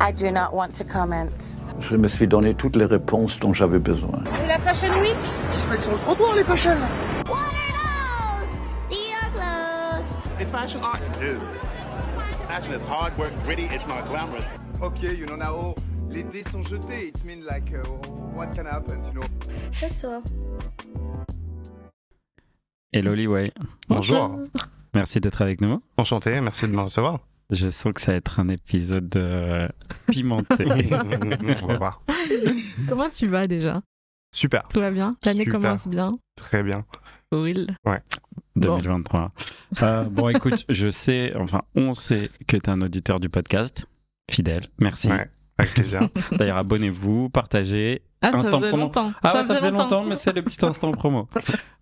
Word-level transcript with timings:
I 0.00 0.12
do 0.12 0.30
not 0.30 0.52
want 0.54 0.74
to 0.74 0.84
comment. 0.84 1.58
Je 1.80 1.96
me 1.96 2.06
suis 2.08 2.26
donné 2.28 2.54
toutes 2.54 2.76
les 2.76 2.84
réponses 2.84 3.38
dont 3.40 3.52
j'avais 3.52 3.80
besoin. 3.80 4.22
C'est 4.40 4.46
la 4.46 4.58
Fashion 4.58 5.00
Week 5.00 5.16
Ils 5.52 5.58
se 5.58 5.68
mettent 5.68 5.80
sur 5.80 5.92
le 5.92 5.98
trottoir, 5.98 6.34
les 6.36 6.44
fashion 6.44 6.76
What 7.26 7.34
are 7.34 8.40
those? 8.40 8.88
These 8.90 9.12
are 9.20 9.30
clothes. 9.32 10.40
It's 10.40 10.50
fashion 10.50 10.80
art. 10.82 11.00
Dude. 11.18 11.40
Fashion 12.48 12.72
is 12.74 12.82
hard 12.84 13.16
work, 13.18 13.32
gritty, 13.44 13.64
it's 13.72 13.86
not 13.88 14.06
glamorous. 14.06 14.44
Okay, 14.80 15.14
you 15.14 15.26
know 15.26 15.36
now, 15.36 15.74
les 16.10 16.22
dés 16.22 16.44
sont 16.50 16.62
jetés. 16.62 17.08
It 17.08 17.24
means 17.24 17.44
like, 17.44 17.72
uh, 17.74 17.82
what 18.34 18.54
can 18.54 18.66
happen, 18.66 19.02
you 19.04 19.20
know? 19.20 19.26
That's 19.80 20.04
all. 20.04 20.22
Hello 22.92 23.14
Liway. 23.14 23.50
Bonjour. 23.88 24.38
Merci 24.94 25.20
d'être 25.20 25.42
avec 25.42 25.60
nous. 25.60 25.82
Enchanté, 25.96 26.40
merci 26.40 26.66
de 26.66 26.72
me 26.72 26.80
recevoir. 26.82 27.18
Je 27.50 27.70
sens 27.70 27.94
que 27.94 28.00
ça 28.00 28.12
va 28.12 28.18
être 28.18 28.40
un 28.40 28.48
épisode 28.48 29.14
euh, 29.16 29.68
pimenté. 30.10 30.66
On 31.62 31.66
va 31.66 31.78
voir. 31.78 32.02
Comment 32.88 33.08
tu 33.08 33.26
vas 33.26 33.46
déjà? 33.46 33.82
Super, 34.34 34.68
Tout 34.68 34.80
va 34.80 34.90
bien? 34.90 35.16
L'année 35.24 35.46
commence 35.46 35.88
bien? 35.88 36.12
Très 36.36 36.62
bien. 36.62 36.84
Will 37.32 37.74
2023. 38.56 39.32
Euh, 39.82 40.04
bon, 40.04 40.28
écoute, 40.28 40.64
je 40.68 40.88
sais, 40.88 41.32
enfin, 41.36 41.62
on 41.74 41.94
sait 41.94 42.30
que 42.46 42.56
tu 42.56 42.62
es 42.62 42.68
un 42.70 42.82
auditeur 42.82 43.20
du 43.20 43.28
podcast. 43.28 43.86
Fidèle. 44.30 44.68
Merci. 44.78 45.08
Ouais, 45.08 45.30
avec 45.56 45.72
plaisir. 45.72 46.08
D'ailleurs, 46.32 46.58
abonnez-vous, 46.58 47.30
partagez. 47.30 48.02
Ah, 48.20 48.32
ça 48.32 48.38
Instant 48.38 48.58
faisait 48.58 48.68
promo. 48.70 48.82
longtemps. 48.84 49.12
Ah 49.22 49.34
ouais, 49.36 49.44
ça 49.44 49.54
faisait 49.54 49.70
longtemps, 49.70 50.04
mais 50.04 50.16
c'est 50.16 50.32
le 50.34 50.42
petit 50.42 50.64
instant 50.64 50.90
promo. 50.90 51.28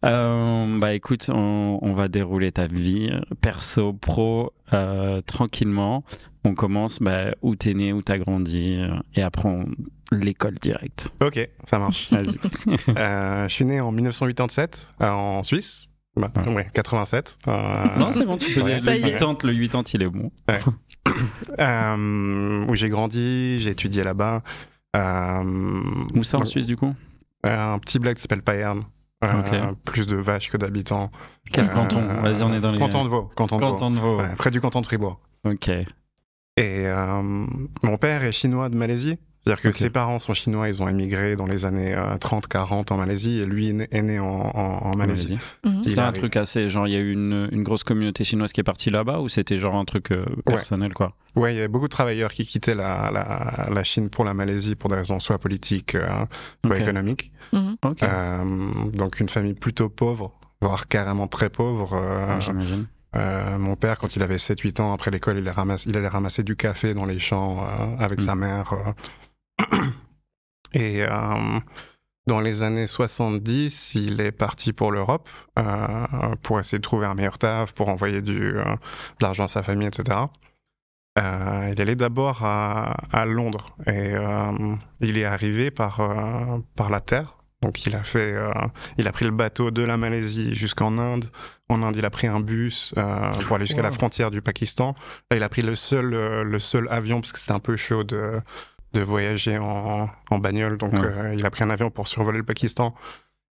Euh, 0.04 0.78
bah 0.78 0.92
écoute, 0.94 1.30
on, 1.32 1.78
on 1.80 1.92
va 1.94 2.08
dérouler 2.08 2.52
ta 2.52 2.66
vie, 2.66 3.08
euh, 3.10 3.20
perso, 3.40 3.92
pro, 3.94 4.52
euh, 4.74 5.20
tranquillement. 5.22 6.04
On 6.44 6.54
commence 6.54 7.00
bah, 7.00 7.34
où 7.42 7.56
t'es 7.56 7.72
né, 7.74 7.92
où 7.92 8.02
t'as 8.02 8.18
grandi, 8.18 8.76
euh, 8.78 8.94
et 9.14 9.22
après 9.22 9.48
on- 9.48 9.66
l'école 10.12 10.54
directe. 10.60 11.12
ok, 11.20 11.48
ça 11.64 11.78
marche. 11.78 12.12
Vas-y. 12.12 12.36
Euh, 12.96 13.48
je 13.48 13.52
suis 13.52 13.64
né 13.64 13.80
en 13.80 13.90
1987 13.90 14.88
euh, 15.00 15.08
en 15.08 15.42
Suisse. 15.42 15.88
Bah, 16.16 16.30
Ouais. 16.46 16.54
ouais, 16.54 16.68
87. 16.72 17.38
euh, 17.48 17.84
non, 17.98 18.12
c'est 18.12 18.24
bon, 18.24 18.36
tu 18.38 18.52
peux 18.54 18.62
Ouais. 18.62 18.74
dire 18.74 18.82
Ça 18.82 18.92
le 18.94 19.00
y 19.00 19.08
est. 19.08 19.12
80, 19.12 19.38
le 19.42 19.52
80, 19.66 19.82
il 19.94 20.02
est 20.02 20.08
bon. 20.08 20.30
euh, 21.58 22.64
où 22.68 22.74
j'ai 22.74 22.88
grandi, 22.88 23.60
j'ai 23.60 23.70
étudié 23.70 24.04
là-bas. 24.04 24.42
Euh, 24.96 25.82
Où 26.14 26.22
ça 26.22 26.38
en 26.38 26.44
Suisse 26.44 26.66
du 26.66 26.76
coup 26.76 26.92
Un 27.44 27.78
petit 27.78 27.98
bled 27.98 28.14
qui 28.16 28.22
s'appelle 28.22 28.42
Payerne. 28.42 28.84
Euh. 29.24 29.72
Plus 29.84 30.06
de 30.06 30.16
vaches 30.16 30.50
que 30.50 30.56
d'habitants. 30.56 31.10
Quel 31.50 31.64
Euh, 31.66 31.68
canton 31.68 32.00
Vas-y, 32.22 32.42
on 32.42 32.52
est 32.52 32.60
dans 32.60 32.70
les. 32.72 32.78
Canton 32.78 33.04
de 33.04 33.08
Vaud. 33.08 33.30
Canton 33.34 33.56
de 33.56 33.60
Vaud. 33.62 33.70
Canton 33.70 33.90
de 33.90 33.98
Vaud. 33.98 34.18
Ouais, 34.18 34.34
près 34.36 34.50
du 34.50 34.60
canton 34.60 34.80
de 34.80 34.86
Fribourg. 34.86 35.20
Ok. 35.44 35.68
Et 35.68 35.86
euh, 36.58 37.22
mon 37.82 37.96
père 37.98 38.22
est 38.24 38.32
chinois 38.32 38.68
de 38.68 38.76
Malaisie. 38.76 39.18
C'est-à-dire 39.46 39.62
que 39.62 39.70
ses 39.70 39.90
parents 39.90 40.18
sont 40.18 40.34
chinois, 40.34 40.68
ils 40.68 40.82
ont 40.82 40.88
émigré 40.88 41.36
dans 41.36 41.46
les 41.46 41.64
années 41.64 41.94
30-40 42.20 42.92
en 42.92 42.96
Malaisie, 42.96 43.38
et 43.40 43.46
lui 43.46 43.68
est 43.68 43.72
né, 43.74 43.88
est 43.92 44.02
né 44.02 44.18
en, 44.18 44.24
en- 44.26 44.90
en 44.90 44.96
Malaisie. 44.96 45.38
Mhm. 45.64 45.84
C'était 45.84 46.00
un 46.00 46.10
truc 46.12 46.34
assez. 46.36 46.68
Genre, 46.68 46.88
il 46.88 46.94
y 46.94 46.96
a 46.96 47.00
eu 47.00 47.12
une, 47.12 47.48
une 47.52 47.62
grosse 47.62 47.84
communauté 47.84 48.24
chinoise 48.24 48.52
qui 48.52 48.60
est 48.60 48.64
partie 48.64 48.90
là-bas 48.90 49.20
ou 49.20 49.28
c'était 49.28 49.56
genre 49.58 49.76
un 49.76 49.84
truc 49.84 50.10
euh, 50.10 50.24
personnel 50.44 50.92
quoi? 50.94 51.14
Ouais, 51.36 51.54
il 51.54 51.58
y 51.58 51.62
a 51.62 51.68
beaucoup 51.68 51.84
de 51.86 51.90
travailleurs 51.92 52.32
qui 52.32 52.44
quittaient 52.44 52.74
la, 52.74 53.10
la, 53.12 53.68
la 53.72 53.84
Chine 53.84 54.10
pour 54.10 54.24
la 54.24 54.34
Malaisie 54.34 54.74
pour 54.74 54.90
des 54.90 54.96
raisons 54.96 55.20
soit 55.20 55.38
politiques, 55.38 55.94
euh, 55.94 56.08
soit 56.64 56.74
Ok. 56.76 56.82
économiques. 56.82 57.30
Mhm. 57.52 57.76
Euh, 58.02 58.44
donc 58.94 59.20
une 59.20 59.28
famille 59.28 59.54
plutôt 59.54 59.88
pauvre, 59.88 60.32
voire 60.60 60.88
carrément 60.88 61.28
très 61.28 61.50
pauvre. 61.50 61.92
euh, 61.94 62.40
J'imagine. 62.40 62.86
euh, 63.14 63.58
mon 63.58 63.76
père, 63.76 63.98
quand 63.98 64.16
il 64.16 64.22
avait 64.24 64.38
7-8 64.38 64.80
ans, 64.80 64.92
après 64.92 65.10
l'école, 65.12 65.36
il, 65.36 65.42
allait 65.46 65.50
ramasser- 65.52 65.88
il 65.88 65.96
allait 65.96 66.08
ramasser 66.08 66.42
du 66.42 66.56
café 66.56 66.94
dans 66.94 67.04
les 67.04 67.20
champs 67.20 67.60
euh, 67.62 67.96
avec 68.04 68.18
Mm. 68.20 68.24
sa 68.24 68.34
mère. 68.34 68.72
euh. 68.72 68.90
Et 70.72 71.02
euh, 71.02 71.58
dans 72.26 72.40
les 72.40 72.62
années 72.62 72.86
70, 72.86 73.94
il 73.94 74.20
est 74.20 74.32
parti 74.32 74.72
pour 74.72 74.92
l'Europe 74.92 75.28
euh, 75.58 76.06
pour 76.42 76.60
essayer 76.60 76.78
de 76.78 76.82
trouver 76.82 77.06
un 77.06 77.14
meilleur 77.14 77.38
taf, 77.38 77.72
pour 77.72 77.88
envoyer 77.88 78.20
du, 78.20 78.58
euh, 78.58 78.64
de 78.64 79.22
l'argent 79.22 79.44
à 79.44 79.48
sa 79.48 79.62
famille, 79.62 79.88
etc. 79.88 80.18
Il 81.18 81.80
allait 81.80 81.96
d'abord 81.96 82.44
à, 82.44 82.94
à 83.10 83.24
Londres 83.24 83.74
et 83.86 84.12
il 85.00 85.16
est 85.16 85.24
arrivé 85.24 85.70
par, 85.70 86.02
par 86.76 86.90
la 86.90 87.00
terre. 87.00 87.38
Donc 87.62 87.86
il 87.86 87.96
a 87.96 88.04
fait, 88.04 88.34
il 88.98 89.08
a 89.08 89.12
pris 89.12 89.24
le 89.24 89.30
bateau 89.30 89.70
de 89.70 89.80
la 89.80 89.96
Malaisie 89.96 90.54
jusqu'en 90.54 90.98
Inde. 90.98 91.24
En 91.70 91.82
Inde, 91.82 91.96
il 91.96 92.04
a 92.04 92.10
pris 92.10 92.26
un 92.26 92.40
bus 92.40 92.94
pour 93.46 93.56
aller 93.56 93.64
jusqu'à 93.64 93.80
la 93.80 93.92
frontière 93.92 94.30
du 94.30 94.42
Pakistan. 94.42 94.94
Là, 95.30 95.38
il 95.38 95.42
a 95.42 95.48
pris 95.48 95.62
le 95.62 95.74
seul, 95.74 96.10
le 96.10 96.58
seul 96.58 96.86
avion 96.90 97.22
parce 97.22 97.32
que 97.32 97.38
c'était 97.38 97.52
un 97.52 97.60
peu 97.60 97.78
chaud 97.78 98.04
de, 98.04 98.42
de 98.96 99.02
voyager 99.04 99.58
en, 99.58 100.08
en 100.30 100.38
bagnole. 100.38 100.78
Donc 100.78 100.92
Ouais. 100.94 101.00
euh, 101.04 101.34
il 101.34 101.44
a 101.46 101.50
pris 101.50 101.64
un 101.64 101.70
avion 101.70 101.90
pour 101.90 102.08
survoler 102.08 102.38
le 102.38 102.44
Pakistan. 102.44 102.94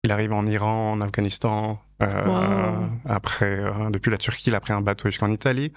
Il 0.05 0.11
arrive 0.13 0.33
en 0.33 0.47
Iran, 0.47 0.93
en 0.93 1.01
Afghanistan. 1.01 1.79
Euh, 2.03 2.25
Wow. 2.27 2.89
Après, 3.07 3.47
euh, 3.61 3.91
depuis 3.91 4.11
la 4.11 4.19
Turquie, 4.19 4.51
il 4.51 4.55
a 4.55 4.61
pris 4.61 4.73
un 4.73 4.81
bateau 4.81 5.09
jusqu'en 5.09 5.31
Italie. 5.31 5.73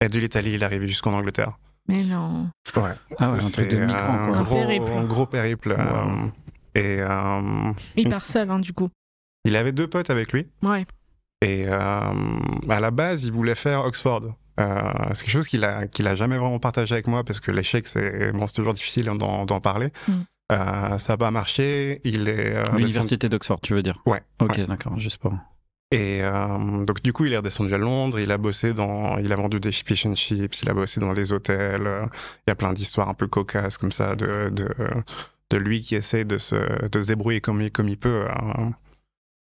Et 0.00 0.08
de 0.08 0.18
l'Italie, 0.18 0.52
il 0.54 0.62
est 0.62 0.64
arrivé 0.64 0.88
jusqu'en 0.88 1.12
Angleterre. 1.12 1.52
Mais 1.88 2.02
non. 2.04 2.50
Ouais. 2.76 2.82
Ah 3.18 3.30
ouais, 3.30 3.36
un 3.36 3.40
C'est 3.40 3.52
truc 3.52 3.68
de 3.70 3.84
migrant 3.84 3.98
un 4.14 4.26
quoi. 4.28 4.36
Un 4.38 4.42
Gros, 4.42 4.54
périple. 4.54 4.92
un 4.92 5.04
gros 5.04 5.26
périple. 5.26 5.76
euh, 5.78 6.04
Wow. 6.04 6.30
et 6.74 6.96
euh, 7.00 7.72
Il 7.96 8.08
part 8.08 8.24
seul, 8.24 8.50
hein, 8.50 8.58
du 8.60 8.72
coup. 8.72 8.88
il 9.44 9.56
avait 9.56 9.72
deux 9.72 9.86
potes 9.88 10.10
avec 10.10 10.32
lui. 10.32 10.46
Ouais. 10.62 10.86
Et 11.44 11.66
euh, 11.66 11.78
à 12.68 12.80
la 12.80 12.90
base, 12.92 13.24
il 13.24 13.32
voulait 13.32 13.56
faire 13.56 13.84
Oxford. 13.84 14.22
Euh, 14.62 14.92
c'est 15.12 15.24
quelque 15.24 15.32
chose 15.32 15.48
qu'il 15.48 15.64
a, 15.64 15.86
qu'il 15.86 16.06
a 16.06 16.14
jamais 16.14 16.36
vraiment 16.38 16.58
partagé 16.58 16.94
avec 16.94 17.06
moi 17.06 17.24
parce 17.24 17.40
que 17.40 17.50
l'échec, 17.50 17.86
c'est 17.86 18.32
bon, 18.32 18.46
c'est 18.46 18.54
toujours 18.54 18.72
difficile 18.74 19.04
d'en, 19.06 19.44
d'en 19.44 19.60
parler. 19.60 19.88
Mm. 20.08 20.12
Euh, 20.52 20.98
ça 20.98 21.12
n'a 21.14 21.16
pas 21.16 21.30
marché. 21.30 22.00
Il 22.04 22.28
est 22.28 22.54
euh, 22.56 22.62
descendu- 22.62 22.76
L'université 22.78 23.28
d'Oxford, 23.28 23.60
tu 23.60 23.74
veux 23.74 23.82
dire? 23.82 24.00
Ouais. 24.06 24.22
Ok, 24.40 24.56
ouais. 24.58 24.66
d'accord, 24.66 24.98
juste 24.98 25.18
pour. 25.18 25.34
Et 25.90 26.20
euh, 26.22 26.84
donc 26.84 27.02
du 27.02 27.12
coup, 27.12 27.26
il 27.26 27.32
est 27.32 27.36
redescendu 27.36 27.74
à 27.74 27.78
Londres. 27.78 28.18
Il 28.18 28.30
a 28.32 28.38
bossé 28.38 28.72
dans, 28.72 29.18
il 29.18 29.32
a 29.32 29.36
vendu 29.36 29.60
des 29.60 29.72
fish 29.72 30.06
and 30.06 30.14
chips. 30.14 30.62
Il 30.62 30.70
a 30.70 30.74
bossé 30.74 31.00
dans 31.00 31.12
des 31.12 31.32
hôtels. 31.32 31.86
Il 32.46 32.50
y 32.50 32.50
a 32.50 32.54
plein 32.54 32.72
d'histoires 32.72 33.08
un 33.10 33.14
peu 33.14 33.26
cocasses 33.28 33.76
comme 33.78 33.92
ça 33.92 34.14
de 34.16 34.48
de, 34.50 34.68
de 35.50 35.56
lui 35.58 35.80
qui 35.82 35.94
essaie 35.94 36.24
de 36.24 36.38
se, 36.38 36.88
de 36.88 37.00
se 37.00 37.08
débrouiller 37.08 37.40
comme 37.42 37.60
il, 37.60 37.70
comme 37.70 37.88
il 37.88 37.98
peut. 37.98 38.24
euh, 38.26 38.70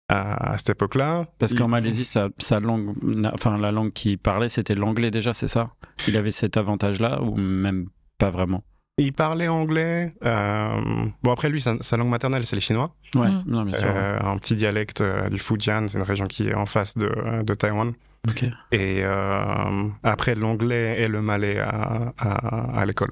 à, 0.08 0.52
à 0.52 0.58
cette 0.58 0.70
époque-là. 0.70 1.26
Parce 1.38 1.52
Il- 1.52 1.58
qu'en 1.58 1.69
Malaisie, 1.69 2.04
sa, 2.04 2.28
sa 2.38 2.60
langue, 2.60 2.94
na- 3.02 3.32
enfin 3.34 3.56
la 3.58 3.72
langue 3.72 3.92
qu'il 3.92 4.19
parlait, 4.19 4.48
c'était 4.48 4.74
l'anglais 4.74 5.10
déjà, 5.10 5.32
c'est 5.34 5.48
ça? 5.48 5.70
Il 6.06 6.16
avait 6.16 6.30
cet 6.30 6.56
avantage-là 6.56 7.22
ou 7.22 7.36
même 7.36 7.88
pas 8.18 8.30
vraiment? 8.30 8.62
Il 9.00 9.12
parlait 9.12 9.47
anglais. 9.47 10.12
euh, 10.24 10.80
Bon, 11.22 11.30
après, 11.30 11.48
lui, 11.48 11.60
sa, 11.60 11.76
sa 11.80 11.97
langue 11.97 12.08
maternelle, 12.08 12.44
c'est 12.47 12.56
le 12.56 12.60
chinois. 12.60 12.94
Ouais, 13.14 13.28
Mm. 13.30 13.44
non, 13.47 13.62
bien 13.64 13.74
sûr. 13.74 13.88
Euh, 13.88 14.18
un 14.20 14.36
petit 14.38 14.56
dialecte 14.56 15.00
euh, 15.02 15.28
du 15.28 15.38
Fujian, 15.38 15.86
c'est 15.86 15.98
une 15.98 16.04
région 16.04 16.26
qui 16.26 16.48
est 16.48 16.54
en 16.54 16.66
face 16.66 16.98
de, 16.98 17.42
de 17.44 17.54
Taïwan. 17.54 17.92
Ok. 18.28 18.42
Et 18.72 19.00
euh, 19.04 19.88
après, 20.02 20.34
l'anglais 20.34 21.00
et 21.00 21.06
le 21.06 21.22
malais 21.22 21.60
à, 21.60 22.12
à, 22.18 22.80
à 22.80 22.86
l'école. 22.86 23.10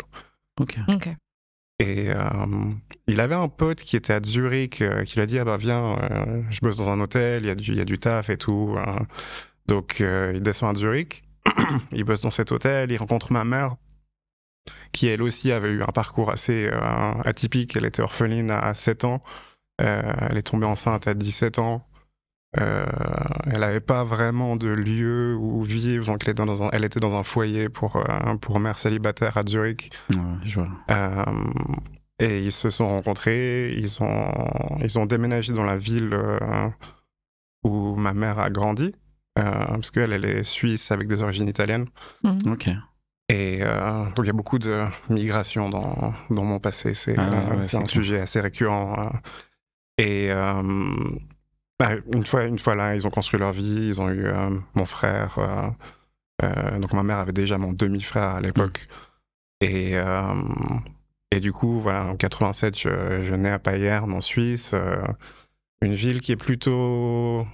Ok. 0.61 0.77
Ok. 0.89 1.09
Et 1.79 2.09
euh, 2.11 2.25
il 3.07 3.21
avait 3.21 3.35
un 3.35 3.49
pote 3.49 3.81
qui 3.81 3.97
était 3.97 4.15
à 4.15 4.23
Zurich, 4.23 4.81
euh, 4.81 5.05
qui 5.05 5.17
lui 5.17 5.23
a 5.23 5.27
dit, 5.27 5.39
ah 5.39 5.45
bah 5.45 5.59
viens, 5.59 5.99
euh, 6.11 6.43
je 6.51 6.61
bosse 6.61 6.79
dans 6.79 6.89
un 6.89 7.01
hôtel, 7.01 7.43
il 7.45 7.49
y, 7.49 7.51
a 7.51 7.55
du- 7.55 7.73
il 7.73 7.77
y 7.77 7.81
a 7.81 7.85
du 7.85 7.99
taf 7.99 8.31
et 8.31 8.39
tout. 8.39 8.75
euh. 8.79 8.99
Donc, 9.67 10.01
euh, 10.01 10.33
il 10.35 10.43
descend 10.43 10.75
à 10.75 10.79
Zurich, 10.79 11.25
il 11.93 12.05
bosse 12.05 12.23
dans 12.23 12.31
cet 12.31 12.51
hôtel, 12.51 12.91
il 12.91 12.97
rencontre 12.97 13.31
ma 13.33 13.45
mère, 13.45 13.77
qui 14.93 15.09
elle 15.09 15.23
aussi 15.23 15.53
avait 15.53 15.69
eu 15.71 15.83
un 15.83 15.87
parcours 15.93 16.31
assez 16.31 16.67
euh, 16.73 16.81
atypique. 17.25 17.77
Elle 17.77 17.85
était 17.85 18.03
orpheline 18.03 18.51
à 18.51 18.73
7 18.73 19.05
ans. 19.05 19.23
Elle 19.79 20.39
est 20.39 20.43
tombée 20.51 20.65
enceinte 20.65 21.07
à 21.07 21.13
17 21.13 21.59
ans. 21.59 21.87
Euh, 22.59 22.87
elle 23.47 23.61
n'avait 23.61 23.81
pas 23.81 24.03
vraiment 24.05 24.57
de 24.57 24.69
lieu 24.69 25.37
où 25.39 25.63
vivre, 25.63 26.07
donc 26.07 26.23
elle 26.25 26.31
était 26.33 26.45
dans 26.45 26.63
un, 26.63 26.71
elle 26.73 26.85
était 26.85 27.01
dans 27.01 27.15
un 27.17 27.23
foyer 27.23 27.69
pour, 27.69 27.97
euh, 27.97 28.37
pour 28.41 28.61
mère 28.61 28.79
célibataire 28.79 29.37
à 29.37 29.43
Zurich. 29.47 29.91
Ouais, 30.11 30.17
je 30.45 30.61
vois. 30.61 30.69
Euh, 30.91 31.25
et 32.19 32.41
ils 32.41 32.53
se 32.53 32.71
sont 32.71 32.89
rencontrés, 32.89 33.73
ils 33.77 34.03
ont, 34.03 34.33
ils 34.83 34.99
ont 34.99 35.07
déménagé 35.07 35.53
dans 35.53 35.65
la 35.65 35.77
ville 35.77 36.11
euh, 36.15 36.69
où 37.65 37.95
ma 37.97 38.15
mère 38.15 38.39
a 38.39 38.49
grandi, 38.51 38.95
euh, 39.39 39.43
parce 39.67 39.91
qu'elle, 39.91 40.13
elle 40.13 40.25
est 40.25 40.43
suisse 40.43 40.91
avec 40.93 41.09
des 41.09 41.21
origines 41.23 41.49
italiennes. 41.49 41.87
Mhm. 42.25 42.53
Ok. 42.53 42.69
Et 43.29 43.59
euh, 43.61 44.05
donc 44.15 44.21
il 44.21 44.27
y 44.27 44.31
a 44.31 44.33
beaucoup 44.33 44.59
de 44.61 44.85
migration 45.11 45.69
dans, 45.69 46.15
dans 46.31 46.45
mon 46.45 46.59
passé, 46.61 46.95
c'est 46.95 47.17
Ah, 47.19 47.23
euh, 47.23 47.57
ouais, 47.57 47.63
un 47.65 47.67
clair. 47.67 47.87
sujet 47.87 48.21
assez 48.21 48.41
récurrent. 48.41 49.11
euh. 49.13 49.19
Et 49.99 50.31
euh, 50.31 50.63
bah, 51.79 51.91
une, 52.13 52.25
fois, 52.27 52.45
une 52.45 52.59
fois 52.59 52.75
là, 52.75 52.95
ils 52.95 53.07
ont 53.07 53.11
construit 53.11 53.39
leur 53.39 53.53
vie, 53.53 53.89
ils 53.89 54.01
ont 54.01 54.09
eu 54.09 54.25
euh, 54.27 54.51
mon 54.75 54.87
frère. 54.87 55.39
euh, 55.39 55.69
euh, 56.43 56.79
donc 56.79 56.93
ma 56.93 57.03
mère 57.03 57.19
avait 57.19 57.33
déjà 57.33 57.59
mon 57.59 57.73
demi-frère 57.73 58.37
à 58.37 58.41
l'époque. 58.41 58.87
Et, 59.63 59.93
euh, 59.97 60.35
et 61.31 61.41
du 61.41 61.53
coup, 61.53 61.81
voilà, 61.81 62.05
en 62.07 62.17
87, 62.17 62.79
je, 62.79 63.23
je 63.25 63.35
nais 63.35 63.51
à 63.51 63.59
Payerne 63.59 64.13
en 64.13 64.21
Suisse, 64.21 64.75
une 65.83 65.95
ville 65.95 66.21
qui 66.21 66.33
est 66.33 66.37
plutôt 66.37 67.47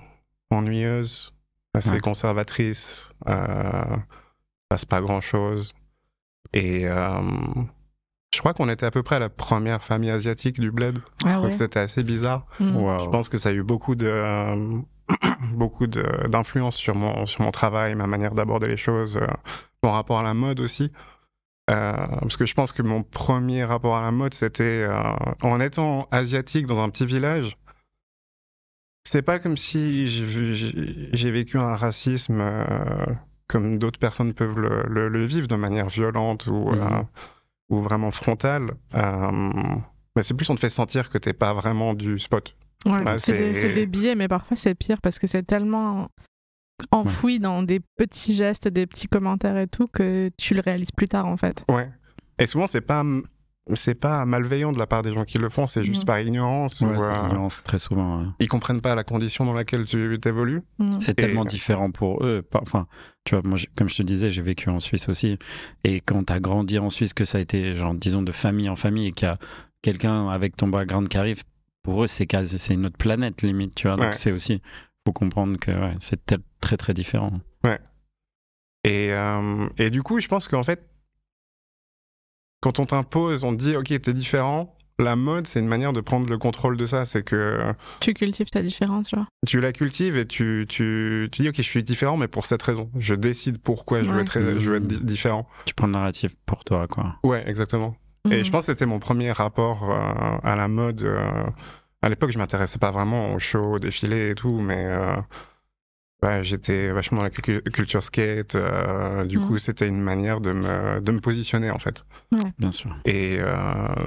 ennuyeuse, 0.50 1.32
assez 1.74 1.92
Ouais. 1.92 2.00
conservatrice, 2.00 3.14
passe 3.24 4.84
pas 4.84 5.00
grand 5.00 5.20
chose. 5.20 5.74
Et 6.52 6.86
euh, 8.36 8.40
crois 8.40 8.54
qu'on 8.54 8.68
était 8.68 8.86
à 8.86 8.90
peu 8.90 9.02
près 9.02 9.18
la 9.18 9.28
première 9.28 9.82
famille 9.82 10.10
asiatique 10.10 10.58
du 10.60 10.70
bled. 10.70 10.98
Ah 11.24 11.40
ouais. 11.40 11.52
C'était 11.52 11.80
assez 11.80 12.02
bizarre. 12.02 12.46
Mm. 12.60 12.76
Wow. 12.76 12.98
Je 13.00 13.08
pense 13.08 13.28
que 13.28 13.36
ça 13.38 13.50
a 13.50 13.52
eu 13.52 13.62
beaucoup 13.62 13.94
de 13.94 14.06
euh, 14.06 14.78
beaucoup 15.54 15.86
de- 15.86 16.26
d'influence 16.28 16.76
sur 16.76 16.94
mon 16.94 17.26
sur 17.26 17.42
mon 17.42 17.50
travail, 17.50 17.94
ma 17.94 18.06
manière 18.06 18.34
d'aborder 18.34 18.68
les 18.68 18.76
choses, 18.76 19.16
euh, 19.18 19.26
mon 19.82 19.90
rapport 19.90 20.18
à 20.20 20.22
la 20.22 20.34
mode 20.34 20.60
aussi. 20.60 20.92
Euh, 21.70 21.92
parce 22.20 22.36
que 22.36 22.44
je 22.44 22.54
pense 22.54 22.72
que 22.72 22.82
mon 22.82 23.02
premier 23.04 23.64
rapport 23.64 23.96
à 23.96 24.02
la 24.02 24.10
mode, 24.10 24.34
c'était 24.34 24.84
euh, 24.88 24.94
en 25.42 25.60
étant 25.60 26.08
asiatique 26.10 26.66
dans 26.66 26.80
un 26.80 26.88
petit 26.90 27.06
village. 27.06 27.56
C'est 29.04 29.22
pas 29.22 29.38
comme 29.38 29.56
si 29.56 30.08
j'ai 30.08 31.30
vécu 31.30 31.58
un 31.58 31.76
racisme 31.76 32.38
euh, 32.40 33.06
comme 33.46 33.78
d'autres 33.78 33.98
personnes 33.98 34.32
peuvent 34.32 34.58
le, 34.58 34.84
le- 34.88 35.08
le 35.08 35.24
vivre 35.24 35.46
de 35.48 35.56
manière 35.56 35.88
violente 35.88 36.46
ou, 36.46 36.70
Mhm. 36.72 37.06
Ou 37.72 37.80
vraiment 37.80 38.10
frontale. 38.10 38.74
Euh, 38.94 39.30
mais 40.14 40.22
c'est 40.22 40.34
plus 40.34 40.48
on 40.50 40.54
te 40.54 40.60
fait 40.60 40.68
sentir 40.68 41.10
que 41.10 41.18
t'es 41.18 41.32
pas 41.32 41.54
vraiment 41.54 41.94
du 41.94 42.18
spot. 42.18 42.54
Ouais, 42.86 43.18
c'est 43.18 43.52
des, 43.52 43.74
des 43.74 43.86
billets, 43.86 44.14
mais 44.14 44.28
parfois 44.28 44.56
c'est 44.56 44.74
pire 44.74 45.00
parce 45.00 45.18
que 45.18 45.26
c'est 45.26 45.42
tellement 45.42 46.08
enfoui 46.90 47.38
dans 47.38 47.62
des 47.62 47.80
petits 47.96 48.34
gestes, 48.34 48.68
des 48.68 48.86
petits 48.86 49.08
commentaires 49.08 49.56
et 49.56 49.68
tout 49.68 49.86
que 49.86 50.30
tu 50.36 50.54
le 50.54 50.60
réalises 50.60 50.90
plus 50.90 51.08
tard 51.08 51.26
en 51.26 51.36
fait. 51.36 51.64
Ouais. 51.70 51.88
Et 52.38 52.46
souvent, 52.46 52.66
c'est 52.66 52.80
pas, 52.80 53.04
c'est 53.74 53.94
pas 53.94 54.24
malveillant 54.24 54.72
de 54.72 54.78
la 54.78 54.86
part 54.88 55.02
des 55.02 55.12
gens 55.12 55.24
qui 55.24 55.38
le 55.38 55.48
font, 55.48 55.66
c'est 55.68 55.84
juste 55.84 56.04
par 56.04 56.18
ignorance 56.20 56.80
Ouais, 56.80 56.88
ou 56.88 56.96
c'est 56.96 57.02
euh, 57.02 57.22
l'ignorance, 57.28 57.62
très 57.62 57.78
souvent. 57.78 58.20
ouais. 58.22 58.26
ils 58.40 58.48
comprennent 58.48 58.80
pas 58.80 58.94
la 58.96 59.04
condition 59.04 59.44
dans 59.44 59.52
laquelle 59.52 59.84
tu 59.84 60.18
t'évolues. 60.20 60.62
Mm. 60.78 61.00
C'est 61.00 61.14
tellement 61.14 61.44
différent 61.44 61.90
pour 61.92 62.24
eux. 62.24 62.44
Enfin, 62.54 62.86
tu 63.24 63.34
vois, 63.36 63.42
moi, 63.48 63.58
comme 63.76 63.88
je 63.88 63.96
te 63.96 64.02
disais, 64.02 64.30
j'ai 64.30 64.42
vécu 64.42 64.68
en 64.68 64.80
Suisse 64.80 65.08
aussi. 65.08 65.38
Et 65.84 66.00
quand 66.00 66.24
tu 66.24 66.32
as 66.32 66.40
grandi 66.40 66.78
en 66.80 66.90
Suisse, 66.90 67.14
que 67.14 67.24
ça 67.24 67.38
a 67.38 67.40
été, 67.40 67.74
genre, 67.74 67.94
disons, 67.94 68.22
de 68.22 68.32
famille 68.32 68.68
en 68.68 68.76
famille, 68.76 69.06
et 69.08 69.12
qu'il 69.12 69.28
y 69.28 69.30
a 69.30 69.38
quelqu'un 69.80 70.28
avec 70.28 70.56
ton 70.56 70.66
background 70.68 71.08
qui 71.08 71.16
arrive, 71.18 71.42
pour 71.84 72.02
eux, 72.02 72.06
c'est 72.08 72.26
quasi, 72.26 72.58
c'est 72.58 72.74
une 72.74 72.86
autre 72.86 72.98
planète, 72.98 73.42
limite, 73.42 73.74
tu 73.76 73.86
vois. 73.86 73.96
Donc, 73.96 74.06
Ouais. 74.06 74.14
c'est 74.14 74.32
aussi, 74.32 74.60
faut 75.06 75.12
comprendre 75.12 75.56
que 75.58 75.70
ouais, 75.70 75.94
c'est 76.00 76.20
très, 76.60 76.76
très 76.76 76.94
différent. 76.94 77.32
Et, 78.84 79.12
euh, 79.12 79.68
et 79.78 79.90
du 79.90 80.02
coup, 80.02 80.18
je 80.20 80.26
pense 80.26 80.48
qu'en 80.48 80.64
fait, 80.64 80.84
quand 82.62 82.78
on 82.78 82.86
t'impose, 82.86 83.44
on 83.44 83.52
te 83.54 83.62
dit, 83.62 83.76
ok, 83.76 83.88
t'es 84.00 84.14
différent. 84.14 84.74
La 84.98 85.16
mode, 85.16 85.46
c'est 85.46 85.58
une 85.58 85.66
manière 85.68 85.92
de 85.92 86.00
prendre 86.00 86.28
le 86.28 86.38
contrôle 86.38 86.76
de 86.76 86.84
ça. 86.86 87.04
C'est 87.04 87.22
que 87.22 87.72
Tu 88.00 88.14
cultives 88.14 88.50
ta 88.50 88.62
différence, 88.62 89.10
genre. 89.10 89.24
tu 89.46 89.60
la 89.60 89.72
cultives 89.72 90.16
et 90.16 90.26
tu, 90.26 90.64
tu, 90.68 91.28
tu 91.32 91.42
dis, 91.42 91.48
ok, 91.48 91.56
je 91.56 91.62
suis 91.62 91.82
différent, 91.82 92.16
mais 92.16 92.28
pour 92.28 92.46
cette 92.46 92.62
raison. 92.62 92.88
Je 92.98 93.14
décide 93.14 93.58
pourquoi 93.58 94.02
je 94.02 94.10
veux 94.10 94.20
être, 94.20 94.38
je 94.58 94.70
veux 94.70 94.76
être 94.76 94.86
di- 94.86 95.00
différent. 95.02 95.46
Tu 95.64 95.74
prends 95.74 95.86
le 95.88 95.94
narratif 95.94 96.32
pour 96.46 96.62
toi, 96.64 96.86
quoi. 96.86 97.16
Ouais, 97.24 97.42
exactement. 97.48 97.96
Et 98.30 98.42
Mm. 98.42 98.44
je 98.44 98.50
pense 98.52 98.66
que 98.66 98.72
c'était 98.72 98.86
mon 98.86 99.00
premier 99.00 99.32
rapport 99.32 99.90
euh, 99.90 100.38
à 100.44 100.54
la 100.54 100.68
mode. 100.68 101.02
euh, 101.02 101.44
à 102.02 102.08
l'époque, 102.08 102.30
je 102.30 102.38
m'intéressais 102.38 102.78
pas 102.78 102.90
vraiment 102.92 103.32
aux 103.34 103.38
shows, 103.40 103.74
aux 103.74 103.78
défilés 103.78 104.30
et 104.30 104.34
tout, 104.34 104.60
mais 104.60 104.84
euh, 104.86 105.16
ouais, 106.22 106.44
j'étais 106.44 106.90
vachement 106.90 107.18
dans 107.18 107.24
la 107.24 107.30
cultu- 107.30 107.62
culture 107.70 108.02
skate. 108.02 108.54
euh, 108.54 109.24
du 109.24 109.38
Mhm. 109.38 109.46
coup, 109.46 109.58
c'était 109.58 109.88
une 109.88 110.00
manière 110.00 110.40
de 110.40 110.52
me, 110.52 111.00
de 111.00 111.12
me 111.12 111.20
positionner 111.20 111.70
en 111.70 111.78
fait. 111.78 112.04
Bien 112.58 112.72
sûr. 112.72 112.94
Et 113.04 113.36
euh, 113.38 113.54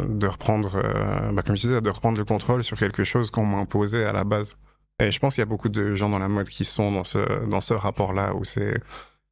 de 0.07 0.27
reprendre, 0.27 0.75
euh, 0.75 1.31
bah, 1.31 1.41
comme 1.44 1.56
je 1.56 1.62
disais, 1.62 1.81
de 1.81 1.89
reprendre 1.89 2.17
le 2.17 2.25
contrôle 2.25 2.63
sur 2.63 2.77
quelque 2.77 3.03
chose 3.03 3.31
qu'on 3.31 3.45
m'a 3.45 3.57
imposé 3.57 4.03
à 4.06 4.13
la 4.13 4.23
base. 4.23 4.57
Et 5.00 5.12
je 5.12 5.19
pense 5.19 5.35
qu'il 5.35 5.41
y 5.41 5.44
a 5.44 5.45
beaucoup 5.45 5.69
de 5.69 5.94
gens 5.95 6.09
dans 6.09 6.19
la 6.19 6.29
mode 6.29 6.47
qui 6.47 6.63
sont 6.63 6.91
dans 6.91 7.03
ce, 7.03 7.45
dans 7.50 7.59
ce 7.62 7.73
rapport-là 7.73 8.33
où 8.33 8.45
c'est, 8.45 8.79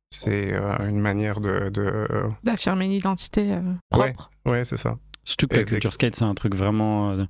c'est 0.10 0.54
euh, 0.54 0.90
une 0.90 1.00
manière 1.00 1.40
de, 1.40 1.70
de... 1.70 2.08
D'affirmer 2.44 2.86
une 2.86 2.92
identité 2.92 3.54
euh, 3.54 3.62
propre. 3.90 4.30
Ouais, 4.46 4.64
c'est 4.66 4.78
ça. 4.78 4.98
Surtout 5.24 5.48
que 5.48 5.56
Et 5.56 5.60
la 5.60 5.64
culture 5.64 5.94
skate, 5.94 6.16
c'est 6.16 6.26
un 6.26 6.36
truc 6.36 6.54
vraiment 6.54 7.12
euh, 7.12 7.24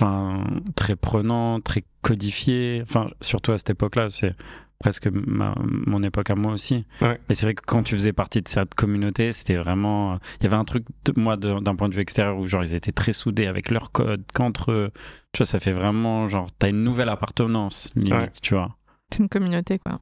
enfin, 0.00 0.42
très 0.74 0.96
prenant, 0.96 1.60
très 1.60 1.84
codifié. 2.02 2.80
Enfin, 2.82 3.08
surtout 3.20 3.52
à 3.52 3.58
cette 3.58 3.70
époque-là, 3.70 4.08
c'est 4.08 4.34
presque 4.78 5.08
ma- 5.08 5.54
mon 5.58 6.02
époque 6.02 6.30
à 6.30 6.34
moi 6.34 6.52
aussi. 6.52 6.84
Ouais. 7.00 7.18
Et 7.28 7.34
c'est 7.34 7.46
vrai 7.46 7.54
que 7.54 7.62
quand 7.66 7.82
tu 7.82 7.94
faisais 7.94 8.12
partie 8.12 8.42
de 8.42 8.48
cette 8.48 8.74
communauté, 8.74 9.32
c'était 9.32 9.56
vraiment. 9.56 10.18
Il 10.40 10.44
y 10.44 10.46
avait 10.46 10.56
un 10.56 10.64
truc, 10.64 10.84
de, 11.04 11.12
moi, 11.20 11.36
d'un 11.36 11.74
point 11.76 11.88
de 11.88 11.94
vue 11.94 12.00
extérieur, 12.02 12.38
où 12.38 12.46
genre 12.46 12.62
ils 12.64 12.74
étaient 12.74 12.92
très 12.92 13.12
soudés 13.12 13.46
avec 13.46 13.70
leur 13.70 13.92
code, 13.92 14.24
qu'entre 14.34 14.72
eux. 14.72 14.90
Tu 15.32 15.38
vois, 15.38 15.46
ça 15.46 15.60
fait 15.60 15.72
vraiment 15.72 16.28
genre, 16.28 16.46
t'as 16.58 16.68
une 16.70 16.82
nouvelle 16.84 17.08
appartenance, 17.08 17.90
limite, 17.94 18.12
Ouais. 18.12 18.30
tu 18.42 18.54
vois. 18.54 18.76
C'est 19.12 19.22
une 19.22 19.28
communauté, 19.28 19.78
quoi. 19.78 19.98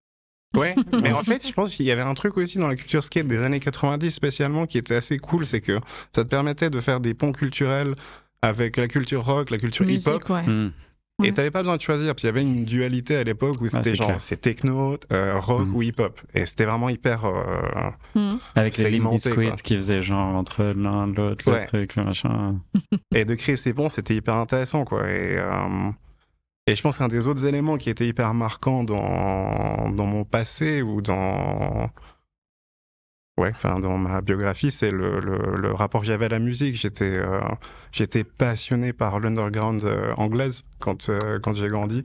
Ouais, 0.56 0.74
mais 1.02 1.12
en 1.12 1.22
fait, 1.24 1.44
je 1.46 1.52
pense 1.52 1.74
qu'il 1.74 1.84
y 1.86 1.90
avait 1.90 2.02
un 2.02 2.14
truc 2.14 2.36
aussi 2.36 2.58
dans 2.58 2.68
la 2.68 2.76
culture 2.76 3.02
skate 3.02 3.26
des 3.26 3.38
années 3.38 3.58
90 3.58 4.08
spécialement 4.12 4.66
qui 4.66 4.78
était 4.78 4.94
assez 4.94 5.18
cool, 5.18 5.46
c'est 5.48 5.60
que 5.60 5.80
ça 6.14 6.22
te 6.24 6.28
permettait 6.28 6.70
de 6.70 6.80
faire 6.80 7.00
des 7.00 7.12
ponts 7.12 7.32
culturels 7.32 7.96
avec 8.40 8.76
la 8.76 8.86
culture 8.86 9.24
rock, 9.24 9.50
la 9.50 9.58
culture 9.58 9.84
hip-hop. 9.90 10.28
Ouais. 10.30 10.44
Hmm. 10.46 10.70
Et 11.22 11.32
t'avais 11.32 11.52
pas 11.52 11.60
besoin 11.60 11.76
de 11.76 11.80
choisir, 11.80 12.08
parce 12.08 12.22
qu'il 12.22 12.26
y 12.26 12.30
avait 12.30 12.42
une 12.42 12.64
dualité 12.64 13.14
à 13.16 13.22
l'époque 13.22 13.60
où 13.60 13.68
c'était 13.68 13.94
genre 13.94 14.20
c'est 14.20 14.36
techno, 14.40 14.98
euh, 15.12 15.38
rock 15.38 15.68
Mhm. 15.68 15.74
ou 15.76 15.82
hip-hop. 15.82 16.20
Et 16.34 16.44
c'était 16.44 16.64
vraiment 16.64 16.88
hyper. 16.88 17.24
euh, 17.24 17.90
Mm. 18.16 18.36
Avec 18.56 18.76
les 18.78 18.90
Limp. 18.90 19.10
Bizkit 19.12 19.62
qui 19.62 19.74
faisaient 19.76 20.02
genre 20.02 20.34
entre 20.34 20.64
l'un 20.64 21.06
l'autre, 21.06 21.44
le 21.48 21.52
Ouais. 21.56 21.66
truc, 21.66 21.94
le 21.96 22.04
machin. 22.04 22.56
Et 23.14 23.24
de 23.24 23.34
créer 23.36 23.54
ces 23.56 23.72
ponts, 23.72 23.88
c'était 23.88 24.14
hyper 24.16 24.34
intéressant, 24.34 24.84
quoi. 24.84 25.08
Et, 25.08 25.36
euh, 25.38 25.90
et 26.66 26.74
je 26.74 26.82
pense 26.82 26.98
qu'un 26.98 27.08
des 27.08 27.28
autres 27.28 27.44
éléments 27.46 27.76
qui 27.76 27.90
était 27.90 28.06
hyper 28.08 28.34
marquant 28.34 28.82
dans, 28.84 29.90
dans 29.90 30.06
mon 30.06 30.24
passé 30.24 30.82
ou 30.82 31.00
dans. 31.00 31.90
Ouais, 33.36 33.50
enfin, 33.50 33.80
dans 33.80 33.98
ma 33.98 34.20
biographie, 34.20 34.70
c'est 34.70 34.92
le, 34.92 35.18
le, 35.18 35.56
le 35.56 35.72
rapport 35.72 36.02
que 36.02 36.06
j'avais 36.06 36.26
à 36.26 36.28
la 36.28 36.38
musique. 36.38 36.76
J'étais, 36.76 37.16
euh, 37.18 37.40
j'étais 37.90 38.22
passionné 38.22 38.92
par 38.92 39.18
l'underground 39.18 39.84
euh, 39.84 40.14
anglaise 40.16 40.62
quand, 40.78 41.08
euh, 41.08 41.40
quand 41.40 41.54
j'ai 41.54 41.66
grandi. 41.68 42.04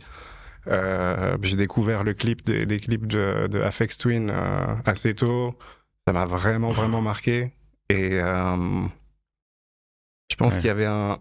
Euh, 0.67 1.37
j'ai 1.43 1.55
découvert 1.55 2.03
le 2.03 2.13
clip 2.15 2.43
des, 2.45 2.65
des 2.65 2.79
clips 2.79 3.05
de, 3.05 3.47
de 3.47 3.61
Afex 3.61 3.97
Twin 3.99 4.29
euh, 4.31 4.75
assez 4.85 5.13
tôt. 5.13 5.55
Ça 6.07 6.13
m'a 6.13 6.25
vraiment, 6.25 6.71
vraiment 6.71 7.01
marqué. 7.01 7.53
Et 7.89 8.19
euh, 8.19 8.81
je 10.31 10.35
pense 10.35 10.55
Ouais. 10.55 10.59
qu'il 10.61 10.67
y 10.67 10.71
avait 10.71 10.85
un, 10.87 11.19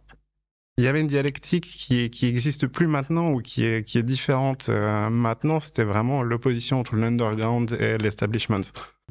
il 0.78 0.84
y 0.84 0.86
avait 0.86 1.00
une 1.00 1.06
dialectique 1.08 1.64
qui, 1.66 2.08
qui 2.08 2.26
existe 2.28 2.66
plus 2.68 2.86
maintenant 2.86 3.30
ou 3.32 3.42
qui 3.42 3.64
est, 3.66 3.84
qui 3.84 3.98
est 3.98 4.02
différente 4.02 4.68
euh, 4.70 5.10
maintenant. 5.10 5.60
C'était 5.60 5.84
vraiment 5.84 6.22
l'opposition 6.22 6.78
entre 6.80 6.96
l'underground 6.96 7.76
et 7.78 7.98
l'establishment. 7.98 8.60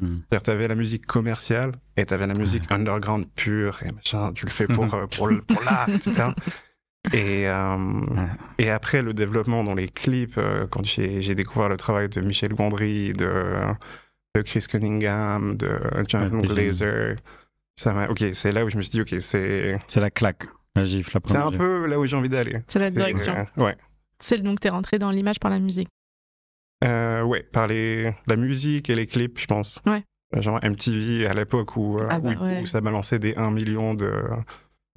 Hmm. 0.02 0.18
C'est-à-dire, 0.30 0.44
t'avais 0.44 0.68
la 0.68 0.76
musique 0.76 1.06
commerciale 1.06 1.74
et 1.98 2.06
t'avais 2.06 2.26
la 2.26 2.34
musique 2.36 2.72
underground 2.72 3.26
pure 3.36 3.80
et 3.84 3.92
machin. 3.92 4.32
Tu 4.34 4.46
le 4.46 4.52
fais 4.52 4.66
pour, 4.68 4.86
euh, 4.94 5.06
pour, 5.08 5.28
le- 5.28 5.42
pour 5.42 5.62
l'art, 5.64 5.90
etc. 5.90 6.30
Et, 7.14 7.48
euh, 7.48 7.78
et 8.58 8.70
après, 8.70 9.02
le 9.02 9.14
développement 9.14 9.64
dans 9.64 9.76
les 9.76 9.88
clips, 9.90 10.40
quand 10.72 10.84
j'ai 10.86 11.22
j'ai 11.22 11.36
découvert 11.36 11.70
le 11.70 11.78
travail 11.78 12.10
de 12.10 12.20
Michel 12.22 12.54
Gondry, 12.54 13.14
de, 13.14 13.54
de 14.36 14.42
Chris 14.42 14.66
Cunningham, 14.70 15.56
de 15.58 15.70
Jonathan 16.08 16.40
Ouais, 16.40 16.48
Glazer, 16.48 17.16
ça 17.76 17.94
m'a. 17.94 18.08
Ok, 18.10 18.24
c'est 18.34 18.52
là 18.52 18.66
où 18.66 18.70
je 18.70 18.78
me 18.78 18.82
suis 18.82 18.92
dit, 18.92 19.02
ok, 19.02 19.16
c'est 19.22 19.78
C'est 19.88 20.00
la 20.02 20.10
claque, 20.12 20.48
la 20.78 20.86
gifle, 20.86 21.12
la 21.16 21.22
c'est 21.26 21.38
un 21.38 21.52
peu 21.52 21.86
là 21.88 22.00
où 22.00 22.06
j'ai 22.06 22.16
envie 22.16 22.30
d'aller. 22.30 22.60
C'est 22.68 22.80
la 22.80 22.90
direction. 22.90 23.34
euh, 23.58 23.64
ouais. 23.64 23.76
C'est 24.20 24.42
donc 24.42 24.60
t'es 24.60 24.70
rentré 24.70 24.98
dans 25.00 25.12
l'image 25.12 25.40
par 25.40 25.52
la 25.52 25.60
musique. 25.60 25.90
Euh, 26.84 27.24
ouais, 27.24 27.44
par 27.44 27.68
les, 27.68 28.12
la 28.28 28.36
musique 28.36 28.90
et 28.90 28.96
les 28.96 29.08
clips, 29.08 29.40
je 29.40 29.48
pense. 29.48 29.82
Ouais. 29.86 30.04
Genre 30.34 30.60
MTV 30.64 31.26
à 31.28 31.34
l'époque 31.34 31.76
où, 31.78 31.98
euh, 32.00 32.08
Ah 32.10 32.20
bah 32.20 32.32
où, 32.40 32.44
ouais. 32.44 32.62
où 32.62 32.66
ça 32.66 32.82
balançait 32.82 33.18
des 33.20 33.34
1 33.36 33.50
million 33.52 33.94
de, 33.94 34.12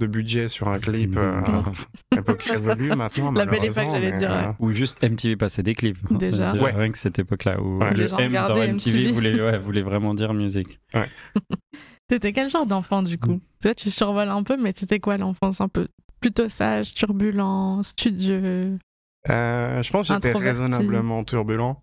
de 0.01 0.07
budget 0.07 0.49
sur 0.49 0.69
un 0.69 0.79
clip. 0.79 1.17
euh, 1.17 1.41
Mmh. 1.41 1.73
époque 2.19 2.43
révolue 2.43 2.95
maintenant. 2.97 3.33
La 3.33 3.47
belle 3.47 3.65
époque, 3.65 3.87
j'allais 3.91 4.13
dire, 4.19 4.33
euh, 4.33 4.53
Ou 4.59 4.73
juste 4.73 5.03
MTV 5.03 5.37
passait 5.37 5.63
des 5.63 5.75
clips. 5.75 5.99
Déjà. 6.11 6.53
Déjà, 6.53 6.63
Ouais. 6.65 6.73
Rien 6.73 6.91
que 6.91 6.99
cette 6.99 7.19
époque-là 7.19 7.61
où 7.61 7.79
Ouais. 7.79 7.91
le 7.93 7.97
Les 8.03 8.09
gens 8.09 8.19
M 8.19 8.33
dans 8.33 8.57
MTV, 8.57 8.73
MTV. 8.73 9.13
voulait, 9.13 9.41
ouais, 9.41 9.59
voulait 9.59 9.83
vraiment 9.83 10.13
dire 10.15 10.35
musique. 10.35 10.81
T'étais 12.11 12.33
quel 12.33 12.51
genre 12.51 12.67
d'enfant 12.67 13.05
du 13.05 13.19
coup 13.19 13.39
Toi, 13.63 13.73
tu 13.73 13.89
survoles 13.89 14.31
un 14.31 14.43
peu, 14.43 14.57
mais 14.61 14.73
c'était 14.77 14.99
quoi 14.99 15.17
l'enfance 15.17 15.61
un 15.61 15.69
peu 15.69 15.87
plutôt 16.19 16.49
sage, 16.49 16.93
turbulent, 16.93 17.83
studieux 17.85 18.79
euh, 19.29 19.83
je 19.83 19.91
pense 19.93 20.09
que 20.09 20.15
j'étais 20.15 20.33
raisonnablement 20.33 21.23
turbulent. 21.23 21.83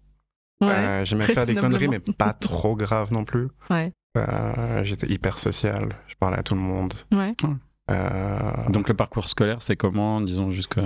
Ouais. 0.60 0.68
Euh, 0.68 1.06
J'aimais 1.06 1.24
faire 1.28 1.46
des 1.46 1.56
conneries, 1.56 1.88
mais 1.88 2.00
pas 2.00 2.34
trop 2.34 2.76
grave 2.76 3.14
non 3.14 3.24
plus. 3.24 3.48
Ouais. 3.70 3.94
Euh, 4.18 4.84
j'étais 4.84 5.08
hyper 5.08 5.40
social. 5.40 5.96
Je 6.08 6.16
parlais 6.20 6.40
à 6.40 6.44
tout 6.44 6.56
le 6.56 6.62
monde. 6.62 6.96
Ouais. 7.14 7.36
Euh, 7.92 8.70
Donc 8.70 8.90
le 8.90 8.96
parcours 8.96 9.30
scolaire, 9.30 9.62
c'est 9.62 9.78
comment, 9.78 10.20
disons, 10.20 10.52
jusqu'à... 10.52 10.82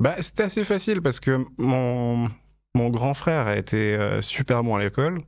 Bah, 0.00 0.16
c'était 0.18 0.44
assez 0.44 0.64
facile 0.64 1.00
parce 1.00 1.20
que 1.20 1.44
mon, 1.58 2.28
mon 2.74 2.88
grand 2.88 3.14
frère 3.14 3.46
a 3.46 3.56
été 3.56 3.96
super 4.20 4.64
bon 4.64 4.74
à 4.74 4.82
l'école. 4.82 5.20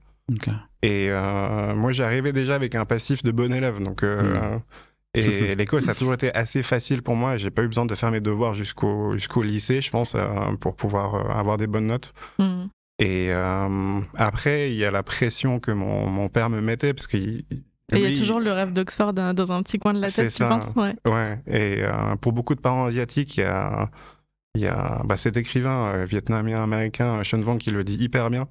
Et 0.83 1.09
euh, 1.11 1.75
moi, 1.75 1.93
j'arrivais 1.93 2.33
déjà 2.33 2.55
avec 2.55 2.75
un 2.75 2.85
passif 2.85 3.23
de 3.23 3.31
bon 3.31 3.53
élève. 3.53 3.83
Donc, 3.83 4.03
euh, 4.03 4.59
Et 5.15 5.55
l'école, 5.57 5.83
ça 5.83 5.93
a 5.93 5.95
toujours 5.95 6.15
été 6.15 6.35
assez 6.35 6.63
facile 6.63 7.03
pour 7.03 7.17
moi. 7.17 7.37
J'ai 7.37 7.51
pas 7.51 7.63
eu 7.63 7.69
besoin 7.69 7.87
de 7.87 7.95
faire 7.95 8.11
mes 8.11 8.21
devoirs 8.21 8.55
jusqu'au 8.55 9.15
jusqu'au 9.15 9.43
lycée, 9.43 9.81
je 9.81 9.91
pense, 9.91 10.15
euh, 10.15 10.29
pour 10.61 10.77
pouvoir 10.77 11.15
euh, 11.15 11.39
avoir 11.41 11.57
des 11.57 11.67
bonnes 11.67 11.87
notes. 11.87 12.13
Mm. 12.39 12.65
Et 12.99 13.29
euh, 13.31 14.01
après, 14.17 14.71
il 14.71 14.77
y 14.77 14.85
a 14.85 14.91
la 14.91 15.03
pression 15.03 15.61
que 15.61 15.71
mon, 15.71 16.07
mon 16.07 16.29
père 16.29 16.49
me 16.51 16.61
mettait, 16.61 16.95
parce 16.95 17.07
qu'il 17.07 17.45
Et 17.93 17.99
il 17.99 18.01
y 18.01 18.07
a 18.07 18.17
toujours 18.17 18.41
le 18.41 18.51
rêve 18.53 18.73
d'Oxford 18.73 19.13
dans 19.13 19.35
dans 19.35 19.53
un 19.53 19.63
petit 19.63 19.79
coin 19.79 19.93
de 19.95 20.01
la 20.01 20.11
tête, 20.11 20.31
tu 20.31 20.37
ça. 20.37 20.49
penses? 20.49 20.71
Ouais. 20.77 20.95
Ouais, 21.07 21.39
et 21.47 21.83
euh, 21.83 22.17
pour 22.17 22.33
beaucoup 22.33 22.55
de 22.55 22.61
parents 22.61 22.87
asiatiques, 22.87 23.37
il 23.37 23.41
y 23.41 23.45
a, 23.45 23.91
il 24.55 24.63
y 24.63 24.67
a 24.67 25.03
bah, 25.05 25.17
cet 25.17 25.37
écrivain 25.37 25.93
euh, 25.95 26.05
vietnamien 26.07 26.63
américain, 26.63 27.23
Sean 27.23 27.43
Wang, 27.43 27.59
qui 27.59 27.71
le 27.71 27.85
dit 27.85 27.97
hyper 27.97 28.31
bien. 28.31 28.49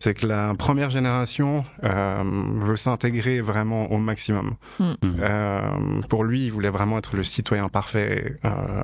C'est 0.00 0.14
que 0.14 0.26
la 0.28 0.54
première 0.56 0.90
génération 0.90 1.64
euh, 1.82 2.22
veut 2.54 2.76
s'intégrer 2.76 3.40
vraiment 3.40 3.90
au 3.90 3.98
maximum. 3.98 4.54
Mm. 4.78 4.84
Mm. 4.84 5.16
Euh, 5.20 6.02
pour 6.08 6.22
lui, 6.22 6.46
il 6.46 6.52
voulait 6.52 6.70
vraiment 6.70 6.98
être 6.98 7.16
le 7.16 7.24
citoyen 7.24 7.68
parfait, 7.68 8.38
euh, 8.44 8.82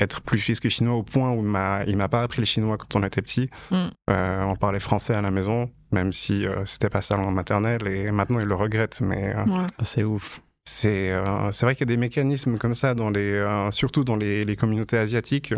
être 0.00 0.20
plus 0.20 0.40
suisse 0.40 0.58
que 0.58 0.68
chinois 0.68 0.94
au 0.96 1.04
point 1.04 1.30
où 1.30 1.38
il 1.86 1.96
m'a, 1.96 2.08
pas 2.08 2.22
appris 2.22 2.40
le 2.40 2.44
chinois 2.46 2.76
quand 2.76 2.96
on 2.98 3.04
était 3.04 3.22
petit. 3.22 3.50
Mm. 3.70 3.86
Euh, 4.10 4.42
on 4.44 4.56
parlait 4.56 4.80
français 4.80 5.14
à 5.14 5.20
la 5.22 5.30
maison, 5.30 5.70
même 5.92 6.12
si 6.12 6.44
euh, 6.44 6.64
c'était 6.64 6.90
pas 6.90 7.02
sa 7.02 7.16
langue 7.16 7.34
maternelle, 7.34 7.86
et 7.86 8.10
maintenant 8.10 8.40
il 8.40 8.46
le 8.46 8.54
regrette. 8.56 9.00
Mais 9.00 9.34
euh, 9.36 9.44
Ouais. 9.44 9.66
Ah, 9.78 9.84
C'est 9.84 10.02
ouf. 10.02 10.40
c'est 10.64 11.12
euh, 11.12 11.52
c'est 11.52 11.66
vrai 11.66 11.76
qu'il 11.76 11.88
y 11.88 11.92
a 11.92 11.94
des 11.94 12.00
mécanismes 12.00 12.58
comme 12.58 12.74
ça, 12.74 12.94
dans 12.96 13.10
les, 13.10 13.32
euh, 13.32 13.70
surtout 13.70 14.02
dans 14.02 14.16
les, 14.16 14.44
les 14.44 14.56
communautés 14.56 14.98
asiatiques, 14.98 15.54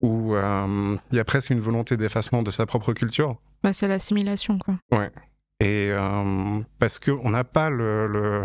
où 0.00 0.34
euh, 0.34 0.96
il 1.10 1.16
y 1.16 1.20
a 1.20 1.24
presque 1.24 1.50
une 1.50 1.60
volonté 1.60 1.96
d'effacement 1.96 2.42
de 2.42 2.50
sa 2.50 2.66
propre 2.66 2.92
culture. 2.92 3.36
Bah, 3.62 3.72
c'est 3.72 3.88
l'assimilation, 3.88 4.58
quoi. 4.58 4.76
Et 5.60 5.90
euh, 5.90 6.60
parce 6.78 6.98
qu'on 7.00 7.30
n'a 7.30 7.42
pas 7.44 7.68
le, 7.70 8.06
le- 8.06 8.42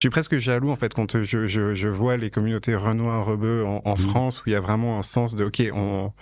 Je 0.00 0.06
suis 0.06 0.10
presque 0.10 0.36
jaloux, 0.38 0.70
en 0.70 0.76
fait, 0.76 0.92
quand 0.94 1.22
je, 1.22 1.46
je, 1.46 1.74
je 1.74 1.88
vois 1.88 2.16
les 2.16 2.30
communautés 2.30 2.74
Renoir, 2.74 3.24
Rebeu 3.24 3.64
en, 3.64 3.80
en 3.84 3.92
Mhm. 3.96 3.98
France, 3.98 4.40
où 4.40 4.44
il 4.48 4.52
y 4.52 4.56
a 4.56 4.60
vraiment 4.60 4.98
un 4.98 5.02
sens 5.02 5.34
de, 5.34 5.44
OK, 5.44 5.62
on... 5.72 6.12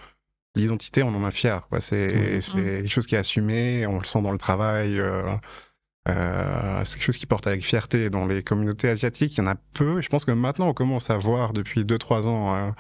l'identité, 0.57 1.03
on 1.03 1.09
en 1.15 1.25
a 1.25 1.31
fier. 1.31 1.67
quoi. 1.69 1.81
C'est 1.81 2.41
c'est 2.41 2.61
quelque 2.63 2.89
chose 2.89 3.07
qui 3.07 3.15
est 3.15 3.19
assumé, 3.19 3.87
on 3.87 3.99
le 3.99 4.05
sent 4.05 4.23
dans 4.23 4.33
le 4.33 4.39
travail. 4.39 5.01
euh, 5.01 5.35
euh, 6.09 6.85
c'est 6.85 6.97
quelque 6.97 7.05
chose 7.07 7.17
qui 7.17 7.27
porte 7.27 7.47
avec 7.47 7.65
fierté. 7.65 8.11
Dans 8.11 8.27
les 8.27 8.43
communautés 8.43 8.89
asiatiques, 8.89 9.37
il 9.37 9.39
y 9.39 9.45
en 9.45 9.51
a 9.51 9.55
peu. 9.75 10.01
Je 10.01 10.09
pense 10.09 10.25
que 10.25 10.33
maintenant, 10.33 10.69
on 10.69 10.75
commence 10.75 11.11
à 11.11 11.17
voir 11.19 11.53
depuis 11.53 11.85
2-3 11.85 12.27
ans 12.27 12.55
euh, 12.55 12.71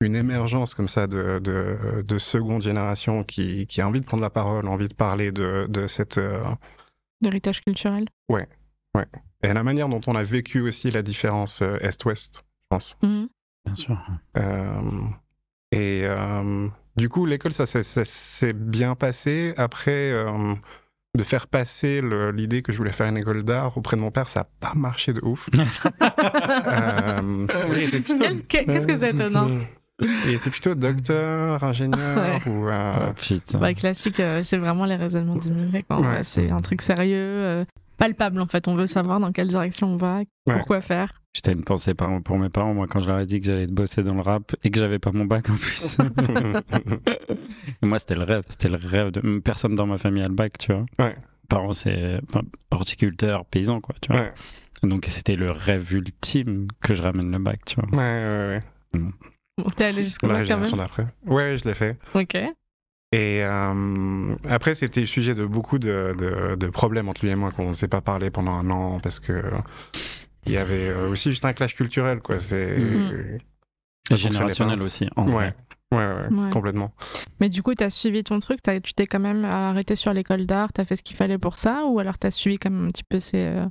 une 0.00 0.16
émergence 0.16 0.74
comme 0.74 0.88
ça 0.88 1.06
de, 1.06 1.38
de, 1.38 2.02
de 2.06 2.18
seconde 2.18 2.62
génération 2.62 3.22
qui, 3.22 3.66
qui 3.66 3.80
a 3.80 3.88
envie 3.88 4.00
de 4.00 4.04
prendre 4.06 4.22
la 4.22 4.30
parole, 4.30 4.68
envie 4.68 4.88
de 4.88 4.94
parler 4.94 5.32
de, 5.32 5.66
de 5.68 5.86
cette... 5.86 6.18
euh, 6.18 6.42
L'héritage 7.22 7.60
culturel. 7.62 8.04
et 9.42 9.52
la 9.52 9.62
manière 9.62 9.88
dont 9.88 10.00
on 10.06 10.14
a 10.14 10.22
vécu 10.24 10.60
aussi 10.60 10.90
la 10.90 11.02
différence 11.02 11.62
euh, 11.62 11.78
Est-Ouest, 11.80 12.44
je 12.44 12.66
pense. 12.70 12.96
Mhm. 13.02 13.28
Bien 13.66 13.74
sûr. 13.76 13.98
Euh, 14.36 14.80
et 15.72 16.02
euh, 16.04 16.68
du 16.96 17.08
coup, 17.08 17.24
l'école, 17.26 17.52
ça, 17.52 17.64
s'est- 17.66 17.82
ça 17.82 18.04
s'est 18.04 18.52
bien 18.52 18.94
passé. 18.94 19.54
Après, 19.56 20.10
euh, 20.12 20.54
de 21.16 21.22
faire 21.22 21.46
passer 21.46 22.02
l'idée 22.34 22.60
que 22.62 22.72
je 22.72 22.78
voulais 22.78 22.92
faire 22.92 23.06
une 23.06 23.16
école 23.16 23.42
d'art 23.44 23.78
auprès 23.78 23.96
de 23.96 24.02
mon 24.02 24.10
père, 24.10 24.28
ça 24.28 24.40
n'a 24.40 24.48
pas 24.60 24.74
marché 24.74 25.12
de 25.12 25.20
ouf. 25.24 25.48
Euh, 26.66 27.46
Qu'est-ce 28.48 28.86
que 28.86 28.96
c'est 28.96 29.10
étonnant? 29.10 29.48
Il 30.02 30.30
était 30.34 30.50
plutôt 30.50 30.74
docteur, 30.74 31.62
ingénieur 31.62 32.40
ou... 32.48 32.68
euh, 32.68 32.94
Oh, 33.10 33.12
putain. 33.14 33.58
Bah, 33.58 33.74
classique, 33.74 34.18
euh, 34.20 34.42
c'est 34.42 34.58
vraiment 34.58 34.84
les 34.86 34.96
raisonnements. 34.96 35.34
Ouais. 35.36 35.84
Ouais, 35.96 36.24
C'est 36.24 36.50
un 36.50 36.60
truc 36.60 36.82
sérieux, 36.82 37.14
euh, 37.16 37.64
palpable 37.96 38.40
en 38.40 38.46
fait. 38.46 38.66
On 38.66 38.74
veut 38.74 38.88
savoir 38.88 39.20
dans 39.20 39.30
quelle 39.30 39.46
direction 39.48 39.86
on 39.88 39.96
va, 39.96 40.20
pourquoi 40.46 40.80
faire. 40.80 41.10
J'étais 41.32 41.52
une 41.52 41.64
pensée 41.64 41.94
par- 41.94 42.20
pour 42.22 42.38
mes 42.38 42.48
parents, 42.48 42.74
moi, 42.74 42.86
quand 42.88 43.00
je 43.00 43.08
leur 43.08 43.18
ai 43.20 43.26
dit 43.26 43.40
que 43.40 43.46
j'allais 43.46 43.66
bosser 43.66 44.02
dans 44.02 44.14
le 44.14 44.20
rap 44.20 44.54
et 44.64 44.70
que 44.70 44.78
j'avais 44.80 44.98
pas 44.98 45.10
mon 45.12 45.24
bac 45.26 45.48
en 45.50 45.54
plus. 45.54 45.98
Moi, 47.82 47.98
c'était 47.98 48.14
le 48.14 48.22
rêve. 48.24 48.44
C'était 48.48 48.68
le 48.68 48.76
rêve 48.76 49.10
de. 49.10 49.38
Personne 49.40 49.74
dans 49.74 49.86
ma 49.86 49.98
famille 49.98 50.22
a 50.22 50.28
le 50.28 50.34
bac, 50.34 50.58
tu 50.58 50.72
vois. 50.72 50.86
Ouais. 50.98 51.16
Parents, 51.48 51.72
c'est 51.72 52.20
enfin, 52.28 52.42
horticulteur, 52.70 53.44
paysan, 53.46 53.80
quoi, 53.80 53.94
tu 54.00 54.12
vois. 54.12 54.22
Ouais. 54.22 54.32
Donc, 54.82 55.06
c'était 55.08 55.36
le 55.36 55.50
rêve 55.50 55.92
ultime 55.92 56.68
que 56.80 56.94
je 56.94 57.02
ramène 57.02 57.30
le 57.30 57.38
bac, 57.38 57.60
tu 57.66 57.76
vois. 57.80 57.88
ouais, 57.90 57.98
ouais, 57.98 58.60
ouais. 58.94 59.00
Bon, 59.58 59.64
T'es 59.76 59.84
allé 59.84 60.04
jusqu'au 60.04 60.26
La 60.26 60.34
bac 60.34 60.42
quand 60.42 60.48
génération 60.48 60.76
même 60.76 60.86
d'après. 60.86 61.06
Ouais, 61.26 61.56
je 61.58 61.64
l'ai 61.68 61.74
fait. 61.74 61.96
Ok. 62.14 62.34
Et 63.12 63.44
euh, 63.44 64.34
après, 64.48 64.74
c'était 64.74 65.00
le 65.00 65.06
sujet 65.06 65.34
de 65.34 65.44
beaucoup 65.44 65.78
de, 65.78 66.14
de, 66.18 66.56
de 66.56 66.66
problèmes 66.68 67.08
entre 67.08 67.24
lui 67.24 67.30
et 67.30 67.36
moi 67.36 67.52
qu'on 67.52 67.68
ne 67.68 67.72
s'est 67.74 67.86
pas 67.88 68.00
parlé 68.00 68.30
pendant 68.30 68.52
un 68.52 68.68
an 68.70 68.98
parce 69.00 69.20
que 69.20 69.42
il 70.46 70.52
y 70.52 70.56
avait 70.56 70.88
euh, 70.88 71.08
aussi 71.08 71.30
juste 71.30 71.44
un 71.44 71.52
clash 71.52 71.76
culturel, 71.76 72.20
quoi. 72.20 72.40
C'est 72.40 72.76
Mhm. 72.76 73.38
ça 74.10 74.16
Générationnel 74.16 74.82
aussi, 74.82 75.08
en 75.16 75.26
Ouais. 75.26 75.32
vrai. 75.32 75.54
Ouais, 75.92 75.98
ouais, 75.98 76.36
Ouais. 76.44 76.50
complètement. 76.50 76.92
Mais 77.40 77.48
du 77.48 77.62
coup, 77.62 77.72
t'as 77.74 77.88
suivi 77.90 78.24
ton 78.24 78.40
truc, 78.40 78.60
t'as- 78.60 78.80
tu 78.80 78.92
t'es 78.94 79.06
quand 79.06 79.20
même 79.20 79.44
arrêté 79.44 79.94
sur 79.94 80.12
l'école 80.12 80.44
d'art, 80.44 80.72
t'as 80.72 80.84
fait 80.84 80.96
ce 80.96 81.02
qu'il 81.04 81.16
fallait 81.16 81.38
pour 81.38 81.56
ça, 81.56 81.84
ou 81.86 82.00
alors 82.00 82.18
t'as 82.18 82.32
suivi 82.32 82.58
quand 82.58 82.70
même 82.70 82.86
un 82.86 82.90
petit 82.90 83.04
peu 83.04 83.20
ces. 83.20 83.62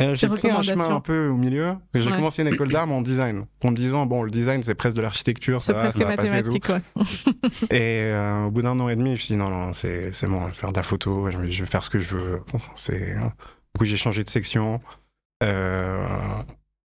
Euh, 0.00 0.14
J'ai 0.14 0.28
pris 0.28 0.50
un 0.50 0.62
chemin 0.62 0.88
un 0.94 1.00
peu 1.00 1.28
au 1.28 1.36
milieu. 1.36 1.74
J'ai 1.94 2.08
Ouais. 2.10 2.16
commencé 2.16 2.42
une 2.42 2.48
école 2.48 2.68
d'art, 2.68 2.86
mais 2.86 2.94
en 2.94 3.02
design. 3.02 3.46
En 3.64 3.70
me 3.70 3.76
disant, 3.76 4.06
bon, 4.06 4.22
le 4.22 4.30
design, 4.30 4.62
c'est 4.62 4.74
presque 4.74 4.96
de 4.96 5.02
l'architecture, 5.02 5.62
ça 5.62 5.72
va, 5.72 5.90
ça 5.90 6.04
va 6.04 6.16
passer 6.16 6.42
tout. 6.42 6.58
quoi. 6.64 6.80
Et 7.70 8.02
euh, 8.12 8.44
au 8.44 8.50
bout 8.50 8.62
d'un 8.62 8.78
an 8.80 8.88
et 8.88 8.96
demi, 8.96 9.10
je 9.10 9.14
me 9.14 9.18
suis 9.18 9.34
dit, 9.34 9.36
non, 9.36 9.50
non, 9.50 9.72
c'est 9.72 10.12
c'est 10.12 10.26
bon, 10.28 10.42
je 10.42 10.46
vais 10.48 10.54
faire 10.54 10.72
de 10.72 10.76
la 10.76 10.82
photo, 10.82 11.30
je 11.30 11.38
vais, 11.38 11.66
faire 11.66 11.82
ce 11.84 11.90
que 11.90 11.98
je 11.98 12.16
veux. 12.16 12.40
Bon, 12.52 12.60
c'est... 12.74 13.14
Du 13.16 13.78
coup, 13.78 13.84
j'ai 13.84 13.96
changé 13.96 14.24
de 14.24 14.30
section. 14.30 14.80
Euh, 15.42 16.06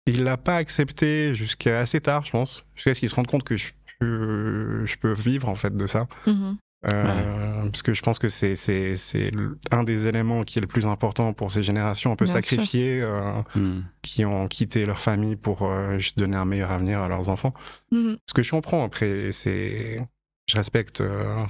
il 0.06 0.22
l'a 0.24 0.36
pas 0.36 0.56
accepté 0.56 1.34
jusqu'à 1.34 1.78
assez 1.78 2.00
tard, 2.00 2.24
je 2.24 2.30
pense, 2.32 2.66
jusqu'à 2.74 2.94
ce 2.94 3.00
qu'il 3.00 3.08
se 3.08 3.14
rende 3.14 3.26
compte 3.26 3.42
que 3.44 3.56
je 3.56 3.68
peux, 4.00 4.84
je 4.84 4.96
peux 4.96 5.12
vivre, 5.12 5.48
en 5.48 5.54
fait, 5.54 5.74
de 5.76 5.86
ça. 5.86 6.06
Mhm. 6.26 6.56
Euh, 6.86 7.62
Parce 7.70 7.82
que 7.82 7.94
je 7.94 8.02
pense 8.02 8.18
que 8.18 8.28
c'est 8.28 8.56
c'est 8.56 8.96
c'est 8.96 9.30
un 9.70 9.84
des 9.84 10.06
éléments 10.06 10.42
qui 10.44 10.58
est 10.58 10.60
le 10.62 10.66
plus 10.68 10.86
important 10.86 11.32
pour 11.32 11.50
ces 11.50 11.62
générations 11.62 12.12
un 12.12 12.16
peu 12.16 12.24
Bien 12.26 12.34
sacrifiées 12.34 13.00
euh, 13.02 13.42
Hmm. 13.54 13.82
qui 14.02 14.24
ont 14.24 14.46
quitté 14.48 14.84
leur 14.86 15.00
famille 15.00 15.36
pour 15.36 15.62
euh, 15.62 15.98
juste 15.98 16.18
donner 16.18 16.36
un 16.36 16.44
meilleur 16.44 16.70
avenir 16.70 17.00
à 17.00 17.08
leurs 17.08 17.28
enfants. 17.28 17.54
Mhm. 17.90 18.18
Ce 18.26 18.34
que 18.34 18.42
je 18.42 18.50
comprends 18.50 18.84
après, 18.84 19.32
c'est 19.32 20.06
je 20.46 20.56
respecte 20.56 21.00
euh, 21.00 21.44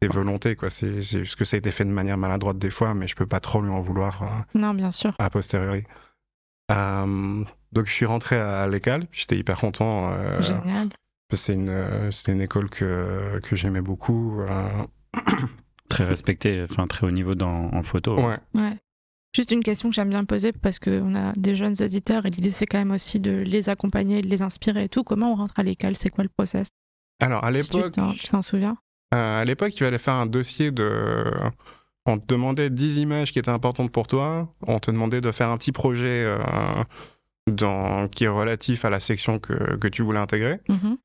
tes 0.00 0.08
volontés 0.08 0.56
quoi. 0.56 0.68
C'est 0.70 1.00
c'est 1.02 1.20
juste 1.24 1.36
que 1.36 1.44
ça 1.44 1.56
a 1.56 1.58
été 1.58 1.70
fait 1.70 1.84
de 1.84 1.90
manière 1.90 2.18
maladroite 2.18 2.58
des 2.58 2.70
fois, 2.70 2.94
mais 2.94 3.06
je 3.06 3.14
peux 3.14 3.26
pas 3.26 3.40
trop 3.40 3.62
lui 3.62 3.70
en 3.70 3.80
vouloir 3.80 4.22
euh, 4.24 4.58
Non, 4.58 4.74
bien 4.74 4.90
sûr. 4.90 5.14
a 5.18 5.30
posteriori. 5.30 5.84
Euh, 6.72 7.44
donc 7.72 7.86
je 7.86 7.92
suis 7.92 8.06
rentré 8.06 8.36
à 8.36 8.66
l'école, 8.66 9.02
j'étais 9.12 9.36
hyper 9.36 9.58
content. 9.58 10.10
euh, 10.12 10.40
Génial. 10.42 10.88
C'est 11.32 11.54
une, 11.54 11.68
euh, 11.68 12.10
c'est 12.10 12.32
une 12.32 12.40
école 12.40 12.68
que, 12.70 13.40
que 13.42 13.56
j'aimais 13.56 13.80
beaucoup. 13.82 14.40
euh, 14.40 14.68
Très 15.88 16.04
respecté, 16.04 16.64
enfin, 16.68 16.86
très 16.86 17.06
haut 17.06 17.10
niveau 17.10 17.34
dans, 17.34 17.70
en 17.72 17.82
photo. 17.82 18.16
ouais. 18.16 18.38
Ouais. 18.54 18.76
Juste 19.36 19.50
une 19.50 19.62
question 19.64 19.88
que 19.90 19.94
j'aime 19.94 20.10
bien 20.10 20.24
poser 20.24 20.52
parce 20.52 20.78
qu'on 20.78 21.14
a 21.16 21.32
des 21.34 21.56
jeunes 21.56 21.74
auditeurs 21.80 22.24
et 22.24 22.30
l'idée 22.30 22.52
c'est 22.52 22.66
quand 22.66 22.78
même 22.78 22.92
aussi 22.92 23.18
de 23.18 23.42
les 23.42 23.68
accompagner, 23.68 24.22
de 24.22 24.28
les 24.28 24.42
inspirer 24.42 24.84
et 24.84 24.88
tout. 24.88 25.02
Comment 25.02 25.32
on 25.32 25.34
rentre 25.34 25.58
à 25.58 25.62
l'école? 25.64 25.96
C'est 25.96 26.08
quoi 26.08 26.22
le 26.24 26.30
process? 26.30 26.68
Alors 27.20 27.44
à 27.44 27.50
l'époque, 27.50 27.92
tu 28.16 28.28
t'en 28.28 28.42
souviens? 28.42 28.76
Euh, 29.12 29.40
à 29.40 29.44
l'époque, 29.44 29.74
il 29.74 29.78
fallait 29.80 29.98
faire 29.98 30.14
un 30.14 30.26
dossier 30.26 30.70
de. 30.70 31.24
On 32.06 32.18
te 32.18 32.26
demandait 32.26 32.70
10 32.70 32.98
images 32.98 33.32
qui 33.32 33.38
étaient 33.40 33.50
importantes 33.50 33.90
pour 33.90 34.06
toi. 34.06 34.48
On 34.66 34.78
te 34.78 34.90
demandait 34.90 35.20
de 35.20 35.32
faire 35.32 35.50
un 35.50 35.56
petit 35.58 35.72
projet 35.72 36.24
euh, 36.26 36.38
dans... 37.50 38.08
qui 38.08 38.24
est 38.24 38.28
relatif 38.28 38.84
à 38.84 38.90
la 38.90 39.00
section 39.00 39.38
que, 39.38 39.76
que 39.76 39.88
tu 39.88 40.02
voulais 40.02 40.18
intégrer. 40.20 40.60
Mhm. 40.68 40.96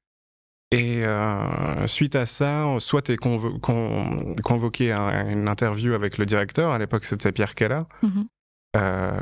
Et 0.72 1.04
euh, 1.04 1.88
suite 1.88 2.16
à 2.16 2.26
ça, 2.28 2.66
soit 2.80 3.02
tu 3.02 3.14
es 3.14 3.18
convoqué 3.18 4.92
à 4.92 5.24
une 5.30 5.48
interview 5.48 5.94
avec 5.94 6.18
le 6.20 6.26
directeur, 6.28 6.72
à 6.72 6.78
l'époque 6.78 7.06
c'était 7.06 7.32
Pierre 7.32 7.56
Keller, 7.56 7.82
Mhm. 8.04 8.26
euh, 8.76 9.18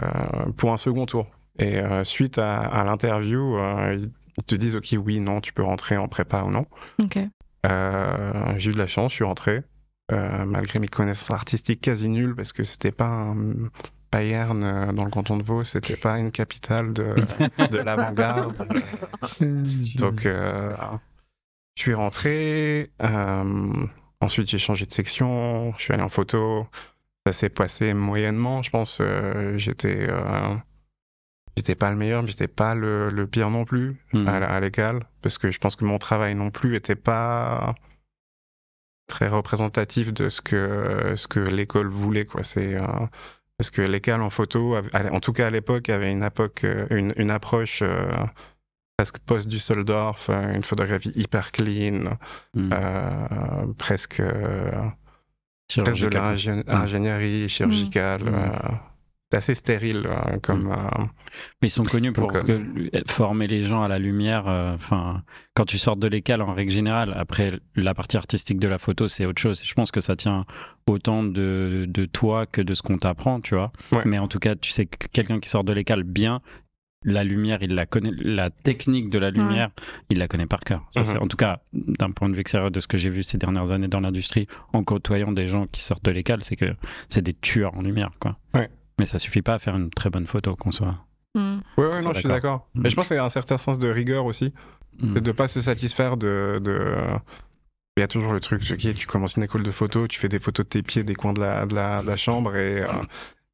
pour 0.57 0.73
un 0.73 0.77
second 0.77 1.05
tour. 1.05 1.27
Et 1.59 1.79
euh, 1.79 2.03
suite 2.03 2.37
à, 2.37 2.57
à 2.59 2.83
l'interview, 2.83 3.57
euh, 3.57 3.97
ils 4.37 4.43
te 4.43 4.55
disent 4.55 4.75
ok 4.75 4.95
oui 5.03 5.19
non 5.21 5.39
tu 5.41 5.53
peux 5.53 5.63
rentrer 5.63 5.95
en 5.97 6.07
prépa 6.09 6.43
ou 6.43 6.51
non. 6.51 6.65
Ok. 7.01 7.17
Euh, 7.65 8.53
j'ai 8.57 8.71
eu 8.71 8.73
de 8.73 8.77
la 8.79 8.87
chance, 8.87 9.11
je 9.11 9.15
suis 9.15 9.23
rentré, 9.23 9.63
euh, 10.11 10.45
malgré 10.45 10.79
mes 10.79 10.87
connaissances 10.87 11.31
artistiques 11.31 11.81
quasi 11.81 12.09
nulles, 12.09 12.35
parce 12.35 12.51
que 12.53 12.63
c'était 12.63 12.91
pas 12.91 13.07
un 13.07 13.35
Bayern 14.11 14.63
euh, 14.63 14.91
dans 14.93 15.03
le 15.05 15.11
canton 15.11 15.35
de 15.37 15.43
Vaud, 15.43 15.63
c'était 15.63 15.97
pas 15.97 16.17
une 16.19 16.31
capitale 16.31 16.93
de, 16.93 17.15
de 17.71 17.77
l'avant-garde. 17.77 18.67
Donc, 19.97 20.25
euh, 20.25 20.73
je 21.77 21.81
suis 21.83 21.93
rentré. 21.93 22.91
euh, 23.03 23.85
ensuite, 24.19 24.49
j'ai 24.49 24.57
changé 24.57 24.85
de 24.87 24.91
section. 24.91 25.73
Je 25.77 25.83
suis 25.83 25.93
allé 25.93 26.01
en 26.03 26.09
photo. 26.09 26.67
Ça 27.25 27.33
s'est 27.33 27.49
passé 27.49 27.93
moyennement, 27.93 28.61
je 28.63 28.69
pense. 28.71 28.97
euh, 28.99 29.57
j'étais, 29.57 30.07
euh, 30.09 30.55
j'étais 31.55 31.75
pas 31.75 31.89
le 31.91 31.95
meilleur, 31.97 32.23
mais 32.23 32.29
j'étais 32.29 32.47
pas 32.47 32.73
le, 32.73 33.09
le 33.09 33.27
pire 33.27 33.49
non 33.49 33.63
plus 33.65 33.97
Hmm. 34.13 34.27
à, 34.27 34.37
à 34.37 34.59
l'école, 34.59 35.03
parce 35.21 35.37
que 35.37 35.51
je 35.51 35.59
pense 35.59 35.75
que 35.75 35.85
mon 35.85 35.97
travail 35.99 36.33
non 36.35 36.49
plus 36.51 36.75
était 36.75 36.95
pas 36.95 37.75
très 39.07 39.27
représentatif 39.27 40.13
de 40.13 40.29
ce 40.29 40.41
que 40.41 41.13
ce 41.15 41.27
que 41.27 41.39
l'école 41.39 41.87
voulait, 41.89 42.25
quoi. 42.25 42.43
C'est 42.43 42.75
euh, 42.75 42.85
parce 43.57 43.69
que 43.69 43.81
l'école 43.81 44.21
en 44.21 44.29
photo, 44.29 44.75
en 44.93 45.19
tout 45.19 45.33
cas 45.33 45.47
à 45.47 45.49
l'époque, 45.49 45.89
avait 45.89 46.11
une 46.11 46.23
époque, 46.23 46.65
une, 46.89 47.13
une 47.17 47.31
approche. 47.31 47.81
euh, 47.83 48.09
presque 48.97 49.19
post-Düsseldorf, 49.19 50.29
euh, 50.29 50.53
une 50.55 50.63
photographie 50.63 51.11
hyper 51.15 51.51
clean, 51.51 52.17
Hmm. 52.55 52.69
euh, 52.73 53.65
presque, 53.77 54.19
euh, 54.19 54.71
presque 55.69 55.99
de 56.09 56.63
l'ingénierie 56.67 57.47
chirurgicale. 57.47 58.23
Mm. 58.23 58.33
euh, 58.33 58.49
c'est 59.29 59.37
assez 59.37 59.55
stérile 59.55 60.07
comme. 60.41 60.71
euh, 60.71 61.03
Mais 61.61 61.67
ils 61.67 61.69
sont 61.69 61.83
connus 61.83 62.13
pour 62.13 62.31
Donc, 62.31 62.45
que- 62.45 63.03
former 63.11 63.45
les 63.47 63.61
gens 63.61 63.83
à 63.83 63.89
la 63.89 63.99
lumière. 63.99 64.47
Enfin, 64.47 65.21
quand 65.53 65.65
tu 65.65 65.77
sors 65.77 65.97
de 65.97 66.07
l'école 66.07 66.41
en 66.41 66.53
règle 66.53 66.71
générale, 66.71 67.13
après 67.17 67.59
la 67.75 67.93
partie 67.93 68.15
artistique 68.17 68.57
de 68.57 68.69
la 68.69 68.77
photo, 68.77 69.09
c'est 69.09 69.25
autre 69.25 69.41
chose. 69.41 69.61
Je 69.63 69.73
pense 69.73 69.91
que 69.91 69.99
ça 69.99 70.15
tient 70.15 70.45
autant 70.87 71.23
de, 71.23 71.85
de 71.89 72.05
toi 72.05 72.45
que 72.45 72.61
de 72.61 72.73
ce 72.73 72.81
qu'on 72.81 72.97
t'apprend, 72.97 73.41
tu 73.41 73.53
vois. 73.55 73.73
Ouais. 73.91 74.03
Mais 74.05 74.17
en 74.17 74.29
tout 74.29 74.39
cas, 74.39 74.55
tu 74.55 74.71
sais 74.71 74.85
que 74.85 75.07
quelqu'un 75.11 75.39
qui 75.41 75.49
sort 75.49 75.65
de 75.65 75.73
l'école 75.73 76.03
bien, 76.03 76.39
la 77.05 77.23
lumière, 77.23 77.59
il 77.61 77.73
la 77.75 77.85
connaît. 77.85 78.11
La 78.17 78.49
technique 78.49 79.09
de 79.09 79.19
la 79.19 79.29
lumière, 79.31 79.69
il 80.09 80.17
la 80.17 80.27
connaît 80.27 80.45
par 80.47 80.59
cœur. 80.61 80.85
Ça, 80.91 81.01
Mhm. 81.01 81.05
c'est 81.05 81.17
en 81.17 81.27
tout 81.27 81.37
cas 81.37 81.61
d'un 81.73 82.11
point 82.11 82.27
de 82.29 82.33
vue 82.33 82.41
extérieur 82.41 82.71
de 82.71 82.79
ce 82.79 82.87
que 82.87 82.97
j'ai 82.97 83.09
vu 83.09 83.23
ces 83.23 83.37
dernières 83.37 83.71
années 83.71 83.87
dans 83.87 83.99
l'industrie, 83.99 84.47
en 84.73 84.83
côtoyant 84.83 85.31
des 85.31 85.47
gens 85.47 85.67
qui 85.67 85.83
sortent 85.83 86.03
de 86.03 86.11
l'école, 86.11 86.43
c'est 86.43 86.55
que 86.55 86.75
c'est 87.09 87.21
des 87.21 87.33
tueurs 87.33 87.75
en 87.75 87.81
lumière, 87.81 88.11
quoi. 88.19 88.37
Ouais. 88.53 88.69
Mais 88.99 89.05
ça 89.05 89.19
suffit 89.19 89.41
pas 89.43 89.53
à 89.53 89.59
faire 89.59 89.75
une 89.75 89.89
très 89.91 90.09
bonne 90.09 90.25
photo, 90.25 90.55
qu'on 90.55 90.71
soit. 90.71 90.95
Mm. 91.35 91.57
Ouais, 91.77 91.91
Ça, 91.97 92.01
non, 92.01 92.13
je 92.13 92.19
suis 92.19 92.27
d'accord. 92.27 92.67
Mm. 92.73 92.81
Mais 92.81 92.89
je 92.89 92.95
pense 92.95 93.07
qu'il 93.07 93.15
y 93.17 93.19
a 93.19 93.23
un 93.25 93.29
certain 93.29 93.57
sens 93.57 93.77
de 93.79 93.87
rigueur 93.89 94.25
aussi, 94.25 94.53
Mm. 94.99 95.11
c'est 95.15 95.21
de 95.23 95.31
pas 95.31 95.47
se 95.47 95.61
satisfaire 95.61 96.17
de. 96.17 96.59
de... 96.63 96.95
Il 97.95 98.01
y 98.01 98.03
a 98.03 98.07
toujours 98.07 98.33
le 98.33 98.39
truc, 98.39 98.61
ok, 98.71 98.93
tu 98.95 99.07
commences 99.07 99.37
une 99.37 99.43
école 99.43 99.63
de 99.63 99.71
photo, 99.71 100.07
tu 100.07 100.19
fais 100.19 100.29
des 100.29 100.37
photos 100.39 100.65
de 100.65 100.69
tes 100.69 100.83
pieds 100.83 101.03
des 101.03 101.15
coins 101.15 101.33
de 101.33 101.41
la, 101.41 101.65
de 101.65 101.73
la, 101.75 102.01
de 102.03 102.07
la 102.07 102.15
chambre 102.15 102.55
et, 102.55 102.81
euh, 102.81 102.87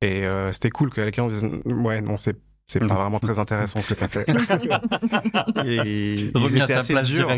et 0.01 0.25
euh, 0.25 0.51
c'était 0.51 0.69
cool 0.69 0.89
que 0.89 0.95
quelqu'un 0.99 1.27
dise 1.27 1.45
ouais 1.65 2.01
non 2.01 2.17
c'est 2.17 2.37
c'est 2.73 2.79
pas 2.79 2.85
Mhm. 2.95 3.01
vraiment 3.01 3.19
très 3.19 3.39
intéressant 3.39 3.81
ce 3.81 3.93
que 3.93 3.99
t'as 3.99 4.07
fait. 4.07 4.25
et 5.65 6.31
ils 6.35 6.57
étaient 6.57 6.67
ta 6.67 6.77
assez 6.79 6.93
place 6.93 7.07
durs. 7.09 7.29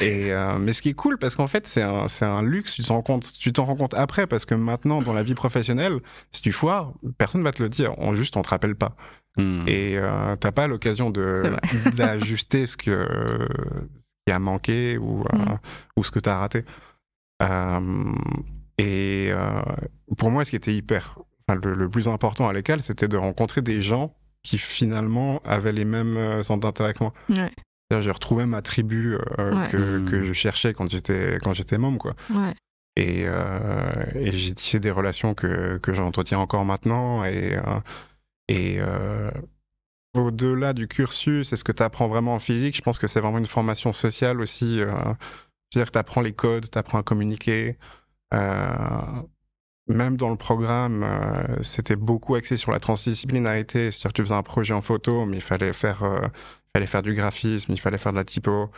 Et 0.00 0.32
euh, 0.32 0.58
mais 0.58 0.72
ce 0.72 0.82
qui 0.82 0.88
est 0.88 0.94
cool 0.94 1.18
parce 1.18 1.36
qu'en 1.36 1.46
fait 1.46 1.68
c'est 1.68 1.82
un 1.82 2.08
c'est 2.08 2.24
un 2.24 2.42
luxe 2.42 2.74
tu 2.74 2.82
t'en 2.82 2.94
rends 2.96 3.02
compte 3.02 3.32
tu 3.38 3.52
t'en 3.52 3.64
rends 3.64 3.76
compte 3.76 3.94
après 3.94 4.26
parce 4.26 4.44
que 4.44 4.56
maintenant 4.56 5.00
dans 5.02 5.12
la 5.12 5.22
vie 5.22 5.34
professionnelle 5.34 6.00
si 6.32 6.42
tu 6.42 6.50
foires 6.50 6.92
personne 7.16 7.44
va 7.44 7.52
te 7.52 7.62
le 7.62 7.68
dire 7.68 7.94
on 7.98 8.12
juste 8.12 8.36
on 8.36 8.42
te 8.42 8.48
rappelle 8.50 8.74
pas 8.74 8.96
Mm. 9.36 9.64
et 9.66 9.96
euh, 9.98 10.36
t'as 10.36 10.52
pas 10.52 10.68
l'occasion 10.68 11.10
de 11.10 11.56
d'ajuster 11.96 12.66
ce 12.66 12.76
que 12.76 13.04
ce 14.00 14.08
qui 14.26 14.32
a 14.32 14.38
manqué 14.38 14.96
ou 14.96 15.22
euh, 15.22 15.36
Mm. 15.38 15.58
ou 15.96 16.04
ce 16.04 16.10
que 16.12 16.20
t'as 16.20 16.38
raté 16.38 16.64
Euh, 17.42 18.12
et 18.78 19.28
euh, 19.32 19.60
pour 20.18 20.30
moi 20.30 20.44
ce 20.44 20.50
qui 20.50 20.56
était 20.56 20.72
hyper 20.74 21.18
enfin, 21.48 21.58
le, 21.64 21.74
le 21.74 21.88
plus 21.88 22.06
important 22.08 22.48
à 22.48 22.52
l'école 22.52 22.80
c'était 22.82 23.08
de 23.08 23.16
rencontrer 23.16 23.60
des 23.60 23.82
gens 23.82 24.14
qui 24.44 24.58
finalement 24.58 25.40
avaient 25.44 25.72
les 25.72 25.84
mêmes 25.84 26.16
euh, 26.16 26.42
centres 26.44 26.60
d'intérêt 26.60 26.94
que 26.94 27.02
moi 27.02 27.12
Ouais. 27.28 27.50
J'ai 28.00 28.10
retrouvé 28.10 28.44
ma 28.46 28.60
tribu 28.62 29.14
euh, 29.38 29.54
Ouais. 29.54 29.68
que, 29.70 30.04
que 30.08 30.22
je 30.24 30.32
cherchais 30.32 30.72
quand 30.74 30.90
j'étais 30.90 31.38
quand 31.42 31.52
j'étais 31.52 31.78
môme 31.78 31.98
quoi 31.98 32.14
Ouais. 32.30 32.52
et, 32.96 33.24
euh, 33.26 34.04
et 34.14 34.30
j'ai 34.32 34.52
tissé 34.54 34.80
des 34.80 34.90
relations 34.90 35.34
que, 35.34 35.78
que 35.78 35.92
j'entretiens 35.92 36.38
encore 36.38 36.64
maintenant. 36.64 37.24
Et, 37.24 37.54
euh, 37.56 37.80
et 38.48 38.76
euh, 38.80 39.30
au-delà 40.16 40.72
du 40.72 40.88
cursus, 40.88 41.52
est-ce 41.52 41.62
que 41.64 41.72
tu 41.72 41.82
apprends 41.82 42.08
vraiment 42.08 42.34
en 42.34 42.38
physique 42.38 42.76
Je 42.76 42.82
pense 42.82 42.98
que 42.98 43.06
c'est 43.06 43.20
vraiment 43.20 43.38
une 43.38 43.46
formation 43.46 43.92
sociale 43.92 44.40
aussi. 44.40 44.80
euh, 44.80 44.92
C'est-à-dire 45.72 45.86
que 45.88 45.92
tu 45.92 45.98
apprends 45.98 46.20
les 46.20 46.32
codes, 46.32 46.68
tu 46.70 46.78
apprends 46.78 46.98
à 46.98 47.02
communiquer. 47.02 47.78
Euh, 48.32 49.22
même 49.86 50.16
dans 50.16 50.30
le 50.30 50.36
programme, 50.36 51.02
euh, 51.02 51.62
c'était 51.62 51.96
beaucoup 51.96 52.34
axé 52.36 52.56
sur 52.56 52.72
la 52.72 52.80
transdisciplinarité. 52.80 53.90
C'est-à-dire 53.90 54.12
que 54.12 54.16
tu 54.16 54.22
faisais 54.22 54.34
un 54.34 54.42
projet 54.42 54.72
en 54.74 54.80
photo, 54.80 55.26
mais 55.26 55.36
il 55.38 55.42
fallait 55.42 55.72
faire, 55.72 56.02
euh, 56.04 56.26
fallait 56.74 56.86
faire 56.86 57.02
du 57.02 57.14
graphisme, 57.14 57.72
il 57.72 57.80
fallait 57.80 57.98
faire 57.98 58.12
de 58.12 58.16
la 58.18 58.24
typo. 58.24 58.70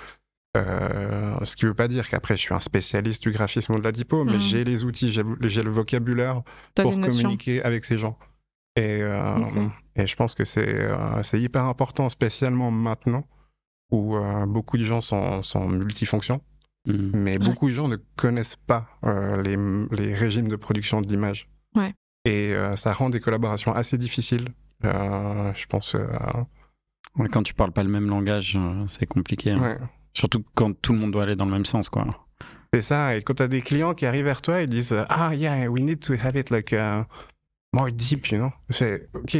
Euh, 0.57 1.37
ce 1.45 1.55
qui 1.55 1.67
veut 1.67 1.75
pas 1.75 1.87
dire 1.87 2.09
qu'après 2.09 2.35
je 2.37 2.41
suis 2.41 2.55
un 2.55 2.61
spécialiste 2.61 3.23
du 3.23 3.31
graphisme 3.31 3.75
ou 3.75 3.79
de 3.79 3.85
la 3.85 3.93
typo, 3.93 4.25
mais 4.25 4.35
Mhm. 4.35 4.41
j'ai 4.41 4.65
les 4.65 4.85
outils, 4.85 5.13
j'ai 5.13 5.23
le 5.63 5.71
vocabulaire 5.71 6.43
pour 6.75 6.93
communiquer 7.09 7.63
avec 7.63 7.85
ces 7.85 7.99
gens. 7.99 8.19
Et, 8.75 9.01
euh, 9.03 9.69
et 9.97 10.07
je 10.07 10.17
pense 10.17 10.35
que 10.35 10.45
c'est 10.45 11.41
hyper 11.41 11.65
important, 11.65 12.09
spécialement 12.09 12.71
maintenant, 12.71 13.25
où 13.93 14.17
beaucoup 14.47 14.77
de 14.79 14.83
gens 14.83 15.01
sont, 15.03 15.43
sont 15.43 15.69
multifonctions, 15.69 16.41
Mm. 16.87 17.11
mais 17.15 17.39
beaucoup 17.39 17.69
de 17.69 17.75
gens 17.75 17.89
ne 17.89 17.97
connaissent 18.17 18.57
pas 18.57 18.87
euh, 19.05 19.43
les, 19.43 19.57
les 19.97 20.15
régimes 20.15 20.49
de 20.49 20.57
production 20.57 21.01
de 21.01 21.09
l'image. 21.09 21.49
Ouais. 21.75 21.93
Et 22.25 22.53
euh, 22.55 22.77
ça 22.77 22.93
rend 22.93 23.11
des 23.11 23.21
collaborations 23.21 23.73
assez 23.75 23.99
difficiles. 23.99 24.49
Euh, 24.85 25.53
je 25.55 25.67
pense. 25.67 25.95
euh, 25.95 26.07
Ouais, 27.17 27.29
quand 27.29 27.43
tu 27.43 27.55
parles 27.55 27.73
pas 27.73 27.83
le 27.83 27.89
même 27.89 28.09
langage, 28.09 28.59
c'est 28.89 29.07
compliqué. 29.07 29.53
hein. 29.53 29.61
ouais. 29.61 29.79
Surtout 30.13 30.45
quand 30.55 30.73
tout 30.81 30.93
le 30.93 30.99
monde 30.99 31.13
doit 31.13 31.23
aller 31.23 31.37
dans 31.37 31.47
le 31.47 31.51
même 31.53 31.65
sens, 31.65 31.89
quoi. 31.89 32.07
C'est 32.75 32.83
ça, 32.83 33.17
et 33.17 33.23
quand 33.23 33.35
t'as 33.35 33.49
des 33.49 33.63
clients 33.63 33.95
qui 33.95 34.05
arrivent 34.07 34.25
vers 34.27 34.43
toi 34.43 34.61
et 34.61 34.67
disent 34.67 34.95
Ah, 35.09 35.35
yeah, 35.35 35.67
we 35.69 35.83
need 35.83 36.01
to 36.01 36.13
have 36.15 36.37
it 36.37 36.51
like 36.51 36.73
uh, 36.75 37.05
more 37.73 37.91
deep, 37.91 38.31
you 38.31 38.39
know. 38.39 38.53
C'est 38.71 39.09
OK, 39.15 39.37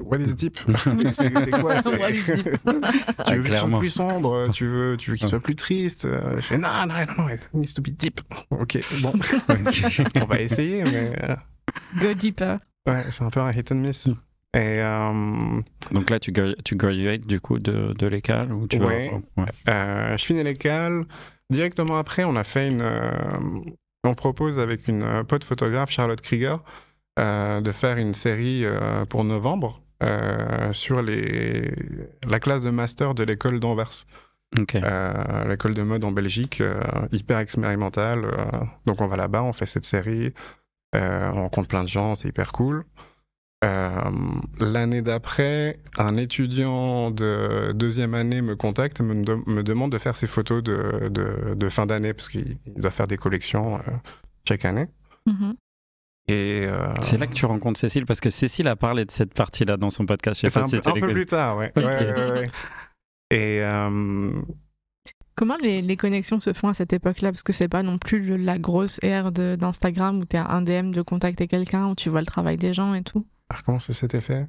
what 0.00 0.18
is 0.18 0.34
deep? 0.34 0.58
C'est 1.12 1.50
quoi 1.50 1.80
Tu 1.82 3.34
veux 3.36 3.42
qu'il 3.42 3.56
soit 3.58 3.78
plus 3.78 3.88
sombre, 3.90 4.48
tu 4.52 4.66
veux, 4.66 4.96
tu 4.96 5.10
veux 5.10 5.16
qu'il 5.16 5.28
soit 5.28 5.40
plus 5.40 5.56
triste. 5.56 6.04
Euh, 6.04 6.36
Je 6.36 6.40
fais 6.42 6.58
Non, 6.58 6.68
non, 6.86 6.94
non, 7.18 7.28
it 7.28 7.40
needs 7.52 7.74
to 7.74 7.82
be 7.82 7.90
deep. 7.90 8.20
OK, 8.50 8.78
bon, 9.02 9.12
on 10.20 10.24
va 10.26 10.40
essayer, 10.40 10.84
mais 10.84 11.12
euh, 11.22 11.36
Go 12.00 12.14
deeper. 12.14 12.58
ouais, 12.86 13.04
c'est 13.10 13.24
un 13.24 13.30
peu 13.30 13.40
un 13.40 13.50
hit 13.52 13.72
and 13.72 13.76
miss. 13.76 14.08
Et 14.52 14.80
euh, 14.82 15.60
Donc 15.92 16.10
là, 16.10 16.18
tu, 16.18 16.32
tu 16.64 16.74
graduates 16.76 17.20
du 17.26 17.40
coup 17.40 17.58
de, 17.60 17.92
de 17.96 18.06
l'école 18.08 18.52
ou 18.52 18.66
tu 18.66 18.78
vas- 18.78 18.86
Ouais. 18.86 19.12
ouais. 19.36 19.44
Euh, 19.68 20.16
je 20.16 20.24
finis 20.24 20.42
l'école. 20.42 21.06
Directement 21.50 21.98
après, 21.98 22.24
on 22.24 22.34
a 22.36 22.44
fait 22.44 22.68
une. 22.68 22.80
euh, 22.82 23.10
on 24.04 24.14
propose 24.14 24.58
avec 24.58 24.88
une 24.88 25.24
pote 25.28 25.44
photographe, 25.44 25.90
Charlotte 25.90 26.20
Krieger, 26.20 26.62
de 27.20 27.72
faire 27.72 27.96
une 27.98 28.14
série 28.14 28.64
euh, 28.64 29.04
pour 29.06 29.24
novembre 29.24 29.82
euh, 30.02 30.72
sur 30.72 31.02
les, 31.02 31.70
la 32.28 32.40
classe 32.40 32.62
de 32.62 32.70
master 32.70 33.14
de 33.14 33.24
l'école 33.24 33.60
d'Anvers, 33.60 33.90
euh, 34.74 35.48
l'école 35.48 35.74
de 35.74 35.82
mode 35.82 36.04
en 36.04 36.12
Belgique, 36.12 36.60
euh, 36.60 36.80
hyper 37.12 37.38
expérimentale. 37.38 38.24
euh. 38.24 38.46
donc 38.86 39.00
on 39.00 39.06
va 39.06 39.16
là-bas, 39.16 39.42
on 39.42 39.52
fait 39.52 39.66
cette 39.66 39.84
série, 39.84 40.32
euh, 40.96 41.30
on 41.34 41.42
rencontre 41.42 41.68
plein 41.68 41.84
de 41.84 41.88
gens, 41.88 42.14
c'est 42.14 42.28
hyper 42.28 42.52
cool. 42.52 42.84
Euh, 43.62 43.90
L'année 44.58 45.02
d'après, 45.02 45.80
un 45.98 46.16
étudiant 46.16 47.10
de 47.10 47.72
deuxième 47.74 48.14
année 48.14 48.40
me 48.40 48.56
contacte, 48.56 49.02
me, 49.02 49.22
de- 49.22 49.38
me 49.46 49.62
demande 49.62 49.92
de 49.92 49.98
faire 49.98 50.16
ses 50.16 50.26
photos 50.26 50.62
de, 50.62 51.08
de, 51.10 51.54
de 51.54 51.68
fin 51.68 51.84
d'année, 51.84 52.14
parce 52.14 52.30
qu'il 52.30 52.56
il 52.66 52.80
doit 52.80 52.90
faire 52.90 53.06
des 53.06 53.18
collections 53.18 53.76
euh, 53.76 53.80
chaque 54.48 54.64
année. 54.64 54.86
Mhm. 55.26 55.52
Et 55.52 55.69
euh, 56.30 56.94
C'est 57.00 57.18
là 57.18 57.26
que 57.26 57.32
tu 57.32 57.46
rencontres 57.46 57.80
Cécile 57.80 58.06
parce 58.06 58.20
que 58.20 58.30
Cécile 58.30 58.68
a 58.68 58.76
parlé 58.76 59.04
de 59.04 59.10
cette 59.10 59.34
partie-là 59.34 59.76
dans 59.76 59.90
son 59.90 60.06
podcast. 60.06 60.40
Je 60.40 60.46
sais 60.46 60.50
c'est 60.52 60.60
pas 60.60 60.64
un, 60.64 60.68
si 60.68 60.76
peu- 60.76 60.82
tu 60.82 60.88
un 60.90 61.06
peu 61.06 61.12
plus 61.12 61.26
tard, 61.26 61.56
ouais. 61.56 61.72
Ok. 61.76 61.82
Ouais, 61.84 62.12
ouais, 62.12 62.30
ouais. 62.32 62.46
Et 63.30 63.60
euh, 63.62 64.32
Comment 65.36 65.56
les, 65.62 65.80
les 65.80 65.96
connexions 65.96 66.38
se 66.40 66.52
font 66.52 66.68
à 66.68 66.74
cette 66.74 66.92
époque-là? 66.92 67.30
Parce 67.32 67.42
que 67.42 67.52
c'est 67.52 67.68
pas 67.68 67.82
non 67.82 67.96
plus 67.98 68.20
le- 68.20 68.36
la 68.36 68.58
grosse 68.58 68.98
ère 69.02 69.32
d'Instagram 69.32 70.18
où 70.18 70.24
t'es 70.24 70.36
à 70.36 70.50
un 70.50 70.60
DM 70.62 70.90
de 70.90 71.00
contacter 71.02 71.48
quelqu'un, 71.48 71.88
où 71.88 71.94
tu 71.94 72.10
vois 72.10 72.20
le 72.20 72.26
travail 72.26 72.58
des 72.58 72.74
gens 72.74 72.92
et 72.94 73.02
tout. 73.02 73.26
alors, 73.48 73.64
comment 73.64 73.78
ça 73.80 73.92
s'était 73.94 74.20
fait? 74.20 74.46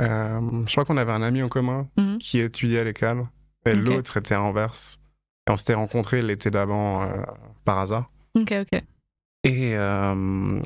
Euh, 0.00 0.62
Je 0.66 0.72
crois 0.72 0.84
qu'on 0.84 0.96
avait 0.96 1.12
un 1.12 1.22
ami 1.22 1.42
en 1.42 1.48
commun 1.48 1.88
Mhm. 1.96 2.18
qui 2.18 2.40
étudiait 2.40 2.80
à 2.80 2.84
l'école, 2.84 3.26
et 3.66 3.72
l'autre 3.74 4.16
était 4.16 4.34
à 4.34 4.42
Anvers. 4.42 4.72
Et 5.46 5.50
on 5.50 5.56
s'était 5.56 5.74
rencontrés 5.74 6.22
l'été 6.22 6.50
d'avant 6.50 7.02
euh, 7.02 7.22
par 7.64 7.78
hasard. 7.78 8.10
Ok, 8.34 8.52
ok. 8.60 8.82
Et, 9.44 9.72
euh, 9.76 10.60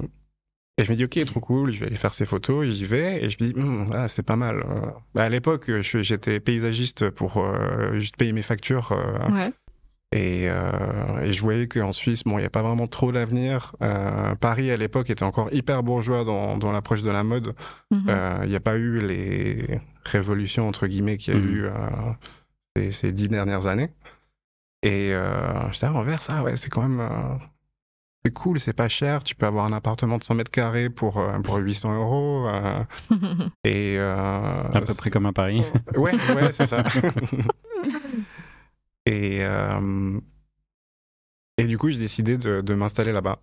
et 0.79 0.85
je 0.85 0.91
me 0.91 0.97
dis, 0.97 1.05
ok, 1.05 1.25
trop 1.25 1.41
cool, 1.41 1.71
je 1.71 1.81
vais 1.81 1.87
aller 1.87 1.97
faire 1.97 2.13
ces 2.13 2.27
photos, 2.27 2.67
j'y 2.67 2.85
vais, 2.85 3.25
et 3.25 3.31
je 3.31 3.37
me 3.43 3.53
dis, 3.53 3.91
ah, 3.95 4.09
c'est 4.09 4.23
pas 4.23 4.37
mal. 4.37 4.57
Euh, 4.69 4.91
bah, 5.15 5.25
à 5.25 5.29
l'époque, 5.31 5.71
j'étais 5.81 6.41
paysagiste 6.41 7.09
pour 7.11 7.39
euh, 7.39 7.95
juste 7.95 8.17
payer 8.17 8.33
mes 8.33 8.43
factures, 8.43 8.93
euh, 8.93 9.31
Ouais. 9.33 9.53
et, 10.13 10.49
euh, 10.51 11.23
et 11.23 11.33
je 11.33 11.41
voyais 11.41 11.67
qu'en 11.69 11.93
Suisse, 11.93 12.23
bon, 12.25 12.37
il 12.37 12.43
n'y 12.43 12.47
a 12.47 12.51
pas 12.51 12.61
vraiment 12.63 12.87
trop 12.87 13.11
d'avenir. 13.13 13.75
Euh, 13.83 14.35
Paris, 14.35 14.71
à 14.71 14.77
l'époque, 14.77 15.09
était 15.09 15.23
encore 15.23 15.51
hyper 15.55 15.83
bourgeois 15.83 16.25
dans, 16.25 16.59
dans 16.59 16.73
l'approche 16.73 17.01
de 17.03 17.11
la 17.11 17.25
mode. 17.25 17.55
Mhm. 17.91 18.43
Il 18.45 18.49
n'y 18.51 18.57
a 18.57 18.61
pas 18.61 18.77
eu 18.77 19.01
les 19.01 19.81
révolutions, 20.05 20.69
entre 20.69 20.87
guillemets, 20.87 21.17
qu'il 21.17 21.33
y 21.33 21.37
a 21.39 21.41
Mhm. 21.41 21.49
eu 21.49 21.65
euh, 21.65 21.71
ces, 22.77 22.91
ces 22.91 23.13
dix 23.13 23.29
dernières 23.29 23.67
années. 23.69 23.89
Et 24.83 25.15
euh, 25.15 25.73
j'étais 25.73 25.87
à 25.87 25.93
Anvers, 25.95 26.21
ah 26.29 26.43
ouais, 26.43 26.57
c'est 26.57 26.69
quand 26.69 26.87
même... 26.87 27.01
c'est 28.27 28.33
cool, 28.33 28.59
c'est 28.59 28.73
pas 28.73 28.89
cher, 28.89 29.23
tu 29.23 29.37
peux 29.37 29.47
avoir 29.47 29.67
un 29.67 29.73
appartement 29.73 30.19
de 30.19 30.25
100 30.25 30.35
mètres 30.35 30.51
carrés 30.51 30.91
pour, 30.91 31.19
euh, 31.19 31.39
pour 31.39 31.59
800 31.59 31.95
euros. 31.95 32.49
euh, 32.49 32.83
et 33.65 33.97
euh, 33.99 34.65
À 34.65 34.81
peu 34.81 34.95
près 34.99 35.11
comme 35.11 35.27
à 35.27 35.33
Paris. 35.33 35.63
Ouais, 35.95 36.13
ouais, 36.35 36.53
c'est 36.53 36.67
ça. 36.67 36.83
et, 39.07 39.45
euh, 39.45 40.19
et 41.57 41.69
du 41.69 41.79
coup, 41.79 41.89
j'ai 41.89 41.99
décidé 41.99 42.37
de, 42.37 42.63
de 42.63 42.75
m'installer 42.75 43.13
là-bas. 43.13 43.39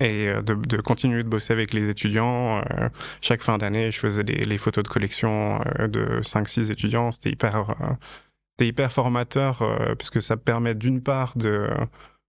Et 0.00 0.26
de, 0.26 0.54
de 0.54 0.80
continuer 0.80 1.22
de 1.22 1.28
bosser 1.28 1.52
avec 1.52 1.72
les 1.72 1.88
étudiants. 1.88 2.60
Euh, 2.72 2.88
chaque 3.20 3.42
fin 3.42 3.56
d'année, 3.58 3.92
je 3.92 4.00
faisais 4.00 4.24
les, 4.24 4.44
les 4.44 4.58
photos 4.58 4.82
de 4.82 4.88
collection 4.88 5.60
euh, 5.78 5.86
de 5.86 6.22
5-6 6.22 6.72
étudiants. 6.72 7.12
C'était 7.12 7.30
hyper, 7.30 7.70
euh, 7.70 7.74
c'était 8.52 8.66
hyper 8.66 8.90
formateur 8.90 9.62
euh, 9.62 9.94
parce 9.94 10.10
que 10.10 10.18
ça 10.18 10.36
permet 10.36 10.74
d'une 10.74 11.04
part 11.04 11.36
de, 11.36 11.68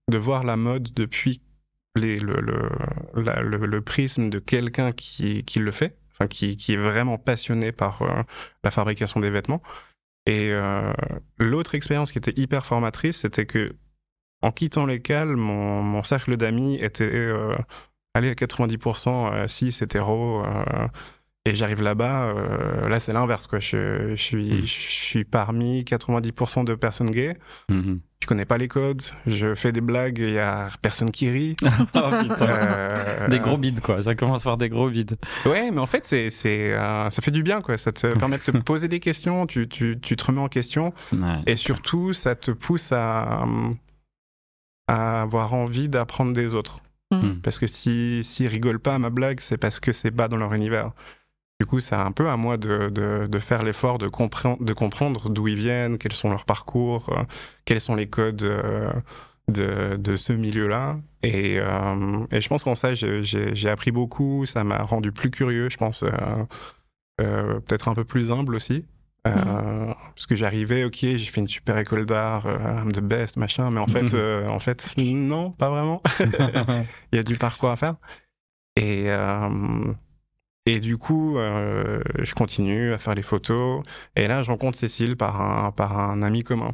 de 0.10 0.18
voir 0.18 0.44
la 0.44 0.58
mode 0.58 0.94
depuis 0.94 1.42
les, 1.96 2.20
le, 2.20 2.39
le, 2.42 2.70
le, 3.16 3.66
le 3.66 3.82
prisme 3.82 4.30
de 4.30 4.39
quelqu'un 4.39 4.92
qui, 4.92 5.44
qui 5.44 5.60
le 5.60 5.72
fait, 5.72 5.98
enfin, 6.12 6.28
qui, 6.28 6.58
qui 6.58 6.74
est 6.74 6.78
vraiment 6.78 7.18
passionné 7.18 7.72
par 7.72 8.02
euh, 8.02 8.24
la 8.63 8.72
fabrication 8.72 9.20
des 9.20 9.30
vêtements. 9.30 9.62
Et 10.26 10.52
euh, 10.52 10.94
l'autre 11.38 11.76
expérience 11.76 12.12
qui 12.12 12.18
était 12.18 12.34
hyper 12.39 12.66
formatrice, 12.66 13.18
c'était 13.18 13.46
que 13.46 13.76
en 14.42 14.52
quittant 14.52 14.86
l'école, 14.86 15.36
mon, 15.36 15.82
mon 15.84 16.04
cercle 16.04 16.36
d'amis 16.38 16.76
était 16.76 17.10
euh, 17.13 17.54
allé 18.13 18.30
à 18.30 18.34
90% 18.34 19.34
euh, 19.34 19.48
cis, 19.48 19.78
hétéro. 19.82 20.44
Et 21.46 21.56
j'arrive 21.56 21.82
là-bas, 21.82 22.26
euh, 22.28 22.88
là 22.88 23.00
c'est 23.00 23.12
l'inverse 23.14 23.48
quoi. 23.48 23.60
Je, 23.60 24.10
je 24.16 24.22
suis, 24.22 24.50
Mm. 24.50 24.62
je 24.66 24.66
suis 24.66 25.24
parmi 25.26 25.84
90% 25.84 26.64
de 26.64 26.76
personnes 26.76 27.10
gays. 27.12 27.38
Mhm. 27.70 28.00
Je 28.22 28.28
connais 28.28 28.46
pas 28.46 28.58
les 28.58 28.70
codes. 28.70 29.02
Je 29.28 29.54
fais 29.54 29.74
des 29.74 29.82
blagues, 29.82 30.20
il 30.20 30.30
y 30.32 30.40
a 30.40 30.70
personne 30.82 31.12
qui 31.12 31.30
rit. 31.30 31.58
Oh 31.94 32.10
putain. 32.22 32.48
Euh, 32.48 33.28
Des 33.28 33.40
gros 33.40 33.58
bides, 33.58 33.82
quoi. 33.82 34.02
Ça 34.02 34.16
commence 34.16 34.44
par 34.46 34.56
des 34.56 34.70
gros 34.70 34.90
bides. 34.90 35.18
Ouais, 35.46 35.70
mais 35.72 35.80
en 35.82 35.86
fait, 35.88 36.06
c'est, 36.06 36.30
c'est, 36.30 36.72
euh, 36.72 37.10
ça 37.10 37.22
fait 37.22 37.32
du 37.32 37.44
bien, 37.44 37.62
quoi. 37.62 37.76
Ça 37.78 37.92
te 37.92 38.08
permet 38.18 38.38
de 38.38 38.44
te 38.44 38.52
poser 38.60 38.88
des 38.88 39.02
questions, 39.02 39.46
tu, 39.46 39.68
tu, 39.68 40.00
tu 40.02 40.16
te 40.16 40.24
remets 40.24 40.40
en 40.40 40.48
question, 40.48 40.94
Ouais, 41.12 41.20
et 41.48 41.58
surtout, 41.58 42.14
ça 42.14 42.36
te 42.36 42.52
pousse 42.52 42.94
à, 42.94 43.44
à 44.88 45.22
avoir 45.22 45.54
envie 45.54 45.90
d'apprendre 45.90 46.32
des 46.34 46.56
autres. 46.56 46.80
Mm. 47.12 47.42
Parce 47.44 47.60
que 47.60 47.68
si, 47.68 48.24
s'ils 48.24 48.48
rigolent 48.48 48.80
pas 48.80 48.96
à 48.96 49.00
ma 49.00 49.10
blague, 49.10 49.40
c'est 49.42 49.58
parce 49.58 49.82
que 49.82 49.92
c'est 49.92 50.12
pas 50.12 50.30
dans 50.30 50.38
leur 50.38 50.54
univers. 50.54 50.92
Du 51.60 51.66
coup, 51.68 51.80
c'est 51.80 51.96
un 51.96 52.12
peu 52.12 52.30
à 52.30 52.36
moi 52.36 52.58
de, 52.58 52.89
de, 52.89 53.28
de 53.28 53.39
faire 53.39 53.63
l'effort 53.63 53.98
de, 53.98 54.08
comprendre 54.08 54.63
de 54.63 54.74
comprendre 54.74 55.30
d'où 55.30 55.48
ils 55.48 55.56
viennent, 55.56 55.98
quels 55.98 56.13
sont 56.13 56.30
leurs 56.30 56.46
parcours, 56.46 57.10
euh, 57.10 57.24
quels 57.66 57.80
sont 57.80 57.96
les 57.96 58.08
codes 58.10 58.44
euh, 58.44 58.92
de, 59.48 59.96
de 59.96 60.16
ce 60.16 60.34
milieu-là. 60.34 60.98
Et, 61.22 61.60
euh, 61.60 62.26
et 62.32 62.42
je 62.42 62.50
pense 62.50 62.63
qu'en 62.66 62.76
ça, 62.76 62.96
j'ai- 62.96 63.70
appris 63.70 63.92
beaucoup. 63.92 64.46
Ça 64.46 64.63
m'a 64.63 64.80
rendu 64.84 65.12
plus 65.12 65.30
curieux, 65.32 65.70
je 65.70 65.78
pense, 65.78 66.04
peut-être 67.18 67.88
un 67.88 67.94
peu 67.96 68.04
plus 68.04 68.32
humble 68.32 68.56
aussi. 68.56 68.86
Euh, 69.26 69.94
Parce 70.16 70.28
que 70.28 70.36
j'arrivais, 70.36 70.84
ok, 70.84 70.98
j'ai 71.00 71.18
fait 71.20 71.39
une 71.39 71.48
super 71.48 71.78
école 71.78 72.06
d'art, 72.06 72.46
I'm 72.46 72.92
the 72.92 73.00
best, 73.00 73.38
machin, 73.38 73.72
mais 73.72 73.80
en 73.80 73.88
fait, 73.88 74.13
euh, 74.16 74.48
en 74.50 74.60
fait, 74.60 74.94
non, 74.98 75.52
pas 75.52 75.70
vraiment. 75.70 76.02
Il 77.13 77.16
y 77.16 77.20
a 77.20 77.24
du 77.24 77.38
parcours 77.38 77.70
à 77.70 77.78
faire. 77.78 77.96
Et, 78.76 79.06
et 80.65 80.80
du 80.80 80.97
coup, 80.97 81.38
euh, 81.38 82.02
je 82.19 82.34
continue 82.34 82.93
à 82.93 82.97
faire 82.97 83.15
les 83.15 83.21
photos. 83.21 83.84
Et 84.15 84.28
là, 84.28 84.43
je 84.43 84.52
rencontre 84.52 84.78
Cécile 84.78 85.17
par 85.17 85.41
un, 85.41 85.71
par 85.71 85.99
un 85.99 86.21
ami 86.21 86.43
commun. 86.43 86.71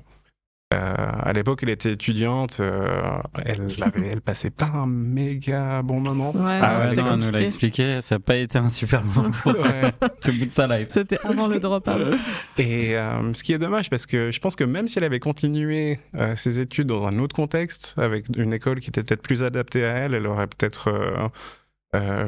Euh, 0.71 0.93
à 1.23 1.34
l'époque, 1.34 1.62
elle 1.63 1.69
était 1.69 1.93
étudiante. 1.93 2.60
euh, 2.60 3.17
elle, 3.43 3.62
avait- 3.82 4.08
elle 4.10 4.21
passait 4.21 4.52
pas 4.52 4.67
un 4.71 4.86
méga 4.86 5.82
bon 5.82 5.99
moment. 5.99 6.30
Ouais, 6.36 6.60
Ah 6.62 6.82
non, 6.84 6.89
ouais, 6.89 6.95
non, 6.95 7.13
elle 7.13 7.19
nous 7.19 7.32
l'a 7.32 7.41
expliqué, 7.41 8.02
ça 8.02 8.15
n'a 8.15 8.19
pas 8.19 8.36
été 8.36 8.60
un 8.60 8.67
super 8.67 9.04
moment 9.04 9.32
pour 9.32 9.54
Ouais. 9.60 9.91
tout 10.21 10.32
bout 10.32 10.45
de 10.45 10.52
sa 10.52 10.67
life. 10.67 10.89
C'était 10.91 11.17
avant 11.23 11.47
le 11.47 11.60
drop-out. 11.60 12.19
Et 12.60 12.95
euh, 12.95 13.34
ce 13.34 13.41
qui 13.43 13.54
est 13.54 13.58
dommage, 13.58 13.89
parce 13.89 14.06
que 14.06 14.32
je 14.32 14.39
pense 14.39 14.56
que 14.56 14.63
même 14.63 14.88
si 14.88 14.99
elle 14.99 15.06
avait 15.06 15.19
continué 15.19 15.97
euh, 16.13 16.36
ses 16.36 16.60
études 16.60 16.86
dans 16.86 17.08
un 17.08 17.17
autre 17.17 17.36
contexte, 17.36 17.95
avec 17.97 18.25
une 18.38 18.54
école 18.54 18.80
qui 18.80 18.89
était 18.89 19.02
peut-être 19.04 19.23
plus 19.23 19.41
adaptée 19.41 19.84
à 19.84 19.89
elle, 19.93 20.13
elle 20.13 20.28
aurait 20.28 20.45
peut-être 20.45 20.89
euh, 20.89 21.28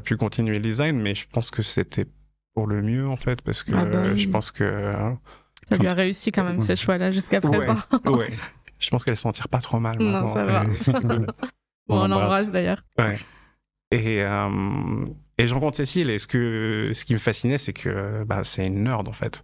pu 0.03 0.17
continuer 0.17 0.55
le 0.55 0.61
design, 0.61 0.99
mais 0.99 1.15
je 1.15 1.27
pense 1.31 1.51
que 1.51 1.61
c'était 1.61 2.05
pour 2.53 2.67
le 2.67 2.81
mieux, 2.81 3.07
en 3.07 3.15
fait, 3.15 3.41
parce 3.41 3.63
que 3.63 3.71
Ah 3.75 3.85
bah 3.85 4.03
oui. 4.11 4.17
je 4.19 4.27
pense 4.29 4.51
que... 4.51 4.63
euh, 4.63 5.11
Ça 5.69 5.77
lui 5.77 5.87
a 5.87 5.93
réussi 5.93 6.31
quand 6.31 6.43
même 6.43 6.61
ces 6.61 6.75
choix-là 6.75 7.11
jusqu'à 7.11 7.39
présent. 7.41 7.75
ouais, 8.05 8.29
je 8.79 8.89
pense 8.89 9.05
qu'elle 9.05 9.15
s'en 9.17 9.31
tire 9.31 9.47
pas 9.47 9.59
trop 9.59 9.79
mal. 9.79 9.97
Non, 9.99 10.11
maintenant, 10.11 10.33
ça 10.33 10.45
c'est- 10.85 10.91
va. 10.91 11.17
Bon, 11.87 12.03
on 12.03 12.07
l'embrasse 12.07 12.49
d'ailleurs. 12.49 12.83
Ouais. 12.97 13.15
Et, 13.91 14.21
euh, 14.21 15.05
et 15.37 15.47
je 15.47 15.53
rencontre 15.53 15.75
Cécile, 15.75 16.09
et 16.09 16.19
ce, 16.19 16.27
que, 16.27 16.91
ce 16.93 17.03
qui 17.03 17.13
me 17.13 17.19
fascinait, 17.19 17.57
c'est 17.57 17.73
que 17.73 18.23
bah, 18.23 18.43
c'est 18.45 18.65
une 18.67 18.83
nerd, 18.83 19.07
en 19.07 19.11
fait. 19.13 19.43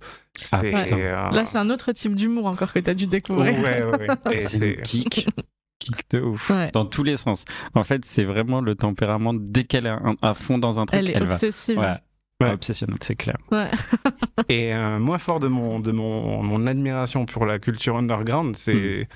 Ah, 0.54 0.60
putain. 0.62 0.98
euh, 0.98 1.32
Là, 1.32 1.46
c'est 1.46 1.58
un 1.58 1.70
autre 1.70 1.92
type 1.92 2.16
d'humour 2.16 2.46
encore 2.46 2.72
que 2.72 2.80
tu 2.80 2.90
as 2.90 2.94
dû 2.94 3.04
ouais, 3.06 3.10
découvrir. 3.10 3.60
ouais, 3.60 3.84
ouais. 3.84 4.08
Et 4.38 4.42
C'est 4.42 4.80
c'est... 4.86 5.26
Kick 5.80 6.10
de 6.12 6.22
ouf. 6.22 6.50
Ouais. 6.50 6.72
Dans 6.74 6.86
tous 6.86 7.04
les 7.04 7.18
sens. 7.18 7.46
En 7.76 7.84
fait, 7.84 8.04
c'est 8.06 8.24
vraiment 8.24 8.62
le 8.62 8.76
tempérament. 8.76 9.34
Dès 9.34 9.64
qu'elle 9.64 9.86
est 9.86 9.96
à 10.22 10.34
fond 10.34 10.58
dans 10.58 10.80
un 10.80 10.86
truc, 10.86 11.00
Elle 11.00 11.10
elle, 11.12 11.24
est 11.24 11.26
va. 11.26 11.34
obsessive. 11.36 11.78
Ouais. 11.78 11.96
Ouais. 12.42 12.52
Obsessionnelle, 12.52 12.98
c'est 13.02 13.16
clair. 13.16 13.38
Ouais. 13.52 13.70
Et 14.50 14.74
euh, 14.74 15.00
moi, 15.00 15.18
fort 15.18 15.40
de 15.40 15.48
mon, 15.48 15.80
de 15.80 15.92
mon, 15.92 16.44
mon 16.44 16.68
admiration 16.68 17.26
pour 17.26 17.46
la 17.46 17.58
culture 17.60 17.98
underground, 17.98 18.56
c'est. 18.56 19.08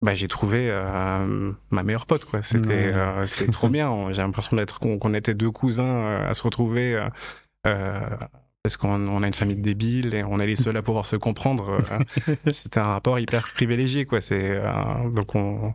Bah, 0.00 0.14
j'ai 0.14 0.28
trouvé 0.28 0.68
euh, 0.70 1.52
ma 1.70 1.82
meilleure 1.82 2.06
pote, 2.06 2.24
quoi. 2.24 2.42
C'était 2.42 2.68
Ouais. 2.68 2.92
euh, 2.94 3.26
c'était 3.26 3.50
trop 3.50 3.68
bien. 3.70 4.10
J'ai 4.10 4.22
l'impression 4.22 4.56
d'être 4.56 4.78
qu'on 4.80 4.98
qu'on 4.98 5.12
était 5.12 5.34
deux 5.34 5.50
cousins 5.50 5.84
euh, 5.84 6.30
à 6.30 6.34
se 6.34 6.42
retrouver. 6.42 6.98
Parce 8.68 8.76
qu'on 8.76 9.08
on 9.08 9.22
a 9.22 9.26
une 9.26 9.32
famille 9.32 9.56
de 9.56 9.62
débiles 9.62 10.12
et 10.14 10.22
on 10.22 10.38
est 10.40 10.46
les 10.46 10.56
seuls 10.56 10.76
à 10.76 10.82
pouvoir 10.82 11.06
se 11.06 11.16
comprendre. 11.16 11.78
euh, 11.90 12.34
C'était 12.52 12.80
un 12.80 12.84
rapport 12.84 13.18
hyper 13.18 13.50
privilégié, 13.54 14.04
quoi. 14.04 14.20
C'est 14.20 14.60
euh, 14.62 15.08
donc 15.10 15.34
on. 15.34 15.72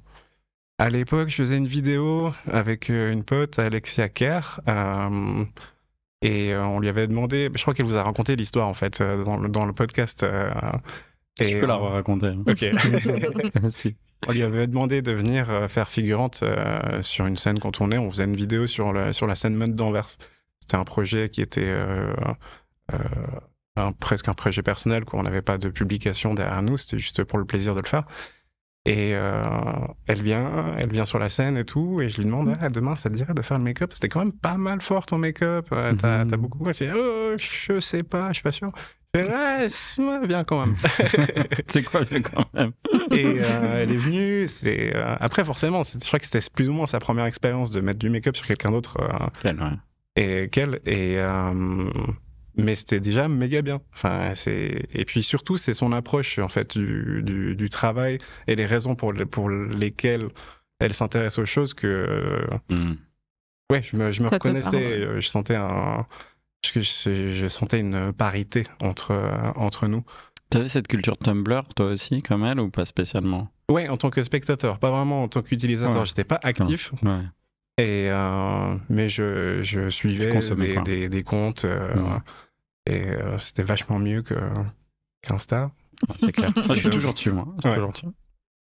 À 0.78 0.90
l'époque, 0.90 1.30
je 1.30 1.36
faisais 1.38 1.58
une 1.58 1.66
vidéo 1.66 2.32
avec 2.52 2.92
euh, 2.92 3.12
une 3.12 3.24
pote, 3.24 3.58
Alexia 3.58 4.10
Kerr, 4.10 4.60
euh, 4.68 5.44
et 6.22 6.56
on 6.56 6.80
lui 6.80 6.88
avait 6.88 7.08
demandé. 7.08 7.50
Je 7.56 7.62
crois 7.64 7.74
qu'elle 7.74 7.88
vous 7.88 7.98
a 7.98 8.04
raconté 8.04 8.36
l'histoire 8.36 8.68
en 8.68 8.74
fait 8.76 9.02
dans 9.02 9.38
le, 9.38 9.50
dans 9.50 9.66
le 9.66 9.74
podcast. 9.74 10.22
euh, 10.22 10.52
et, 11.40 11.46
Tu 11.46 11.60
peux 11.62 11.66
la 11.66 11.78
raconter. 11.78 12.32
Ok. 12.48 12.64
si. 13.72 13.96
on 14.28 14.32
lui 14.34 14.44
avait 14.44 14.68
demandé 14.68 15.02
de 15.02 15.12
venir 15.14 15.48
faire 15.68 15.90
figurante 15.90 16.42
euh, 16.44 17.02
sur 17.02 17.26
une 17.26 17.38
scène 17.38 17.58
qu'on 17.58 17.72
tournait. 17.72 17.98
On 17.98 18.12
faisait 18.12 18.26
une 18.26 18.36
vidéo 18.36 18.68
sur, 18.68 18.94
le, 18.94 19.14
sur 19.14 19.26
la 19.26 19.34
scène 19.34 19.56
mode 19.56 19.76
d'Anvers. 19.76 20.10
C'était 20.60 20.78
un 20.78 20.84
projet 20.86 21.30
qui 21.30 21.42
était 21.42 21.76
un- 23.76 23.92
presque 23.94 24.28
un 24.28 24.34
projet 24.34 24.62
personnel. 24.62 25.06
Quoi. 25.06 25.20
On 25.20 25.24
n'avait 25.24 25.42
pas 25.42 25.58
de 25.58 25.70
publication 25.70 26.34
derrière 26.34 26.62
nous. 26.62 26.78
C'était 26.78 26.98
juste 27.00 27.24
pour 27.24 27.40
le 27.40 27.46
plaisir 27.46 27.74
de 27.76 27.82
le 27.82 27.88
faire. 27.88 28.04
Et 28.86 29.16
euh, 29.16 29.42
elle 30.08 30.22
vient, 30.22 30.76
elle 30.78 30.92
vient 30.92 31.06
sur 31.06 31.18
la 31.18 31.30
scène 31.30 31.56
et 31.56 31.64
tout, 31.64 32.02
et 32.02 32.10
je 32.10 32.18
lui 32.18 32.26
demande 32.26 32.54
ah, 32.60 32.68
demain 32.70 32.98
ça 32.98 33.10
te 33.10 33.16
dirait 33.16 33.34
de 33.34 33.42
faire 33.42 33.58
le 33.58 33.64
make-up? 33.64 33.92
C'était 33.94 34.10
quand 34.10 34.20
même 34.20 34.34
pas 34.34 34.58
mal 34.58 34.82
fort 34.82 35.06
ton 35.06 35.18
make-up. 35.18 35.68
Euh, 35.72 35.94
T'as 35.94 36.26
Mhm. 36.26 36.32
t'as 36.32 36.36
beaucoup. 36.38 36.68
Elle 36.68 36.74
fait 36.74 36.92
oh, 36.94 37.34
je 37.38 37.80
sais 37.80 38.04
pas, 38.04 38.28
je 38.30 38.34
suis 38.34 38.44
pas 38.44 38.52
sûr. 38.52 38.74
Je 39.16 39.22
fais, 39.24 40.02
ouais, 40.04 40.28
bien 40.28 40.44
quand 40.44 40.66
même. 40.66 40.76
C'est 41.68 41.84
quoi 41.84 42.02
le 42.02 42.20
quand 42.20 42.46
même? 42.54 42.74
Et 43.12 43.38
euh, 43.40 43.84
elle 43.84 43.92
est 43.92 43.96
venue. 43.96 44.48
C'est 44.50 44.94
euh, 44.94 45.16
après 45.18 45.46
forcément, 45.46 45.86
c'est- 45.86 46.02
je 46.04 46.08
crois 46.08 46.20
que 46.20 46.26
c'était 46.26 46.46
plus 46.54 46.68
ou 46.68 46.74
moins 46.74 46.88
sa 46.88 47.00
première 47.00 47.26
expérience 47.26 47.72
de 47.72 47.80
mettre 47.80 48.00
du 48.00 48.10
make-up 48.10 48.36
sur 48.36 48.46
quelqu'un 48.46 48.72
d'autre 48.72 48.98
euh, 49.00 49.50
ouais. 49.50 49.78
et 50.18 50.50
qu'elle. 50.50 50.82
Et 50.86 51.16
euh, 51.20 51.90
mais 52.56 52.76
c'était 52.76 53.00
déjà 53.00 53.28
méga 53.28 53.62
bien. 53.62 53.82
Enfin, 53.94 54.34
c'est 54.36 54.86
et 54.94 55.06
puis 55.06 55.24
surtout 55.24 55.58
c'est 55.58 55.74
son 55.74 55.92
approche 55.92 56.40
en 56.40 56.50
fait 56.50 56.78
du, 56.78 57.22
du, 57.24 57.56
du 57.56 57.70
travail 57.70 58.18
et 58.48 58.56
les 58.56 58.66
raisons 58.66 58.96
pour 58.96 59.14
le- 59.14 59.26
pour 59.26 59.50
lesquelles 59.50 60.28
elle 60.80 60.94
s'intéresse 60.94 61.38
aux 61.40 61.46
choses 61.46 61.74
que 61.74 62.42
Hmm. 62.70 62.94
ouais, 63.72 63.82
je 63.84 63.96
me 63.98 64.12
je 64.12 64.22
me 64.24 64.28
reconnaissais. 64.30 64.72
parle, 64.72 64.84
ouais. 64.84 65.02
euh, 65.06 65.22
Je 65.22 65.28
sentais 65.28 65.56
un 65.56 66.06
je, 66.66 66.80
je, 66.82 67.34
je 67.34 67.48
sentais 67.50 67.80
une 67.80 68.14
parité 68.14 68.64
entre 68.82 69.12
entre 69.56 69.88
nous. 69.88 70.04
T'avais 70.50 70.70
cette 70.70 70.88
culture 70.88 71.18
Tumblr, 71.18 71.64
toi 71.76 71.88
aussi, 71.88 72.22
comme 72.22 72.46
elle, 72.46 72.60
ou 72.60 72.70
pas 72.70 72.86
spécialement? 72.86 73.50
Ouais, 73.72 73.90
en 73.90 73.98
tant 73.98 74.12
que 74.12 74.22
spectateur, 74.22 74.78
pas 74.78 74.92
vraiment 74.92 75.24
en 75.24 75.28
tant 75.28 75.42
qu'utilisateur. 75.42 76.00
Ouais. 76.02 76.06
J'étais 76.06 76.24
pas 76.26 76.40
actif. 76.44 76.92
Ouais. 77.02 77.22
Et 77.80 78.08
euh, 78.12 78.76
mais 78.88 79.10
je, 79.10 79.64
je 79.64 79.90
suivais 79.90 80.32
des, 80.56 80.82
des, 80.82 81.10
des 81.10 81.24
comptes 81.24 81.66
euh, 81.66 81.96
Ouais. 81.96 82.20
Et 82.86 83.08
euh, 83.08 83.38
c'était 83.40 83.64
vachement 83.64 84.00
mieux 84.00 84.22
que 84.22 84.36
qu'Insta. 85.22 85.72
Ouais, 86.08 86.16
C'est 86.18 86.32
clair. 86.32 86.52
Je 86.56 86.76
suis 86.76 86.90
toujours 86.90 87.14
dessus, 87.14 87.32
moi. 87.32 87.48
Ouais. 87.64 87.78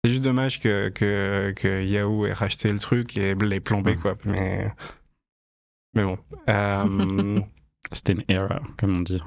C'est 0.04 0.10
juste 0.10 0.22
dommage 0.24 0.60
que, 0.60 0.88
que, 0.88 1.52
que 1.54 1.82
Yahoo 1.82 2.26
ait 2.26 2.32
racheté 2.32 2.72
le 2.72 2.78
truc 2.78 3.16
et 3.16 3.34
l'ait 3.34 3.60
plombé 3.60 3.92
Ouais. 3.92 3.96
quoi. 3.96 4.16
Mais 4.24 4.72
mais 5.94 6.04
bon. 6.04 6.18
Euh, 6.48 7.40
C'était 7.92 8.12
une 8.12 8.24
erreur, 8.28 8.62
comme 8.78 8.98
on 8.98 9.00
dit. 9.00 9.20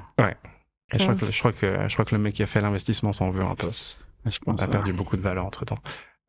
je 0.92 0.98
crois 0.98 1.14
que 1.14 1.30
je 1.30 1.38
crois 1.38 1.52
que 1.52 1.88
je 1.88 1.92
crois 1.92 2.04
que 2.04 2.14
le 2.14 2.20
mec 2.20 2.34
qui 2.34 2.42
a 2.42 2.46
fait 2.46 2.60
l'investissement 2.60 3.12
s'en 3.12 3.30
veut 3.30 3.42
un 3.44 3.54
peu. 3.54 3.68
Je 4.26 4.38
pense. 4.38 4.62
a 4.62 4.64
ouais. 4.64 4.70
perdu 4.70 4.92
beaucoup 4.92 5.16
de 5.16 5.22
valeur 5.22 5.44
entre 5.44 5.64
temps. 5.64 5.78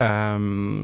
Euh, 0.04 0.84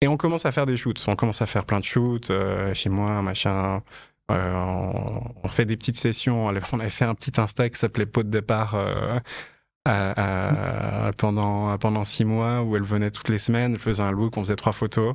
et 0.00 0.08
on 0.08 0.16
commence 0.16 0.46
à 0.46 0.52
faire 0.52 0.66
des 0.66 0.76
shoots. 0.76 1.04
On 1.06 1.16
commence 1.16 1.42
à 1.42 1.46
faire 1.46 1.64
plein 1.64 1.78
de 1.80 1.84
shoots 1.84 2.30
euh, 2.30 2.72
chez 2.74 2.88
moi, 2.88 3.22
machin. 3.22 3.82
Euh, 4.32 4.54
on, 5.42 5.48
fait 5.48 5.64
des 5.64 5.76
petites 5.76 5.96
sessions. 5.96 6.46
On 6.46 6.48
avait 6.48 6.90
fait 6.90 7.04
un 7.04 7.14
petit 7.14 7.40
Insta 7.40 7.68
qui 7.68 7.78
s'appelait 7.78 8.06
Pot 8.06 8.22
de 8.22 8.30
départ 8.30 8.74
euh, 8.74 9.20
pendant, 11.18 11.76
pendant 11.78 12.04
six 12.04 12.24
mois 12.24 12.62
où 12.62 12.76
elle 12.76 12.82
venait 12.82 13.10
toutes 13.10 13.28
les 13.28 13.38
semaines. 13.38 13.72
Elle 13.74 13.80
faisait 13.80 14.02
un 14.02 14.12
look, 14.12 14.36
on 14.36 14.40
faisait 14.40 14.56
trois 14.56 14.72
photos. 14.72 15.14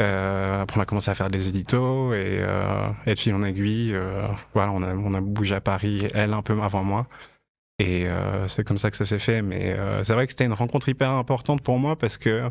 Euh, 0.00 0.62
après, 0.62 0.78
on 0.78 0.82
a 0.82 0.86
commencé 0.86 1.10
à 1.10 1.14
faire 1.14 1.30
des 1.30 1.48
éditos 1.48 2.12
et, 2.14 2.38
euh, 2.40 2.90
et 3.06 3.14
de 3.14 3.18
fil 3.18 3.34
en 3.34 3.42
aiguille, 3.42 3.94
euh, 3.94 4.28
voilà, 4.54 4.70
on 4.72 4.82
a, 4.82 4.94
on 4.94 5.12
a 5.14 5.20
bougé 5.20 5.56
à 5.56 5.60
Paris, 5.60 6.06
elle 6.14 6.34
un 6.34 6.42
peu 6.42 6.60
avant 6.62 6.84
moi. 6.84 7.06
Et 7.80 8.08
c'est 8.48 8.66
comme 8.66 8.76
ça 8.76 8.90
que 8.90 8.96
ça 8.96 9.04
s'est 9.04 9.20
fait. 9.20 9.40
Mais 9.40 9.76
c'est 10.02 10.12
vrai 10.12 10.26
que 10.26 10.32
c'était 10.32 10.46
une 10.46 10.52
rencontre 10.52 10.88
hyper 10.88 11.12
importante 11.12 11.62
pour 11.62 11.78
moi 11.78 11.96
parce 11.96 12.16
que 12.16 12.50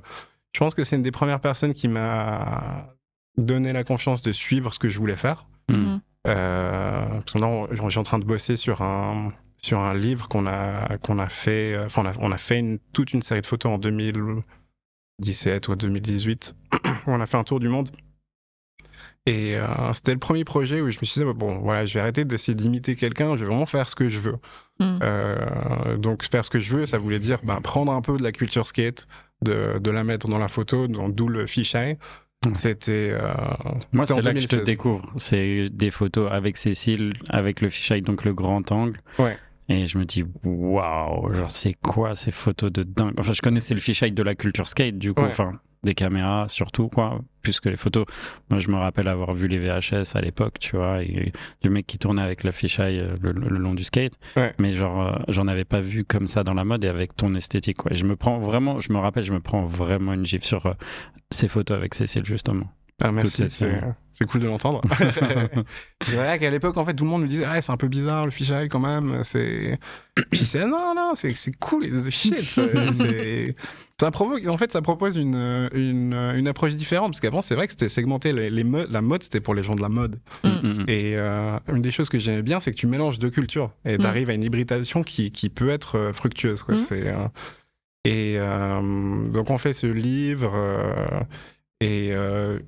je 0.53 0.59
pense 0.59 0.73
que 0.73 0.85
c'est 0.85 0.95
une 0.95 1.01
des 1.01 1.11
premières 1.11 1.41
personnes 1.41 1.73
qui 1.73 1.89
m'a 1.89 2.95
donné 3.35 3.73
la 3.73 3.83
confiance 3.83 4.21
de 4.21 4.31
suivre 4.31 4.73
ce 4.73 4.79
que 4.79 4.87
je 4.87 4.97
voulais 4.97 5.17
faire. 5.17 5.45
Mm. 5.69 5.97
Euh, 6.27 7.05
parce 7.07 7.33
que 7.33 7.39
là, 7.39 7.67
je 7.71 7.89
suis 7.89 7.99
en 7.99 8.03
train 8.03 8.19
de 8.19 8.25
bosser 8.25 8.57
sur 8.57 8.81
un 8.81 9.31
sur 9.57 9.79
un 9.79 9.93
livre 9.93 10.27
qu'on 10.27 10.45
a 10.45 10.97
qu'on 10.99 11.19
a 11.19 11.29
fait. 11.29 11.73
euh, 11.73 11.85
Enfin, 11.85 12.03
on 12.03 12.05
a, 12.07 12.13
on 12.19 12.31
a 12.31 12.37
fait 12.37 12.59
une, 12.59 12.79
toute 12.93 13.13
une 13.13 13.21
série 13.21 13.41
de 13.41 13.47
photos 13.47 13.71
en 13.73 13.77
2017 13.77 15.67
ou 15.69 15.75
2018. 15.75 16.55
on 17.07 17.19
a 17.21 17.25
fait 17.25 17.37
un 17.37 17.43
tour 17.43 17.59
du 17.59 17.69
monde. 17.69 17.89
Et 19.25 19.57
euh, 19.57 19.91
c'était 19.91 20.13
le 20.13 20.19
premier 20.19 20.45
projet 20.45 20.79
où 20.79 20.89
je 20.89 20.99
me 21.01 21.05
suis 21.05 21.19
dit 21.19 21.25
bon 21.35 21.57
voilà, 21.59 21.85
je 21.85 21.93
vais 21.95 21.99
arrêter 21.99 22.23
d'essayer 22.23 22.55
d'imiter 22.55 22.95
quelqu'un. 22.95 23.35
Je 23.35 23.41
vais 23.41 23.47
vraiment 23.47 23.65
faire 23.65 23.89
ce 23.89 23.95
que 23.95 24.07
je 24.07 24.19
veux. 24.19 24.37
Mm. 24.79 24.99
Euh, 25.01 25.97
donc 25.97 26.23
faire 26.23 26.45
ce 26.45 26.49
que 26.49 26.59
je 26.59 26.75
veux, 26.75 26.85
ça 26.85 26.97
voulait 26.97 27.19
dire 27.19 27.39
ben, 27.43 27.59
prendre 27.61 27.91
un 27.91 28.01
peu 28.01 28.15
de 28.15 28.23
la 28.23 28.31
culture 28.31 28.67
skate, 28.67 29.07
de, 29.41 29.79
de 29.79 29.91
la 29.91 30.03
mettre 30.03 30.27
dans 30.29 30.37
la 30.37 30.47
photo, 30.47 30.87
d'où 30.87 31.27
le 31.27 31.45
fisheye. 31.45 31.97
C'était 32.53 33.09
euh, 33.13 33.33
Moi, 33.91 34.05
c'est 34.05 34.21
là 34.21 34.33
que 34.33 34.39
je 34.39 34.45
te 34.47 34.55
2016. 34.55 34.63
découvre. 34.63 35.11
C'est 35.17 35.69
des 35.71 35.89
photos 35.89 36.31
avec 36.31 36.55
Cécile, 36.55 37.13
avec 37.29 37.61
le 37.61 37.69
fisheye, 37.69 38.01
donc 38.01 38.23
le 38.25 38.33
grand 38.33 38.71
angle. 38.71 38.99
Ouais. 39.19 39.37
Et 39.69 39.85
je 39.85 39.97
me 39.97 40.05
dis, 40.05 40.23
waouh, 40.45 41.33
genre, 41.33 41.51
c'est 41.51 41.73
quoi 41.73 42.15
ces 42.15 42.31
photos 42.31 42.71
de 42.71 42.83
dingue? 42.83 43.13
Enfin, 43.19 43.33
je 43.33 43.41
connaissais 43.41 43.73
le 43.73 43.81
fisheye 43.81 44.11
de 44.13 44.23
la 44.23 44.33
culture 44.35 44.67
skate, 44.67 44.97
du 44.97 45.13
coup, 45.13 45.21
Ouais. 45.23 45.27
enfin, 45.29 45.51
des 45.87 45.95
caméras 45.95 46.47
surtout, 46.49 46.89
quoi, 46.89 47.21
plus 47.41 47.59
que 47.59 47.69
les 47.69 47.77
photos. 47.77 48.05
Moi, 48.49 48.59
je 48.59 48.67
me 48.69 48.75
rappelle 48.75 49.07
avoir 49.07 49.33
vu 49.33 49.47
les 49.47 49.57
VHS 49.57 50.15
à 50.15 50.21
l'époque, 50.21 50.59
tu 50.59 50.75
vois, 50.75 51.01
et 51.01 51.31
du 51.61 51.69
mec 51.69 51.87
qui 51.87 51.97
tournait 51.97 52.21
avec 52.21 52.43
le 52.43 52.51
fisheye 52.51 52.99
euh, 52.99 53.15
le, 53.21 53.31
le 53.31 53.57
long 53.57 53.73
du 53.73 53.83
skate. 53.83 54.13
Ouais. 54.35 54.53
Mais 54.59 54.73
genre, 54.73 55.01
euh, 55.01 55.15
j'en 55.29 55.47
avais 55.47 55.63
pas 55.65 55.79
vu 55.79 56.03
comme 56.03 56.27
ça 56.27 56.43
dans 56.43 56.53
la 56.53 56.65
mode 56.65 56.83
et 56.83 56.89
avec 56.89 57.15
ton 57.15 57.33
esthétique, 57.35 57.77
quoi. 57.77 57.93
Et 57.93 57.95
je 57.95 58.05
me 58.05 58.15
prends 58.17 58.37
vraiment, 58.39 58.79
je 58.79 58.91
me 58.91 58.99
rappelle, 58.99 59.23
je 59.23 59.33
me 59.33 59.39
prends 59.39 59.65
vraiment 59.65 60.13
une 60.13 60.25
gifle 60.25 60.45
sur 60.45 60.65
euh, 60.65 60.73
ces 61.31 61.47
photos 61.47 61.77
avec 61.77 61.93
Cécile, 61.93 62.25
justement. 62.25 62.69
Ah, 63.03 63.11
merci, 63.11 63.45
c'est 63.49 64.25
cool 64.25 64.41
de 64.41 64.47
l'entendre. 64.47 64.81
c'est 66.03 66.15
vrai 66.15 66.39
qu'à 66.39 66.49
l'époque, 66.49 66.77
en 66.77 66.85
fait, 66.85 66.95
tout 66.95 67.03
le 67.03 67.09
monde 67.11 67.21
me 67.21 67.27
disait, 67.27 67.45
ah, 67.47 67.61
c'est 67.61 67.71
un 67.71 67.77
peu 67.77 67.87
bizarre 67.87 68.25
le 68.25 68.31
fisheye 68.31 68.67
quand 68.69 68.79
même. 68.79 69.21
C'est. 69.23 69.77
Puis 70.31 70.45
c'est, 70.45 70.65
non, 70.65 70.95
non, 70.95 71.11
c'est 71.13 71.33
c'est 71.35 71.51
cool, 71.59 71.85
it's 71.85 72.09
shit. 72.09 72.35
c'est- 72.41 73.55
Ça 73.99 74.09
provoque, 74.11 74.45
en 74.47 74.57
fait, 74.57 74.71
ça 74.71 74.81
propose 74.81 75.15
une, 75.17 75.69
une, 75.73 76.13
une 76.13 76.47
approche 76.47 76.75
différente. 76.75 77.11
Parce 77.11 77.19
qu'avant, 77.19 77.41
c'est 77.43 77.53
vrai 77.55 77.65
que 77.67 77.71
c'était 77.73 77.89
segmenté. 77.89 78.33
Les, 78.33 78.49
les 78.49 78.63
mo- 78.63 78.85
la 78.89 79.01
mode, 79.01 79.21
c'était 79.23 79.41
pour 79.41 79.53
les 79.55 79.61
gens 79.63 79.75
de 79.75 79.81
la 79.81 79.89
mode. 79.89 80.19
Mm, 80.43 80.47
mm, 80.49 80.73
mm. 80.83 80.85
Et 80.87 81.11
euh, 81.15 81.57
une 81.71 81.81
des 81.81 81.91
choses 81.91 82.09
que 82.09 82.17
j'aimais 82.19 82.41
bien, 82.43 82.59
c'est 82.59 82.71
que 82.71 82.77
tu 82.77 82.87
mélanges 82.87 83.19
deux 83.19 83.29
cultures 83.31 83.71
et 83.85 83.97
Mm. 83.97 84.01
tu 84.01 84.05
arrives 84.07 84.29
à 84.31 84.33
une 84.33 84.43
hybridation 84.43 85.03
qui, 85.03 85.31
qui 85.31 85.49
peut 85.49 85.69
être 85.69 85.97
euh, 85.97 86.13
fructueuse. 86.13 86.63
Quoi. 86.63 86.75
Mm. 86.75 86.77
C'est, 86.77 87.07
euh, 87.07 87.27
et 88.05 88.35
euh, 88.37 89.27
donc 89.29 89.49
on 89.51 89.57
fait 89.59 89.73
ce 89.73 89.85
livre 89.87 90.51
euh, 90.55 91.19
et, 91.81 92.09
euh, 92.11 92.59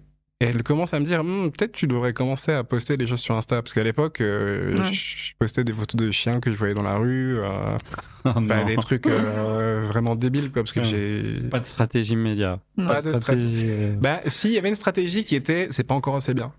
et 0.41 0.45
elle 0.45 0.63
commence 0.63 0.93
à 0.93 0.99
me 0.99 1.05
dire 1.05 1.19
Hum, 1.21 1.51
peut-être 1.51 1.71
tu 1.73 1.85
devrais 1.87 2.13
commencer 2.13 2.51
à 2.53 2.63
poster 2.63 2.95
des 2.97 3.07
choses 3.07 3.19
sur 3.19 3.35
Insta 3.35 3.61
parce 3.61 3.73
qu'à 3.73 3.83
l'époque 3.83 4.21
euh, 4.21 4.75
Ouais. 4.77 4.93
je, 4.93 5.33
postais 5.39 5.63
des 5.63 5.73
photos 5.73 5.99
de 5.99 6.11
chiens 6.11 6.39
que 6.39 6.51
je 6.51 6.57
voyais 6.57 6.73
dans 6.73 6.83
la 6.83 6.95
rue, 6.97 7.37
euh, 7.39 7.77
Oh 8.25 8.39
des 8.65 8.75
trucs 8.77 9.07
euh, 9.07 9.83
vraiment 9.87 10.15
débiles 10.15 10.51
quoi, 10.51 10.63
parce 10.63 10.71
que 10.71 10.79
Ouais. 10.79 10.85
j'ai 10.85 11.49
Pas 11.49 11.59
de 11.59 11.65
stratégie 11.65 12.15
média. 12.15 12.59
Non. 12.77 12.87
Pas 12.87 13.01
de 13.01 13.13
stratégie. 13.13 13.67
bah, 13.99 14.21
si, 14.27 14.49
il 14.49 14.53
y 14.53 14.57
avait 14.57 14.69
une 14.69 14.75
stratégie 14.75 15.23
qui 15.23 15.35
était 15.35 15.67
c'est 15.71 15.83
pas 15.85 15.95
encore 15.95 16.15
assez 16.15 16.33
bien. 16.33 16.53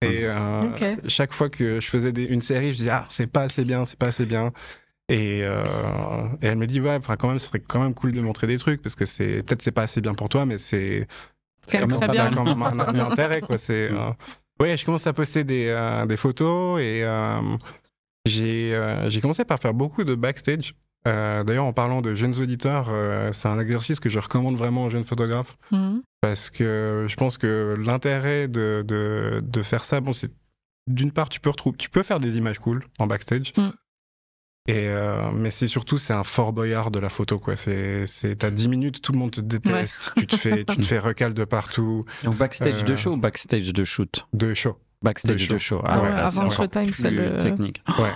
Et 0.00 0.20
euh, 0.24 0.62
chaque 1.08 1.32
fois 1.32 1.48
que 1.50 1.80
je 1.80 1.88
faisais 1.88 2.12
des- 2.12 2.22
une 2.24 2.40
série, 2.40 2.70
je 2.70 2.76
disais 2.76 2.90
ah, 2.90 3.06
c'est 3.10 3.26
pas 3.26 3.42
assez 3.42 3.64
bien, 3.64 3.84
c'est 3.84 3.98
pas 3.98 4.06
assez 4.06 4.26
bien. 4.26 4.52
Et, 5.08 5.40
euh, 5.42 5.64
et 6.42 6.46
elle 6.46 6.58
me 6.58 6.66
dit 6.68 6.80
ouais, 6.80 6.94
enfin 6.96 7.16
quand 7.16 7.28
même, 7.28 7.38
ce 7.38 7.46
serait 7.48 7.58
quand 7.66 7.80
même 7.82 7.94
cool 7.94 8.12
de 8.12 8.20
montrer 8.20 8.46
des 8.46 8.58
trucs 8.58 8.80
parce 8.82 8.94
que 8.94 9.06
c'est 9.06 9.42
peut-être 9.42 9.62
c'est 9.62 9.72
pas 9.72 9.82
assez 9.82 10.00
bien 10.00 10.14
pour 10.14 10.28
toi, 10.28 10.46
mais 10.46 10.58
c'est 10.58 11.08
C'est 11.68 11.86
même, 11.86 11.90
ça 11.90 12.30
même 12.30 12.62
un, 12.62 12.78
un 12.80 13.10
intérêt 13.10 13.40
quoi. 13.40 13.58
C'est 13.58 13.90
euh, 13.90 14.10
ouais, 14.60 14.76
je 14.76 14.84
commence 14.84 15.06
à 15.06 15.12
poster 15.12 15.44
des, 15.44 15.66
euh, 15.68 16.06
des 16.06 16.16
photos 16.16 16.80
et 16.80 17.02
euh, 17.04 17.40
j'ai 18.26 19.20
commencé 19.20 19.44
par 19.44 19.58
faire 19.58 19.74
beaucoup 19.74 20.04
de 20.04 20.14
backstage. 20.14 20.74
D'ailleurs, 21.04 21.64
en 21.64 21.72
parlant 21.72 22.02
de 22.02 22.14
jeunes 22.14 22.38
auditeurs, 22.38 22.90
c'est 23.32 23.48
un 23.48 23.58
exercice 23.58 23.98
que 23.98 24.10
je 24.10 24.18
recommande 24.18 24.56
vraiment 24.56 24.84
aux 24.84 24.90
jeunes 24.90 25.04
photographes 25.04 25.56
Mhm. 25.70 26.02
parce 26.20 26.50
que 26.50 27.06
je 27.08 27.16
pense 27.16 27.38
que 27.38 27.74
l'intérêt 27.82 28.46
de, 28.46 28.84
de, 28.86 29.40
de 29.42 29.62
faire 29.62 29.84
ça, 29.84 30.00
bon, 30.00 30.12
c'est 30.12 30.30
d'une 30.86 31.10
part, 31.12 31.28
tu 31.30 31.40
peux, 31.40 31.50
tu 31.78 31.88
peux 31.88 32.02
faire 32.02 32.20
des 32.20 32.36
images 32.36 32.58
cool 32.58 32.84
en 32.98 33.06
backstage. 33.06 33.52
Mm. 33.56 33.68
Et 34.68 34.86
euh, 34.88 35.30
mais 35.34 35.50
c'est 35.50 35.66
surtout, 35.66 35.96
c'est 35.96 36.12
un 36.12 36.22
fort 36.22 36.52
boyard 36.52 36.90
de 36.90 36.98
la 37.00 37.08
photo, 37.08 37.38
quoi. 37.38 37.56
C'est, 37.56 38.06
c'est, 38.06 38.36
t'as 38.36 38.50
10 38.50 38.68
minutes, 38.68 39.00
tout 39.00 39.12
le 39.12 39.18
monde 39.18 39.30
te 39.30 39.40
déteste, 39.40 40.12
tu 40.16 40.26
te 40.26 40.36
fais, 40.36 40.64
tu 40.66 40.76
te 40.76 40.82
fais 40.86 40.98
recal 40.98 41.32
de 41.32 41.44
partout, 41.44 42.04
Donc 42.22 42.36
backstage 42.36 42.82
Euh, 42.82 42.86
de 42.86 42.94
show 42.94 43.12
ou 43.12 43.16
backstage 43.16 43.72
de 43.72 43.84
shoot? 43.84 44.28
de 44.34 44.52
show. 44.52 44.76
Backstage 45.02 45.48
De 45.48 45.54
de 45.54 45.58
show. 45.58 45.76
show. 45.78 45.82
Ah 45.86 46.02
ouais, 46.02 46.10
là, 46.10 46.28
c'est 46.28 46.40
avant 46.40 46.50
Showtime, 46.50 46.92
c'est 46.92 47.10
le- 47.10 47.38
technique. 47.42 47.82
Ouais. 47.98 48.12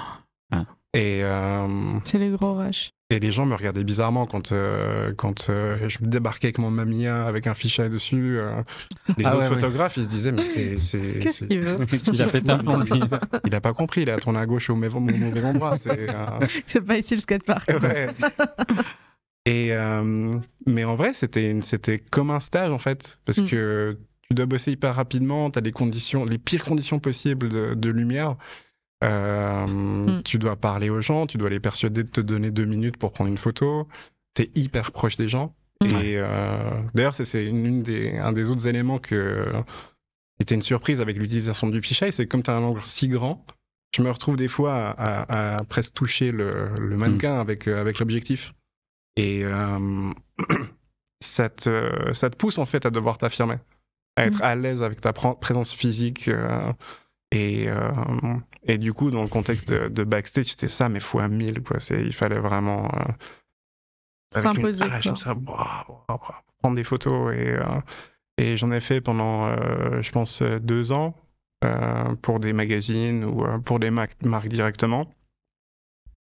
Ah. 0.50 0.64
Et, 0.94 1.20
euh, 1.22 1.66
C'est 2.04 2.18
les 2.18 2.30
gros 2.30 2.54
rushs. 2.54 2.90
et 3.08 3.18
les 3.18 3.32
gens 3.32 3.46
me 3.46 3.54
regardaient 3.54 3.82
bizarrement 3.84 4.26
quand, 4.26 4.52
euh, 4.52 5.14
quand 5.14 5.48
euh, 5.48 5.88
je 5.88 5.98
débarquais 6.02 6.48
avec 6.48 6.58
mon 6.58 6.70
Mamiya, 6.70 7.24
avec 7.26 7.46
un 7.46 7.54
fichier 7.54 7.88
dessus. 7.88 8.38
euh, 8.38 8.62
les 9.16 9.24
Ah 9.24 9.30
autres 9.30 9.36
ouais, 9.38 9.42
ouais. 9.44 9.48
photographes, 9.48 9.96
ils 9.96 10.04
se 10.04 10.08
disaient, 10.10 10.32
mais 10.32 10.44
c'est, 10.54 10.78
c'est, 10.78 11.18
Qu'est-ce 11.20 11.44
qu'il 11.46 11.60
veut 11.60 11.76
Il 12.12 12.22
a 12.22 12.26
fait 12.26 12.46
un 12.50 12.84
lui. 12.84 12.90
il 13.46 13.54
a 13.54 13.60
pas 13.62 13.72
compris, 13.72 14.02
il 14.02 14.10
a 14.10 14.18
tourné 14.18 14.38
à 14.38 14.44
gauche 14.46 14.68
au 14.68 14.74
mauvais, 14.76 14.94
au 14.94 15.00
mauvais 15.00 15.44
endroit. 15.44 15.76
C'est, 15.76 16.10
euh, 16.10 16.80
pas 16.86 16.98
ici 16.98 17.14
le 17.14 17.20
skatepark. 17.22 17.70
Ouais. 17.82 18.08
Et 19.46 19.72
euh, 19.72 20.32
mais 20.66 20.84
en 20.84 20.94
vrai, 20.94 21.12
c'était 21.14 21.98
comme 22.10 22.30
un 22.30 22.40
stage 22.40 22.70
en 22.70 22.78
fait, 22.78 23.18
parce 23.24 23.38
Mm. 23.38 23.46
que 23.48 23.98
tu 24.28 24.34
dois 24.34 24.46
bosser 24.46 24.72
hyper 24.72 24.94
rapidement, 24.94 25.50
tu 25.50 25.58
as 25.58 25.62
des 25.62 25.72
conditions, 25.72 26.24
les 26.24 26.38
pires 26.38 26.64
conditions 26.64 26.98
possibles 27.00 27.48
de, 27.48 27.74
de 27.74 27.88
lumière. 27.90 28.36
Euh, 29.02 29.66
Mm. 29.66 30.22
Tu 30.24 30.38
dois 30.38 30.56
parler 30.56 30.90
aux 30.90 31.00
gens, 31.00 31.26
tu 31.26 31.38
dois 31.38 31.50
les 31.50 31.60
persuader 31.60 32.04
de 32.04 32.08
te 32.10 32.20
donner 32.20 32.50
deux 32.50 32.64
minutes 32.64 32.96
pour 32.96 33.12
prendre 33.12 33.30
une 33.30 33.38
photo. 33.38 33.88
Tu 34.34 34.42
es 34.42 34.50
hyper 34.54 34.92
proche 34.92 35.16
des 35.16 35.28
gens. 35.28 35.54
Mm. 35.82 35.86
Et 35.86 36.16
euh, 36.18 36.80
d'ailleurs, 36.94 37.14
c'est- 37.14 37.44
une, 37.46 37.66
une 37.66 37.82
des, 37.82 38.16
un 38.18 38.32
des 38.32 38.50
autres 38.50 38.66
éléments 38.66 38.98
que 38.98 39.46
qui 40.38 40.42
était 40.44 40.54
une 40.54 40.62
surprise 40.62 41.00
avec 41.00 41.16
l'utilisation 41.18 41.68
du 41.68 41.80
fichier, 41.82 42.10
c'est 42.10 42.24
que 42.24 42.30
comme 42.30 42.42
tu 42.42 42.50
as 42.50 42.54
un 42.56 42.62
angle 42.62 42.80
si 42.84 43.08
grand, 43.08 43.44
je 43.94 44.02
me 44.02 44.10
retrouve 44.10 44.36
des 44.36 44.48
fois 44.48 44.74
à, 44.74 44.90
à- 45.22 45.56
à 45.58 45.64
presque 45.64 45.94
toucher 45.94 46.32
le, 46.32 46.70
le 46.78 46.96
mannequin 46.96 47.38
avec, 47.40 47.68
euh, 47.68 47.80
avec 47.80 47.98
l'objectif. 47.98 48.54
Et 49.16 49.44
euh, 49.44 50.10
ça, 51.20 51.48
te, 51.48 52.10
ça 52.12 52.30
te 52.30 52.36
pousse 52.36 52.58
en 52.58 52.64
fait 52.66 52.86
à 52.86 52.90
devoir 52.90 53.18
t'affirmer, 53.18 53.56
à 54.16 54.26
être 54.26 54.38
Mm. 54.38 54.42
à 54.44 54.54
l'aise 54.54 54.82
avec 54.82 55.00
ta 55.00 55.10
pr- 55.12 55.38
présence 55.38 55.72
physique. 55.72 56.28
Et, 57.32 57.68
euh, 57.68 57.90
et 58.64 58.78
du 58.78 58.92
coup, 58.92 59.10
dans 59.10 59.22
le 59.22 59.28
contexte 59.28 59.68
de, 59.68 59.88
de 59.88 60.04
backstage, 60.04 60.46
c'était 60.46 60.68
ça, 60.68 60.88
mais 60.88 61.00
fois 61.00 61.26
mille. 61.28 61.62
Quoi. 61.62 61.80
C'est- 61.80 62.00
Il 62.02 62.12
fallait 62.12 62.38
vraiment. 62.38 62.84
euh, 62.94 63.12
une 64.36 64.42
S'imposer, 64.42 64.84
ça, 65.16 65.34
prendre 66.60 66.76
des 66.76 66.84
photos. 66.84 67.34
Et, 67.34 67.48
euh, 67.50 67.64
et 68.38 68.56
j'en 68.56 68.70
ai 68.72 68.80
fait 68.80 69.00
pendant, 69.00 69.46
euh, 69.48 70.00
je 70.02 70.10
pense, 70.12 70.42
deux 70.42 70.92
ans 70.92 71.14
pour 72.22 72.40
des 72.40 72.52
magazines 72.52 73.24
ou 73.24 73.44
pour 73.60 73.78
des 73.78 73.90
ma- 73.90 74.06
marques 74.24 74.48
directement. 74.48 75.08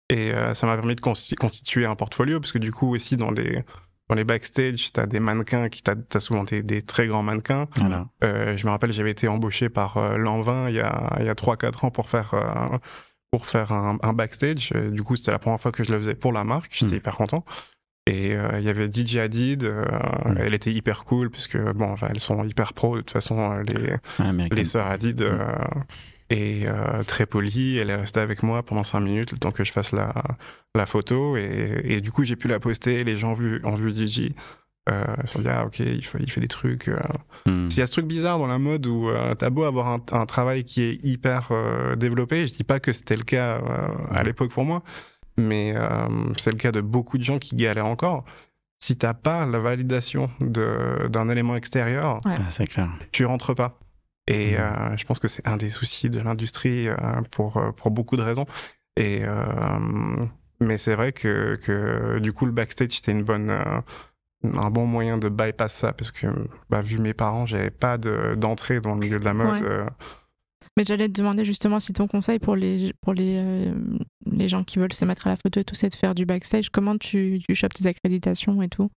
Et 0.10 0.32
ça 0.54 0.66
m'a 0.68 0.76
permis 0.78 0.96
de 0.96 1.02
consti- 1.02 1.36
constituer 1.36 1.86
un 1.86 1.96
portfolio, 1.96 2.40
parce 2.40 2.52
que 2.54 2.58
du 2.58 2.72
coup, 2.72 2.90
aussi, 2.94 3.18
dans 3.18 3.30
les, 3.30 3.64
dans 4.10 4.16
les 4.16 4.24
backstage, 4.24 4.92
tu 4.94 5.00
as 5.00 5.06
des 5.06 5.20
mannequins, 5.20 5.68
qui 5.70 5.84
t'as 5.84 5.96
as 6.14 6.20
souvent 6.20 6.44
des, 6.44 6.64
des 6.64 6.82
très 6.82 7.08
grands 7.08 7.24
mannequins. 7.24 7.68
Voilà. 7.78 8.08
Euh, 8.24 8.56
je 8.56 8.66
me 8.66 8.72
rappelle, 8.72 8.92
j'avais 8.94 9.12
été 9.12 9.28
embauché 9.28 9.70
par 9.70 9.98
euh, 9.98 10.18
Lanvin 10.18 10.70
il 10.70 10.76
y 10.76 10.80
a, 10.80 11.16
il 11.20 11.26
y 11.26 11.30
a 11.30 11.34
3-4 11.34 11.86
ans 11.86 11.92
pour 11.92 12.10
faire, 12.10 12.34
euh, 12.34 12.78
pour 13.32 13.48
faire 13.48 13.72
un, 13.74 13.98
un 14.02 14.14
backstage. 14.14 14.72
Euh, 14.76 14.90
Du 14.92 15.04
coup, 15.04 15.16
c'était 15.18 15.32
la 15.32 15.40
première 15.40 15.60
fois 15.60 15.72
que 15.74 15.84
je 15.84 15.92
le 15.92 15.98
faisais 16.00 16.16
pour 16.16 16.32
la 16.32 16.44
marque. 16.46 16.72
J'étais 16.74 16.96
Mm. 16.96 16.98
hyper 17.00 17.16
content. 17.18 17.44
Et 18.10 18.34
euh, 18.34 18.58
il 18.60 18.64
y 18.64 18.70
avait 18.70 18.88
DJ 18.90 19.18
Hadid. 19.18 19.66
euh, 19.66 19.84
Mm. 20.26 20.38
Elle 20.40 20.54
était 20.54 20.72
hyper 20.72 21.04
cool, 21.04 21.30
puisque 21.30 21.58
bon, 21.58 21.90
enfin, 21.92 22.08
elles 22.10 22.22
sont 22.22 22.46
hyper 22.46 22.72
pro. 22.74 22.96
De 22.96 23.02
toute 23.02 23.12
façon, 23.12 23.58
les, 23.60 23.96
les 24.50 24.64
sœurs 24.64 24.88
Hadid. 24.88 25.22
euh, 25.22 25.46
et 26.30 26.64
euh, 26.68 27.04
très 27.04 27.26
polie, 27.26 27.78
elle 27.78 27.90
est 27.90 27.96
restée 27.96 28.20
avec 28.20 28.44
moi 28.44 28.64
pendant 28.64 28.84
5 28.84 29.00
minutes 29.00 29.32
le 29.32 29.38
temps 29.38 29.52
que 29.52 29.64
je 29.64 29.72
fasse 29.72 29.92
la, 29.94 30.14
la 30.76 30.86
photo. 30.86 31.38
Et, 31.38 31.82
et 31.86 32.02
du 32.02 32.12
coup, 32.12 32.24
j'ai 32.24 32.36
pu 32.36 32.48
la 32.48 32.60
poster. 32.60 33.04
Les 33.04 33.16
gens 33.18 33.32
ont 33.32 33.34
vu, 33.34 33.62
ont 33.64 33.76
vu 33.76 33.92
DJ. 33.96 34.32
Euh, 34.90 35.04
ils 35.24 35.28
se 35.28 35.34
sont 35.34 35.40
dit, 35.42 35.50
ah, 35.50 35.66
ok, 35.66 35.80
il 35.80 36.06
fait, 36.06 36.20
il 36.22 36.32
fait 36.32 36.42
des 36.42 36.48
trucs. 36.48 36.88
euh, 36.90 36.98
Hmm. 37.46 37.68
il 37.72 37.78
y 37.78 37.82
a 37.82 37.86
ce 37.86 37.92
truc 37.94 38.08
bizarre 38.08 38.40
dans 38.40 38.48
la 38.48 38.60
mode 38.60 38.86
où 38.88 39.08
euh, 39.10 39.34
t'as 39.36 39.50
beau 39.50 39.64
avoir 39.64 39.88
un, 39.88 40.02
un 40.12 40.26
travail 40.26 40.64
qui 40.66 40.82
est 40.82 40.98
hyper 41.06 41.48
euh, 41.52 41.96
développé, 41.96 42.46
je 42.48 42.54
dis 42.54 42.64
pas 42.66 42.80
que 42.82 42.92
c'était 42.92 43.16
le 43.16 43.24
cas 43.24 43.60
euh, 43.62 43.88
à 44.12 44.24
l'époque 44.24 44.52
pour 44.52 44.66
moi, 44.66 44.84
mais 45.38 45.74
euh, 45.76 46.08
c'est 46.38 46.52
le 46.52 46.58
cas 46.58 46.72
de 46.74 46.82
beaucoup 46.82 47.18
de 47.18 47.24
gens 47.24 47.38
qui 47.40 47.56
galèrent 47.56 47.86
encore. 47.86 48.26
Si 48.80 48.98
t'as 48.98 49.14
pas 49.14 49.46
la 49.46 49.60
validation 49.60 50.30
de- 50.42 51.08
d'un 51.10 51.30
élément 51.30 51.56
extérieur, 51.56 52.20
Ah, 52.26 52.38
clair. 52.68 52.90
tu 53.14 53.26
rentres 53.26 53.56
pas. 53.56 53.80
Et 54.28 54.56
Mhm. 54.56 54.60
euh, 54.60 54.98
je 54.98 55.06
pense 55.06 55.20
que 55.20 55.28
c'est 55.28 55.48
un 55.48 55.58
des 55.58 55.70
soucis 55.70 56.10
de 56.10 56.20
l'industrie 56.20 56.88
euh, 56.90 56.96
pour, 57.32 57.58
euh, 57.58 57.72
pour 57.72 57.92
beaucoup 57.92 58.18
de 58.18 58.22
raisons. 58.24 58.46
Et, 58.98 59.22
euh, 59.24 60.26
mais 60.60 60.78
c'est 60.78 60.96
vrai 60.96 61.12
que, 61.14 61.56
que 61.64 62.20
du 62.20 62.34
coup, 62.34 62.46
le 62.46 62.52
backstage, 62.52 62.92
c'était 62.92 63.12
une 63.14 63.24
bonne, 63.24 63.50
euh, 63.50 63.82
un 64.44 64.70
bon 64.70 64.86
moyen 64.86 65.18
de 65.18 65.30
bypass 65.30 65.74
ça 65.74 65.94
parce 65.94 66.12
que 66.12 66.28
bah, 66.70 66.82
vu 66.82 66.98
mes 67.00 67.14
parents, 67.14 67.46
j'avais 67.46 67.70
pas 67.72 67.98
de- 67.98 68.36
d'entrée 68.36 68.82
dans 68.82 68.94
le 68.96 69.00
milieu 69.00 69.20
de 69.20 69.26
la 69.26 69.34
mode. 69.34 69.62
Ouais. 69.62 69.68
euh, 69.68 69.86
Mais 70.76 70.84
j'allais 70.86 71.08
te 71.08 71.14
demander 71.14 71.46
justement 71.46 71.80
si 71.80 71.94
ton 71.94 72.08
conseil 72.08 72.40
pour 72.40 72.56
les, 72.56 72.94
pour 73.02 73.14
les, 73.14 73.38
euh, 73.38 73.74
les 74.26 74.48
gens 74.50 74.64
qui 74.64 74.78
veulent 74.80 74.94
se 74.94 75.06
mettre 75.06 75.28
à 75.28 75.30
la 75.30 75.38
photo 75.38 75.60
et 75.60 75.64
tout, 75.64 75.76
c'est 75.76 75.90
de 75.90 75.96
faire 75.96 76.14
du 76.16 76.26
backstage. 76.26 76.70
Comment 76.70 76.98
tu, 76.98 77.40
tu 77.48 77.56
chopes 77.56 77.74
tes 77.74 77.88
accréditations 77.88 78.62
et 78.62 78.68
tout? 78.70 78.90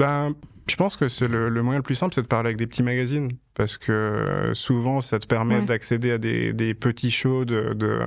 Ben, 0.00 0.34
je 0.68 0.76
pense 0.76 0.96
que 0.96 1.08
c'est 1.08 1.28
le, 1.28 1.48
le 1.48 1.62
moyen 1.62 1.78
le 1.78 1.82
plus 1.82 1.94
simple, 1.94 2.14
c'est 2.14 2.22
de 2.22 2.26
parler 2.26 2.48
avec 2.48 2.56
des 2.56 2.66
petits 2.66 2.82
magazines. 2.82 3.32
Parce 3.54 3.76
que 3.76 3.92
euh, 3.92 4.54
souvent, 4.54 5.00
ça 5.00 5.18
te 5.18 5.26
permet 5.26 5.56
Ouais. 5.58 5.64
d'accéder 5.64 6.12
à 6.12 6.18
des, 6.18 6.52
des 6.52 6.74
petits 6.74 7.10
shows 7.10 7.44
de, 7.44 7.74
de, 7.74 8.00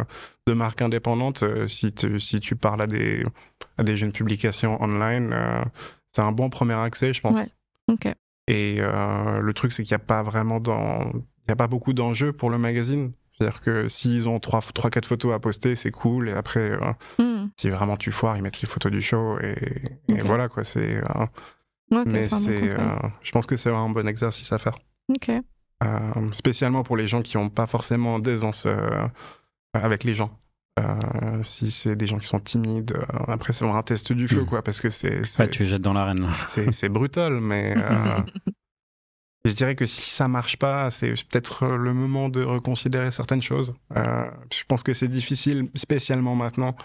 de 0.47 0.53
marques 0.53 0.81
indépendantes. 0.81 1.43
euh, 1.43 1.67
si, 1.67 1.93
tu- 1.93 2.19
si 2.19 2.39
tu 2.39 2.55
parles 2.55 2.81
à 2.81 2.87
des, 2.87 3.23
à 3.77 3.83
des 3.83 3.95
jeunes 3.95 4.11
publications 4.11 4.81
online, 4.81 5.31
euh, 5.33 5.61
c'est 6.11 6.21
un 6.21 6.31
bon 6.31 6.49
premier 6.49 6.73
accès, 6.73 7.13
je 7.13 7.21
pense. 7.21 7.35
Ouais. 7.37 8.15
Et 8.47 8.77
euh, 8.79 9.39
le 9.39 9.53
truc, 9.53 9.71
c'est 9.71 9.83
qu'il 9.83 9.93
n'y 9.95 10.01
a 10.01 10.05
pas 10.05 10.21
vraiment 10.23 10.59
dans... 10.59 11.11
Il 11.45 11.49
y 11.49 11.51
a 11.51 11.55
pas 11.55 11.67
beaucoup 11.67 11.93
d'enjeux 11.93 12.33
pour 12.33 12.49
le 12.49 12.57
magazine. 12.57 13.11
C'est-à-dire 13.37 13.61
que 13.61 13.87
s'ils 13.87 14.27
ont 14.29 14.37
3-4 14.37 15.05
photos 15.05 15.33
à 15.33 15.39
poster, 15.39 15.75
c'est 15.75 15.91
cool. 15.91 16.29
Et 16.29 16.33
après, 16.33 16.71
euh, 16.71 16.79
Hmm. 17.19 17.47
si 17.59 17.69
vraiment 17.69 17.97
tu 17.97 18.11
foires, 18.11 18.35
ils 18.37 18.43
mettent 18.43 18.61
les 18.61 18.67
photos 18.67 18.91
du 18.91 19.01
show. 19.01 19.37
Et, 19.39 20.19
voilà, 20.23 20.47
quoi. 20.49 20.63
C'est... 20.63 21.01
mais 22.05 22.23
c'est 22.23 22.77
euh, 22.79 22.95
je 23.21 23.31
pense 23.31 23.45
que 23.45 23.55
c'est 23.57 23.69
un 23.71 23.89
bon 23.89 24.07
exercice 24.07 24.51
à 24.51 24.57
faire. 24.57 24.77
Ok. 25.09 25.29
Euh, 25.83 26.31
spécialement 26.31 26.83
pour 26.83 26.95
les 26.97 27.07
gens 27.07 27.21
qui 27.21 27.37
n'ont 27.37 27.49
pas 27.49 27.67
forcément 27.67 28.19
d'aisance 28.19 28.65
euh, 28.65 29.07
avec 29.73 30.03
les 30.03 30.15
gens. 30.15 30.37
Euh, 30.79 31.43
si 31.43 31.69
c'est 31.71 31.95
des 31.95 32.07
gens 32.07 32.17
qui 32.17 32.25
sont 32.25 32.39
timides, 32.39 32.93
euh, 32.95 33.05
après 33.27 33.53
c'est 33.53 33.65
un 33.65 33.81
test 33.83 34.11
du 34.13 34.27
feu, 34.27 34.41
Mm. 34.41 34.45
quoi, 34.45 34.61
parce 34.63 34.81
que 34.81 34.89
c'est 34.89 35.21
Ouais, 35.39 35.49
tu 35.49 35.63
les 35.63 35.69
jettes 35.69 35.81
dans 35.81 35.93
l'arène 35.93 36.21
là. 36.21 36.29
c'est- 36.47 36.71
c'est 36.71 36.89
brutal, 36.89 37.39
mais 37.41 37.75
euh, 37.77 38.21
je 39.45 39.51
dirais 39.51 39.75
que 39.75 39.85
si 39.85 40.09
ça 40.09 40.27
marche 40.27 40.57
pas, 40.57 40.89
c'est 40.89 41.09
peut-être 41.29 41.65
le 41.67 41.93
moment 41.93 42.29
de 42.29 42.43
reconsidérer 42.43 43.11
certaines 43.11 43.41
choses. 43.41 43.75
Euh, 43.97 44.25
je 44.51 44.63
pense 44.67 44.83
que 44.83 44.93
c'est 44.93 45.09
difficile, 45.09 45.69
spécialement 45.75 46.33
maintenant, 46.35 46.75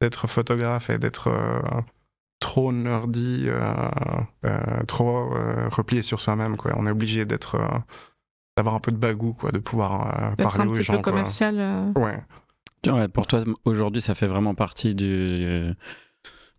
d'être 0.00 0.26
photographe 0.28 0.88
et 0.90 0.98
d'être 0.98 1.28
euh, 1.28 1.60
trop 2.44 2.72
nerdy, 2.72 3.44
euh, 3.48 3.64
euh, 4.44 4.82
trop 4.86 5.32
euh, 5.34 5.66
replié 5.70 6.02
sur 6.02 6.20
soi-même. 6.20 6.58
Quoi. 6.58 6.72
On 6.76 6.86
est 6.86 6.90
obligé 6.90 7.24
d'être, 7.24 7.54
euh, 7.54 7.78
d'avoir 8.58 8.74
un 8.74 8.80
peu 8.80 8.92
de 8.92 8.98
bagou, 8.98 9.32
quoi, 9.32 9.50
de 9.50 9.58
pouvoir 9.58 10.32
euh, 10.32 10.36
parler 10.36 10.64
un 10.64 10.68
aux 10.68 10.72
petit 10.72 10.84
gens. 10.84 10.96
peu 10.96 11.00
commercial. 11.02 11.56
euh, 11.58 11.90
Ouais. 11.96 12.20
Ouais, 12.86 13.08
pour 13.08 13.26
toi, 13.26 13.42
aujourd'hui, 13.64 14.02
ça 14.02 14.14
fait 14.14 14.26
vraiment 14.26 14.54
partie 14.54 14.94
du, 14.94 15.72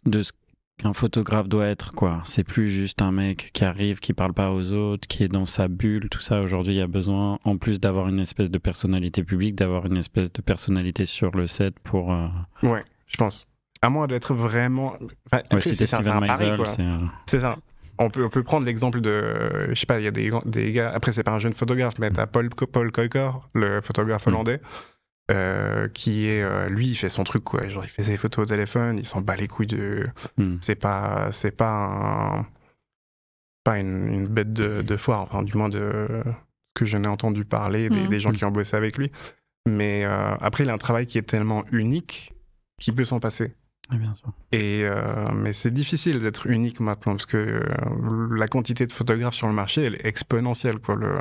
de 0.08 0.22
ce 0.24 0.32
qu'un 0.80 0.92
photographe 0.94 1.48
doit 1.48 1.68
être, 1.68 1.94
quoi. 1.94 2.22
C'est 2.26 2.44
plus 2.44 2.68
juste 2.68 3.04
un 3.04 3.12
mec 3.12 3.52
qui 3.54 3.64
arrive, 3.64 4.00
qui 4.00 4.14
parle 4.14 4.34
pas 4.34 4.52
aux 4.52 4.72
autres, 4.74 5.08
qui 5.08 5.24
est 5.24 5.28
dans 5.28 5.46
sa 5.46 5.68
bulle, 5.68 6.10
tout 6.10 6.22
ça. 6.22 6.42
Aujourd'hui, 6.42 6.74
il 6.74 6.78
y 6.78 6.82
a 6.82 6.88
besoin, 6.88 7.38
en 7.46 7.58
plus 7.58 7.80
d'avoir 7.80 8.08
une 8.08 8.20
espèce 8.20 8.50
de 8.50 8.58
personnalité 8.58 9.24
publique, 9.24 9.54
d'avoir 9.56 9.86
une 9.86 9.98
espèce 9.98 10.34
de 10.34 10.42
personnalité 10.42 11.06
sur 11.06 11.30
le 11.32 11.46
set 11.46 11.76
pour. 11.84 12.12
euh, 12.12 12.28
ouais, 12.64 12.84
je 13.06 13.18
pense. 13.18 13.48
À 13.86 13.90
moins 13.90 14.08
d'être 14.08 14.34
vraiment. 14.34 14.96
Enfin, 15.32 15.44
Ouais, 15.52 15.62
c'est 15.62 15.86
ça, 15.86 16.00
un 16.00 16.20
pari, 16.28 16.56
quoi. 16.56 16.68
c'est. 17.28 17.40
ça. 17.40 17.58
On 17.98 18.10
peut, 18.10 18.26
on 18.26 18.30
peut 18.30 18.44
prendre 18.44 18.66
l'exemple 18.66 19.00
de, 19.00 19.68
je 19.70 19.76
sais 19.76 19.86
pas, 19.86 20.00
il 20.00 20.04
y 20.04 20.08
a 20.08 20.12
des, 20.12 20.30
des 20.46 20.74
gars, 20.74 20.92
après 20.94 21.14
c'est 21.14 21.24
pas 21.24 21.32
un 21.32 21.40
jeune 21.40 21.54
photographe, 21.54 21.94
mais 21.98 22.12
t'as 22.12 22.26
Paul, 22.28 22.50
Paul 22.50 22.92
Koikor, 22.92 23.48
le 23.54 23.80
photographe 23.82 24.26
Mm. 24.26 24.30
hollandais, 24.30 24.60
euh, 25.32 25.88
qui 25.88 26.28
est, 26.28 26.42
euh, 26.44 26.68
lui, 26.68 26.88
il 26.88 26.96
fait 26.96 27.08
son 27.08 27.24
truc, 27.24 27.46
quoi. 27.46 27.66
Genre, 27.70 27.86
il 27.86 27.90
fait 27.90 28.04
ses 28.04 28.18
photos 28.18 28.44
au 28.44 28.46
téléphone, 28.48 28.98
il 28.98 29.06
s'en 29.06 29.22
bat 29.22 29.38
les 29.38 29.48
couilles 29.48 29.68
de, 29.68 30.08
hmm. 30.38 30.58
c'est 30.60 30.76
pas, 30.76 31.30
c'est 31.32 31.52
pas 31.56 31.72
un, 32.40 32.46
pas 33.64 33.80
une, 33.80 34.08
une 34.14 34.28
bête 34.28 34.52
de, 34.52 34.82
de 34.82 34.98
foire, 34.98 35.22
enfin, 35.22 35.42
du 35.42 35.56
moins 35.58 35.70
de, 35.70 36.22
que 36.74 36.86
je 36.86 36.98
n'ai 36.98 37.08
entendu 37.08 37.46
parler 37.46 37.88
des, 37.90 38.04
Mm. 38.04 38.10
des 38.10 38.20
gens 38.20 38.32
Mm. 38.32 38.36
qui 38.36 38.44
ont 38.46 38.52
bossé 38.52 38.76
avec 38.76 38.98
lui. 38.98 39.10
Mais 39.68 40.04
euh, 40.04 40.36
après, 40.42 40.66
il 40.66 40.70
a 40.70 40.74
un 40.74 40.78
travail 40.78 41.08
qui 41.08 41.18
est 41.18 41.24
tellement 41.24 41.64
unique 41.72 42.34
qu'il 42.80 42.94
peut 42.94 43.06
s'en 43.06 43.22
passer. 43.22 43.56
Ouais, 43.92 43.98
bien 43.98 44.14
sûr. 44.14 44.32
Et 44.52 44.82
euh, 44.84 45.28
mais 45.34 45.54
c'est 45.54 45.72
difficile 45.72 46.20
d'être 46.20 46.48
unique 46.48 46.80
maintenant 46.80 47.14
parce 47.14 47.26
que 47.28 47.38
euh, 47.38 48.36
la 48.36 48.48
quantité 48.48 48.88
de 48.88 48.92
photographes 48.92 49.36
sur 49.36 49.48
le 49.48 49.54
marché 49.54 49.84
elle 49.84 49.96
est 49.96 50.06
exponentielle 50.06 50.80
quoi. 50.80 50.96
Le, 50.96 51.18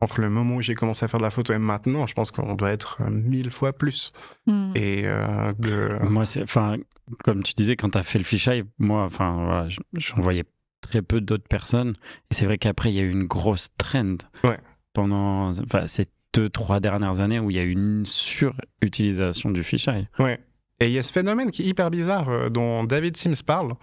entre 0.00 0.20
le 0.20 0.30
moment 0.30 0.56
où 0.56 0.62
j'ai 0.62 0.74
commencé 0.74 1.04
à 1.04 1.08
faire 1.08 1.18
de 1.18 1.24
la 1.24 1.30
photo 1.30 1.52
et 1.52 1.58
maintenant, 1.58 2.06
je 2.06 2.14
pense 2.14 2.30
qu'on 2.30 2.54
doit 2.54 2.70
être 2.70 2.98
euh, 3.00 3.10
mille 3.10 3.50
fois 3.50 3.72
plus. 3.72 4.12
hmm. 4.46 4.72
Et 4.76 5.02
euh, 5.06 5.52
de 5.58 5.88
Moi, 6.08 6.24
c'est, 6.24 6.42
enfin, 6.42 6.76
comme 7.24 7.42
tu 7.42 7.52
disais, 7.54 7.74
quand 7.74 7.90
tu 7.90 7.98
as 7.98 8.04
fait 8.04 8.18
le 8.18 8.24
fisheye, 8.24 8.62
moi, 8.78 9.02
enfin, 9.04 9.34
voilà, 9.44 9.68
je- 9.68 9.80
j'en 9.96 10.22
voyais 10.22 10.44
très 10.82 11.02
peu 11.02 11.20
d'autres 11.20 11.48
personnes. 11.48 11.94
Et 12.30 12.34
c'est 12.34 12.46
vrai 12.46 12.58
qu'après, 12.58 12.90
il 12.92 12.94
y 12.94 13.00
a 13.00 13.02
eu 13.02 13.10
une 13.10 13.24
grosse 13.26 13.70
trend 13.76 14.18
Ouais. 14.44 14.58
pendant, 14.92 15.50
enfin, 15.50 15.88
ces 15.88 16.06
deux, 16.32 16.48
trois 16.48 16.78
dernières 16.78 17.18
années 17.18 17.40
où 17.40 17.50
il 17.50 17.56
y 17.56 17.60
a 17.60 17.64
eu 17.64 17.72
une 17.72 18.04
surutilisation 18.06 19.50
du 19.50 19.62
fisheye. 19.64 20.06
ouais. 20.18 20.38
Et 20.80 20.86
il 20.86 20.92
y 20.92 20.98
a 20.98 21.02
ce 21.02 21.12
phénomène 21.12 21.50
qui 21.50 21.62
est 21.62 21.66
hyper 21.66 21.90
bizarre 21.90 22.28
euh, 22.28 22.48
dont 22.48 22.84
David 22.84 23.16
Sims 23.16 23.42
parle. 23.44 23.74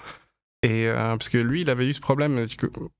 Et 0.63 0.87
euh, 0.87 0.95
parce 0.95 1.29
que 1.29 1.37
lui, 1.37 1.61
il 1.61 1.69
avait 1.69 1.87
eu 1.87 1.93
ce 1.93 1.99
problème. 1.99 2.43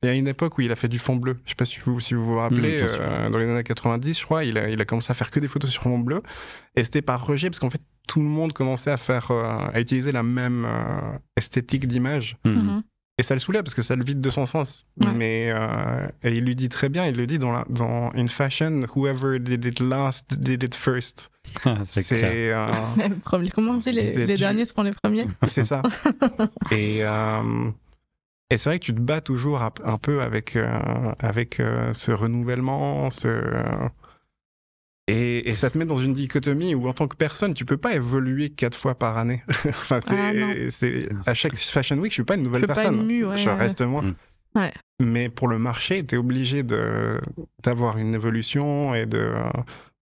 Il 0.04 0.08
y 0.08 0.12
a 0.12 0.14
une 0.14 0.28
époque 0.28 0.58
où 0.58 0.62
il 0.62 0.72
a 0.72 0.76
fait 0.76 0.88
du 0.88 1.00
fond 1.00 1.16
bleu. 1.16 1.38
Je 1.46 1.50
sais 1.50 1.56
pas 1.56 1.66
si 1.66 1.80
vous 1.84 2.00
si 2.00 2.14
vous, 2.14 2.24
vous 2.24 2.36
rappelez, 2.38 2.84
Mm, 2.84 2.88
euh, 3.00 3.30
dans 3.30 3.40
les 3.40 3.50
années 3.50 3.64
90, 3.64 4.20
je 4.20 4.24
crois, 4.24 4.44
il 4.44 4.58
a, 4.58 4.70
il 4.70 4.80
a 4.80 4.86
commencé 4.86 5.10
à 5.10 5.16
faire 5.16 5.32
que 5.32 5.40
des 5.40 5.48
photos 5.48 5.72
sur 5.72 5.82
fond 5.82 5.98
bleu. 5.98 6.22
Et 6.76 6.84
c'était 6.84 7.02
par 7.02 7.26
rejet 7.26 7.50
parce 7.50 7.60
qu'en 7.60 7.72
fait, 7.72 7.82
tout 8.08 8.20
le 8.20 8.28
monde 8.28 8.54
commençait 8.54 8.92
à 8.92 8.98
faire, 8.98 9.32
euh, 9.32 9.68
à 9.74 9.80
utiliser 9.80 10.12
la 10.12 10.22
même 10.22 10.66
euh, 10.66 11.18
esthétique 11.38 11.88
d'image. 11.88 12.38
Hmm. 12.46 12.82
Et 13.18 13.24
ça 13.24 13.34
le 13.34 13.40
saoulait 13.40 13.64
parce 13.64 13.74
que 13.74 13.82
ça 13.82 13.96
le 13.96 14.04
vide 14.04 14.20
de 14.20 14.30
son 14.30 14.46
sens. 14.46 14.86
Ouais. 15.00 15.08
Mais 15.16 15.50
euh, 15.50 16.08
et 16.22 16.34
il 16.34 16.44
lui 16.44 16.54
dit 16.56 16.68
très 16.68 16.90
bien, 16.90 17.06
il 17.06 17.16
le 17.16 17.26
dit 17.26 17.40
dans, 17.40 17.52
la, 17.54 17.66
dans 17.70 18.12
In 18.14 18.28
Fashion, 18.28 18.86
whoever 18.94 19.40
did 19.40 19.64
it 19.64 19.80
last 19.80 20.38
did 20.38 20.64
it 20.64 20.76
first. 20.76 21.32
c'est 21.86 22.04
clair. 22.04 22.70
euh, 23.00 23.10
Comment 23.56 23.72
on 23.72 23.78
dit 23.78 23.92
les, 23.94 24.00
C'est 24.02 24.26
les 24.26 24.34
du- 24.34 24.40
derniers 24.42 24.66
seront 24.66 24.84
les 24.84 24.92
premiers? 24.92 25.28
C'est 25.48 25.64
ça. 25.64 25.82
et 26.72 27.04
euh, 27.04 27.70
et 28.52 28.58
c'est 28.58 28.70
vrai 28.70 28.80
que 28.80 28.86
tu 28.86 28.94
te 28.94 29.00
bats 29.00 29.22
toujours 29.22 29.62
un, 29.64 29.72
un 29.86 29.98
peu 29.98 30.22
avec 30.22 30.56
euh, 30.56 30.68
avec 31.20 31.60
euh, 31.60 31.94
ce 31.94 32.12
renouvellement, 32.12 33.10
ce 33.12 33.28
euh, 33.28 33.64
et, 35.08 35.50
et 35.50 35.56
ça 35.56 35.70
te 35.70 35.78
met 35.78 35.86
dans 35.86 35.98
une 35.98 36.14
dichotomie 36.14 36.74
où 36.76 36.88
en 36.88 36.94
tant 36.94 37.08
que 37.08 37.16
personne, 37.16 37.54
tu 37.54 37.64
peux 37.66 37.78
pas 37.78 37.94
évoluer 37.94 38.50
quatre 38.50 38.78
fois 38.78 38.96
par 38.96 39.18
année. 39.18 39.44
enfin, 39.68 40.00
c'est, 40.02 41.10
Ah, 41.26 41.30
à 41.30 41.34
chaque 41.34 41.56
Fashion 41.56 41.98
Week, 41.98 42.12
je 42.12 42.16
suis 42.16 42.24
pas 42.24 42.36
une 42.36 42.44
nouvelle 42.44 42.66
pas 42.68 42.74
personne. 42.76 43.08
ouais, 43.08 43.38
je 43.38 43.50
ouais. 43.50 43.56
reste 43.56 43.82
moi. 43.84 44.02
Mm. 44.02 44.16
Ouais. 44.56 44.74
Mais 45.00 45.30
pour 45.30 45.48
le 45.48 45.60
marché, 45.60 46.06
tu 46.06 46.16
es 46.16 46.18
obligé 46.18 46.64
de, 46.64 47.20
d'avoir 47.64 47.98
une 47.98 48.16
évolution 48.16 48.96
et 48.96 49.06
de, 49.06 49.34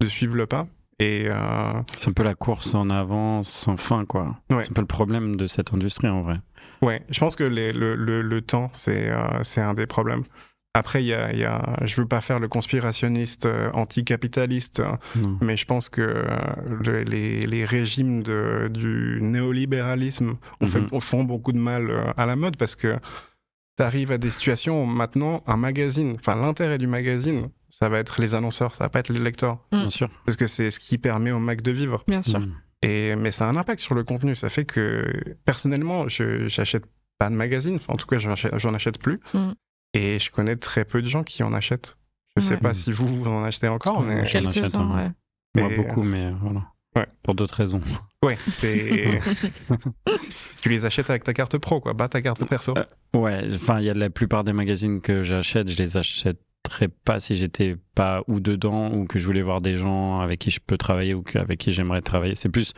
de 0.01 0.07
suivre 0.07 0.37
le 0.37 0.47
pas. 0.47 0.67
Et 0.99 1.25
euh, 1.27 1.73
C'est 1.99 2.11
un 2.11 2.13
peu 2.13 2.23
la 2.23 2.35
course 2.35 2.75
en 2.75 2.89
avant 2.91 3.43
sans 3.43 3.77
fin, 3.77 4.05
quoi. 4.05 4.37
Ouais. 4.51 4.63
C'est 4.63 4.71
un 4.71 4.75
peu 4.75 4.83
le 4.83 4.87
problème 4.87 5.37
de 5.37 5.47
cette 5.47 5.73
industrie, 5.73 6.09
en 6.09 6.23
vrai. 6.23 6.37
ouais, 6.83 7.03
je 7.09 7.19
pense 7.19 7.35
que 7.35 7.45
les- 7.45 7.73
le, 7.73 7.97
le, 7.97 8.23
le 8.23 8.41
temps, 8.43 8.71
c'est, 8.73 9.09
euh, 9.09 9.43
c'est 9.43 9.63
un 9.63 9.75
des 9.75 9.87
problèmes. 9.87 10.23
Après, 10.75 11.03
il 11.05 11.07
y 11.09 11.13
a, 11.13 11.33
il 11.33 11.39
y 11.39 11.45
a, 11.45 11.77
je 11.85 11.95
veux 12.01 12.09
pas 12.09 12.23
faire 12.23 12.39
le 12.39 12.49
conspirationniste 12.49 13.45
euh, 13.45 13.71
anticapitaliste, 13.75 14.81
hein, 14.81 14.99
Non. 15.17 15.37
mais 15.43 15.57
je 15.59 15.67
pense 15.67 15.91
que 15.91 16.01
euh, 16.01 16.25
le- 16.83 17.03
les, 17.03 17.43
les 17.43 17.65
régimes 17.67 18.23
de, 18.23 18.69
du 18.73 19.19
néolibéralisme 19.21 20.37
ont 20.63 20.67
fait, 20.67 20.81
Mhm. 20.81 20.89
ont- 20.93 21.01
font 21.01 21.25
beaucoup 21.25 21.53
de 21.53 21.59
mal 21.59 21.91
euh, 21.91 22.05
à 22.17 22.25
la 22.25 22.37
mode 22.37 22.57
parce 22.57 22.75
que 22.75 22.97
tu 23.77 23.85
arrives 23.85 24.13
à 24.13 24.19
des 24.19 24.31
situations 24.31 24.83
où 24.83 24.87
maintenant, 24.87 25.43
un 25.47 25.59
magazine, 25.59 26.15
enfin 26.19 26.37
l'intérêt 26.37 26.79
du 26.79 26.87
magazine, 26.87 27.51
ça 27.69 27.91
va 27.91 27.99
être 27.99 28.21
les 28.23 28.35
annonceurs, 28.35 28.75
ça 28.75 28.85
va 28.85 28.89
pas 28.89 29.01
être 29.01 29.13
les 29.13 29.21
lecteurs. 29.21 29.59
Bien 29.73 29.91
sûr. 29.91 30.09
Parce 30.25 30.37
que 30.39 30.47
c'est 30.47 30.71
ce 30.71 30.81
qui 30.81 30.97
permet 30.97 31.33
au 31.33 31.39
Mac 31.39 31.61
de 31.61 31.71
vivre. 31.71 32.03
Bien 32.09 32.23
sûr. 32.23 32.41
Hmm. 32.41 32.55
Et, 32.81 33.15
mais 33.17 33.31
ça 33.31 33.47
a 33.47 33.49
un 33.51 33.57
impact 33.57 33.81
sur 33.81 33.95
le 33.95 34.05
contenu. 34.05 34.35
Ça 34.35 34.49
fait 34.49 34.65
que, 34.65 35.05
personnellement, 35.45 36.09
je 36.09 36.49
j'achète 36.49 36.85
pas 37.19 37.29
de 37.31 37.35
magazine. 37.35 37.77
Enfin, 37.77 37.93
en 37.93 37.97
tout 37.97 38.07
cas, 38.07 38.17
j'en 38.19 38.33
achète, 38.33 38.53
achète 38.55 38.99
plus. 38.99 39.21
Mm. 39.35 39.53
Et 39.95 40.19
je 40.19 40.31
connais 40.31 40.57
très 40.57 40.85
peu 40.85 41.03
de 41.03 41.07
gens 41.07 41.23
qui 41.23 41.43
en 41.43 41.53
achètent. 41.53 41.99
Je 42.37 42.41
sais 42.43 42.55
Ouais. 42.55 42.61
pas 42.61 42.73
si 42.75 42.93
vous, 42.93 43.07
vous 43.07 43.27
en 43.29 43.45
achetez 43.45 43.69
encore, 43.69 44.01
mais 44.03 44.25
j'en 44.27 44.47
achète 44.47 44.63
Quelques-uns, 44.63 44.81
un. 44.91 44.97
ouais. 44.97 45.11
Moi, 45.55 45.69
Mais, 45.69 45.77
beaucoup, 45.77 46.03
mais 46.03 46.27
euh, 46.27 46.33
voilà. 46.41 46.67
Ouais. 46.97 47.07
Pour 47.23 47.35
d'autres 47.35 47.55
raisons. 47.57 47.81
ouais, 48.25 48.39
c'est. 48.49 49.19
tu 50.63 50.69
les 50.69 50.87
achètes 50.87 51.11
avec 51.11 51.25
ta 51.25 51.35
carte 51.35 51.59
pro, 51.59 51.81
quoi, 51.81 51.95
pas 51.97 52.09
ta 52.09 52.23
carte 52.23 52.45
perso. 52.47 52.75
Euh, 52.77 52.85
Ouais, 53.15 53.47
enfin, 53.55 53.79
il 53.81 53.85
y 53.85 53.91
a 53.91 53.95
la 53.95 54.09
plupart 54.09 54.45
des 54.45 54.55
magazines 54.55 55.01
que 55.03 55.23
j'achète, 55.23 55.69
je 55.69 55.77
les 55.77 55.97
achèterais 56.65 56.89
pas 57.05 57.21
si 57.21 57.35
j'étais 57.35 57.77
pas 57.95 58.23
ou 58.29 58.41
dedans 58.41 58.91
ou 58.93 59.05
que 59.07 59.19
je 59.19 59.25
voulais 59.27 59.43
voir 59.43 59.61
des 59.61 59.77
gens 59.77 60.21
avec 60.21 60.39
qui 60.41 60.51
je 60.51 60.61
peux 60.65 60.77
travailler 60.77 61.15
ou 61.15 61.23
que- 61.23 61.39
avec 61.39 61.59
qui 61.59 61.73
j'aimerais 61.73 62.03
travailler. 62.03 62.35
C'est 62.35 62.49
plus 62.49 62.73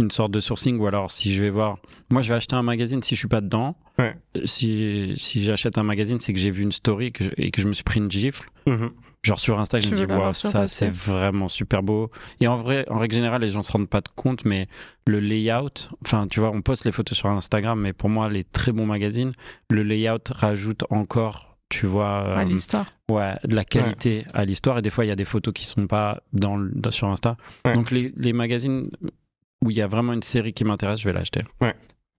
une 0.00 0.10
sorte 0.10 0.32
de 0.32 0.40
sourcing 0.40 0.78
ou 0.78 0.86
alors 0.86 1.10
si 1.10 1.32
je 1.34 1.42
vais 1.42 1.50
voir. 1.50 1.78
Moi, 2.10 2.22
je 2.22 2.28
vais 2.28 2.34
acheter 2.34 2.56
un 2.56 2.62
magazine 2.62 3.02
si 3.02 3.14
je 3.14 3.20
suis 3.20 3.28
pas 3.28 3.40
dedans. 3.40 3.76
Ouais. 3.98 4.14
Si, 4.44 5.14
si 5.16 5.44
j'achète 5.44 5.78
un 5.78 5.82
magazine, 5.82 6.18
c'est 6.20 6.32
que 6.32 6.38
j'ai 6.40 6.50
vu 6.50 6.62
une 6.62 6.72
story 6.72 7.12
que 7.12 7.24
je- 7.24 7.30
et 7.36 7.50
que 7.50 7.60
je 7.60 7.68
me 7.68 7.72
suis 7.72 7.84
pris 7.84 8.00
une 8.00 8.10
gifle. 8.10 8.50
Mhm. 8.66 8.90
Genre 9.22 9.38
sur 9.38 9.60
Insta, 9.60 9.78
je 9.78 9.88
me 9.88 9.94
dis, 9.94 10.02
ça 10.32 10.66
c'est 10.66 10.88
vraiment 10.92 11.48
super 11.48 11.84
beau. 11.84 12.10
Et 12.40 12.48
en 12.48 12.56
vrai, 12.56 12.84
en 12.90 12.98
règle 12.98 13.14
générale, 13.14 13.40
les 13.42 13.50
gens 13.50 13.62
se 13.62 13.70
rendent 13.70 13.88
pas 13.88 14.02
compte, 14.16 14.44
mais 14.44 14.66
le 15.06 15.20
layout, 15.20 15.90
enfin, 16.04 16.26
tu 16.28 16.40
vois, 16.40 16.50
on 16.50 16.60
poste 16.60 16.84
les 16.84 16.90
photos 16.90 17.16
sur 17.16 17.28
Instagram, 17.28 17.78
mais 17.80 17.92
pour 17.92 18.08
moi, 18.08 18.28
les 18.28 18.42
très 18.42 18.72
bons 18.72 18.86
magazines, 18.86 19.32
le 19.70 19.84
layout 19.84 20.18
rajoute 20.28 20.82
encore, 20.90 21.51
tu 21.72 21.86
vois, 21.86 22.36
à 22.36 22.40
euh, 22.40 22.44
l'histoire. 22.44 22.86
ouais, 23.10 23.34
de 23.44 23.54
la 23.54 23.64
qualité 23.64 24.24
à 24.34 24.44
l'histoire. 24.44 24.78
Et 24.78 24.82
des 24.82 24.90
fois, 24.90 25.04
il 25.04 25.08
y 25.08 25.10
a 25.12 25.16
des 25.16 25.24
photos 25.24 25.52
qui 25.54 25.64
sont 25.66 25.86
pas 25.86 26.22
dans, 26.32 26.56
le- 26.56 26.70
dans- 26.74 26.90
sur 26.90 27.08
Insta. 27.08 27.36
Ouais. 27.64 27.72
Donc, 27.74 27.90
les, 27.90 28.12
les 28.16 28.32
magazines 28.32 28.90
où 29.64 29.70
il 29.70 29.76
y 29.76 29.80
a 29.82 29.86
vraiment 29.86 30.12
une 30.12 30.22
série 30.22 30.52
qui 30.52 30.64
m'intéresse, 30.64 31.00
je 31.00 31.04
vais 31.08 31.12
l'acheter. 31.12 31.42
Ouais. 31.60 31.74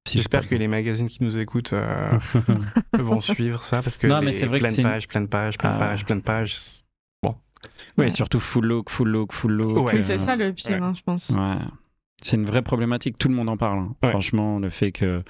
Si 0.08 0.18
J'espère 0.18 0.47
que 0.49 0.56
les 0.56 0.68
magazines 0.68 1.08
qui 1.08 1.24
nous 1.24 1.38
écoutent 1.38 1.72
euh, 1.74 2.12
vont 2.99 3.20
suivre 3.22 3.64
ça 3.64 3.82
parce 3.82 3.95
que 3.97 4.08
Non, 4.08 4.20
mais 4.20 4.28
les 4.28 4.34
c'est 4.34 4.45
vrai 4.47 4.60
que 4.60 4.66
plein 4.66 4.74
de 4.74 4.78
une- 4.82 4.84
pages, 4.84 5.08
plein 5.08 5.22
de 5.22 5.28
pages, 5.28 5.58
plein 5.58 5.70
de 5.72 5.76
Ah. 5.76 5.80
pages, 5.80 6.06
plein 6.06 6.16
de 6.18 6.22
pages. 6.22 6.58
Ouais, 7.97 8.10
surtout 8.10 8.39
full 8.39 8.66
look, 8.66 8.89
full 8.89 9.08
look, 9.08 9.32
full 9.32 9.51
look. 9.54 9.86
Ouais. 9.86 9.95
Oui, 9.95 10.04
c'est 10.04 10.18
ça 10.18 10.36
le 10.36 10.51
pire, 10.51 10.72
Ouais. 10.72 10.78
hein, 10.82 10.93
je 10.97 11.01
pense. 11.04 11.30
Ouais. 11.30 11.56
C'est 12.24 12.38
une 12.38 12.45
vraie 12.45 12.61
problématique, 12.61 13.17
tout 13.17 13.28
le 13.28 13.36
monde 13.36 13.49
en 13.49 13.57
parle. 13.57 13.80
hein. 13.80 13.95
Ouais. 14.01 14.09
Franchement, 14.11 14.59
le 14.59 14.69
fait 14.69 14.91
que 14.91 15.24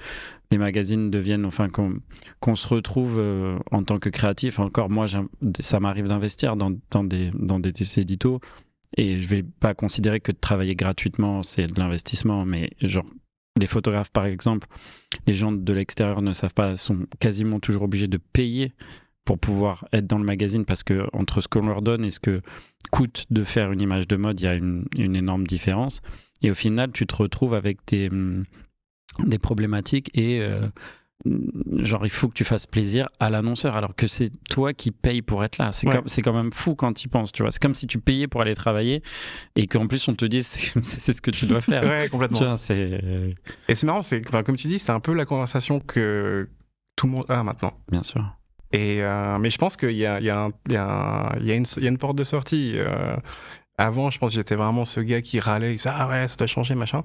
les 0.50 0.58
magazines 0.58 1.10
deviennent, 1.10 1.44
enfin, 1.44 1.68
qu'on 1.68 2.54
se 2.54 2.68
retrouve 2.68 3.16
euh, 3.18 3.58
en 3.72 3.82
tant 3.82 3.98
que 3.98 4.08
créatif. 4.08 4.60
Encore, 4.60 4.90
moi, 4.90 5.06
ça 5.58 5.80
m'arrive 5.80 6.06
d'investir 6.06 6.54
dans, 6.56 6.72
dans, 6.90 7.02
des, 7.04 7.30
dans 7.34 7.58
des 7.58 7.72
éditos 7.98 8.40
et 8.96 9.20
je 9.20 9.26
vais 9.26 9.42
pas 9.42 9.74
considérer 9.74 10.20
que 10.20 10.30
de 10.30 10.36
travailler 10.38 10.76
gratuitement, 10.76 11.42
c'est 11.42 11.66
de 11.66 11.80
l'investissement, 11.80 12.44
mais 12.44 12.70
genre, 12.80 13.04
les 13.58 13.66
photographes, 13.66 14.10
par 14.10 14.26
exemple, 14.26 14.68
les 15.26 15.34
gens 15.34 15.50
de 15.50 15.72
l'extérieur 15.72 16.22
ne 16.22 16.32
savent 16.32 16.54
pas, 16.54 16.76
sont 16.76 16.98
quasiment 17.18 17.58
toujours 17.58 17.82
obligés 17.82 18.06
de 18.08 18.18
payer 18.18 18.72
pour 19.24 19.38
pouvoir 19.38 19.88
être 19.92 20.06
dans 20.06 20.18
le 20.18 20.24
magazine 20.24 20.64
parce 20.64 20.82
que 20.84 21.06
entre 21.12 21.40
ce 21.40 21.48
qu'on 21.48 21.66
leur 21.66 21.82
donne 21.82 22.04
et 22.04 22.10
ce 22.10 22.20
que 22.20 22.42
coûte 22.92 23.26
de 23.30 23.42
faire 23.42 23.72
une 23.72 23.80
image 23.80 24.06
de 24.06 24.16
mode, 24.16 24.38
il 24.40 24.44
y 24.44 24.48
a 24.48 24.54
une, 24.54 24.84
une 24.96 25.16
énorme 25.16 25.46
différence. 25.46 26.02
Et 26.44 26.50
au 26.50 26.54
final, 26.54 26.92
tu 26.92 27.06
te 27.06 27.14
retrouves 27.14 27.54
avec 27.54 27.78
des, 27.86 28.08
hum, 28.10 28.44
des 29.24 29.38
problématiques 29.38 30.10
et 30.14 30.40
euh, 30.40 30.66
genre 31.78 32.04
il 32.04 32.10
faut 32.10 32.28
que 32.28 32.34
tu 32.34 32.44
fasses 32.44 32.66
plaisir 32.66 33.08
à 33.20 33.30
l'annonceur 33.30 33.76
alors 33.76 33.94
que 33.94 34.06
c'est 34.06 34.30
toi 34.50 34.74
qui 34.74 34.90
payes 34.90 35.22
pour 35.22 35.42
être 35.44 35.56
là. 35.58 35.72
C'est 35.72 35.88
Ouais. 35.88 36.02
quand 36.22 36.32
même 36.32 36.52
fou 36.52 36.74
quand 36.74 36.92
tu 36.92 37.06
y 37.06 37.08
penses, 37.08 37.32
tu 37.32 37.42
vois. 37.42 37.50
C'est 37.50 37.62
comme 37.62 37.74
si 37.74 37.86
tu 37.86 37.98
payais 37.98 38.26
pour 38.28 38.40
aller 38.42 38.54
travailler 38.54 39.02
et 39.56 39.66
qu'en 39.66 39.86
plus 39.86 40.06
on 40.08 40.14
te 40.14 40.24
dise 40.26 40.46
c'est 40.46 40.82
c'est 40.82 41.12
ce 41.12 41.22
que 41.22 41.30
tu 41.30 41.46
dois 41.46 41.60
faire. 41.60 41.82
Ouais, 41.88 42.04
Tu 42.04 42.10
complètement. 42.10 42.38
vois, 42.40 42.56
c'est 42.56 43.00
Et 43.68 43.74
c'est 43.74 43.86
marrant, 43.86 44.02
c'est 44.02 44.20
comme 44.20 44.56
tu 44.56 44.68
dis, 44.68 44.78
c'est 44.78 44.92
un 44.92 45.00
peu 45.00 45.14
la 45.14 45.24
conversation 45.24 45.80
que 45.80 46.48
tout 46.96 47.06
le 47.06 47.12
monde 47.12 47.24
a 47.28 47.42
maintenant. 47.42 47.72
bien 47.90 48.02
sûr. 48.02 48.22
Et, 48.72 49.02
euh, 49.02 49.38
mais 49.38 49.50
je 49.50 49.58
pense 49.58 49.76
qu'il 49.76 49.90
y 49.92 50.00
y, 50.00 50.02
y, 50.02 50.04
y, 50.26 50.30
a 50.30 50.50
une- 50.68 51.64
il 51.76 51.82
y 51.84 51.86
a 51.86 51.88
une 51.88 51.98
porte 51.98 52.16
de 52.18 52.24
sortie. 52.24 52.72
euh, 52.76 53.16
avant, 53.78 54.10
je 54.10 54.18
pense 54.18 54.32
que 54.32 54.36
j'étais 54.36 54.54
vraiment 54.56 54.84
ce 54.84 55.00
gars 55.00 55.20
qui 55.22 55.40
râlait, 55.40 55.72
il 55.72 55.76
disait, 55.76 55.90
ah 55.92 56.08
ouais, 56.08 56.28
ça 56.28 56.36
doit 56.36 56.46
changer, 56.46 56.74
machin. 56.74 57.02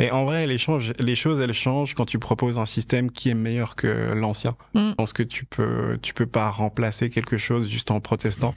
Mais 0.00 0.10
en 0.10 0.24
vrai, 0.24 0.46
les, 0.48 0.58
change- 0.58 0.92
les 0.98 1.14
choses, 1.14 1.40
elles 1.40 1.52
changent 1.52 1.94
quand 1.94 2.04
tu 2.06 2.18
proposes 2.18 2.58
un 2.58 2.66
système 2.66 3.12
qui 3.12 3.30
est 3.30 3.34
meilleur 3.34 3.76
que 3.76 4.12
l'ancien. 4.14 4.56
Mm. 4.74 4.90
Je 4.90 4.94
pense 4.94 5.12
que 5.12 5.22
tu 5.22 5.44
peux, 5.44 5.98
tu 6.02 6.14
peux 6.14 6.26
pas 6.26 6.50
remplacer 6.50 7.10
quelque 7.10 7.38
chose 7.38 7.68
juste 7.68 7.92
en 7.92 8.00
protestant. 8.00 8.54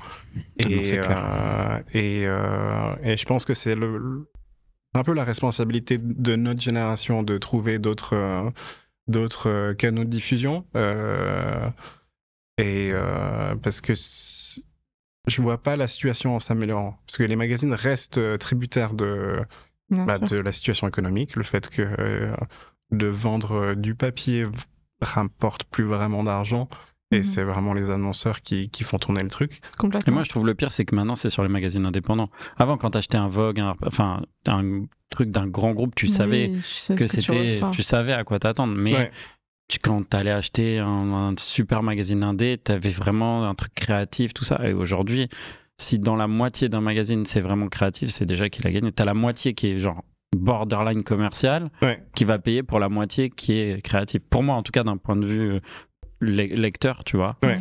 Ah 0.59 0.65
non, 0.67 0.81
clair. 0.81 1.25
euh, 1.25 1.79
et, 1.93 2.23
euh, 2.25 2.95
et 3.03 3.17
je 3.17 3.25
pense 3.25 3.45
que 3.45 3.53
c'est 3.53 3.75
le, 3.75 3.97
le- 3.99 4.31
un 4.95 5.03
peu 5.03 5.13
la 5.13 5.23
responsabilité 5.23 5.99
de 5.99 6.35
notre 6.35 6.59
génération 6.61 7.21
de 7.21 7.37
trouver 7.37 7.77
d'autres 7.77 8.15
euh, 8.15 8.49
d'autres 9.07 9.73
canaux 9.73 10.05
de 10.05 10.09
diffusion. 10.09 10.65
Euh, 10.75 11.69
et 12.57 12.89
euh, 12.93 13.55
parce 13.61 13.79
que 13.79 13.93
je 15.27 15.41
vois 15.41 15.57
pas 15.61 15.75
la 15.75 15.87
situation 15.87 16.35
en 16.35 16.39
s'améliorant. 16.39 16.97
Parce 17.05 17.17
que 17.17 17.23
les 17.23 17.35
magazines 17.35 17.73
restent 17.73 18.17
euh, 18.17 18.37
tributaires 18.37 18.93
de, 18.93 19.39
bah, 19.89 20.17
de 20.19 20.37
la 20.37 20.51
situation 20.51 20.87
économique, 20.87 21.35
le 21.35 21.43
fait 21.43 21.69
que 21.69 21.81
euh, 21.81 22.35
de 22.91 23.07
vendre 23.07 23.51
euh, 23.53 23.75
du 23.75 23.95
papier 23.95 24.47
rapporte 25.01 25.63
plus 25.65 25.83
vraiment 25.83 26.23
d'argent. 26.23 26.67
Et 27.11 27.19
Mhm. 27.19 27.23
c'est 27.23 27.43
vraiment 27.43 27.73
les 27.73 27.89
annonceurs 27.89 28.41
qui, 28.41 28.69
qui 28.69 28.83
font 28.83 28.97
tourner 28.99 29.23
le 29.23 29.29
truc. 29.29 29.53
Et 29.53 29.77
Complètement. 29.77 30.13
moi, 30.15 30.23
je 30.23 30.29
trouve 30.29 30.45
le 30.45 30.53
pire, 30.55 30.73
c'est 30.73 30.83
que 30.83 30.93
maintenant, 30.93 31.15
c'est 31.15 31.29
sur 31.29 31.41
les 31.41 31.47
magazines 31.49 31.85
indépendants. 31.85 32.27
Avant, 32.57 32.75
quand 32.75 32.89
t'achetais 32.91 33.15
un 33.17 33.29
Vogue, 33.29 33.61
un- 33.61 33.75
enfin, 33.85 34.23
un 34.45 34.81
truc 35.09 35.31
d'un 35.31 35.47
grand 35.47 35.71
groupe, 35.71 35.95
tu 35.95 36.07
Oui, 36.07 36.11
savais 36.11 36.51
tu 36.53 36.61
sais 36.63 36.95
que 36.97 37.03
tu 37.03 37.21
c'était, 37.21 37.61
tu, 37.71 37.81
savais 37.81 38.11
à 38.11 38.25
quoi 38.25 38.39
t'attendre. 38.39 38.73
Mais 38.75 38.93
Ouais. 38.93 39.11
Tu- 39.67 39.79
quand 39.79 40.07
t'allais 40.07 40.31
acheter 40.31 40.79
un, 40.79 40.87
un 41.13 41.33
super 41.37 41.83
magazine 41.83 42.23
indé, 42.23 42.57
t'avais 42.57 42.89
vraiment 42.91 43.47
un 43.47 43.55
truc 43.55 43.73
créatif, 43.75 44.33
tout 44.33 44.43
ça. 44.43 44.59
Et 44.67 44.73
aujourd'hui, 44.73 45.29
si 45.79 45.99
dans 45.99 46.15
la 46.15 46.27
moitié 46.27 46.69
d'un 46.69 46.81
magazine 46.81 47.25
c'est 47.25 47.41
vraiment 47.41 47.67
créatif, 47.67 48.09
c'est 48.09 48.25
déjà 48.25 48.49
qu'il 48.49 48.65
a 48.67 48.71
gagné. 48.71 48.91
T'as 48.91 49.05
la 49.05 49.13
moitié 49.13 49.53
qui 49.53 49.67
est 49.71 49.79
genre 49.79 50.03
borderline 50.35 51.03
commercial, 51.03 51.69
Ouais. 51.81 52.03
qui 52.15 52.25
va 52.25 52.37
payer 52.39 52.63
pour 52.63 52.79
la 52.79 52.89
moitié 52.89 53.29
qui 53.29 53.53
est 53.53 53.81
créative. 53.81 54.21
Pour 54.29 54.43
moi, 54.43 54.55
en 54.55 54.63
tout 54.63 54.71
cas, 54.71 54.83
d'un 54.83 54.97
point 54.97 55.15
de 55.15 55.25
vue 55.25 55.51
euh, 55.53 55.59
le- 56.19 56.43
lecteur, 56.55 57.03
tu 57.03 57.15
vois. 57.17 57.37
Ouais. 57.43 57.59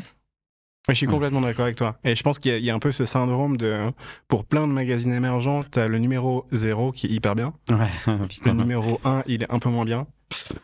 Je 0.89 0.95
suis 0.95 1.07
complètement 1.09 1.41
d'accord 1.41 1.65
avec 1.65 1.75
toi. 1.77 1.99
Et 2.05 2.15
je 2.15 2.23
pense 2.23 2.39
qu'il 2.39 2.53
y, 2.53 2.55
a- 2.55 2.59
il 2.59 2.65
y 2.65 2.71
a 2.71 2.75
un 2.75 2.79
peu 2.79 2.93
ce 2.93 3.05
syndrome 3.05 3.57
de. 3.57 3.91
Pour 4.29 4.45
plein 4.45 4.69
de 4.69 4.73
magazines 4.73 5.13
émergents, 5.13 5.63
t'as 5.69 5.89
le 5.89 5.99
numéro 5.99 6.47
0 6.53 6.93
qui 6.93 7.07
est 7.07 7.11
hyper 7.11 7.35
bien. 7.35 7.55
Ouais, 7.69 7.89
Le 8.47 8.53
numéro 8.53 9.01
1, 9.05 9.25
il 9.27 9.43
est 9.43 9.51
un 9.53 9.59
peu 9.59 9.69
moins 9.69 9.85
bien. 9.85 10.07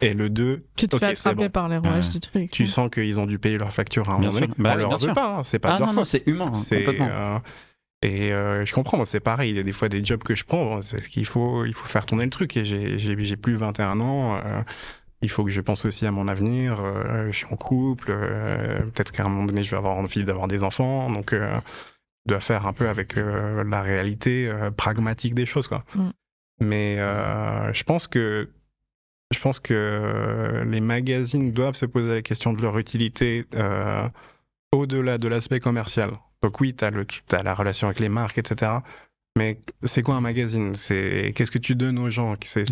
Et 0.00 0.12
le 0.14 0.28
2, 0.28 0.64
Tu 0.76 0.88
te 0.88 0.98
fais 0.98 1.06
attraper 1.06 1.44
bon. 1.44 1.50
par 1.50 1.68
les 1.68 1.76
rouages 1.78 2.06
Ouais. 2.06 2.10
du 2.12 2.20
truc. 2.20 2.50
tu 2.50 2.62
ouais. 2.64 2.68
sens 2.68 2.90
qu'ils 2.90 3.20
ont 3.20 3.26
dû 3.26 3.38
payer 3.38 3.58
leur 3.58 3.72
facture 3.72 4.08
à 4.10 4.14
un 4.14 4.18
Bien 4.18 4.28
moment 4.28 4.40
donné. 4.40 4.46
sûr. 4.54 4.54
Bah 4.62 4.72
On 4.74 4.78
leur 4.78 4.96
veut 4.98 5.12
pas, 5.12 5.36
hein, 5.38 5.42
c'est 5.44 5.58
pas 5.60 5.74
Ah 5.74 5.78
de 5.78 5.84
leur 5.84 5.92
non, 5.92 6.04
c'est 6.04 6.26
humain, 6.26 6.48
hein, 6.48 6.54
C'est, 6.54 6.84
euh, 7.00 7.38
et 8.02 8.32
euh, 8.32 8.64
je 8.66 8.74
comprends, 8.74 8.96
moi, 8.96 9.06
c'est 9.06 9.20
pareil. 9.20 9.50
Il 9.52 9.56
y 9.56 9.60
a 9.60 9.62
des 9.62 9.72
fois 9.72 9.88
des 9.88 10.04
jobs 10.04 10.22
que 10.24 10.34
je 10.34 10.44
prends, 10.44 10.80
c'est 10.80 11.00
ce 11.00 11.08
qu'il 11.08 11.24
faut, 11.26 11.64
il 11.64 11.74
faut 11.74 11.86
faire 11.86 12.04
tourner 12.06 12.24
le 12.24 12.30
truc. 12.30 12.56
Et 12.56 12.64
j'ai, 12.64 12.98
j'ai, 12.98 13.16
j'ai 13.24 13.36
plus 13.36 13.54
21 13.54 14.00
ans. 14.00 14.36
euh, 14.44 14.62
il 15.20 15.30
faut 15.30 15.44
que 15.44 15.52
je 15.52 15.60
pense 15.60 15.84
aussi 15.84 16.04
à 16.04 16.10
mon 16.10 16.26
avenir. 16.26 16.80
euh, 16.80 17.28
je 17.30 17.36
suis 17.36 17.46
en 17.46 17.56
couple. 17.56 18.08
euh, 18.10 18.80
peut-être 18.80 19.12
qu'à 19.12 19.24
un 19.24 19.28
moment 19.28 19.44
donné, 19.44 19.62
je 19.62 19.70
vais 19.70 19.76
avoir 19.76 19.94
envie 19.96 20.24
d'avoir 20.24 20.48
des 20.48 20.64
enfants. 20.64 21.08
Donc, 21.10 21.32
euh, 21.32 21.60
je 22.26 22.32
dois 22.32 22.40
faire 22.40 22.66
un 22.66 22.72
peu 22.72 22.88
avec 22.88 23.16
euh, 23.16 23.62
la 23.62 23.82
réalité 23.82 24.48
euh, 24.48 24.72
pragmatique 24.72 25.34
des 25.36 25.46
choses, 25.46 25.68
quoi. 25.68 25.84
Mm. 25.94 26.08
Mais 26.60 26.96
euh, 26.98 27.72
je 27.72 27.84
pense 27.84 28.08
que 28.08 28.50
je 29.32 29.40
pense 29.40 29.58
que 29.60 29.74
euh, 29.74 30.64
les 30.64 30.80
magazines 30.80 31.52
doivent 31.52 31.74
se 31.74 31.86
poser 31.86 32.14
la 32.14 32.22
question 32.22 32.52
de 32.52 32.62
leur 32.62 32.78
utilité 32.78 33.44
euh, 33.54 34.08
au-delà 34.72 35.18
de 35.18 35.28
l'aspect 35.28 35.60
commercial. 35.60 36.10
Donc 36.42 36.60
oui, 36.60 36.74
tu 36.74 36.84
as, 36.84 37.42
la 37.42 37.54
relation 37.54 37.86
avec 37.88 38.00
les 38.00 38.08
marques, 38.08 38.38
etc. 38.38 38.72
Mais 39.38 39.58
c'est 39.82 40.02
quoi 40.02 40.14
un 40.16 40.20
magazine? 40.20 40.74
C'est 40.74 41.32
qu'est-ce 41.34 41.50
que 41.50 41.58
tu 41.58 41.74
donnes 41.74 41.98
aux 41.98 42.10
gens? 42.10 42.36
C'est 42.44 42.64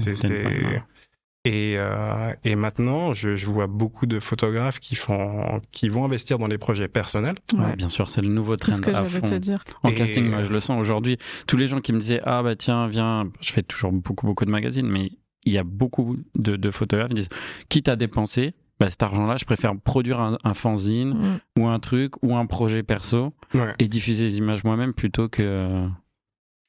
et, 1.47 1.77
euh, 1.79 2.35
et 2.45 2.55
maintenant, 2.55 3.15
je, 3.15 3.35
je 3.37 3.47
vois 3.47 3.67
beaucoup 3.67 4.05
de 4.05 4.21
photographes 4.21 4.79
qui 4.79 4.95
font, 4.95 5.63
qui 5.73 5.89
vont 5.89 6.05
investir 6.05 6.39
dans 6.39 6.49
des 6.49 6.59
projets 6.59 6.87
personnels. 6.87 7.37
Ouais, 7.55 7.61
Ouais. 7.61 7.77
bien 7.77 7.89
sûr, 7.89 8.11
c'est 8.11 8.21
le 8.21 8.29
nouveau 8.29 8.57
trend 8.57 8.73
C'est 8.73 8.77
ce 8.77 8.83
que 8.83 8.91
à 8.91 9.03
fond. 9.05 9.21
te 9.23 9.35
dire. 9.37 9.65
En 9.83 9.89
Et- 9.89 9.95
casting, 9.95 10.29
moi, 10.29 10.43
je 10.43 10.53
le 10.53 10.61
sens 10.61 10.79
aujourd'hui. 10.79 11.17
Tous 11.47 11.57
les 11.57 11.67
gens 11.67 11.81
qui 11.81 11.95
me 11.95 11.99
disaient 11.99 12.21
Ah, 12.25 12.43
bah 12.43 12.57
tiens, 12.57 12.89
viens, 12.89 13.31
je 13.41 13.53
fais 13.55 13.63
toujours 13.63 13.91
beaucoup, 13.91 14.27
beaucoup 14.27 14.45
de 14.45 14.51
magazines, 14.51 14.87
mais 14.87 15.13
il 15.45 15.53
y 15.53 15.59
a 15.59 15.65
beaucoup 15.65 16.17
de, 16.37 16.57
de 16.57 16.71
photographes 16.71 17.09
qui 17.09 17.15
disent 17.15 17.29
Quitte 17.69 17.89
à 17.89 17.97
dépenser, 17.97 18.55
bah, 18.79 18.89
cet 18.91 19.03
argent-là, 19.03 19.37
je 19.37 19.45
préfère 19.45 19.75
produire 19.79 20.21
un, 20.21 20.39
un 20.45 20.55
fanzine 20.55 21.11
Mm. 21.13 21.41
ou 21.61 21.67
un 21.69 21.79
truc 21.79 22.23
ou 22.23 22.35
un 22.37 22.47
projet 22.47 22.83
perso 22.83 23.33
Ouais. 23.55 23.75
et 23.79 23.89
diffuser 23.89 24.25
les 24.25 24.39
images 24.39 24.65
moi-même 24.65 24.93
plutôt 24.95 25.29
que. 25.29 25.87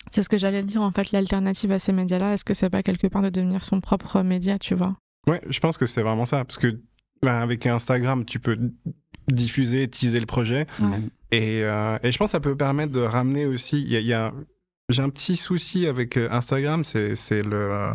C'est 0.10 0.24
ce 0.24 0.30
que 0.30 0.38
j'allais 0.38 0.62
te 0.62 0.68
dire, 0.68 0.82
en 0.82 0.92
fait, 0.92 1.12
l'alternative 1.12 1.72
à 1.72 1.80
ces 1.80 1.94
médias-là, 1.94 2.34
est-ce 2.34 2.44
que 2.44 2.54
c'est 2.54 2.70
pas 2.70 2.82
quelque 2.84 3.08
part 3.08 3.22
de 3.22 3.30
devenir 3.30 3.64
son 3.64 3.80
propre 3.82 4.22
média, 4.24 4.58
tu 4.58 4.74
vois? 4.76 4.98
Ouais, 5.28 5.40
je 5.48 5.60
pense 5.60 5.78
que 5.78 5.86
c'est 5.86 6.02
vraiment 6.02 6.26
ça. 6.26 6.44
Parce 6.44 6.58
que 6.58 6.82
ben, 7.22 7.36
avec 7.36 7.66
Instagram, 7.68 8.26
tu 8.26 8.40
peux 8.40 8.58
diffuser, 9.32 9.88
teaser 9.88 10.20
le 10.20 10.26
projet. 10.26 10.66
Ouais. 10.82 11.00
Et, 11.32 11.64
euh, 11.64 11.98
et 12.04 12.12
je 12.12 12.18
pense 12.18 12.30
que 12.30 12.32
ça 12.32 12.40
peut 12.40 12.58
permettre 12.58 12.92
de 12.92 13.00
ramener 13.02 13.46
aussi. 13.46 13.82
Il 13.82 13.90
y 13.92 13.96
a, 13.96 14.00
il 14.00 14.06
y 14.08 14.14
a- 14.14 14.34
j'ai 14.90 15.02
un 15.04 15.10
petit 15.10 15.38
souci 15.38 15.86
avec 15.88 16.18
euh, 16.18 16.28
Instagram, 16.32 16.84
c'est 16.84 17.16
c'est 17.16 17.44
le. 17.44 17.92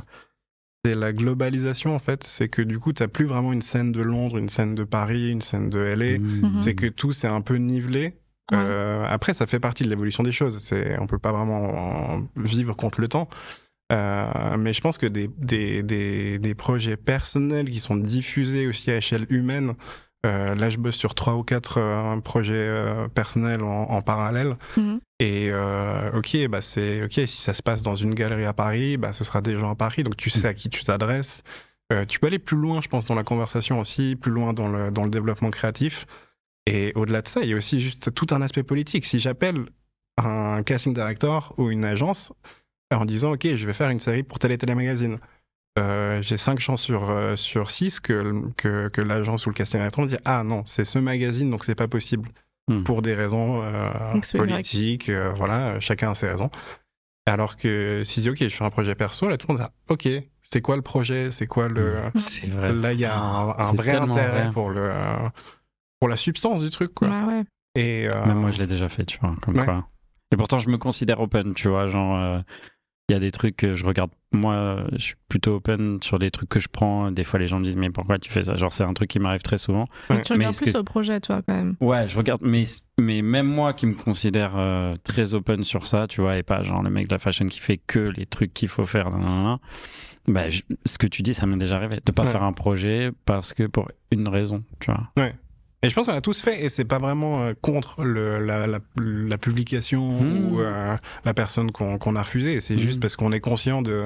C'est 0.87 0.95
la 0.95 1.13
globalisation 1.13 1.95
en 1.95 1.99
fait, 1.99 2.23
c'est 2.25 2.49
que 2.49 2.63
du 2.63 2.79
coup 2.79 2.93
t'as 2.93 3.09
plus 3.09 3.25
vraiment 3.25 3.53
une 3.53 3.63
scène 3.63 3.91
de 3.93 4.01
Londres, 4.03 4.39
une 4.39 4.49
scène 4.49 4.75
de 4.75 4.85
Paris, 4.85 5.31
une 5.31 5.41
scène 5.41 5.69
de 5.69 5.81
LA, 5.81 6.19
Mm. 6.19 6.61
c'est 6.61 6.75
que 6.75 6.87
tout 6.87 7.13
c'est 7.13 7.27
un 7.29 7.41
peu 7.41 7.57
nivelé. 7.57 8.15
Ouais. 8.53 8.59
Euh, 8.59 9.05
après 9.09 9.35
ça 9.35 9.47
fait 9.47 9.59
partie 9.59 9.83
de 9.83 9.89
l'évolution 9.89 10.23
des 10.23 10.31
choses, 10.33 10.59
c'est 10.59 10.97
on 11.01 11.07
peut 11.09 11.19
pas 11.19 11.33
vraiment 11.33 12.15
en 12.15 12.29
vivre 12.37 12.75
contre 12.77 13.01
le 13.01 13.09
temps. 13.09 13.29
Euh, 13.93 14.57
mais 14.59 14.73
je 14.73 14.81
pense 14.81 14.99
que 14.99 15.07
des, 15.07 15.29
des, 15.39 15.83
des, 15.83 16.39
des 16.39 16.55
projets 16.55 16.97
personnels 16.97 17.71
qui 17.71 17.79
sont 17.81 17.97
diffusés 17.97 18.67
aussi 18.67 18.91
à 18.91 18.97
échelle 18.97 19.27
humaine, 19.29 19.75
euh, 20.25 20.55
là 20.55 20.71
je 20.71 20.79
bosse 20.79 20.97
sur 20.97 21.15
trois 21.15 21.35
ou 21.35 21.43
quatre 21.43 21.79
euh, 21.79 22.21
projets 22.21 22.55
euh, 22.55 23.09
personnels 23.09 23.63
en, 23.63 23.91
en 23.91 24.03
parallèle. 24.03 24.57
Mhm. 24.77 25.01
Et 25.21 25.51
ok, 26.15 26.47
bah 26.49 26.61
c'est 26.61 27.03
ok 27.03 27.13
si 27.13 27.41
ça 27.41 27.55
se 27.55 27.63
passe 27.63 27.83
dans 27.83 27.95
une 27.95 28.15
galerie 28.15 28.45
à 28.45 28.53
Paris, 28.53 28.99
bah 28.99 29.15
ce 29.15 29.25
sera 29.25 29.41
des 29.41 29.57
gens 29.57 29.71
à 29.71 29.75
Paris, 29.75 30.03
donc 30.03 30.17
tu 30.17 30.29
sais 30.29 30.47
à 30.47 30.53
qui 30.53 30.69
tu 30.69 30.85
t'adresses. 30.85 31.43
Tu 32.09 32.19
peux 32.19 32.27
aller 32.27 32.39
plus 32.39 32.59
loin, 32.59 32.83
je 32.83 32.89
pense, 32.89 33.07
dans 33.07 33.15
la 33.15 33.25
conversation 33.25 33.81
aussi, 33.81 34.17
plus 34.17 34.31
loin 34.31 34.53
dans 34.53 34.69
le 34.69 34.91
dans 34.91 35.05
le 35.05 35.09
développement 35.09 35.51
créatif. 35.51 36.05
Et 36.67 36.93
au-delà 36.97 37.23
de 37.23 37.29
ça, 37.29 37.41
il 37.43 37.49
y 37.49 37.55
a 37.55 37.57
aussi 37.57 37.81
juste 37.81 38.13
tout 38.13 38.27
un 38.33 38.43
aspect 38.43 38.63
politique. 38.63 39.07
Si 39.07 39.19
j'appelle 39.19 39.67
un 40.19 40.63
casting 40.63 40.93
director 40.93 41.55
ou 41.57 41.71
une 41.71 41.85
agence 41.85 42.35
en 42.95 43.05
disant 43.07 43.33
ok 43.33 43.55
je 43.55 43.67
vais 43.67 43.75
faire 43.75 43.91
une 43.91 44.01
série 44.01 44.23
pour 44.23 44.39
tel 44.39 44.53
et 44.53 44.59
tel 44.59 44.75
magazine. 44.75 45.19
Euh, 45.79 46.23
j'ai 46.23 46.39
5 46.39 46.59
chances 46.59 46.83
sur, 46.83 47.11
euh, 47.11 47.37
sur 47.37 47.71
6 47.71 48.01
que, 48.01 48.33
que, 48.57 48.89
que 48.89 49.01
l'agence 49.03 49.45
ou 49.47 49.51
le 49.51 49.55
casting 49.55 49.79
director 49.81 50.03
me 50.05 50.09
dit 50.09 50.17
ah 50.25 50.43
non 50.43 50.63
c'est 50.65 50.87
ce 50.87 50.99
magazine 50.99 51.51
donc 51.51 51.65
c'est 51.65 51.75
pas 51.75 51.89
possible 51.89 52.31
Hmm. 52.69 52.83
pour 52.83 53.01
des 53.01 53.15
raisons 53.15 53.63
euh, 53.63 53.91
politiques 54.37 55.09
euh, 55.09 55.33
voilà 55.37 55.79
chacun 55.79 56.11
a 56.11 56.15
ses 56.17 56.27
raisons. 56.29 56.51
Alors 57.25 57.57
que 57.57 58.03
si 58.05 58.21
je 58.21 58.23
dis 58.23 58.31
ok 58.31 58.51
je 58.51 58.57
fais 58.57 58.65
un 58.65 58.71
projet 58.71 58.97
perso 58.97 59.29
là 59.29 59.37
tout 59.39 59.47
le 59.49 59.55
monde 59.55 59.63
dit 59.63 59.69
ah, 59.71 59.93
ok 59.93 60.09
c'est 60.43 60.61
quoi 60.63 60.75
le 60.75 60.83
projet? 60.83 61.31
C'est 61.31 61.47
quoi 61.47 61.69
le 61.69 61.95
C'est 62.17 62.49
vrai. 62.49 62.73
là 62.73 62.93
il 62.93 62.99
y 62.99 63.05
a 63.05 63.17
un, 63.17 63.73
vrai 63.73 63.93
intérêt 63.93 64.43
vrai. 64.45 64.53
pour 64.53 64.71
le 64.71 64.93
pour 66.01 66.09
la 66.09 66.17
substance 66.17 66.61
du 66.61 66.71
truc 66.71 66.93
quoi. 66.93 67.07
Bah 67.09 67.25
ouais. 67.29 67.45
Et 67.77 68.09
euh, 68.09 68.27
Même 68.27 68.39
moi, 68.39 68.51
je 68.51 68.59
l'ai 68.59 68.67
déjà 68.67 68.89
fait, 68.89 69.05
tu 69.05 69.19
vois, 69.21 69.35
comme 69.43 69.59
Ouais. 69.59 69.65
quoi. 69.65 69.87
Et 70.33 70.37
pourtant, 70.37 70.59
je 70.59 70.69
me 70.71 70.79
considère 70.79 71.21
open, 71.21 71.53
tu 71.55 71.69
vois, 71.69 71.87
genre, 71.89 72.17
euh, 72.17 72.41
il 73.09 73.13
y 73.13 73.17
a 73.17 73.21
des 73.21 73.31
trucs 73.31 73.57
que 73.57 73.75
je 73.75 73.85
regarde. 73.87 74.11
Moi, 74.33 74.85
je 74.93 74.99
suis 74.99 75.15
plutôt 75.29 75.55
open 75.57 75.99
sur 76.03 76.19
les 76.19 76.31
trucs 76.31 76.49
que 76.49 76.59
je 76.61 76.69
prends. 76.69 77.11
Des 77.13 77.23
fois, 77.25 77.39
les 77.39 77.47
gens 77.47 77.59
me 77.61 77.65
disent, 77.65 77.77
mais 77.77 77.91
pourquoi 77.91 78.19
tu 78.19 78.31
fais 78.31 78.43
ça? 78.43 78.57
Genre, 78.57 78.73
c'est 78.73 78.83
un 78.85 78.93
truc 78.95 79.09
qui 79.09 79.21
m'arrive 79.21 79.43
très 79.43 79.59
souvent. 79.59 79.85
Ouais. 80.11 80.23
Tu 80.23 80.33
regardes 80.33 80.57
plus 80.57 80.73
que- 80.73 80.79
au 80.79 80.83
projet, 80.83 81.21
toi, 81.21 81.41
quand 81.47 81.55
même. 81.55 81.77
Ouais, 81.81 82.09
je 82.09 82.17
regarde, 82.17 82.43
mais, 82.45 82.65
mais 82.99 83.23
même 83.23 83.47
moi 83.47 83.73
qui 83.75 83.87
me 83.87 83.95
considère 83.95 84.55
euh, 84.57 84.95
très 85.05 85.35
open 85.35 85.63
sur 85.63 85.87
ça, 85.87 86.07
tu 86.09 86.21
vois, 86.21 86.37
et 86.37 86.43
pas 86.43 86.63
genre 86.65 86.83
le 86.83 86.91
mec 86.91 87.07
de 87.07 87.15
la 87.15 87.19
fashion 87.21 87.47
qui 87.47 87.61
fait 87.61 87.79
que 87.79 88.01
les 88.01 88.27
trucs 88.27 88.53
qu'il 88.53 88.69
faut 88.69 88.87
faire, 88.87 89.11
nan, 89.11 89.21
nan, 89.21 89.45
nan, 89.45 89.59
bah, 90.27 90.51
je- 90.51 90.63
ce 90.85 90.99
que 90.99 91.07
tu 91.07 91.23
dis, 91.23 91.33
ça 91.33 91.47
m'est 91.47 91.57
déjà 91.57 91.77
arrivé. 91.77 92.01
De 92.05 92.11
pas 92.13 92.25
Ouais. 92.25 92.33
faire 92.33 92.43
un 92.43 92.53
projet 92.53 93.13
parce 93.25 93.55
que 93.55 93.63
pour 93.69 93.89
une 94.11 94.27
raison, 94.29 94.65
tu 94.81 94.91
vois. 94.91 95.09
Et 95.87 95.89
je 95.89 95.95
pense 95.95 96.07
qu'on 96.07 96.13
a 96.13 96.21
tous 96.21 96.43
fait, 96.43 96.65
et 96.65 96.69
c'est 96.69 96.85
pas 96.85 96.99
vraiment 96.99 97.43
euh, 97.43 97.55
contre 97.61 98.03
le, 98.05 98.45
la, 98.45 98.67
la, 98.67 98.81
la 98.97 99.39
publication 99.39 100.21
Hmm. 100.21 100.45
ou 100.53 100.61
euh, 100.61 100.97
la 101.25 101.35
personne 101.35 101.71
qu'on 101.71 102.17
a 102.17 102.23
refusée. 102.23 102.61
C'est 102.61 102.75
Hmm. 102.75 102.79
juste 102.81 103.01
parce 103.01 103.15
qu'on 103.17 103.31
est 103.33 103.41
conscient 103.41 103.83
de. 103.83 104.05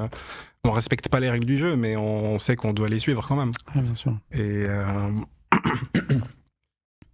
On 0.64 0.72
respecte 0.72 1.08
pas 1.08 1.20
les 1.20 1.30
règles 1.30 1.46
du 1.46 1.56
jeu, 1.56 1.74
mais 1.76 1.96
on 1.96 2.38
sait 2.38 2.54
qu'on 2.54 2.74
doit 2.74 2.88
les 2.88 2.98
suivre 2.98 3.26
quand 3.26 3.36
même. 3.36 3.52
Ouais, 3.74 3.80
bien 3.82 3.94
sûr. 3.94 4.12
Et. 4.32 4.66
euh, 4.68 5.10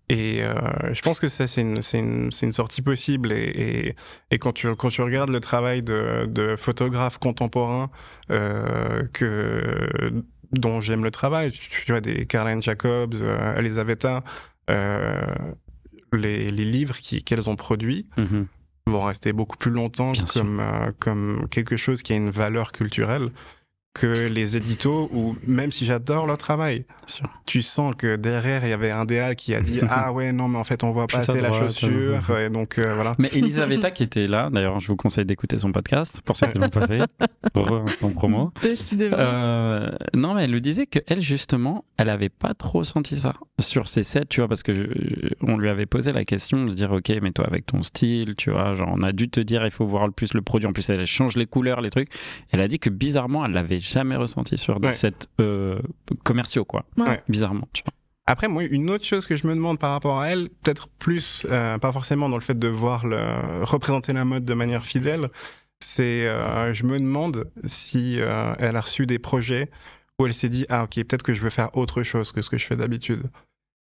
Et 0.08 0.40
euh, 0.44 0.54
je 0.94 1.02
pense 1.02 1.18
que 1.18 1.26
ça, 1.26 1.48
c'est 1.48 1.62
une, 1.62 1.80
une, 1.94 2.30
une 2.40 2.52
sortie 2.52 2.80
possible. 2.80 3.32
Et, 3.32 3.42
et, 3.88 3.96
et 4.30 4.38
quand, 4.38 4.52
tu, 4.52 4.72
quand 4.76 4.88
tu 4.88 5.02
regardes 5.02 5.30
le 5.30 5.40
travail 5.40 5.82
de, 5.82 6.26
de 6.26 6.54
photographes 6.54 7.18
contemporains 7.18 7.90
euh, 8.30 9.02
que, 9.12 10.22
dont 10.52 10.80
j'aime 10.80 11.02
le 11.02 11.10
travail, 11.10 11.50
tu, 11.50 11.68
tu 11.84 11.90
vois, 11.90 12.00
des 12.00 12.24
Caroline 12.24 12.62
Jacobs, 12.62 13.16
euh, 13.20 13.56
Elisabetta, 13.56 14.22
les, 16.12 16.50
les 16.50 16.64
livres 16.64 16.96
qu'elles 17.22 17.48
ont 17.50 17.56
produits 17.56 18.06
Mhm. 18.16 18.46
vont 18.86 19.04
rester 19.04 19.32
beaucoup 19.32 19.56
plus 19.56 19.70
longtemps 19.72 20.12
Bien 20.12 20.26
sûr. 20.26 20.42
comme, 20.42 20.60
euh, 20.60 20.92
comme 20.98 21.48
quelque 21.50 21.76
chose 21.76 22.02
qui 22.02 22.12
a 22.12 22.16
une 22.16 22.30
valeur 22.30 22.72
culturelle 22.72 23.30
que 23.98 24.26
les 24.28 24.56
éditos, 24.56 25.08
ou 25.12 25.36
même 25.46 25.72
si 25.72 25.84
j'adore 25.86 26.26
leur 26.26 26.36
travail, 26.38 26.84
sûr. 27.06 27.26
tu 27.46 27.62
sens 27.62 27.94
que 27.96 28.16
derrière 28.16 28.64
il 28.64 28.70
y 28.70 28.72
avait 28.74 28.90
un 28.90 29.04
DA 29.06 29.34
qui 29.34 29.54
a 29.54 29.60
dit 29.60 29.80
ah 29.88 30.12
ouais 30.12 30.32
non 30.32 30.48
mais 30.48 30.58
en 30.58 30.64
fait 30.64 30.84
on 30.84 30.90
voit 30.90 31.06
pas 31.06 31.18
assez 31.18 31.40
la 31.40 31.50
chaussure 31.52 32.38
et 32.38 32.50
donc 32.50 32.78
euh, 32.78 32.92
voilà 32.94 33.14
Mais 33.18 33.28
Elisabetta 33.32 33.90
qui 33.90 34.02
était 34.02 34.26
là, 34.26 34.50
d'ailleurs, 34.52 34.80
je 34.80 34.88
vous 34.88 34.96
conseille 34.96 35.24
d'écouter 35.24 35.58
son 35.58 35.72
podcast 35.72 36.20
pour 36.24 36.36
ceux 36.36 36.46
qui 36.48 36.58
l'ont 36.58 36.68
pas 36.68 36.86
fait. 36.86 37.00
Instant 37.54 38.10
promo. 38.10 38.52
Décidément. 38.62 39.16
Euh, 39.18 39.90
non, 40.14 40.34
mais 40.34 40.44
elle 40.44 40.50
nous 40.50 40.60
disait 40.60 40.86
que 40.86 40.98
elle 41.06 41.20
justement, 41.20 41.84
elle 41.96 42.10
avait 42.10 42.28
pas 42.28 42.54
trop 42.54 42.84
senti 42.84 43.16
ça 43.18 43.32
sur 43.58 43.88
ses 43.88 44.02
sets, 44.02 44.26
tu 44.28 44.40
vois, 44.40 44.48
parce 44.48 44.62
que 44.62 44.74
je- 44.74 45.28
on 45.42 45.56
lui 45.56 45.68
avait 45.68 45.86
posé 45.86 46.12
la 46.12 46.24
question 46.24 46.64
de 46.64 46.72
dire, 46.72 46.92
ok, 46.92 47.10
mais 47.22 47.32
toi 47.32 47.46
avec 47.46 47.66
ton 47.66 47.82
style, 47.82 48.34
tu 48.36 48.50
vois, 48.50 48.74
genre 48.74 48.90
on 48.92 49.02
a 49.02 49.12
dû 49.12 49.28
te 49.28 49.40
dire, 49.40 49.64
il 49.64 49.70
faut 49.70 49.86
voir 49.86 50.06
le 50.06 50.12
plus 50.12 50.34
le 50.34 50.42
produit. 50.42 50.66
En 50.68 50.72
plus, 50.72 50.88
elle 50.90 51.06
change 51.06 51.36
les 51.36 51.46
couleurs, 51.46 51.80
les 51.80 51.90
trucs. 51.90 52.08
Elle 52.50 52.60
a 52.60 52.68
dit 52.68 52.78
que 52.78 52.90
bizarrement, 52.90 53.44
elle 53.44 53.52
l'avait 53.52 53.78
jamais 53.92 54.16
ressenti 54.16 54.58
sur 54.58 54.78
des 54.80 54.86
Ouais. 54.88 54.92
sets 54.92 55.12
euh, 55.40 55.78
commerciaux, 56.24 56.64
quoi. 56.64 56.84
Ouais. 56.96 57.22
Bizarrement, 57.28 57.68
tu 57.72 57.82
vois. 57.84 57.92
après 58.26 58.48
moi 58.48 58.64
une 58.64 58.90
autre 58.90 59.04
chose 59.04 59.26
que 59.26 59.36
je 59.36 59.46
me 59.46 59.54
demande 59.54 59.78
par 59.78 59.90
rapport 59.92 60.20
à 60.20 60.28
elle 60.30 60.48
peut-être 60.62 60.88
plus 60.98 61.46
euh, 61.50 61.78
pas 61.78 61.92
forcément 61.92 62.28
dans 62.28 62.36
le 62.36 62.42
fait 62.42 62.58
de 62.58 62.68
voir 62.68 63.06
le 63.06 63.62
représenter 63.62 64.12
la 64.12 64.24
mode 64.24 64.44
de 64.44 64.54
manière 64.54 64.82
fidèle 64.84 65.28
c'est 65.80 66.26
euh, 66.26 66.72
je 66.74 66.84
me 66.84 66.98
demande 66.98 67.48
si 67.64 68.20
euh, 68.20 68.54
elle 68.58 68.74
a 68.76 68.80
reçu 68.80 69.06
des 69.06 69.18
projets 69.20 69.70
où 70.18 70.26
elle 70.26 70.34
s'est 70.34 70.48
dit 70.48 70.66
ah 70.68 70.82
ok 70.84 70.94
peut-être 71.04 71.22
que 71.22 71.32
je 71.32 71.40
veux 71.40 71.50
faire 71.50 71.76
autre 71.76 72.02
chose 72.02 72.32
que 72.32 72.42
ce 72.42 72.50
que 72.50 72.58
je 72.58 72.66
fais 72.66 72.74
d'habitude 72.76 73.22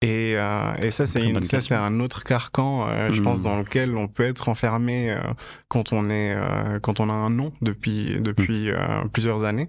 et, 0.03 0.35
euh, 0.37 0.75
et 0.83 0.91
ça 0.91 1.07
c'est 1.07 1.21
ça 1.61 1.83
un 1.85 2.01
autre 2.01 2.23
carcan 2.25 2.89
euh, 2.89 3.13
je 3.13 3.23
pense 3.23 3.41
Mm. 3.41 3.45
dans 3.45 3.57
lequel 3.59 3.97
on 3.97 4.09
peut 4.09 4.25
être 4.27 4.49
enfermé 4.51 5.11
euh, 5.11 5.21
quand 5.69 5.93
on 5.93 6.11
est 6.11 6.35
euh, 6.35 6.79
quand 6.81 7.01
on 7.01 7.09
a 7.09 7.13
un 7.15 7.31
nom 7.31 7.53
depuis 7.63 8.21
depuis 8.21 8.71
euh, 8.71 9.05
plusieurs 9.13 9.45
années 9.45 9.69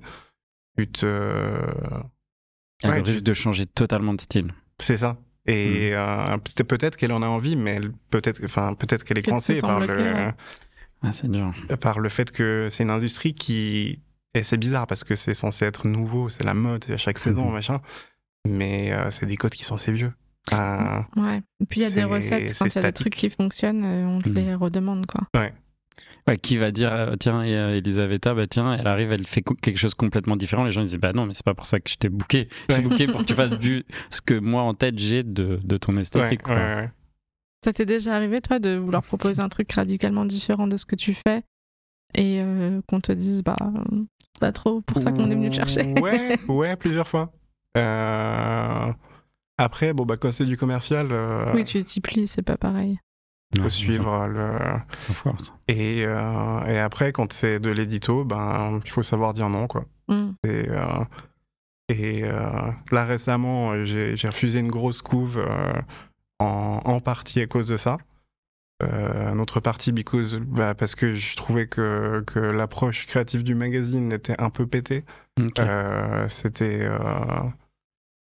tu 0.78 0.88
te 0.91 1.05
Elle 2.84 2.89
Ouais, 2.91 3.01
tu- 3.03 3.09
risque 3.11 3.23
de 3.23 3.34
changer 3.34 3.65
totalement 3.65 4.13
de 4.13 4.21
style. 4.21 4.53
c'est 4.80 4.97
ça. 4.97 5.17
Et 5.47 5.91
euh, 5.93 6.25
peut- 6.57 6.63
peut-être 6.65 6.97
qu'elle 6.97 7.13
en 7.13 7.21
a 7.23 7.25
envie, 7.28 7.55
mais 7.55 7.80
peut-être, 8.11 8.41
enfin, 8.43 8.73
peut-être 8.75 9.03
qu'elle 9.05 9.17
est 9.17 9.23
coincée 9.28 9.59
par 9.61 9.80
le, 9.80 9.88
ouais. 9.88 10.34
Ah, 11.01 11.11
c'est 11.11 11.32
dur. 11.32 11.51
par 11.80 11.99
le 11.99 12.09
fait 12.09 12.32
que 12.32 12.67
c'est 12.69 12.84
une 12.84 12.91
industrie 12.91 13.34
qui, 13.34 14.01
et 14.36 14.43
c'est 14.43 14.57
bizarre 14.57 14.86
parce 14.88 15.03
que 15.03 15.15
c'est 15.15 15.34
censé 15.34 15.65
être 15.65 15.88
nouveau, 15.88 16.28
c'est 16.30 16.43
la 16.43 16.53
mode, 16.53 16.84
c'est 16.84 16.93
à 16.93 16.97
chaque 16.97 17.17
saison, 17.17 17.49
machin, 17.49 17.80
mais 18.47 18.91
euh, 18.91 19.09
c'est 19.11 19.25
des 19.25 19.37
codes 19.37 19.53
qui 19.53 19.63
sont 19.63 19.75
assez 19.75 19.91
vieux. 19.91 20.13
Euh, 20.53 21.01
Ouais. 21.17 21.41
Et 21.59 21.65
puis 21.65 21.81
il 21.81 21.83
y 21.83 21.85
a 21.85 21.91
des 21.91 22.03
recettes, 22.03 22.53
quand 22.57 22.69
c'est 22.69 22.79
il 22.79 22.83
y 22.83 22.85
a 22.85 22.91
des 22.91 22.93
trucs 22.93 23.15
qui 23.15 23.29
fonctionnent, 23.29 23.83
euh, 23.85 24.05
on 24.07 24.21
te 24.21 24.29
Mhm. 24.29 24.35
les 24.35 24.55
redemande, 24.55 25.05
quoi. 25.05 25.21
Ouais, 26.27 26.37
qui 26.37 26.57
va 26.57 26.71
dire, 26.71 27.13
tiens, 27.21 27.41
et, 27.45 27.51
Elisabetta, 27.77 28.33
bah 28.33 28.47
tiens, 28.47 28.73
elle 28.73 28.85
arrive, 28.87 29.13
elle 29.13 29.25
fait 29.25 29.41
quelque 29.61 29.77
chose 29.77 29.93
complètement 29.93 30.35
différent. 30.35 30.65
Les 30.65 30.71
gens 30.73 30.81
ils 30.81 30.87
disent, 30.87 30.97
bah 30.97 31.13
non, 31.13 31.25
mais 31.25 31.33
c'est 31.33 31.45
pas 31.45 31.53
pour 31.53 31.65
ça 31.65 31.79
que 31.79 31.89
je 31.89 31.95
t'ai 31.95 32.09
booké. 32.09 32.49
Je 32.63 32.65
t'ai 32.67 32.73
Ouais. 32.75 32.81
booké 32.81 33.07
pour 33.07 33.21
que 33.21 33.25
tu 33.25 33.33
fasses 33.33 33.57
du, 33.57 33.85
ce 34.09 34.19
que 34.21 34.33
moi 34.37 34.63
en 34.63 34.73
tête 34.73 34.99
j'ai 34.99 35.23
de, 35.23 35.59
de 35.63 35.77
ton 35.77 35.95
ouais, 35.95 36.01
esthétique. 36.01 36.41
quoi. 36.41 36.55
ouais, 36.55 36.75
ouais. 36.75 36.89
Ça 37.63 37.71
t'est 37.73 37.85
déjà 37.85 38.13
arrivé, 38.15 38.41
toi, 38.41 38.59
de 38.59 38.75
vouloir 38.75 39.03
proposer 39.03 39.41
un 39.41 39.47
truc 39.49 39.71
radicalement 39.71 40.25
différent 40.25 40.67
de 40.67 40.75
ce 40.77 40.85
que 40.85 40.95
tu 40.97 41.13
fais 41.13 41.43
et 42.13 42.41
euh, 42.41 42.81
qu'on 42.87 42.99
te 42.99 43.11
dise, 43.13 43.41
bah, 43.43 43.55
c'est 44.33 44.39
pas 44.41 44.51
trop 44.51 44.81
pour 44.81 45.01
ça 45.01 45.11
qu'on 45.11 45.31
est 45.31 45.35
venu 45.35 45.49
te 45.49 45.55
chercher? 45.55 45.93
Ouais, 46.01 46.37
ouais, 46.49 46.75
plusieurs 46.75 47.07
fois. 47.07 47.31
Euh, 47.76 48.93
Après, 49.57 49.93
bon, 49.93 50.05
bah, 50.05 50.18
quand 50.18 50.32
c'est 50.32 50.45
du 50.45 50.55
commercial, 50.57 51.07
euh, 51.11 51.51
Oui, 51.53 51.63
tu 51.63 51.84
t'y 51.84 51.99
plies, 52.01 52.28
c'est 52.28 52.43
pas 52.43 52.57
pareil. 52.57 52.99
faut 53.55 53.63
Ouais, 53.63 53.70
suivre 53.70 54.28
le. 54.28 54.51
c'est 55.07 55.13
force. 55.13 55.53
Et, 55.68 56.03
euh, 56.05 56.63
et 56.65 56.78
après, 56.80 57.11
quand 57.11 57.34
c'est 57.34 57.59
de 57.59 57.70
l'édito, 57.72 58.24
ben, 58.24 58.80
il 58.86 58.91
faut 58.91 59.03
savoir 59.03 59.34
dire 59.34 59.49
non, 59.49 59.68
quoi. 59.68 59.86
Mm. 60.07 60.30
Et, 60.43 60.70
euh, 60.70 60.86
et 61.89 62.24
euh, 62.24 62.72
là, 62.91 63.05
récemment, 63.05 63.72
euh, 63.72 63.86
j'ai 63.86 64.28
refusé 64.28 64.59
une 64.59 64.70
grosse 64.72 65.01
couve 65.01 65.39
euh, 65.39 65.74
en, 66.39 66.82
en 66.86 66.99
partie 66.99 67.41
à 67.41 67.47
cause 67.47 67.68
de 67.68 67.78
ça. 67.78 67.97
Euh, 68.84 69.32
une 69.34 69.39
autre 69.39 69.59
partie 69.59 69.91
because, 69.91 70.36
bah, 70.39 70.75
parce 70.75 70.93
que 70.93 71.13
je 71.13 71.36
trouvais 71.36 71.65
que, 71.67 72.23
que 72.28 72.38
l'approche 72.39 73.07
créative 73.07 73.43
du 73.43 73.55
magazine 73.55 74.11
était 74.13 74.39
un 74.39 74.49
peu 74.51 74.67
pétée. 74.67 75.03
Ok. 75.39 75.59
Euh, 75.59 76.28
C'était... 76.28 76.82
euh, 76.84 76.99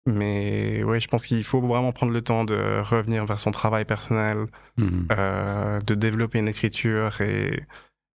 Mais 0.08 0.84
ouais, 0.84 1.00
je 1.00 1.08
pense 1.08 1.26
qu'il 1.28 1.44
faut 1.44 1.62
vraiment 1.62 1.92
prendre 1.92 2.12
le 2.12 2.22
temps 2.22 2.46
de 2.46 2.82
revenir 2.82 3.26
vers 3.26 3.40
son 3.40 3.52
travail 3.52 3.86
personnel, 3.86 4.48
Mhm. 4.78 5.08
euh, 5.12 5.80
de 5.82 5.94
développer 5.94 6.40
une 6.40 6.48
écriture 6.48 7.22
et, 7.22 7.62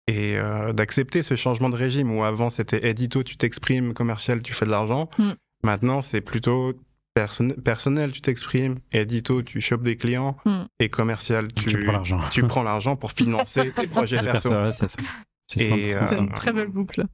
et 0.08 0.36
euh, 0.38 0.72
d'accepter 0.72 1.22
ce 1.22 1.36
changement 1.36 1.68
de 1.68 1.76
régime 1.76 2.10
où 2.10 2.24
avant 2.24 2.50
c'était 2.50 2.88
édito, 2.88 3.22
tu 3.22 3.36
t'exprimes, 3.36 3.94
commercial, 3.94 4.42
tu 4.42 4.54
fais 4.54 4.64
de 4.66 4.70
l'argent. 4.70 5.08
Mm. 5.18 5.30
Maintenant, 5.62 6.00
c'est 6.00 6.20
plutôt 6.20 6.74
perso- 7.14 7.54
personnel, 7.64 8.12
tu 8.12 8.20
t'exprimes, 8.20 8.76
édito, 8.92 9.42
tu 9.42 9.60
chopes 9.60 9.82
des 9.82 9.96
clients 9.96 10.36
Mm. 10.44 10.62
et 10.80 10.88
commercial, 10.88 11.48
tu, 11.52 11.66
Tu 11.66 11.82
prends 11.84 11.92
l'argent. 11.92 12.18
tu 12.30 12.42
prends 12.42 12.62
l'argent 12.62 12.96
pour 12.96 13.12
financer 13.12 13.72
tes 13.76 13.86
projets 13.86 14.20
perso. 14.20 14.50
Ouais, 14.50 14.72
c'est 14.72 14.88
ça. 14.88 14.98
C'est 15.46 15.64
Et, 15.64 15.92
100% 15.94 16.08
C'est 16.08 16.16
euh, 16.16 16.20
une 16.20 16.32
très 16.32 16.52
belle 16.52 16.68
boucle. 16.68 17.04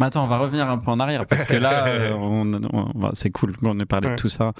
Mais 0.00 0.06
attends, 0.06 0.24
on 0.24 0.26
va 0.26 0.38
revenir 0.38 0.68
un 0.68 0.78
peu 0.78 0.90
en 0.90 0.98
arrière 0.98 1.24
parce 1.24 1.44
que 1.46 1.54
là, 1.54 1.86
euh, 1.86 2.10
on, 2.18 2.52
on 2.72 2.98
va- 2.98 3.10
c'est 3.12 3.30
cool 3.30 3.56
qu'on 3.56 3.78
ait 3.78 3.84
parlé 3.84 4.08
Ouais. 4.08 4.16
de 4.16 4.20
tout 4.20 4.28
ça. 4.28 4.52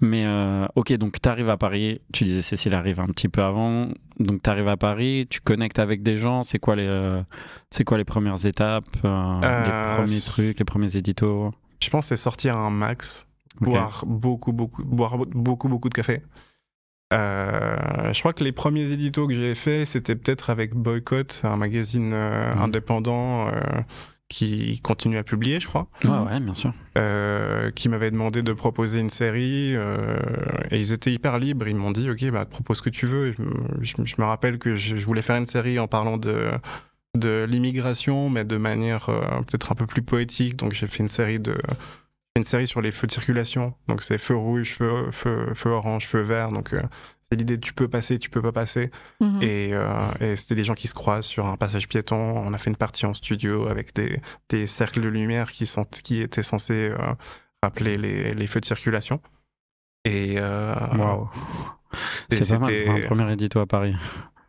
Mais 0.00 0.24
euh, 0.26 0.66
ok, 0.74 0.92
donc 0.94 1.20
tu 1.22 1.28
arrives 1.28 1.48
à 1.48 1.56
Paris. 1.56 2.00
Tu 2.12 2.24
disais 2.24 2.42
Cécile 2.42 2.74
arrive 2.74 2.98
un 2.98 3.06
petit 3.06 3.28
peu 3.28 3.40
avant. 3.42 3.86
Donc 4.18 4.42
tu 4.42 4.50
arrives 4.50 4.66
à 4.66 4.76
Paris, 4.76 5.28
tu 5.30 5.40
connectes 5.40 5.78
avec 5.78 6.02
des 6.02 6.16
gens. 6.16 6.42
C'est 6.42 6.58
quoi 6.58 6.74
les, 6.74 6.88
euh, 6.88 7.22
c'est 7.70 7.84
quoi 7.84 7.98
les 7.98 8.04
premières 8.04 8.44
étapes, 8.44 8.84
euh, 9.04 9.40
Euh, 9.44 9.64
les 9.64 9.94
premiers 10.02 10.20
trucs, 10.22 10.58
les 10.58 10.64
premiers 10.64 10.96
éditos? 10.96 11.52
Je 11.80 11.88
pense 11.90 12.06
que 12.08 12.16
c'est 12.16 12.22
sortir 12.22 12.56
un 12.56 12.70
max, 12.70 13.28
Boire 13.60 14.04
beaucoup, 14.06 14.52
beaucoup, 14.52 14.82
boire 14.84 15.18
beaucoup, 15.18 15.68
beaucoup 15.68 15.88
de 15.88 15.94
café. 15.94 16.22
Euh, 17.12 18.12
je 18.12 18.20
crois 18.20 18.32
que 18.32 18.44
les 18.44 18.52
premiers 18.52 18.90
éditos 18.92 19.26
que 19.26 19.34
j'ai 19.34 19.54
fait, 19.54 19.84
c'était 19.84 20.14
peut-être 20.14 20.48
avec 20.50 20.74
Boycott, 20.74 21.40
un 21.44 21.56
magazine 21.56 22.12
euh, 22.12 22.54
Mhm. 22.54 22.62
indépendant 22.62 23.48
euh, 23.48 23.60
qui 24.28 24.80
continue 24.80 25.16
à 25.18 25.24
publier, 25.24 25.58
je 25.58 25.66
crois, 25.66 25.88
Ouais, 26.04 26.10
ouais, 26.20 26.38
bien 26.38 26.54
sûr. 26.54 26.72
qui 27.74 27.88
m'avait 27.88 28.12
demandé 28.12 28.42
de 28.42 28.52
proposer 28.52 29.00
une 29.00 29.10
série 29.10 29.74
et 29.74 30.78
ils 30.78 30.92
étaient 30.92 31.12
hyper 31.12 31.38
libres. 31.38 31.66
Ils 31.66 31.74
m'ont 31.74 31.90
dit, 31.90 32.08
ok, 32.08 32.30
bah 32.30 32.44
propose 32.44 32.76
ce 32.78 32.82
que 32.82 32.90
tu 32.90 33.06
veux. 33.06 33.32
Je, 33.32 33.42
je- 33.96 34.04
je 34.04 34.14
me 34.18 34.24
rappelle 34.24 34.58
que 34.58 34.76
je, 34.76 34.94
je 34.96 35.04
voulais 35.04 35.22
faire 35.22 35.36
une 35.36 35.46
série 35.46 35.78
en 35.80 35.88
parlant 35.88 36.16
de 36.16 36.50
de 37.16 37.44
l'immigration, 37.50 38.30
mais 38.30 38.44
de 38.44 38.56
manière 38.56 39.06
peut-être 39.06 39.72
un 39.72 39.74
peu 39.74 39.86
plus 39.86 40.02
poétique. 40.02 40.54
Donc 40.56 40.74
j'ai 40.74 40.86
fait 40.86 41.02
une 41.02 41.08
série 41.08 41.40
de 41.40 41.56
une 42.40 42.44
série 42.44 42.66
sur 42.66 42.80
les 42.80 42.90
feux 42.92 43.06
de 43.06 43.12
circulation. 43.12 43.74
Donc 43.88 44.02
c'est 44.02 44.18
feu 44.18 44.34
rouge, 44.36 44.72
feu, 44.74 45.10
feu, 45.12 45.52
feu 45.54 45.70
orange, 45.70 46.06
feu 46.06 46.20
vert. 46.22 46.48
Donc 46.48 46.72
euh, 46.72 46.82
c'est 47.22 47.36
l'idée 47.38 47.56
de 47.56 47.62
tu 47.64 47.72
peux 47.72 47.86
passer, 47.88 48.18
tu 48.18 48.28
peux 48.30 48.42
pas 48.42 48.52
passer. 48.52 48.90
Mhm. 49.20 49.42
Et, 49.42 49.70
euh, 49.72 50.10
et 50.20 50.36
c'était 50.36 50.56
des 50.56 50.64
gens 50.64 50.74
qui 50.74 50.88
se 50.88 50.94
croisent 50.94 51.26
sur 51.26 51.46
un 51.46 51.56
passage 51.56 51.88
piéton. 51.88 52.16
On 52.16 52.52
a 52.52 52.58
fait 52.58 52.70
une 52.70 52.76
partie 52.76 53.06
en 53.06 53.14
studio 53.14 53.68
avec 53.68 53.94
des, 53.94 54.20
des 54.48 54.66
cercles 54.66 55.00
de 55.00 55.08
lumière 55.08 55.50
qui, 55.52 55.66
sont, 55.66 55.84
qui 55.84 56.20
étaient 56.20 56.42
censés 56.42 56.90
euh, 56.90 56.96
rappeler 57.62 57.96
les, 57.96 58.34
les 58.34 58.46
feux 58.46 58.60
de 58.60 58.64
circulation. 58.66 59.20
Et 60.04 60.40
Waouh. 60.40 61.28
et 62.30 62.34
C'est 62.36 62.54
pas 62.54 62.58
mal 62.60 62.70
c'était- 62.70 62.84
pour 62.86 62.94
un 62.94 63.00
premier 63.02 63.32
édito 63.32 63.60
à 63.60 63.66
Paris. 63.66 63.94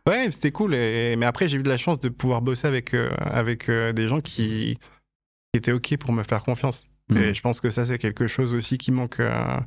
Ouais, 0.08 0.28
c'était 0.32 0.50
cool. 0.50 0.74
Et, 0.74 1.14
mais 1.16 1.26
après, 1.26 1.46
j'ai 1.46 1.58
eu 1.58 1.62
de 1.62 1.68
la 1.68 1.76
chance 1.76 2.00
de 2.00 2.08
pouvoir 2.08 2.42
bosser 2.42 2.66
avec, 2.66 2.92
euh, 2.94 3.10
avec 3.20 3.68
euh, 3.68 3.92
des 3.92 4.08
gens 4.08 4.20
qui, 4.20 4.76
qui 5.52 5.58
étaient 5.58 5.70
OK 5.70 5.96
pour 5.98 6.12
me 6.12 6.24
faire 6.24 6.42
confiance. 6.42 6.88
Mhm. 7.10 7.18
Et 7.18 7.34
je 7.34 7.40
pense 7.42 7.60
que 7.60 7.70
ça, 7.70 7.84
c'est 7.84 7.98
quelque 7.98 8.26
chose 8.26 8.54
aussi 8.54 8.78
qui 8.78 8.92
manque, 8.92 9.20
euh, 9.20 9.58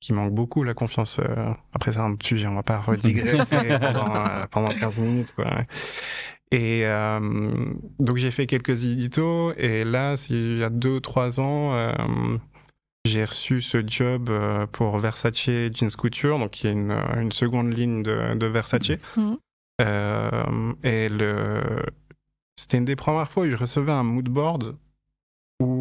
qui 0.00 0.12
manque 0.12 0.32
beaucoup, 0.34 0.62
la 0.64 0.74
confiance. 0.74 1.18
euh. 1.20 1.52
Après, 1.72 1.92
c'est 1.92 1.98
un 1.98 2.12
autre 2.12 2.26
sujet, 2.26 2.46
on 2.46 2.54
va 2.54 2.62
pas 2.62 2.80
redigresser 2.80 3.56
pendant, 3.80 4.14
euh, 4.14 4.44
pendant 4.50 4.68
15 4.70 4.98
minutes. 4.98 5.32
Quoi. 5.34 5.46
Et 6.50 6.84
donc, 8.00 8.16
j'ai 8.16 8.30
fait 8.30 8.46
quelques 8.46 8.84
éditos. 8.84 9.52
Et 9.56 9.84
là, 9.84 10.14
il 10.30 10.58
y 10.58 10.64
a 10.64 10.70
2-3 10.70 11.40
ans, 11.40 11.92
j'ai 13.04 13.24
reçu 13.24 13.60
ce 13.60 13.82
job 13.86 14.30
pour 14.72 14.98
Versace 14.98 15.36
Jeans 15.44 15.90
Couture, 15.96 16.38
donc 16.38 16.50
qui 16.52 16.66
est 16.66 16.72
une, 16.72 16.92
une 17.20 17.32
seconde 17.32 17.74
ligne 17.76 18.02
de, 18.02 18.34
de 18.34 18.46
Versace. 18.46 18.92
Euh, 19.80 20.72
et 20.82 21.08
le... 21.08 21.62
c'était 22.56 22.78
une 22.78 22.84
des 22.84 22.96
premières 22.96 23.30
fois 23.30 23.44
où 23.46 23.50
je 23.50 23.56
recevais 23.56 23.92
un 23.92 24.02
moodboard 24.02 24.76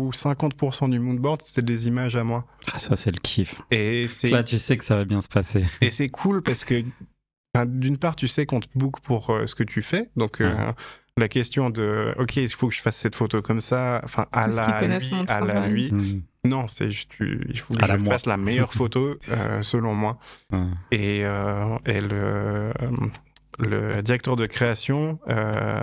où 0.07 0.11
50% 0.11 0.89
du 0.89 0.99
moodboard 0.99 1.41
c'était 1.41 1.61
des 1.61 1.87
images 1.87 2.15
à 2.15 2.23
moi. 2.23 2.45
Ah, 2.71 2.77
ça, 2.79 2.95
c'est 2.95 3.11
le 3.11 3.19
kiff. 3.19 3.61
Et 3.71 4.07
c'est 4.07 4.29
Là, 4.29 4.43
tu 4.43 4.57
sais 4.57 4.77
que 4.77 4.83
ça 4.83 4.95
va 4.95 5.05
bien 5.05 5.21
se 5.21 5.27
passer. 5.29 5.63
et 5.81 5.89
c'est 5.89 6.09
cool 6.09 6.41
parce 6.41 6.63
que 6.63 6.83
d'une 7.65 7.97
part 7.97 8.15
tu 8.15 8.27
sais 8.27 8.45
qu'on 8.45 8.59
te 8.59 8.67
book 8.75 8.99
pour 9.01 9.31
euh, 9.31 9.47
ce 9.47 9.55
que 9.55 9.63
tu 9.63 9.81
fais, 9.81 10.09
donc 10.15 10.41
euh, 10.41 10.53
Ouais. 10.55 10.73
la 11.17 11.27
question 11.27 11.69
de 11.71 12.13
ok 12.19 12.35
il 12.37 12.49
faut 12.49 12.67
que 12.67 12.75
je 12.75 12.81
fasse 12.81 12.97
cette 12.97 13.15
photo 13.15 13.41
comme 13.41 13.59
ça, 13.59 13.99
enfin 14.03 14.27
à 14.31 14.43
Parce 14.45 14.57
la 14.57 14.97
lui, 14.97 15.15
à 15.27 15.41
la. 15.41 15.67
Mhm. 15.67 16.21
Non, 16.45 16.67
c'est 16.67 16.91
juste 16.91 17.09
tu- 17.09 17.45
il 17.49 17.59
faut 17.59 17.73
que 17.73 17.83
À 17.83 17.97
je 17.97 18.03
fasse 18.03 18.25
la 18.27 18.37
meilleure 18.37 18.73
photo 18.81 19.15
euh, 19.29 19.61
selon 19.63 19.95
moi. 19.95 20.19
Ouais. 20.51 20.59
Et, 20.91 21.25
euh, 21.25 21.77
et 21.85 21.99
le, 21.99 22.71
le 23.59 24.01
directeur 24.03 24.35
de 24.35 24.45
création, 24.45 25.19
euh, 25.27 25.81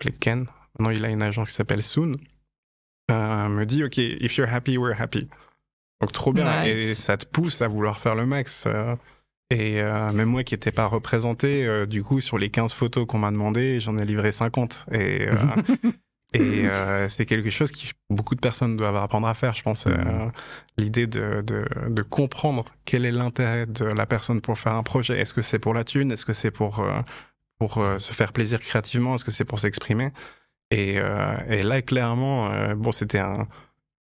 appelé 0.00 0.12
Ken, 0.18 0.46
maintenant 0.78 0.90
il 0.90 1.04
a 1.04 1.08
une 1.08 1.22
agence 1.22 1.50
qui 1.50 1.54
s'appelle 1.54 1.82
Soon, 1.84 2.16
euh, 3.10 3.48
me 3.48 3.64
dit 3.66 3.84
Ok, 3.84 3.98
if 3.98 4.36
you're 4.36 4.48
happy, 4.52 4.78
we're 4.78 5.00
happy. 5.00 5.28
Donc 6.00 6.12
trop 6.12 6.32
bien. 6.32 6.62
Nice. 6.62 6.80
Et 6.80 6.94
ça 6.94 7.16
te 7.16 7.26
pousse 7.26 7.60
à 7.62 7.68
vouloir 7.68 7.98
faire 8.00 8.14
le 8.14 8.26
max. 8.26 8.66
euh. 8.66 8.96
et 9.50 9.80
euh, 9.82 10.12
même 10.12 10.28
moi 10.28 10.44
qui 10.44 10.54
n'étais 10.54 10.72
pas 10.72 10.86
représenté, 10.86 11.66
euh, 11.66 11.84
du 11.86 12.02
coup, 12.02 12.20
sur 12.20 12.38
les 12.38 12.50
15 12.50 12.72
photos 12.72 13.06
qu'on 13.06 13.18
m'a 13.18 13.30
demandé, 13.30 13.80
j'en 13.80 13.98
ai 13.98 14.04
livré 14.04 14.32
50. 14.32 14.86
Et, 14.92 15.26
euh, 15.28 15.34
et 16.34 17.08
c'est 17.08 17.26
quelque 17.26 17.50
chose 17.50 17.72
que 17.72 17.78
beaucoup 18.08 18.34
de 18.36 18.40
personnes 18.40 18.76
doivent 18.76 18.96
apprendre 18.96 19.26
à 19.26 19.34
faire, 19.34 19.54
je 19.54 19.62
pense. 19.62 19.86
L'idée 20.78 21.06
de, 21.08 21.42
de, 21.42 21.66
de 21.88 22.02
comprendre 22.02 22.64
quel 22.84 23.04
est 23.04 23.10
l'intérêt 23.10 23.66
de 23.66 23.84
la 23.84 24.06
personne 24.06 24.40
pour 24.40 24.58
faire 24.58 24.74
un 24.76 24.84
projet. 24.84 25.18
Est-ce 25.18 25.34
que 25.34 25.42
c'est 25.42 25.58
pour 25.58 25.74
la 25.74 25.82
thune? 25.84 26.12
Est-ce 26.12 26.24
que 26.24 26.32
c'est 26.32 26.52
pour, 26.52 26.86
pour 27.58 27.74
se 27.98 28.12
faire 28.12 28.32
plaisir 28.32 28.60
créativement? 28.60 29.16
Est-ce 29.16 29.24
que 29.24 29.32
c'est 29.32 29.44
pour 29.44 29.58
s'exprimer? 29.58 30.12
Et, 30.70 30.98
euh, 30.98 31.36
et 31.48 31.62
là, 31.62 31.82
clairement, 31.82 32.50
euh, 32.50 32.74
bon, 32.74 32.92
c'était 32.92 33.18
un. 33.18 33.48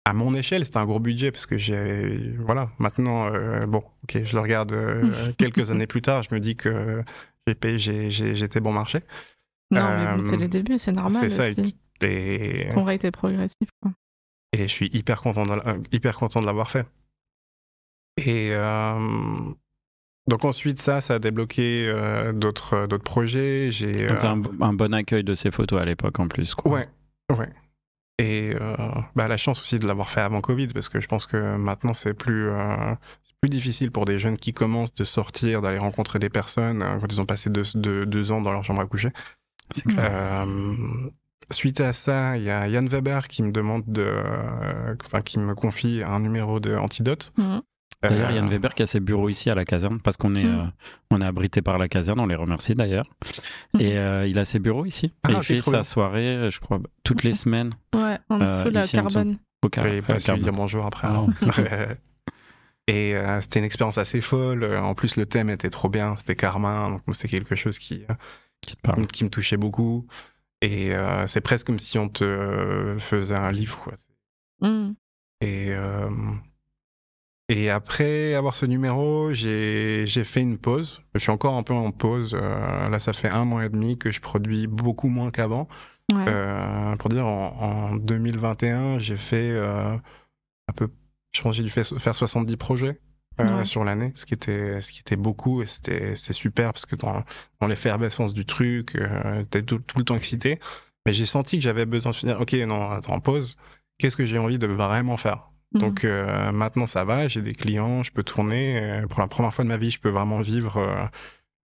À 0.04 0.14
mon 0.14 0.34
échelle, 0.34 0.64
c'était 0.64 0.78
un 0.78 0.84
gros 0.84 1.00
budget 1.00 1.30
parce 1.30 1.46
que 1.46 1.56
j'ai. 1.56 2.34
Voilà, 2.38 2.70
maintenant, 2.78 3.32
euh, 3.32 3.66
bon, 3.66 3.84
ok, 4.04 4.24
je 4.24 4.36
le 4.36 4.42
regarde 4.42 4.74
quelques 5.38 5.70
années 5.70 5.86
plus 5.86 6.02
tard, 6.02 6.22
je 6.22 6.34
me 6.34 6.40
dis 6.40 6.56
que 6.56 7.02
j'ai 7.46 7.54
payé, 7.54 8.10
j'étais 8.10 8.60
bon 8.60 8.72
marché. 8.72 9.00
Non, 9.70 9.86
mais 9.88 10.16
bon, 10.16 10.28
c'est 10.28 10.36
les 10.36 10.48
débuts, 10.48 10.78
c'est 10.78 10.92
normal. 10.92 11.30
C'est 11.30 11.54
ça, 11.54 11.62
et, 12.04 12.68
Ton 12.74 12.84
rate 12.84 13.04
est 13.04 13.12
progressif. 13.12 13.68
Quoi. 13.80 13.92
et 14.52 14.62
je 14.62 14.72
suis 14.72 14.90
hyper 14.92 15.20
content 15.20 15.44
de, 15.44 15.82
hyper 15.92 16.16
content 16.16 16.40
de 16.40 16.46
l'avoir 16.46 16.70
fait. 16.70 16.86
Et 18.18 18.50
euh, 18.50 19.52
donc 20.28 20.44
ensuite 20.44 20.78
ça, 20.80 21.00
ça 21.00 21.14
a 21.14 21.18
débloqué 21.18 21.86
euh, 21.88 22.32
d'autres 22.32 22.74
euh, 22.74 22.86
d'autres 22.86 23.04
projets. 23.04 23.70
J'ai 23.70 24.08
euh, 24.08 24.18
un, 24.22 24.42
un 24.60 24.72
bon 24.72 24.94
accueil 24.94 25.24
de 25.24 25.34
ces 25.34 25.50
photos 25.50 25.80
à 25.80 25.84
l'époque 25.84 26.18
en 26.20 26.28
plus. 26.28 26.54
Quoi. 26.54 26.72
ouais, 26.72 26.88
ouais. 27.36 27.48
Et 28.18 28.54
euh, 28.54 28.76
bah, 29.16 29.26
la 29.26 29.36
chance 29.36 29.60
aussi 29.60 29.76
de 29.76 29.86
l'avoir 29.86 30.10
fait 30.10 30.20
avant 30.20 30.40
Covid, 30.40 30.68
parce 30.68 30.88
que 30.88 31.00
je 31.00 31.08
pense 31.08 31.26
que 31.26 31.56
maintenant 31.56 31.94
c'est 31.94 32.14
plus 32.14 32.50
euh, 32.50 32.94
c'est 33.22 33.34
plus 33.40 33.48
difficile 33.50 33.90
pour 33.90 34.04
des 34.04 34.18
jeunes 34.18 34.36
qui 34.38 34.52
commencent 34.52 34.94
de 34.94 35.02
sortir, 35.04 35.60
d'aller 35.60 35.78
rencontrer 35.78 36.18
des 36.18 36.28
personnes 36.28 36.82
euh, 36.82 36.98
quand 37.00 37.10
ils 37.10 37.20
ont 37.20 37.26
passé 37.26 37.50
deux, 37.50 37.64
deux, 37.74 38.06
deux 38.06 38.30
ans 38.30 38.40
dans 38.40 38.52
leur 38.52 38.62
chambre 38.62 38.82
à 38.82 38.86
coucher. 38.86 39.08
C'est 39.72 39.86
clair. 39.86 40.10
Euh, 40.12 40.76
suite 41.50 41.80
à 41.80 41.92
ça, 41.92 42.36
il 42.36 42.44
y 42.44 42.50
a 42.50 42.68
Yann 42.68 42.86
Weber 42.86 43.26
qui 43.26 43.42
me 43.42 43.50
demande 43.50 43.82
de, 43.86 44.04
euh, 44.06 44.94
enfin, 45.04 45.22
qui 45.22 45.38
me 45.38 45.54
confie 45.54 46.02
un 46.06 46.20
numéro 46.20 46.60
de 46.60 46.76
Antidote. 46.76 47.32
Mhm. 47.38 47.62
D'ailleurs, 48.02 48.30
Euh, 48.30 48.34
Yann 48.34 48.48
Weber 48.48 48.74
qui 48.74 48.82
a 48.82 48.86
ses 48.86 49.00
bureaux 49.00 49.28
ici 49.28 49.48
à 49.50 49.54
la 49.54 49.64
caserne, 49.64 50.00
parce 50.00 50.16
qu'on 50.16 50.34
est, 50.34 50.44
Mm. 50.44 50.58
euh, 50.60 50.64
on 51.12 51.20
est 51.20 51.24
abrité 51.24 51.62
par 51.62 51.78
la 51.78 51.88
caserne, 51.88 52.18
on 52.20 52.26
les 52.26 52.34
remercie 52.34 52.74
d'ailleurs. 52.74 53.08
Mm. 53.74 53.80
Et 53.80 53.96
euh, 53.98 54.26
il 54.26 54.38
a 54.38 54.44
ses 54.44 54.58
bureaux 54.58 54.84
ici. 54.86 55.12
Ah, 55.24 55.30
et 55.32 55.34
il 55.36 55.42
fait 55.42 55.56
trop 55.56 55.70
sa 55.70 55.78
bien. 55.78 55.82
soirée, 55.84 56.48
je 56.50 56.58
crois, 56.60 56.80
toutes 57.04 57.22
les 57.22 57.32
semaines 57.32 57.70
Ouais, 57.94 58.18
en 58.28 58.40
Euh, 58.40 58.70
la 58.70 58.82
ici, 58.82 58.96
carbone. 58.96 59.36
au 59.64 59.68
car- 59.68 59.84
à 59.86 59.88
pas 60.02 60.34
lui 60.34 60.42
dire 60.42 60.52
bonjour 60.52 60.84
après. 60.84 61.08
Ah, 61.08 61.24
Et 62.88 63.14
euh, 63.14 63.40
c'était 63.40 63.60
une 63.60 63.64
expérience 63.64 63.96
assez 63.98 64.20
folle. 64.20 64.64
En 64.76 64.94
plus, 64.94 65.16
le 65.16 65.24
thème 65.24 65.48
était 65.50 65.70
trop 65.70 65.88
bien. 65.88 66.16
C'était 66.16 66.34
Carmin, 66.34 66.90
donc 66.90 67.02
c'est 67.12 67.28
quelque 67.28 67.54
chose 67.54 67.78
qui, 67.78 68.04
Qui 68.60 68.74
te 68.76 68.80
parle. 68.82 69.06
qui 69.06 69.22
me 69.24 69.30
touchait 69.30 69.56
beaucoup. 69.56 70.06
Et 70.62 70.92
euh, 70.94 71.26
c'est 71.28 71.40
presque 71.40 71.66
comme 71.68 71.78
si 71.78 71.98
on 71.98 72.08
te 72.08 72.96
faisait 72.98 73.36
un 73.36 73.52
livre. 73.52 73.78
Quoi. 73.84 73.92
Mhm. 74.68 74.94
Et, 75.40 75.68
euh, 75.70 76.10
et 77.52 77.70
après 77.70 78.34
avoir 78.34 78.54
ce 78.54 78.64
numéro, 78.66 79.30
j'ai 79.32 80.06
fait 80.24 80.40
une 80.40 80.56
pause. 80.58 81.02
Je 81.14 81.20
suis 81.20 81.30
encore 81.30 81.54
un 81.54 81.62
peu 81.62 81.74
en 81.74 81.90
pause. 81.92 82.34
Euh, 82.40 82.88
là, 82.88 82.98
ça 82.98 83.12
fait 83.12 83.28
un 83.28 83.44
mois 83.44 83.66
et 83.66 83.68
demi 83.68 83.98
que 83.98 84.10
je 84.10 84.20
produis 84.20 84.66
beaucoup 84.66 85.08
moins 85.08 85.30
qu'avant. 85.30 85.68
Ouais. 86.12 86.24
Euh, 86.28 86.96
pour 86.96 87.10
dire, 87.10 87.26
en, 87.26 87.90
en 87.92 87.96
2021, 87.96 88.98
j'ai 88.98 89.16
fait 89.16 89.50
euh, 89.50 89.94
un 89.94 90.72
peu. 90.74 90.88
Je 91.34 91.42
pense 91.42 91.52
que 91.52 91.56
j'ai 91.58 91.62
dû 91.62 91.70
faire, 91.70 91.84
faire 91.86 92.16
70 92.16 92.56
projets 92.56 93.00
Ouais. 93.38 93.64
sur 93.64 93.82
l'année, 93.82 94.12
ce 94.14 94.26
qui 94.26 94.34
était 94.34 94.82
ce 94.82 94.92
qui 94.92 95.00
était 95.00 95.16
beaucoup 95.16 95.62
et 95.62 95.66
c'était 95.66 96.14
super 96.14 96.70
parce 96.74 96.84
que 96.84 96.96
dans 96.96 97.24
dans 97.60 97.66
l'effervescence 97.66 98.34
du 98.34 98.44
truc, 98.44 98.94
t'es 99.48 99.62
tout, 99.62 99.78
tout 99.78 99.96
le 99.98 100.04
temps 100.04 100.16
excité. 100.16 100.60
Mais 101.06 101.14
j'ai 101.14 101.24
senti 101.24 101.56
que 101.56 101.62
j'avais 101.62 101.86
besoin 101.86 102.12
de 102.12 102.16
finir. 102.16 102.40
Ok, 102.42 102.52
non, 102.52 102.90
attends, 102.90 103.18
pause. 103.20 103.56
Qu'est-ce 103.98 104.18
que 104.18 104.26
j'ai 104.26 104.36
envie 104.38 104.58
de 104.58 104.66
vraiment 104.66 105.16
faire? 105.16 105.50
Donc 105.74 106.04
euh, 106.04 106.52
maintenant 106.52 106.86
ça 106.86 107.04
va, 107.04 107.28
j'ai 107.28 107.42
des 107.42 107.52
clients, 107.52 108.02
je 108.02 108.12
peux 108.12 108.22
tourner. 108.22 108.78
euh, 108.82 109.06
pour 109.06 109.20
la 109.20 109.26
première 109.28 109.52
fois 109.54 109.64
de 109.64 109.68
ma 109.68 109.76
vie, 109.76 109.90
je 109.90 110.00
peux 110.00 110.10
vraiment 110.10 110.40
vivre 110.40 110.76
euh, 110.78 111.04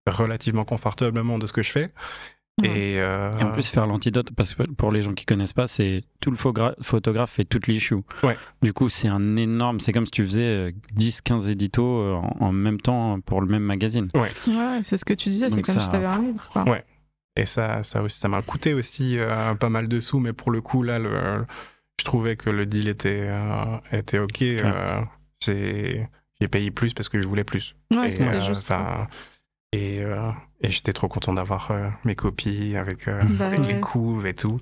relativement 0.06 0.64
confortablement 0.64 1.38
de 1.38 1.46
ce 1.46 1.52
que 1.52 1.62
je 1.62 1.70
fais. 1.72 1.90
Ouais. 2.60 2.66
Et, 2.68 3.00
euh, 3.00 3.30
Et 3.38 3.44
en 3.44 3.52
plus, 3.52 3.68
faire 3.68 3.86
l'antidote, 3.86 4.32
parce 4.34 4.52
que 4.54 4.64
pour 4.64 4.90
les 4.90 5.02
gens 5.02 5.12
qui 5.12 5.24
connaissent 5.24 5.52
pas, 5.52 5.68
c'est 5.68 6.02
tout 6.20 6.32
le 6.32 6.36
photographe 6.36 7.30
fait 7.30 7.44
toutes 7.44 7.68
les 7.68 7.74
issues. 7.74 8.02
Ouais. 8.24 8.36
Du 8.62 8.72
coup, 8.72 8.88
c'est 8.88 9.06
un 9.06 9.36
énorme. 9.36 9.78
C'est 9.78 9.92
comme 9.92 10.06
si 10.06 10.10
tu 10.10 10.24
faisais 10.24 10.74
10-15 10.96 11.48
éditos 11.50 12.16
en, 12.16 12.36
en 12.40 12.50
même 12.52 12.80
temps 12.80 13.20
pour 13.20 13.42
le 13.42 13.46
même 13.46 13.62
magazine. 13.62 14.08
Ouais, 14.14 14.30
c'est 14.82 14.96
ce 14.96 15.04
que 15.04 15.14
tu 15.14 15.28
disais, 15.28 15.50
c'est 15.50 15.62
comme 15.62 15.74
ça- 15.76 15.80
si 15.82 15.88
t'avais 15.90 16.06
un 16.06 16.20
livre. 16.20 16.48
Quoi. 16.52 16.64
Ouais. 16.68 16.84
et 17.36 17.46
ça, 17.46 17.84
ça 17.84 18.02
aussi, 18.02 18.18
ça 18.18 18.26
m'a 18.26 18.42
coûté 18.42 18.74
aussi 18.74 19.16
euh, 19.20 19.54
pas 19.54 19.68
mal 19.68 19.86
de 19.86 20.00
sous, 20.00 20.18
mais 20.18 20.32
pour 20.32 20.50
le 20.50 20.60
coup 20.60 20.82
là, 20.82 20.98
le, 20.98 21.46
je 21.98 22.04
trouvais 22.04 22.36
que 22.36 22.50
le 22.50 22.66
deal 22.66 22.88
était 22.88 23.26
euh, 23.28 23.78
était 23.92 24.18
ok. 24.18 24.42
euh, 24.42 25.00
j'ai 25.46 26.48
payé 26.50 26.70
plus 26.70 26.94
parce 26.94 27.08
que 27.08 27.20
je 27.20 27.26
voulais 27.26 27.44
plus. 27.44 27.74
Ouais, 27.92 28.08
et, 28.08 28.10
c'était 28.12 28.24
euh, 28.24 28.42
juste. 28.42 28.72
et, 29.72 29.98
et 30.60 30.70
j'étais 30.70 30.92
trop 30.92 31.08
content 31.08 31.32
d'avoir 31.32 31.72
mes 32.04 32.14
copies 32.14 32.76
avec, 32.76 33.06
Bah 33.06 33.46
avec 33.46 33.66
les 33.66 33.80
couves 33.80 34.26
et 34.26 34.34
tout. 34.34 34.60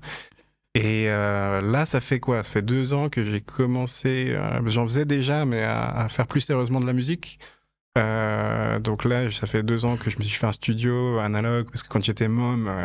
Et 0.74 1.07
là, 1.07 1.87
ça 1.87 2.01
fait 2.01 2.20
quoi? 2.20 2.43
Ça 2.45 2.51
fait 2.51 2.62
deux 2.62 2.95
ans 2.95 3.09
que 3.09 3.22
j'ai 3.22 3.41
commencé. 3.41 4.37
J'en 4.66 4.84
faisais 4.84 5.05
déjà, 5.05 5.45
mais 5.45 5.62
à, 5.62 5.89
à 5.89 6.09
faire 6.09 6.26
plus 6.26 6.41
sérieusement 6.41 6.80
de 6.80 6.87
la 6.87 6.93
musique. 6.93 7.39
Euh, 7.97 8.78
donc 8.78 9.05
là, 9.05 9.30
ça 9.30 9.47
fait 9.47 9.62
deux 9.62 9.84
ans 9.86 9.97
que 9.97 10.11
je 10.11 10.18
me 10.18 10.22
suis 10.22 10.36
fait 10.36 10.47
un 10.47 10.53
studio 10.53 11.18
analogue 11.18 11.66
parce 11.70 11.82
que 11.82 11.88
quand 11.88 12.03
j'étais 12.05 12.28
môme, 12.28 12.68
euh, 12.68 12.84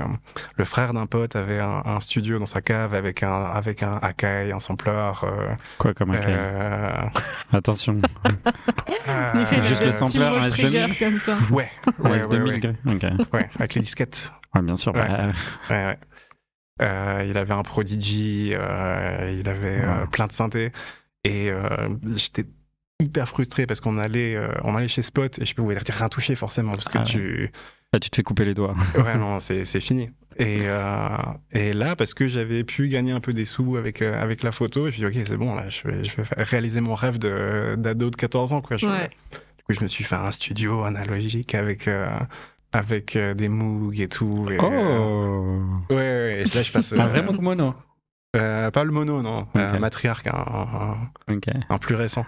le 0.56 0.64
frère 0.66 0.94
d'un 0.94 1.06
pote 1.06 1.36
avait 1.36 1.60
un, 1.60 1.82
un 1.86 2.00
studio 2.00 2.40
dans 2.40 2.46
sa 2.46 2.62
cave 2.62 2.94
avec 2.94 3.22
un 3.24 3.44
avec 3.44 3.84
un 3.84 3.98
Akai, 4.02 4.52
un 4.52 4.60
sampler. 4.60 4.92
euh, 5.24 5.54
Quoi 5.78 5.94
comme 5.94 6.14
euh, 6.16 6.92
Attention. 7.52 8.00
euh, 9.08 9.62
Juste 9.62 9.84
le 9.86 9.92
sampler, 9.92 10.28
trigger 10.50 10.88
S2000. 10.88 11.00
comme 11.00 11.20
ça. 11.20 11.38
Ouais, 11.52 11.70
ouais, 12.00 12.16
OS 12.16 12.24
ouais, 12.24 12.28
2000 12.30 12.54
ouais, 12.54 12.60
gré. 12.60 12.76
Ok. 12.88 13.34
ouais, 13.34 13.50
avec 13.56 13.74
les 13.76 13.82
disquettes. 13.82 14.32
Ouais, 14.56 14.62
bien 14.62 14.76
sûr. 14.76 14.94
Ouais. 14.96 15.08
bah, 15.08 15.28
Ouais, 15.70 15.86
ouais. 15.88 16.00
Euh, 16.82 17.26
il 17.30 17.38
avait 17.38 17.54
un 17.54 17.62
Prodigy, 17.62 18.52
euh, 18.54 19.38
il 19.40 19.48
avait 19.48 19.82
euh, 19.84 20.06
plein 20.08 20.26
de 20.28 20.32
synthés. 20.32 20.72
Et 21.24 21.52
euh, 21.52 21.90
j'étais 22.16 22.46
hyper 23.02 23.28
frustré 23.28 23.66
parce 23.66 23.82
qu'on 23.82 23.98
allait, 23.98 24.36
euh, 24.36 24.50
on 24.64 24.76
allait 24.76 24.88
chez 24.88 25.02
Spot 25.02 25.38
et 25.40 25.46
je 25.46 25.56
pouvais 25.56 25.78
rien 25.78 26.10
toucher 26.10 26.36
forcément 26.36 26.72
parce 26.74 26.88
que 26.90 26.98
Ah 27.00 27.04
tu. 27.04 27.52
Là, 27.94 28.00
tu 28.00 28.10
te 28.10 28.16
fais 28.16 28.24
couper 28.24 28.46
les 28.46 28.54
doigts. 28.54 28.74
Ouais, 28.96 29.18
non, 29.18 29.40
c'est 29.40 29.66
c'est 29.66 29.82
fini. 29.82 30.10
Et, 30.38 30.62
euh, 30.64 31.10
et 31.52 31.74
là, 31.74 31.96
parce 31.98 32.14
que 32.14 32.26
j'avais 32.26 32.64
pu 32.64 32.88
gagner 32.88 33.12
un 33.12 33.20
peu 33.20 33.34
des 33.34 33.44
sous 33.46 33.76
avec, 33.76 34.02
euh, 34.02 34.20
avec 34.22 34.44
la 34.44 34.54
photo, 34.54 34.82
je 34.84 34.86
me 34.86 34.92
suis 34.92 35.12
dit, 35.12 35.20
ok, 35.20 35.26
c'est 35.28 35.36
bon, 35.38 35.56
là, 35.56 35.68
je 35.68 35.86
vais, 35.88 36.06
je 36.06 36.16
vais 36.16 36.24
réaliser 36.38 36.80
mon 36.80 36.96
rêve 36.96 37.20
de- 37.20 37.76
d'ado 37.78 38.10
de, 38.10 38.16
14 38.16 38.54
ans. 38.54 38.62
Quoi. 38.62 38.78
Je- 38.78 38.88
Ouais. 38.88 39.10
Du 39.58 39.64
coup, 39.66 39.74
je 39.74 39.82
me 39.82 39.88
suis 39.88 40.06
fait 40.06 40.16
un 40.16 40.32
studio 40.32 40.84
analogique 40.84 41.54
avec, 41.54 41.88
euh, 41.90 42.08
avec 42.72 43.18
euh, 43.18 43.34
des 43.34 43.50
Moog 43.50 44.00
et 44.00 44.08
tout. 44.08 44.48
Et, 44.50 44.58
euh, 44.58 44.60
Oh 44.62 45.94
ouais, 45.94 45.96
ouais, 45.98 46.44
et 46.48 46.56
là, 46.56 46.62
je 46.64 46.72
passe. 46.72 46.94
Un 46.94 47.00
euh, 47.00 47.08
vrai 47.10 47.24
mono. 47.24 47.76
euh, 48.38 48.72
pas 48.72 48.86
le 48.86 48.92
mono, 48.92 49.22
non. 49.22 49.48
Un 49.54 49.74
Ok. 49.74 49.80
matriarque, 49.82 50.28
un, 50.28 50.32
un- 51.30 51.34
Ok. 51.36 51.44
un 51.70 51.78
plus 51.78 51.96
récent. 51.96 52.26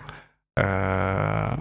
Euh, 0.60 1.56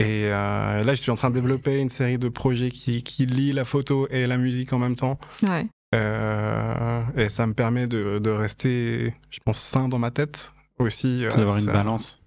et 0.00 0.28
euh, 0.30 0.82
là, 0.84 0.94
je 0.94 1.00
suis 1.00 1.10
en 1.10 1.14
train 1.14 1.30
de 1.30 1.34
développer 1.34 1.80
une 1.80 1.88
série 1.88 2.18
de 2.18 2.28
projets 2.28 2.70
qui, 2.70 3.02
qui 3.02 3.26
lient 3.26 3.52
la 3.52 3.64
photo 3.64 4.08
et 4.10 4.26
la 4.26 4.36
musique 4.36 4.72
en 4.72 4.78
même 4.78 4.96
temps. 4.96 5.18
Ouais. 5.42 5.66
Euh, 5.94 7.02
et 7.16 7.28
ça 7.28 7.46
me 7.46 7.54
permet 7.54 7.86
de, 7.86 8.18
de 8.18 8.30
rester, 8.30 9.14
je 9.30 9.38
pense, 9.44 9.58
sain 9.58 9.88
dans 9.88 9.98
ma 9.98 10.10
tête 10.10 10.52
aussi. 10.78 11.22
D'avoir 11.22 11.58
une 11.58 11.66
balance. 11.66 12.20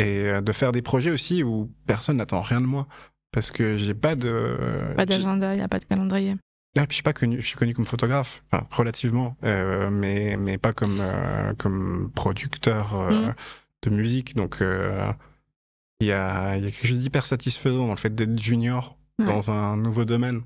Et 0.00 0.28
euh, 0.28 0.40
de 0.40 0.52
faire 0.52 0.70
des 0.70 0.80
projets 0.80 1.10
aussi 1.10 1.42
où 1.42 1.72
personne 1.86 2.18
n'attend 2.18 2.40
rien 2.40 2.60
de 2.60 2.66
moi. 2.66 2.86
Parce 3.32 3.50
que 3.50 3.76
j'ai 3.76 3.94
pas 3.94 4.14
de. 4.14 4.94
Pas 4.96 5.06
d'agenda, 5.06 5.54
il 5.54 5.58
n'y 5.58 5.62
a 5.62 5.68
pas 5.68 5.80
de 5.80 5.84
calendrier. 5.84 6.36
Ah, 6.76 6.82
puis 6.86 6.90
je 6.90 6.94
suis 6.94 7.02
pas 7.02 7.12
connu, 7.12 7.40
je 7.40 7.46
suis 7.46 7.56
connu 7.56 7.74
comme 7.74 7.84
photographe, 7.84 8.44
enfin, 8.52 8.66
relativement, 8.70 9.36
euh, 9.42 9.90
mais 9.90 10.36
mais 10.38 10.56
pas 10.58 10.72
comme 10.72 10.98
euh, 11.00 11.52
comme 11.58 12.12
producteur 12.14 12.94
euh, 12.94 13.10
Mhm. 13.26 13.34
De 13.82 13.90
musique. 13.90 14.34
Donc 14.34 14.60
euh, 14.62 15.12
il 16.00 16.06
y 16.08 16.12
a 16.12 16.56
il 16.56 16.64
y 16.64 16.66
a 16.66 16.70
quelque 16.70 16.86
chose 16.86 16.98
d'hyper 16.98 17.26
satisfaisant 17.26 17.86
dans 17.86 17.92
le 17.92 17.98
fait 17.98 18.14
d'être 18.14 18.38
junior 18.40 18.96
Ouais. 19.20 19.26
dans 19.26 19.50
un 19.50 19.76
nouveau 19.76 20.04
domaine. 20.04 20.42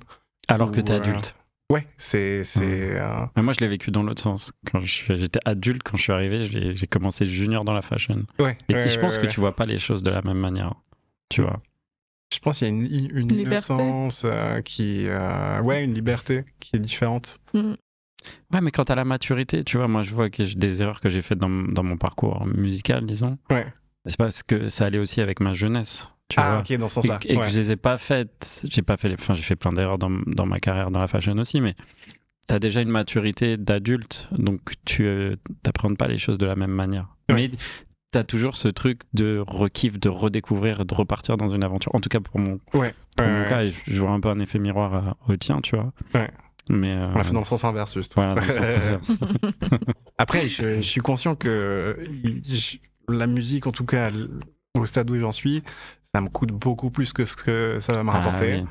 Alors 0.49 0.73
que 0.73 0.81
Ou, 0.81 0.83
t'es 0.83 0.95
euh, 0.95 0.97
adulte. 0.97 1.37
Ouais, 1.71 1.87
c'est 1.99 2.43
c'est 2.43 2.65
euh, 2.99 3.27
Mais 3.37 3.43
moi, 3.43 3.53
je 3.53 3.61
l'ai 3.61 3.69
vécu 3.69 3.91
dans 3.91 4.03
l'autre 4.03 4.23
sens. 4.23 4.53
Quand 4.71 4.81
j'étais 4.83 5.41
adulte, 5.45 5.83
quand 5.83 5.99
je 5.99 6.03
suis 6.05 6.13
arrivé, 6.13 6.45
j'ai 6.75 6.87
commencé 6.87 7.27
junior 7.27 7.65
dans 7.65 7.75
la 7.75 7.83
fashion. 7.83 8.25
ouais. 8.39 8.57
Et 8.71 8.75
ouais, 8.75 8.89
je 8.89 8.99
pense 8.99 9.15
ouais, 9.17 9.21
que 9.21 9.27
ouais. 9.27 9.33
tu 9.33 9.41
vois 9.41 9.55
pas 9.55 9.67
les 9.67 9.77
choses 9.79 10.03
de 10.03 10.11
la 10.11 10.23
même 10.23 10.39
manière. 10.39 10.75
Tu 11.29 11.43
vois. 11.43 11.61
Je 12.33 12.39
pense 12.39 12.59
qu'il 12.61 12.69
y 12.69 12.71
a 12.71 12.75
une, 12.75 13.11
une 13.15 13.31
innocence 13.31 14.23
euh, 14.25 14.63
qui 14.63 15.05
euh, 15.07 15.61
ouais 15.61 15.85
une 15.85 15.93
liberté 15.93 16.45
qui 16.61 16.77
est 16.77 16.81
différente. 16.81 17.41
Mm. 17.53 17.75
Ouais, 18.53 18.61
mais 18.61 18.71
quand 18.71 18.85
t'as 18.85 18.95
la 18.95 19.05
maturité, 19.05 19.65
tu 19.65 19.77
vois, 19.77 19.89
moi, 19.89 20.03
je 20.03 20.15
vois 20.15 20.31
que 20.31 20.43
des 20.55 20.83
erreurs 20.83 21.01
que 21.01 21.09
j'ai 21.09 21.23
faites 21.23 21.39
dans, 21.39 21.49
dans 21.51 21.83
mon 21.83 21.97
parcours 21.97 22.47
musical, 22.47 23.05
disons. 23.07 23.39
Ouais. 23.51 23.67
C'est 24.07 24.17
parce 24.19 24.43
que 24.43 24.69
ça 24.69 24.87
allait 24.87 24.99
aussi 24.99 25.21
avec 25.21 25.41
ma 25.41 25.53
jeunesse. 25.53 26.15
Tu 26.29 26.37
ah 26.41 26.51
vois. 26.51 26.59
ok 26.61 26.79
dans 26.79 26.89
ce 26.89 26.95
sens-là. 26.97 27.19
et 27.27 27.37
ouais. 27.37 27.45
que 27.45 27.51
je 27.53 27.57
les 27.57 27.73
ai 27.73 27.77
pas 27.77 27.99
faites. 27.99 28.65
J'ai 28.69 28.83
pas 28.83 28.97
fait 28.97 29.09
les. 29.09 29.15
Enfin, 29.15 29.35
j'ai 29.35 29.43
fait 29.43 29.57
plein 29.57 29.73
d'erreurs 29.73 29.99
dans, 29.99 30.11
dans 30.27 30.47
ma 30.47 30.59
carrière 30.61 30.91
dans 30.91 31.01
la 31.01 31.07
fashion 31.07 31.37
aussi, 31.39 31.61
mais 31.61 31.75
t'as 32.49 32.59
déjà 32.59 32.81
une 32.81 32.89
maturité 32.89 33.57
d'adulte, 33.57 34.29
donc 34.33 34.61
tu 34.85 35.05
euh, 35.05 35.37
t'apprends 35.63 35.95
pas 35.95 36.09
les 36.09 36.19
choses 36.19 36.39
de 36.39 36.47
la 36.47 36.57
même 36.57 36.71
manière. 36.73 37.15
Ouais. 37.29 37.35
Mais 37.37 37.51
t'as 38.11 38.25
toujours 38.25 38.57
ce 38.57 38.69
truc 38.69 39.03
de 39.15 39.43
rekiff, 39.47 40.01
de 40.01 40.09
redécouvrir, 40.09 40.85
de 40.85 40.95
repartir 40.95 41.37
dans 41.37 41.49
une 41.55 41.63
aventure. 41.63 41.95
En 41.95 42.01
tout 42.01 42.09
cas 42.09 42.21
pour 42.21 42.41
mon, 42.41 42.59
Ouais. 42.75 42.95
pour 43.17 43.27
mon 43.27 43.45
cas, 43.45 43.67
je, 43.67 43.75
je 43.87 44.01
vois 44.01 44.11
un 44.11 44.21
peu 44.21 44.29
un 44.31 44.39
effet 44.41 44.59
miroir 44.59 44.95
à- 44.95 45.17
au 45.29 45.37
tien, 45.37 45.61
tu 45.63 45.77
vois. 45.77 45.93
Ouais. 46.15 46.31
Mais 46.71 46.93
euh, 46.93 47.09
On 47.13 47.19
l'a 47.19 47.25
fait 47.25 47.33
dans 47.33 47.41
le 47.41 47.45
sens 47.45 47.65
inverse 47.65 47.95
juste. 47.95 48.15
voilà, 48.15 48.35
dans 48.35 48.47
le 48.47 48.53
sens 48.53 48.61
inverse. 48.67 49.19
Après, 50.19 50.49
je, 50.49 50.77
je 50.77 50.81
suis 50.81 51.01
conscient 51.01 51.35
que 51.35 51.99
je- 52.45 52.77
la 53.09 53.27
musique, 53.27 53.67
en 53.67 53.73
tout 53.73 53.85
cas, 53.85 54.11
au 54.79 54.87
stade 54.87 55.11
où 55.11 55.19
j'en 55.19 55.33
suis, 55.33 55.63
ça 56.15 56.21
me 56.21 56.29
coûte 56.29 56.51
beaucoup 56.53 56.91
plus 56.91 57.13
que 57.13 57.25
ce 57.25 57.37
que 57.37 57.79
ça 57.81 57.93
va 57.95 58.05
me 58.05 58.11
Ah 58.11 58.21
rapporter. 58.21 58.61
oui. 58.63 58.67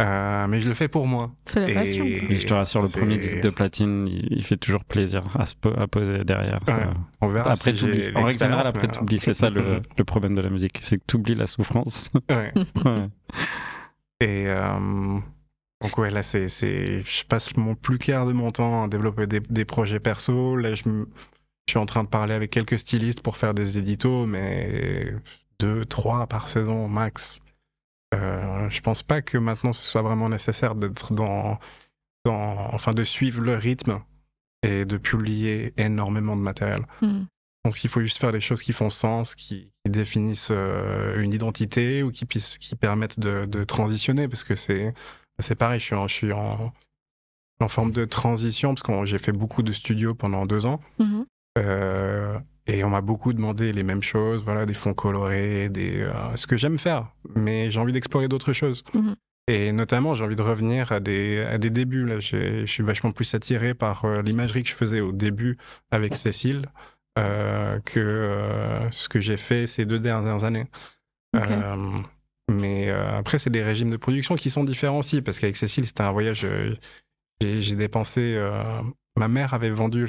Euh, 0.00 0.46
mais 0.48 0.62
je 0.62 0.68
le 0.68 0.74
fais 0.74 0.88
pour 0.88 1.06
moi. 1.06 1.30
C'est 1.44 1.60
la 1.60 1.70
Et- 1.70 1.74
passion. 1.74 2.04
Et 2.06 2.38
je 2.38 2.46
te 2.46 2.54
rassure, 2.54 2.80
le 2.82 2.88
premier 2.88 3.18
disque 3.18 3.40
de 3.42 3.50
platine, 3.50 4.08
il, 4.08 4.32
il 4.32 4.42
fait 4.44 4.56
toujours 4.56 4.82
plaisir 4.84 5.22
à, 5.38 5.44
se 5.44 5.54
po- 5.54 5.74
à 5.78 5.86
poser 5.88 6.24
derrière. 6.24 6.58
Ouais. 6.68 6.74
On 7.20 7.28
verra. 7.28 7.52
Après, 7.52 7.76
si 7.76 7.84
En 8.14 8.24
règle 8.24 8.38
générale, 8.38 8.66
après, 8.66 8.86
mais- 8.86 8.92
t'oublies. 8.94 9.20
C'est 9.20 9.34
ça 9.34 9.50
le, 9.50 9.82
le 9.96 10.04
problème 10.04 10.34
de 10.34 10.40
la 10.40 10.48
musique, 10.48 10.78
c'est 10.80 10.96
que 10.98 11.04
t'oublies 11.06 11.34
la 11.34 11.46
souffrance. 11.46 12.10
Ouais. 12.30 12.52
Ouais. 12.84 13.08
Et 14.22 14.44
euh, 14.48 15.18
donc 15.82 15.96
ouais, 15.98 16.10
là, 16.10 16.22
c'est, 16.22 16.48
c'est, 16.48 17.02
je 17.04 17.24
passe 17.24 17.56
mon 17.56 17.74
plus 17.74 17.98
quart 17.98 18.26
de 18.26 18.32
mon 18.32 18.50
temps 18.50 18.84
à 18.84 18.88
développer 18.88 19.26
des, 19.26 19.40
des 19.40 19.64
projets 19.64 20.00
perso. 20.00 20.56
Là, 20.56 20.74
je, 20.74 20.88
me- 20.88 21.08
je 21.66 21.72
suis 21.72 21.78
en 21.78 21.86
train 21.86 22.04
de 22.04 22.08
parler 22.08 22.34
avec 22.34 22.50
quelques 22.50 22.78
stylistes 22.78 23.22
pour 23.22 23.36
faire 23.36 23.54
des 23.54 23.78
éditos, 23.78 24.26
mais 24.26 25.14
deux, 25.58 25.84
trois 25.84 26.26
par 26.26 26.48
saison 26.48 26.88
max. 26.88 27.40
Euh, 28.14 28.68
je 28.70 28.80
pense 28.80 29.02
pas 29.02 29.22
que 29.22 29.38
maintenant 29.38 29.72
ce 29.72 29.84
soit 29.84 30.02
vraiment 30.02 30.28
nécessaire 30.28 30.74
d'être 30.74 31.12
dans, 31.14 31.58
dans, 32.24 32.74
enfin, 32.74 32.90
de 32.90 33.04
suivre 33.04 33.40
le 33.40 33.54
rythme 33.56 34.00
et 34.62 34.84
de 34.84 34.96
publier 34.98 35.72
énormément 35.76 36.36
de 36.36 36.42
matériel. 36.42 36.86
Mm. 37.02 37.20
Je 37.20 37.68
pense 37.68 37.78
qu'il 37.78 37.90
faut 37.90 38.00
juste 38.00 38.18
faire 38.18 38.32
les 38.32 38.40
choses 38.40 38.62
qui 38.62 38.72
font 38.72 38.90
sens, 38.90 39.34
qui, 39.34 39.70
qui 39.84 39.90
définissent 39.90 40.48
euh, 40.50 41.20
une 41.22 41.32
identité 41.32 42.02
ou 42.02 42.10
qui, 42.10 42.24
puissent, 42.24 42.58
qui 42.58 42.74
permettent 42.74 43.20
de, 43.20 43.44
de 43.44 43.64
transitionner, 43.64 44.28
parce 44.28 44.44
que 44.44 44.56
c'est 44.56 44.92
c'est 45.40 45.54
pareil, 45.54 45.80
je 45.80 45.84
suis 45.86 45.94
en, 45.94 46.08
je 46.08 46.14
suis 46.14 46.32
en, 46.32 46.72
en 47.60 47.68
forme 47.68 47.92
de 47.92 48.04
transition, 48.04 48.74
parce 48.74 48.82
que 48.82 49.04
j'ai 49.04 49.18
fait 49.18 49.32
beaucoup 49.32 49.62
de 49.62 49.72
studios 49.72 50.14
pendant 50.14 50.46
deux 50.46 50.66
ans, 50.66 50.80
Mhm. 50.98 51.26
euh, 51.58 52.38
et 52.66 52.84
on 52.84 52.90
m'a 52.90 53.00
beaucoup 53.00 53.32
demandé 53.32 53.72
les 53.72 53.82
mêmes 53.82 54.02
choses, 54.02 54.42
voilà, 54.44 54.64
des 54.66 54.74
fonds 54.74 54.94
colorés, 54.94 55.68
des, 55.68 56.00
euh, 56.02 56.36
ce 56.36 56.46
que 56.46 56.56
j'aime 56.56 56.78
faire, 56.78 57.08
mais 57.34 57.70
j'ai 57.70 57.80
envie 57.80 57.92
d'explorer 57.92 58.28
d'autres 58.28 58.52
choses. 58.52 58.84
Mhm. 58.94 59.14
Et 59.48 59.72
notamment, 59.72 60.14
j'ai 60.14 60.22
envie 60.24 60.36
de 60.36 60.42
revenir 60.42 60.92
à 60.92 61.00
des, 61.00 61.40
à 61.40 61.58
des 61.58 61.70
débuts. 61.70 62.04
Là, 62.06 62.20
je 62.20 62.64
suis 62.66 62.84
vachement 62.84 63.10
plus 63.10 63.34
attiré 63.34 63.74
par 63.74 64.04
euh, 64.04 64.22
l'imagerie 64.22 64.62
que 64.62 64.68
je 64.68 64.74
faisais 64.76 65.00
au 65.00 65.10
début 65.10 65.58
avec 65.90 66.14
Cécile 66.16 66.66
que 67.84 68.88
ce 68.92 69.08
que 69.08 69.20
j'ai 69.20 69.36
fait 69.36 69.66
ces 69.66 69.84
deux 69.84 69.98
dernières 69.98 70.44
années. 70.44 70.66
Mais 72.50 72.90
euh, 72.90 73.16
après, 73.18 73.38
c'est 73.38 73.50
des 73.50 73.62
régimes 73.62 73.90
de 73.90 73.96
production 73.96 74.34
qui 74.34 74.50
sont 74.50 74.64
différents 74.64 74.98
aussi, 74.98 75.22
parce 75.22 75.38
qu'avec 75.38 75.56
Cécile, 75.56 75.86
c'était 75.86 76.02
un 76.02 76.10
voyage. 76.10 76.44
euh, 76.44 76.74
j'ai 77.40 77.76
dépensé. 77.76 78.34
euh, 78.36 78.82
ma 79.16 79.28
mère 79.28 79.54
avait 79.54 79.70
vendu 79.70 80.06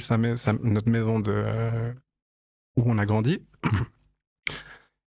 notre 0.64 0.90
maison 0.90 1.22
où 2.78 2.84
on 2.86 2.98
a 2.98 3.06
grandi. 3.06 3.46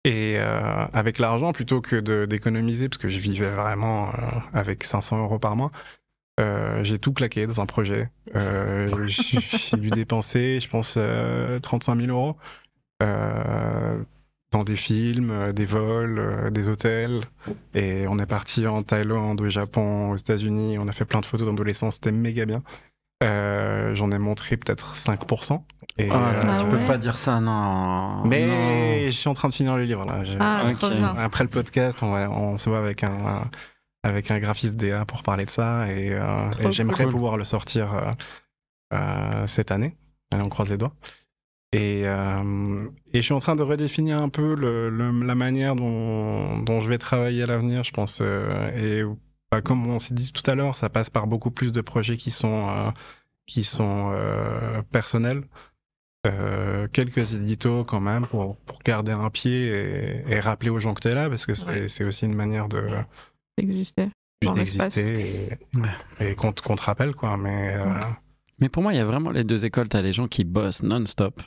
Et 0.06 0.38
avec 0.38 1.20
l'argent, 1.20 1.52
plutôt 1.54 1.82
que 1.82 2.26
d'économiser, 2.26 2.90
parce 2.90 2.98
que 3.02 3.10
je 3.10 3.20
vivais 3.20 3.52
vraiment 3.52 4.12
avec 4.54 4.84
500 4.84 5.20
euros 5.22 5.40
par 5.40 5.56
mois, 5.56 5.72
j'ai 6.82 6.98
tout 6.98 7.14
claqué 7.14 7.46
dans 7.48 7.62
un 7.62 7.66
projet. 7.66 8.10
J'ai 9.08 9.78
dû 9.78 9.90
dépenser, 9.92 10.60
je 10.60 10.70
pense, 10.70 10.96
euh, 10.98 11.60
35 11.60 12.00
000 12.02 12.12
euros 12.12 12.38
dans 14.52 14.64
des 14.64 14.76
films, 14.76 15.30
euh, 15.32 15.52
des 15.54 15.66
vols, 15.66 16.18
euh, 16.20 16.50
des 16.50 16.70
hôtels. 16.70 17.22
Et 17.74 18.08
on 18.08 18.18
est 18.18 18.26
parti 18.26 18.66
en 18.68 18.82
Thaïlande, 18.82 19.42
au 19.42 19.50
Japon, 19.50 20.12
aux 20.12 20.16
États-Unis. 20.16 20.78
On 20.80 20.88
a 20.88 20.92
fait 20.92 21.06
plein 21.06 21.20
de 21.22 21.26
photos 21.26 21.48
d'adolescence, 21.48 21.96
c'était 21.96 22.12
méga 22.12 22.46
bien. 22.46 22.64
Euh, 23.22 23.94
J'en 23.96 24.12
ai 24.12 24.18
montré 24.18 24.56
peut-être 24.58 24.96
5%. 24.96 25.64
Et, 25.98 26.06
Oh 26.10 26.14
là 26.14 26.16
euh, 26.30 26.44
là, 26.44 26.58
Ah 26.60 26.64
tu 26.64 26.66
ouais. 26.76 26.80
peux 26.82 26.88
pas 26.88 26.98
dire 26.98 27.18
ça, 27.18 27.42
non. 27.42 28.24
mais 28.26 29.06
je 29.12 29.18
suis 29.18 29.28
en 29.30 29.34
train 29.34 29.50
de 29.50 29.54
finir 29.54 29.76
le 29.76 29.84
livre 29.84 30.06
là. 30.06 30.24
Ah, 30.40 30.64
Ok. 30.70 30.80
trop 30.80 30.90
bien. 30.92 31.14
Après 31.18 31.44
le 31.44 31.50
podcast, 31.50 32.02
on, 32.02 32.12
va, 32.12 32.30
on 32.32 32.58
se 32.58 32.70
voit 32.70 32.80
avec 32.80 33.04
un, 33.04 33.12
un- 33.12 33.52
avec 34.04 34.32
un 34.32 34.40
graphiste 34.40 34.76
DA 34.78 35.04
pour 35.04 35.24
parler 35.24 35.44
de 35.44 35.50
ça 35.50 35.92
et, 35.92 36.14
euh, 36.14 36.50
et 36.62 36.72
j'aimerais 36.72 37.04
cool. 37.04 37.12
pouvoir 37.12 37.36
le 37.36 37.44
sortir 37.44 37.94
euh, 37.94 38.12
euh, 38.94 39.46
cette 39.48 39.72
année. 39.72 39.98
Allez, 40.32 40.42
on 40.44 40.48
croise 40.50 40.70
les 40.70 40.78
doigts. 40.78 40.94
Et, 41.72 42.02
euh, 42.06 42.88
et 43.14 43.18
je 43.18 43.22
suis 43.22 43.34
en 43.34 43.40
train 43.40 43.56
de 43.56 43.62
redéfinir 43.64 44.20
un 44.22 44.30
peu 44.30 44.56
le, 44.56 44.90
le- 44.90 45.24
la 45.24 45.36
manière 45.36 45.76
dont, 45.76 46.58
dont 46.60 46.82
je 46.82 46.90
vais 46.90 46.98
travailler 46.98 47.44
à 47.44 47.46
l'avenir, 47.46 47.84
je 47.84 47.92
pense. 47.92 48.20
euh, 48.22 48.72
et 48.76 49.04
bah, 49.52 49.62
comme 49.62 49.88
on 49.88 50.00
s'est 50.00 50.14
dit 50.16 50.32
tout 50.32 50.50
à 50.50 50.56
l'heure, 50.56 50.76
ça 50.76 50.90
passe 50.90 51.10
par 51.12 51.28
beaucoup 51.28 51.52
plus 51.52 51.72
de 51.72 51.82
projets 51.82 52.18
qui 52.18 52.32
sont, 52.32 52.68
euh, 52.70 52.90
qui 53.46 53.64
sont 53.64 54.12
euh, 54.14 54.82
personnels. 54.92 55.44
quelques 56.92 57.34
éditos 57.36 57.84
quand 57.86 58.02
même 58.02 58.26
pour, 58.28 58.58
pour 58.58 58.80
garder 58.80 59.12
un 59.12 59.30
pied 59.30 59.68
et, 59.68 60.24
et 60.28 60.40
rappeler 60.40 60.70
aux 60.70 60.80
gens 60.80 60.94
que 60.94 61.02
tu 61.02 61.08
es 61.08 61.16
là 61.16 61.30
parce 61.30 61.46
que 61.46 61.54
c'est 61.54 61.68
Ouais. 62.04 62.08
aussi 62.08 62.26
une 62.26 62.36
manière 62.36 62.68
de 62.68 62.88
d'exister 64.56 65.50
et, 66.20 66.26
et 66.32 66.36
qu'on 66.36 66.52
te 66.54 66.82
rappelle 66.82 67.14
quoi. 67.16 67.38
Mais 67.38 67.78
Ouais. 67.78 68.02
Mais 68.62 68.70
pour 68.70 68.84
moi, 68.84 68.94
il 68.94 68.98
y 68.98 69.00
a 69.00 69.06
vraiment 69.06 69.32
les 69.32 69.44
deux 69.44 69.66
écoles. 69.66 69.88
T'as 69.88 70.02
les 70.02 70.14
gens 70.14 70.28
qui 70.28 70.44
bossent 70.44 70.84
non-stop, 70.84 71.42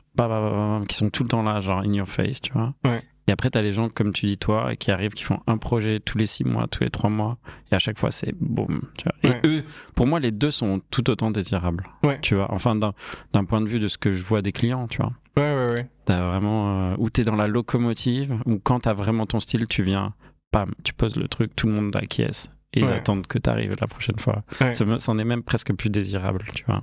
qui 0.88 0.94
sont 0.96 1.10
tout 1.10 1.22
le 1.22 1.28
temps 1.28 1.42
là, 1.42 1.60
genre 1.60 1.80
in 1.80 1.92
your 1.92 2.08
face, 2.08 2.40
tu 2.40 2.52
vois. 2.52 2.74
Ouais. 2.84 3.02
Et 3.28 3.32
après, 3.32 3.50
t'as 3.50 3.62
les 3.62 3.72
gens 3.72 3.88
comme 3.88 4.12
tu 4.12 4.26
dis 4.26 4.36
toi, 4.36 4.74
qui 4.74 4.90
arrivent, 4.90 5.12
qui 5.12 5.22
font 5.22 5.38
un 5.46 5.56
projet 5.56 6.00
tous 6.00 6.18
les 6.18 6.26
six 6.26 6.42
mois, 6.44 6.66
tous 6.66 6.82
les 6.82 6.90
trois 6.90 7.08
mois, 7.08 7.38
et 7.70 7.74
à 7.76 7.78
chaque 7.78 7.96
fois 7.98 8.10
c'est 8.10 8.34
boum. 8.40 8.82
Tu 8.98 9.04
vois. 9.04 9.30
Ouais. 9.30 9.40
Et 9.44 9.46
eux, 9.46 9.64
pour 9.94 10.08
moi, 10.08 10.18
les 10.18 10.32
deux 10.32 10.50
sont 10.50 10.80
tout 10.90 11.08
autant 11.08 11.30
désirables. 11.30 11.84
Ouais. 12.02 12.18
Tu 12.20 12.34
vois. 12.34 12.50
Enfin, 12.52 12.74
d'un 12.74 13.44
point 13.44 13.60
de 13.60 13.68
vue 13.68 13.78
de 13.78 13.86
ce 13.86 13.96
que 13.96 14.12
je 14.12 14.22
vois 14.24 14.42
des 14.42 14.50
clients, 14.52 14.88
tu 14.88 14.98
vois. 14.98 15.12
ouais 15.36 15.54
ouais 15.54 15.72
ouais. 15.72 15.88
T'as 16.04 16.26
vraiment 16.26 16.92
euh, 16.98 17.08
t'es 17.12 17.22
dans 17.22 17.36
la 17.36 17.46
locomotive, 17.46 18.34
ou 18.44 18.58
quand 18.58 18.80
t'as 18.80 18.92
vraiment 18.92 19.24
ton 19.26 19.38
style, 19.38 19.68
tu 19.68 19.84
viens, 19.84 20.14
pam, 20.50 20.70
tu 20.82 20.92
poses 20.92 21.14
le 21.14 21.28
truc, 21.28 21.54
tout 21.54 21.68
le 21.68 21.74
monde 21.74 21.94
acquiesce. 21.94 22.50
Et 22.74 22.80
ils 22.80 22.86
Ouais. 22.86 22.92
attendent 22.94 23.26
que 23.26 23.38
t'arrives 23.38 23.76
la 23.80 23.86
prochaine 23.86 24.18
fois. 24.18 24.42
Ouais. 24.60 24.72
C'en 24.74 25.18
est 25.18 25.24
même 25.24 25.42
presque 25.42 25.72
plus 25.74 25.90
désirable, 25.90 26.42
tu 26.54 26.64
vois. 26.64 26.82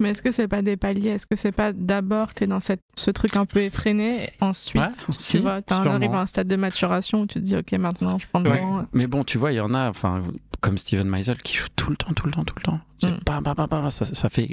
Mais 0.00 0.10
est-ce 0.10 0.22
que 0.22 0.30
c'est 0.30 0.48
pas 0.48 0.62
des 0.62 0.76
paliers? 0.76 1.10
Est-ce 1.10 1.26
que 1.26 1.36
c'est 1.36 1.52
pas 1.52 1.72
d'abord 1.72 2.32
t'es 2.34 2.46
dans 2.46 2.60
cette, 2.60 2.80
ce 2.96 3.10
truc 3.10 3.36
un 3.36 3.44
peu 3.46 3.60
effréné, 3.60 4.30
ensuite 4.40 4.80
Ouais, 4.80 4.88
tu 5.06 5.12
si, 5.18 5.38
vois, 5.38 5.60
t'en 5.62 5.82
sûrement. 5.82 5.96
arrives 5.96 6.14
à 6.14 6.20
un 6.22 6.26
stade 6.26 6.48
de 6.48 6.56
maturation 6.56 7.20
où 7.22 7.26
tu 7.26 7.34
te 7.34 7.44
dis 7.44 7.56
ok 7.56 7.72
maintenant 7.72 8.18
je 8.18 8.26
prends 8.26 8.40
le 8.40 8.50
Ouais. 8.50 8.60
temps. 8.60 8.86
Mais 8.92 9.06
bon, 9.06 9.24
tu 9.24 9.36
vois, 9.38 9.52
il 9.52 9.56
y 9.56 9.60
en 9.60 9.74
a, 9.74 9.90
enfin, 9.90 10.22
comme 10.60 10.78
Steven 10.78 11.06
Meisel, 11.08 11.36
qui 11.42 11.54
joue 11.56 11.66
tout 11.76 11.90
le 11.90 11.96
temps, 11.96 12.12
tout 12.14 12.26
le 12.26 12.32
temps, 12.32 12.44
tout 12.44 12.54
le 12.56 12.62
temps. 12.62 12.80
Mm. 13.02 13.18
bam, 13.26 13.42
bam, 13.68 13.90
ça, 13.90 14.04
ça 14.06 14.28
fait 14.30 14.48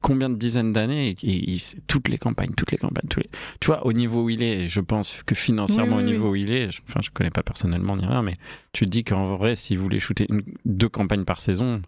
combien 0.00 0.30
de 0.30 0.36
dizaines 0.36 0.72
d'années 0.72 1.14
et, 1.22 1.56
toutes 1.86 2.08
les 2.08 2.18
campagnes, 2.18 2.52
toutes 2.56 2.70
les 2.72 2.78
campagnes, 2.78 3.08
tous 3.08 3.20
les... 3.20 3.28
Tu 3.60 3.66
vois, 3.66 3.84
au 3.86 3.92
niveau 3.92 4.22
où 4.24 4.30
il 4.30 4.42
est, 4.42 4.68
je 4.68 4.80
pense 4.80 5.22
que 5.26 5.34
financièrement, 5.34 5.96
Oui, 5.96 6.02
oui, 6.04 6.08
au 6.08 6.12
niveau 6.12 6.30
où 6.30 6.36
il 6.36 6.50
est, 6.52 6.70
je, 6.70 6.80
enfin, 6.88 7.00
je 7.02 7.10
connais 7.10 7.30
pas 7.30 7.42
personnellement 7.42 7.96
ni 7.96 8.06
rien, 8.06 8.22
mais 8.22 8.34
tu 8.72 8.84
te 8.84 8.90
dis 8.90 9.02
qu'en 9.04 9.36
vrai, 9.36 9.54
s'il 9.56 9.78
voulait 9.78 9.98
shooter 9.98 10.26
une- 10.30 10.42
deux 10.64 10.88
campagnes 10.88 11.24
par 11.24 11.40
saison, 11.40 11.82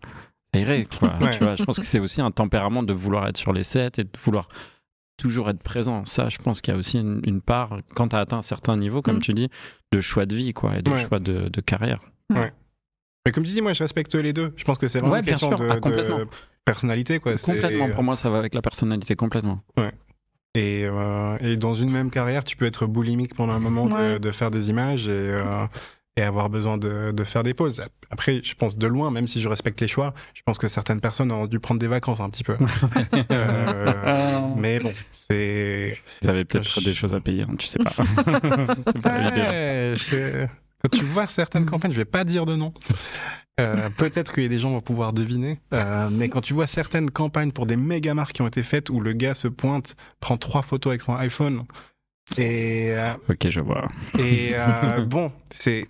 ça 0.55 0.61
irait, 0.61 0.85
quoi. 0.99 1.17
Ouais. 1.21 1.31
Tu 1.31 1.39
vois, 1.45 1.55
je 1.57 1.65
pense 1.65 1.79
que 1.79 1.85
c'est 1.87 2.01
aussi 2.01 2.21
un 2.21 2.31
tempérament 2.31 2.83
de 2.83 2.93
vouloir 2.93 3.27
être 3.29 3.37
sur 3.37 3.53
les 3.53 3.63
sets 3.63 3.91
et 3.99 4.05
de 4.05 4.11
vouloir 4.23 4.49
toujours 5.17 5.51
être 5.51 5.63
présent. 5.63 6.05
Ça, 6.07 6.29
je 6.29 6.39
pense 6.39 6.61
qu'il 6.61 6.73
y 6.73 6.77
a 6.77 6.79
aussi 6.79 6.99
une, 6.99 7.21
une 7.27 7.41
part, 7.43 7.77
quand 7.95 8.09
tu 8.09 8.17
as 8.17 8.21
atteint 8.21 8.39
un 8.39 8.43
certain 8.43 8.77
niveau, 8.77 9.03
comme 9.03 9.17
Mm. 9.17 9.23
tu 9.23 9.33
dis, 9.35 9.49
de 9.93 10.01
choix 10.01 10.25
de 10.27 10.35
vie, 10.35 10.53
quoi, 10.55 10.79
et 10.79 10.83
de 10.83 10.91
Ouais. 10.91 10.99
choix 10.99 11.19
de, 11.19 11.49
de 11.49 11.61
carrière. 11.61 12.01
Mais 12.31 13.33
comme 13.33 13.45
tu 13.45 13.51
dis, 13.53 13.61
moi 13.61 13.75
je 13.75 13.83
respecte 13.85 14.15
les 14.15 14.33
deux. 14.33 14.53
Je 14.57 14.65
pense 14.65 14.79
que 14.79 14.89
c'est 14.89 14.99
vraiment 14.99 15.13
Ouais, 15.13 15.19
une 15.19 15.25
bien 15.27 15.35
question 15.35 15.51
sûr. 15.51 15.59
de, 15.59 15.69
Ah, 15.71 15.79
de 15.79 16.27
personnalité 16.65 17.19
quoi. 17.19 17.35
Complètement, 17.37 17.91
pour 17.91 18.03
moi, 18.03 18.17
ça 18.17 18.31
va 18.31 18.39
avec 18.39 18.55
la 18.55 18.63
personnalité, 18.63 19.15
complètement. 19.15 19.61
Et, 20.55 20.85
euh, 20.85 21.37
et 21.41 21.57
dans 21.57 21.75
une 21.75 21.91
même 21.91 22.11
carrière, 22.11 22.43
tu 22.45 22.57
peux 22.57 22.65
être 22.65 22.87
boulimique 22.87 23.35
pendant 23.35 23.53
un 23.53 23.59
moment 23.61 23.87
de 24.19 24.31
faire 24.31 24.51
des 24.51 24.71
images 24.71 25.07
et, 25.07 25.11
euh, 25.13 25.67
et 26.21 26.23
avoir 26.23 26.51
besoin 26.51 26.77
de, 26.79 27.13
de 27.13 27.25
faire 27.25 27.43
des 27.43 27.55
pauses. 27.55 27.83
Après, 28.11 28.41
je 28.45 28.55
pense 28.55 28.77
de 28.77 28.87
loin, 28.87 29.11
même 29.11 29.27
si 29.27 29.41
je 29.41 29.49
respecte 29.49 29.81
les 29.81 29.89
choix, 29.89 30.13
je 30.35 30.43
pense 30.45 30.59
que 30.59 30.69
certaines 30.69 31.01
personnes 31.01 31.33
ont 31.33 31.47
dû 31.47 31.59
prendre 31.61 31.81
des 31.81 31.87
vacances 31.89 32.21
un 32.21 32.29
petit 32.31 32.45
peu. 32.45 32.57
Euh, 33.33 34.41
mais 34.57 34.79
bon, 34.81 34.93
c'est. 35.11 35.97
Vous 36.23 36.29
avez 36.29 36.45
peut-être 36.45 36.81
Je- 36.81 36.85
des 36.85 36.95
choses 36.95 37.15
à 37.15 37.21
payer, 37.21 37.43
hein, 37.43 37.55
tu 37.59 37.67
sais 37.67 37.79
pas. 37.79 37.91
c'est 38.85 39.01
pas. 39.01 39.21
Ouais, 39.31 39.95
je- 39.97 40.47
Quand 40.83 40.99
tu 40.99 41.05
vois 41.05 41.27
certaines 41.27 41.67
campagnes, 41.67 41.93
je 41.93 41.97
vais 41.97 42.05
pas 42.05 42.25
dire 42.25 42.47
de 42.47 42.57
nom. 42.57 42.73
Euh, 43.61 43.91
Peut-être 43.91 44.33
qu'il 44.33 44.43
y 44.45 44.47
a 44.47 44.49
des 44.49 44.59
gens 44.59 44.69
qui 44.71 44.75
vont 44.77 44.81
pouvoir 44.81 45.13
deviner, 45.13 45.61
euh, 45.75 46.09
mais 46.11 46.29
quand 46.29 46.41
tu 46.41 46.55
vois 46.55 46.67
certaines 46.67 47.11
campagnes 47.11 47.53
pour 47.53 47.67
des 47.67 47.77
méga 47.77 48.15
marques 48.15 48.33
qui 48.33 48.43
ont 48.43 48.47
été 48.47 48.63
faites 48.63 48.89
où 48.91 49.01
le 49.01 49.13
gars 49.13 49.35
se 49.35 49.49
pointe, 49.49 49.97
prend 50.21 50.37
trois 50.39 50.63
photos 50.63 50.93
avec 50.93 51.03
son 51.03 51.15
iPhone 51.17 51.65
et 52.39 52.91
euh, 52.93 53.13
Ok, 53.29 53.49
je 53.51 53.61
vois. 53.61 53.89
et 54.19 54.53
euh, 54.55 55.05
bon, 55.05 55.31
c'est 55.51 55.89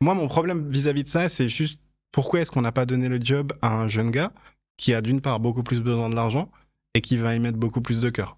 moi 0.00 0.14
mon 0.14 0.28
problème 0.28 0.68
vis-à-vis 0.68 1.04
de 1.04 1.08
ça, 1.08 1.28
c'est 1.28 1.48
juste 1.48 1.80
pourquoi 2.12 2.40
est-ce 2.40 2.50
qu'on 2.50 2.62
n'a 2.62 2.72
pas 2.72 2.86
donné 2.86 3.08
le 3.08 3.18
job 3.20 3.52
à 3.62 3.74
un 3.76 3.88
jeune 3.88 4.10
gars 4.10 4.32
qui 4.76 4.94
a 4.94 5.00
d'une 5.02 5.20
part 5.20 5.40
beaucoup 5.40 5.62
plus 5.62 5.80
besoin 5.80 6.08
de 6.08 6.14
l'argent 6.14 6.50
et 6.94 7.00
qui 7.00 7.16
va 7.16 7.34
y 7.34 7.40
mettre 7.40 7.58
beaucoup 7.58 7.80
plus 7.80 8.00
de 8.00 8.10
cœur. 8.10 8.36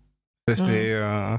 Ça, 0.49 0.57
C'est 0.57 0.65
Ouais. 0.65 0.91
euh, 0.95 1.37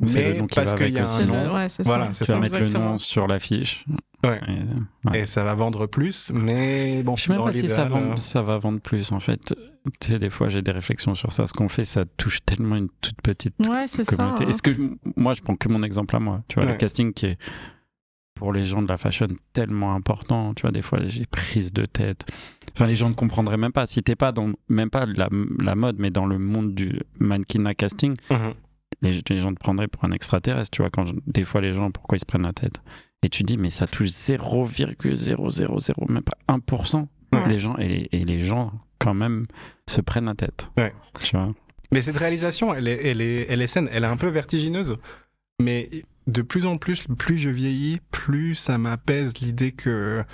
mais 0.00 0.32
le 0.34 0.38
nom 0.40 0.46
parce 0.46 0.74
qu'il 0.74 0.90
y 0.92 0.98
a 0.98 1.10
un 1.10 1.20
le- 1.20 1.26
nom, 1.26 1.54
ouais, 1.54 1.68
voilà, 1.80 2.06
ça. 2.08 2.12
c'est 2.12 2.24
ça. 2.26 2.38
mettre 2.38 2.56
le 2.56 2.64
Exactement. 2.64 2.92
nom 2.92 2.98
sur 2.98 3.26
l'affiche. 3.26 3.84
Ouais. 4.24 4.40
Et, 4.48 5.08
ouais. 5.08 5.20
et 5.20 5.26
ça 5.26 5.42
va 5.42 5.54
vendre 5.54 5.86
plus, 5.86 6.30
mais 6.34 7.02
bon, 7.02 7.16
Je 7.16 7.24
sais 7.24 7.32
même 7.32 7.42
pas 7.42 7.52
si 7.52 7.68
ça, 7.68 7.84
l'idéal, 7.84 7.88
vend- 7.88 8.12
euh, 8.12 8.16
ça 8.16 8.42
va 8.42 8.58
vendre 8.58 8.80
plus, 8.80 9.12
en 9.12 9.20
fait. 9.20 9.54
Tu 10.00 10.08
sais, 10.08 10.18
des 10.18 10.30
fois, 10.30 10.48
j'ai 10.48 10.62
des 10.62 10.70
réflexions 10.72 11.14
sur 11.14 11.32
ça. 11.32 11.46
Ce 11.46 11.52
qu'on 11.52 11.68
fait, 11.68 11.84
ça 11.84 12.04
touche 12.16 12.44
tellement 12.44 12.76
une 12.76 12.88
toute 13.00 13.20
petite 13.22 13.54
Ouais, 13.68 13.86
c'est 13.88 14.04
ça. 14.04 14.16
communauté. 14.16 14.44
hein. 14.44 14.48
Est-ce 14.48 14.62
que 14.62 14.72
je- 14.72 14.80
moi, 15.16 15.32
je 15.34 15.42
prends 15.42 15.56
que 15.56 15.68
mon 15.68 15.82
exemple 15.82 16.14
à 16.16 16.20
moi. 16.20 16.42
Tu 16.48 16.56
vois, 16.56 16.64
Ouais. 16.64 16.72
le 16.72 16.78
casting 16.78 17.12
qui 17.12 17.26
est 17.26 17.38
pour 18.36 18.52
les 18.52 18.64
gens 18.64 18.82
de 18.82 18.88
la 18.88 18.96
fashion 18.96 19.26
tellement 19.52 19.94
important. 19.94 20.54
Tu 20.54 20.62
vois, 20.62 20.70
des 20.70 20.82
fois, 20.82 21.00
j'ai 21.06 21.24
prise 21.26 21.72
de 21.72 21.86
tête. 21.86 22.24
Enfin, 22.74 22.86
les 22.86 22.94
gens 22.94 23.08
ne 23.08 23.14
comprendraient 23.14 23.56
même 23.56 23.72
pas. 23.72 23.86
Si 23.86 24.02
t'es 24.02 24.14
pas 24.14 24.30
dans, 24.30 24.52
même 24.68 24.90
pas 24.90 25.06
la, 25.06 25.28
la 25.60 25.74
mode, 25.74 25.96
mais 25.98 26.10
dans 26.10 26.26
le 26.26 26.38
monde 26.38 26.74
du 26.74 27.00
mannequinat 27.18 27.74
casting, 27.74 28.14
mhm. 28.30 28.52
les, 29.02 29.20
les 29.28 29.38
gens 29.40 29.52
te 29.52 29.58
prendraient 29.58 29.88
pour 29.88 30.04
un 30.04 30.12
extraterrestre. 30.12 30.70
Tu 30.70 30.82
vois, 30.82 30.90
quand 30.90 31.06
des 31.26 31.44
fois, 31.44 31.60
les 31.62 31.72
gens, 31.72 31.90
pourquoi 31.90 32.16
ils 32.16 32.20
se 32.20 32.26
prennent 32.26 32.42
la 32.42 32.52
tête? 32.52 32.80
Et 33.22 33.28
tu 33.30 33.42
dis, 33.42 33.56
mais 33.56 33.70
ça 33.70 33.86
touche 33.86 34.10
0,000, 34.10 34.90
même 36.08 36.22
pas 36.22 36.36
1% 36.48 37.06
Ouais. 37.32 37.48
des 37.48 37.58
gens. 37.58 37.76
Et 37.78 37.88
les, 37.88 38.08
et 38.12 38.24
les 38.24 38.40
gens, 38.40 38.72
quand 38.98 39.14
même, 39.14 39.46
se 39.88 40.00
prennent 40.00 40.26
la 40.26 40.34
tête. 40.34 40.70
Ouais. 40.76 40.94
Tu 41.20 41.36
vois? 41.36 41.52
Mais 41.90 42.02
cette 42.02 42.16
réalisation, 42.16 42.72
elle 42.74 42.88
est, 42.88 43.06
elle 43.06 43.20
est, 43.20 43.46
elle 43.48 43.62
est 43.62 43.66
saine, 43.66 43.88
elle 43.90 44.04
est 44.04 44.08
un 44.08 44.16
peu 44.16 44.28
vertigineuse. 44.28 44.96
Mais 45.60 45.88
de 46.26 46.42
plus 46.42 46.66
en 46.66 46.76
plus, 46.76 47.04
plus 47.18 47.38
je 47.38 47.48
vieillis, 47.50 48.00
plus 48.10 48.54
ça 48.54 48.78
m'apaise 48.78 49.38
l'idée 49.38 49.72
que 49.72 50.24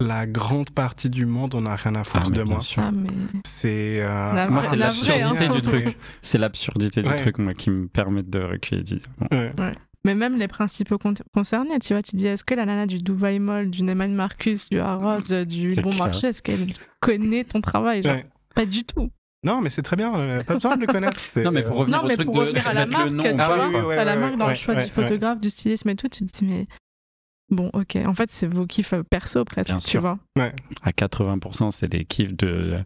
la 0.00 0.26
grande 0.26 0.70
partie 0.70 1.10
du 1.10 1.26
monde 1.26 1.54
en 1.54 1.66
a 1.66 1.76
rien 1.76 1.94
à 1.94 2.04
foutre 2.04 2.28
Ah, 2.28 2.30
de 2.30 2.42
moi. 2.42 2.58
Ah, 2.78 2.90
mais... 2.90 3.08
C'est 3.46 4.00
euh, 4.00 4.32
La 4.32 4.48
l'absurdité 4.76 5.44
hein. 5.46 5.54
du 5.54 5.60
truc. 5.62 5.96
C'est 6.22 6.38
l'absurdité 6.38 7.02
Ouais. 7.02 7.10
du 7.10 7.16
truc, 7.16 7.38
moi, 7.38 7.52
qui 7.52 7.70
me 7.70 7.86
permet 7.86 8.22
de 8.22 8.38
reculer. 8.40 8.82
du- 8.82 9.00
Bon. 9.18 9.26
Ouais. 9.58 9.74
Mais 10.06 10.14
même 10.14 10.38
les 10.38 10.48
principaux 10.48 10.96
con- 10.96 11.12
concernés, 11.34 11.78
tu 11.80 11.92
vois, 11.92 12.00
tu 12.02 12.16
dis 12.16 12.26
est-ce 12.26 12.42
que 12.44 12.54
la 12.54 12.64
nana 12.64 12.86
du 12.86 12.96
Dubai 12.98 13.38
Mall, 13.38 13.68
du 13.68 13.82
Neiman 13.82 14.14
Marcus, 14.14 14.70
du 14.70 14.78
Harrods, 14.78 15.44
du 15.46 15.74
C'est 15.74 15.82
Bon 15.82 15.90
clair. 15.90 16.04
Marché, 16.06 16.28
est-ce 16.28 16.42
qu'elle 16.42 16.72
connaît 17.00 17.44
ton 17.44 17.60
travail? 17.60 18.02
Genre 18.02 18.14
Ouais. 18.14 18.26
Pas 18.54 18.64
du 18.64 18.82
tout. 18.84 19.10
Non, 19.42 19.60
mais 19.62 19.70
c'est 19.70 19.82
très 19.82 19.96
bien, 19.96 20.14
euh, 20.16 20.42
pas 20.42 20.54
besoin 20.54 20.76
de 20.76 20.82
le 20.82 20.86
connaître. 20.86 21.18
Non, 21.36 21.50
mais 21.50 21.62
pour 21.62 21.76
revenir 21.78 21.98
Non, 21.98 22.04
au 22.04 22.08
mais 22.08 22.14
truc 22.14 22.26
pour 22.26 22.34
de 22.36 22.40
revenir 22.40 22.66
à 22.66 22.74
la 22.74 22.86
mettre 22.86 23.04
le 23.04 23.10
marque, 23.10 23.12
nom 23.12 23.22
tu 23.36 23.40
Ah 23.42 23.46
vois, 23.46 23.56
pas, 23.80 23.86
oui, 23.88 23.94
à 23.94 24.04
la 24.04 24.16
marque 24.16 24.36
dans 24.36 24.44
ouais, 24.46 24.50
le 24.52 24.56
choix 24.56 24.74
ouais, 24.74 24.80
du 24.84 24.86
ouais. 24.88 24.92
photographe, 25.04 25.40
du 25.40 25.48
stylisme 25.50 25.88
et 25.88 25.96
tout, 25.96 26.08
tu 26.08 26.26
te 26.26 26.38
dis 26.38 26.44
mais 26.44 26.66
bon, 27.50 27.70
ok, 27.72 27.96
en 28.06 28.12
fait 28.14 28.30
c'est 28.30 28.46
vos 28.46 28.66
kiffs 28.66 28.92
perso 29.10 29.44
presque, 29.46 29.68
Bien 29.70 29.78
tu 29.78 29.88
sûr. 29.90 30.00
vois. 30.02 30.18
À 30.82 30.90
80%, 30.90 31.70
c'est 31.70 31.88
des 31.88 32.04
kiffs 32.04 32.36
de 32.36 32.78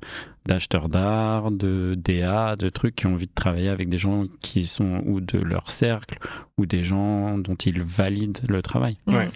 d'acheteurs 0.47 0.89
d'art, 0.91 1.51
de 1.51 1.95
DA, 1.97 2.55
de 2.57 2.69
trucs 2.69 2.95
qui 2.97 3.07
ont 3.07 3.15
envie 3.15 3.27
de 3.27 3.33
travailler 3.35 3.71
avec 3.71 3.89
des 3.89 3.97
gens 3.99 4.25
qui 4.41 4.67
sont 4.67 5.03
ou 5.07 5.21
de 5.23 5.39
leur 5.39 5.71
cercle 5.71 6.19
ou 6.59 6.67
des 6.67 6.83
gens 6.85 7.39
dont 7.39 7.55
ils 7.57 7.83
valident 7.83 8.41
le 8.49 8.61
travail. 8.63 8.99
Ouais. 9.07 9.31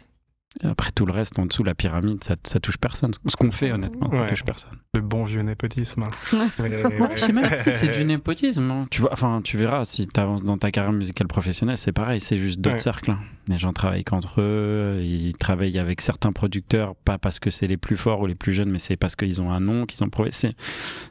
Après 0.64 0.90
tout 0.90 1.06
le 1.06 1.12
reste 1.12 1.38
en 1.38 1.46
dessous, 1.46 1.62
la 1.62 1.74
pyramide, 1.74 2.22
ça, 2.24 2.34
ça 2.44 2.58
touche 2.60 2.78
personne. 2.78 3.12
Ce 3.26 3.36
qu'on 3.36 3.50
fait 3.50 3.70
honnêtement, 3.72 4.10
ça 4.10 4.16
Ouais. 4.20 4.28
touche 4.28 4.44
personne. 4.44 4.72
Le 4.94 5.00
bon 5.00 5.24
vieux 5.24 5.42
népotisme. 5.42 6.02
Ouais. 6.02 6.08
Ouais, 6.98 7.10
je 7.14 7.20
sais 7.20 7.32
même 7.32 7.48
si 7.58 7.70
c'est 7.70 7.88
du 7.88 8.04
népotisme. 8.04 8.70
hein. 8.70 8.86
Tu 8.90 9.00
vois, 9.00 9.12
enfin, 9.12 9.40
tu 9.42 9.56
verras 9.56 9.84
si 9.84 10.06
tu 10.08 10.20
avances 10.20 10.42
dans 10.42 10.58
ta 10.58 10.70
carrière 10.70 10.92
musicale 10.92 11.28
professionnelle, 11.28 11.76
c'est 11.76 11.92
pareil, 11.92 12.20
c'est 12.20 12.38
juste 12.38 12.60
d'autres 12.60 12.76
Ouais. 12.76 12.82
cercles. 12.82 13.10
hein. 13.12 13.18
Les 13.48 13.56
gens 13.58 13.72
travaillent 13.72 14.04
qu'entre 14.04 14.40
eux, 14.42 15.00
ils 15.02 15.34
travaillent 15.38 15.78
avec 15.78 16.00
certains 16.02 16.32
producteurs, 16.32 16.94
pas 16.96 17.16
parce 17.18 17.38
que 17.40 17.50
c'est 17.50 17.66
les 17.66 17.76
plus 17.78 17.96
forts 17.96 18.20
ou 18.20 18.26
les 18.26 18.34
plus 18.34 18.52
jeunes, 18.52 18.70
mais 18.70 18.78
c'est 18.78 18.96
parce 18.96 19.16
qu'ils 19.16 19.40
ont 19.40 19.50
un 19.50 19.60
nom, 19.60 19.86
qu'ils 19.86 20.04
ont 20.04 20.10
prouvé. 20.10 20.30
C'est, 20.32 20.54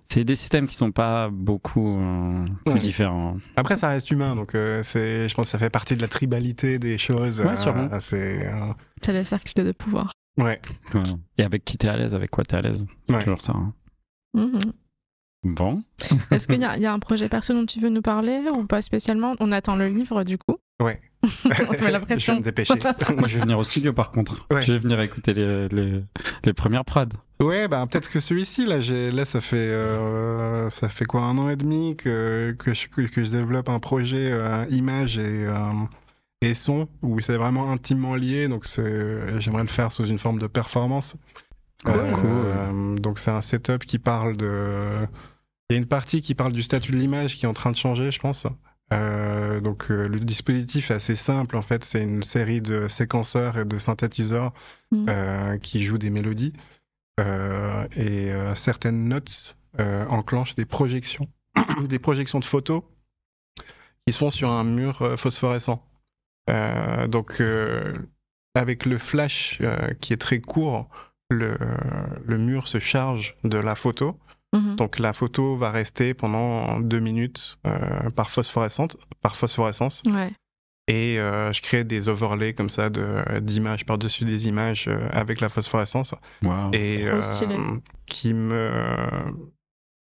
c'est 0.05 0.23
des 0.23 0.35
systèmes 0.35 0.67
qui 0.67 0.75
sont 0.75 0.91
pas 0.91 1.29
beaucoup 1.31 1.99
euh, 1.99 2.45
plus 2.65 2.73
Ouais. 2.73 2.79
différents. 2.79 3.37
Après, 3.55 3.75
ça 3.77 3.89
reste 3.89 4.11
humain, 4.11 4.35
donc 4.35 4.53
euh, 4.53 4.83
c'est, 4.83 5.27
je 5.27 5.33
pense 5.33 5.47
que 5.47 5.51
ça 5.51 5.57
fait 5.57 5.69
partie 5.71 5.95
de 5.95 6.01
la 6.01 6.07
tribalité 6.07 6.77
des 6.77 6.97
choses. 6.99 7.41
Ouais, 7.41 7.55
sûrement. 7.55 7.89
c'est, 7.99 8.47
euh, 8.97 9.01
C'est 9.05 9.13
le 9.13 9.23
cercle 9.23 9.63
de 9.63 9.71
pouvoir. 9.71 10.11
ouais. 10.37 10.59
Et 11.37 11.43
avec 11.43 11.63
qui 11.65 11.77
t'es 11.77 11.87
à 11.87 11.97
l'aise, 11.97 12.13
avec 12.15 12.31
quoi 12.31 12.43
t'es 12.43 12.55
à 12.57 12.61
l'aise. 12.61 12.85
C'est 13.05 13.15
Ouais. 13.15 13.23
toujours 13.23 13.41
ça. 13.41 13.53
hein. 13.55 13.73
Mhm. 14.33 14.59
Bon. 15.43 15.81
Est-ce 16.31 16.47
qu'il 16.47 16.59
y, 16.61 16.65
a- 16.65 16.75
il 16.77 16.83
y 16.83 16.85
a 16.85 16.93
un 16.93 16.99
projet 16.99 17.29
perso 17.29 17.53
dont 17.53 17.65
tu 17.65 17.79
veux 17.79 17.89
nous 17.89 18.01
parler 18.01 18.41
ou 18.53 18.65
pas 18.65 18.81
spécialement? 18.81 19.35
On 19.39 19.51
attend 19.51 19.75
le 19.75 19.87
livre 19.87 20.23
du 20.23 20.37
coup. 20.37 20.57
Ouais. 20.81 20.99
On 21.23 21.73
te 21.73 21.83
met 21.83 21.91
la 21.91 21.99
Je 22.17 22.31
vais 22.31 22.37
me 22.37 22.41
dépêcher. 22.43 22.73
Moi, 23.17 23.27
je 23.27 23.35
vais 23.35 23.41
venir 23.41 23.57
au 23.57 23.63
studio 23.63 23.93
par 23.93 24.11
contre. 24.11 24.45
Ouais. 24.51 24.61
Je 24.63 24.73
vais 24.73 24.79
venir 24.79 24.99
écouter 25.01 25.33
les, 25.33 25.67
les, 25.69 26.03
les 26.43 26.53
premières 26.53 26.85
prods. 26.85 27.05
Ouais, 27.39 27.67
bah 27.67 27.85
peut-être 27.89 28.09
que 28.09 28.19
celui-ci 28.19 28.65
là, 28.65 28.79
j'ai 28.79 29.11
là 29.11 29.23
ça 29.23 29.41
fait 29.41 29.57
euh, 29.57 30.69
ça 30.71 30.89
fait 30.89 31.05
quoi 31.05 31.21
un 31.21 31.37
an 31.37 31.49
et 31.49 31.55
demi 31.55 31.95
que 31.95 32.55
que 32.57 32.73
je, 32.73 32.87
que, 32.87 33.01
que 33.01 33.23
je 33.23 33.31
développe 33.31 33.69
un 33.69 33.79
projet 33.79 34.31
euh, 34.31 34.65
image 34.71 35.19
et 35.19 35.45
euh, 35.45 35.55
et 36.41 36.53
son 36.53 36.87
où 37.01 37.19
c'est 37.19 37.37
vraiment 37.37 37.71
intimement 37.71 38.15
lié, 38.15 38.47
donc 38.47 38.65
j'aimerais 39.39 39.63
le 39.63 39.67
faire 39.67 39.91
sous 39.91 40.05
une 40.05 40.19
forme 40.19 40.39
de 40.39 40.47
performance. 40.47 41.15
Cool. 41.83 41.93
Euh, 41.95 42.95
donc 42.95 43.19
c'est 43.19 43.31
un 43.31 43.41
setup 43.41 43.85
qui 43.85 43.99
parle 43.99 44.35
de 44.35 45.07
Il 45.69 45.73
y 45.73 45.75
a 45.75 45.77
une 45.77 45.85
partie 45.85 46.21
qui 46.21 46.33
parle 46.33 46.51
du 46.51 46.63
statut 46.63 46.91
de 46.91 46.97
l'image 46.97 47.35
qui 47.35 47.45
est 47.45 47.47
en 47.47 47.53
train 47.53 47.71
de 47.71 47.75
changer, 47.75 48.11
je 48.11 48.19
pense. 48.19 48.47
Euh, 48.93 49.59
donc 49.59 49.91
euh, 49.91 50.07
le 50.07 50.19
dispositif 50.21 50.91
est 50.91 50.93
assez 50.93 51.17
simple 51.17 51.57
en 51.57 51.61
fait, 51.61 51.83
c'est 51.83 52.03
une 52.03 52.23
série 52.23 52.61
de 52.61 52.87
séquenceurs 52.87 53.57
et 53.57 53.65
de 53.65 53.77
synthétiseurs 53.77 54.53
Mm. 54.91 55.05
euh, 55.09 55.57
qui 55.57 55.83
jouent 55.83 55.97
des 55.97 56.09
mélodies 56.09 56.53
et 57.97 58.31
certaines 58.55 59.09
notes 59.09 59.57
enclenchent 60.09 60.55
des 60.55 60.65
projections, 60.65 61.27
des 61.89 61.99
projections 61.99 62.39
de 62.39 62.45
photos 62.45 62.83
qui 64.05 64.13
se 64.13 64.19
font 64.19 64.29
sur 64.29 64.51
un 64.51 64.63
mur 64.63 65.15
phosphorescent. 65.17 65.83
Euh, 66.49 67.07
donc 67.07 67.41
euh, 67.41 67.93
avec 68.55 68.85
le 68.85 68.97
flash 68.97 69.59
euh, 69.61 69.93
qui 70.01 70.13
est 70.13 70.17
très 70.17 70.39
court, 70.39 70.89
le, 71.29 71.57
le 72.25 72.37
mur 72.37 72.67
se 72.67 72.79
charge 72.79 73.35
de 73.43 73.57
la 73.57 73.75
photo. 73.75 74.17
Mhm. 74.55 74.75
Donc 74.77 74.97
la 74.99 75.11
photo 75.13 75.55
va 75.57 75.71
rester 75.71 76.13
pendant 76.13 76.79
deux 76.79 76.99
minutes 77.01 77.57
euh, 77.67 78.09
par, 78.11 78.29
phosphorescente, 78.29 78.97
par 79.21 79.35
phosphorescence. 79.35 80.03
Ouais. 80.05 80.31
Et 80.89 81.19
euh, 81.19 81.51
je 81.51 81.61
crée 81.61 81.83
des 81.83 82.07
overlays 82.07 82.53
comme 82.53 82.69
ça 82.69 82.89
de- 82.89 83.39
d'images 83.39 83.85
par-dessus 83.85 84.23
des 84.23 84.47
images 84.47 84.87
euh, 84.87 85.09
avec 85.11 85.41
la 85.41 85.49
phosphorescence. 85.49 86.15
Waouh. 86.41 86.69
Et 86.73 87.05
Trop 87.09 87.21
stylé. 87.21 87.57
qui 88.05 88.33
me... 88.33 88.71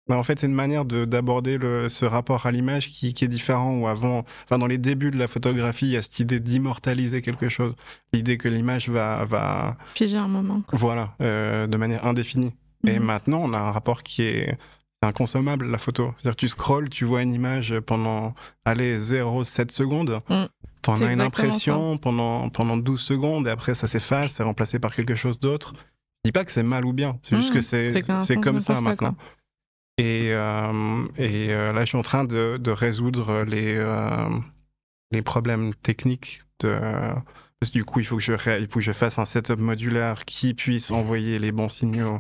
Bah, 0.08 0.18
en 0.18 0.24
fait, 0.24 0.40
c'est 0.40 0.46
une 0.48 0.54
manière 0.54 0.86
de- 0.86 1.06
d'aborder 1.06 1.58
ce 1.90 2.06
rapport 2.06 2.46
à 2.46 2.52
l'image 2.52 2.90
qui, 2.90 3.14
qui 3.16 3.26
est 3.26 3.28
différent. 3.28 3.76
Où 3.76 3.88
avant, 3.88 4.24
enfin, 4.44 4.60
dans 4.60 4.68
les 4.68 4.78
débuts 4.78 5.10
de 5.12 5.18
la 5.18 5.28
photographie, 5.28 5.88
il 5.88 5.92
y 5.94 5.98
a 5.98 6.02
cette 6.04 6.20
idée 6.20 6.40
d'immortaliser 6.40 7.22
quelque 7.22 7.50
chose. 7.50 7.76
L'idée 8.14 8.38
que 8.38 8.48
l'image 8.48 8.90
va, 8.90 9.26
va, 9.26 9.78
Figé 9.96 10.18
un 10.18 10.28
moment. 10.28 10.62
quoi. 10.68 10.78
voilà, 10.78 11.16
euh, 11.22 11.66
de 11.68 11.78
manière 11.78 12.06
indéfinie. 12.06 12.54
Et 12.86 13.00
Mhm. 13.00 13.06
maintenant, 13.06 13.40
on 13.44 13.54
a 13.54 13.58
un 13.58 13.72
rapport 13.72 14.04
qui 14.04 14.22
est, 14.22 14.56
c'est 15.02 15.08
inconsommable, 15.10 15.66
la 15.72 15.80
photo. 15.80 16.14
C'est-à-dire, 16.18 16.36
tu 16.36 16.48
scrolls, 16.50 16.90
tu 16.90 17.04
vois 17.04 17.24
une 17.24 17.32
image 17.34 17.80
pendant, 17.80 18.36
allez, 18.64 19.00
0,7 19.00 19.72
secondes. 19.72 20.20
Mm. 20.30 20.44
T'en 20.84 20.94
as 21.02 21.12
une 21.14 21.20
impression 21.20 21.98
pendant, 21.98 22.48
pendant 22.50 22.78
12 22.78 23.02
secondes 23.02 23.48
et 23.48 23.50
après, 23.50 23.74
ça 23.74 23.88
s'efface, 23.88 24.34
c'est 24.34 24.44
remplacé 24.44 24.78
par 24.78 24.94
quelque 24.96 25.16
chose 25.16 25.40
d'autre. 25.40 25.74
Je 26.24 26.30
dis 26.30 26.32
pas 26.32 26.46
que 26.46 26.52
c'est 26.52 26.62
mal 26.62 26.86
ou 26.86 26.94
bien, 26.94 27.18
c'est 27.24 27.36
juste 27.38 27.50
Mm. 27.50 27.54
que 27.56 27.62
c'est, 27.62 28.40
comme 28.40 28.62
ça 28.62 28.74
maintenant. 28.82 29.14
quoi. 29.14 29.16
Et, 29.98 30.30
euh, 30.34 31.06
et 31.18 31.54
euh, 31.54 31.72
là, 31.72 31.82
je 31.82 31.86
suis 31.86 31.98
en 31.98 32.02
train 32.02 32.26
de, 32.26 32.58
de 32.58 32.72
résoudre 32.72 33.44
les, 33.44 33.76
euh, 33.78 34.28
les 35.12 35.22
problèmes 35.22 35.74
techniques. 35.76 36.42
De, 36.60 36.78
parce 37.60 37.72
que 37.72 37.78
du 37.78 37.86
coup, 37.86 38.00
il 38.00 38.06
faut, 38.06 38.18
que 38.18 38.22
je 38.24 38.34
ré- 38.34 38.60
il 38.62 38.68
faut 38.68 38.80
que 38.80 38.86
je 38.86 38.92
fasse 38.92 39.18
un 39.20 39.26
setup 39.26 39.60
modulaire 39.60 40.26
qui 40.26 40.54
puisse 40.54 40.92
envoyer 40.92 41.40
les 41.40 41.52
bons 41.52 41.70
signaux. 41.70 42.20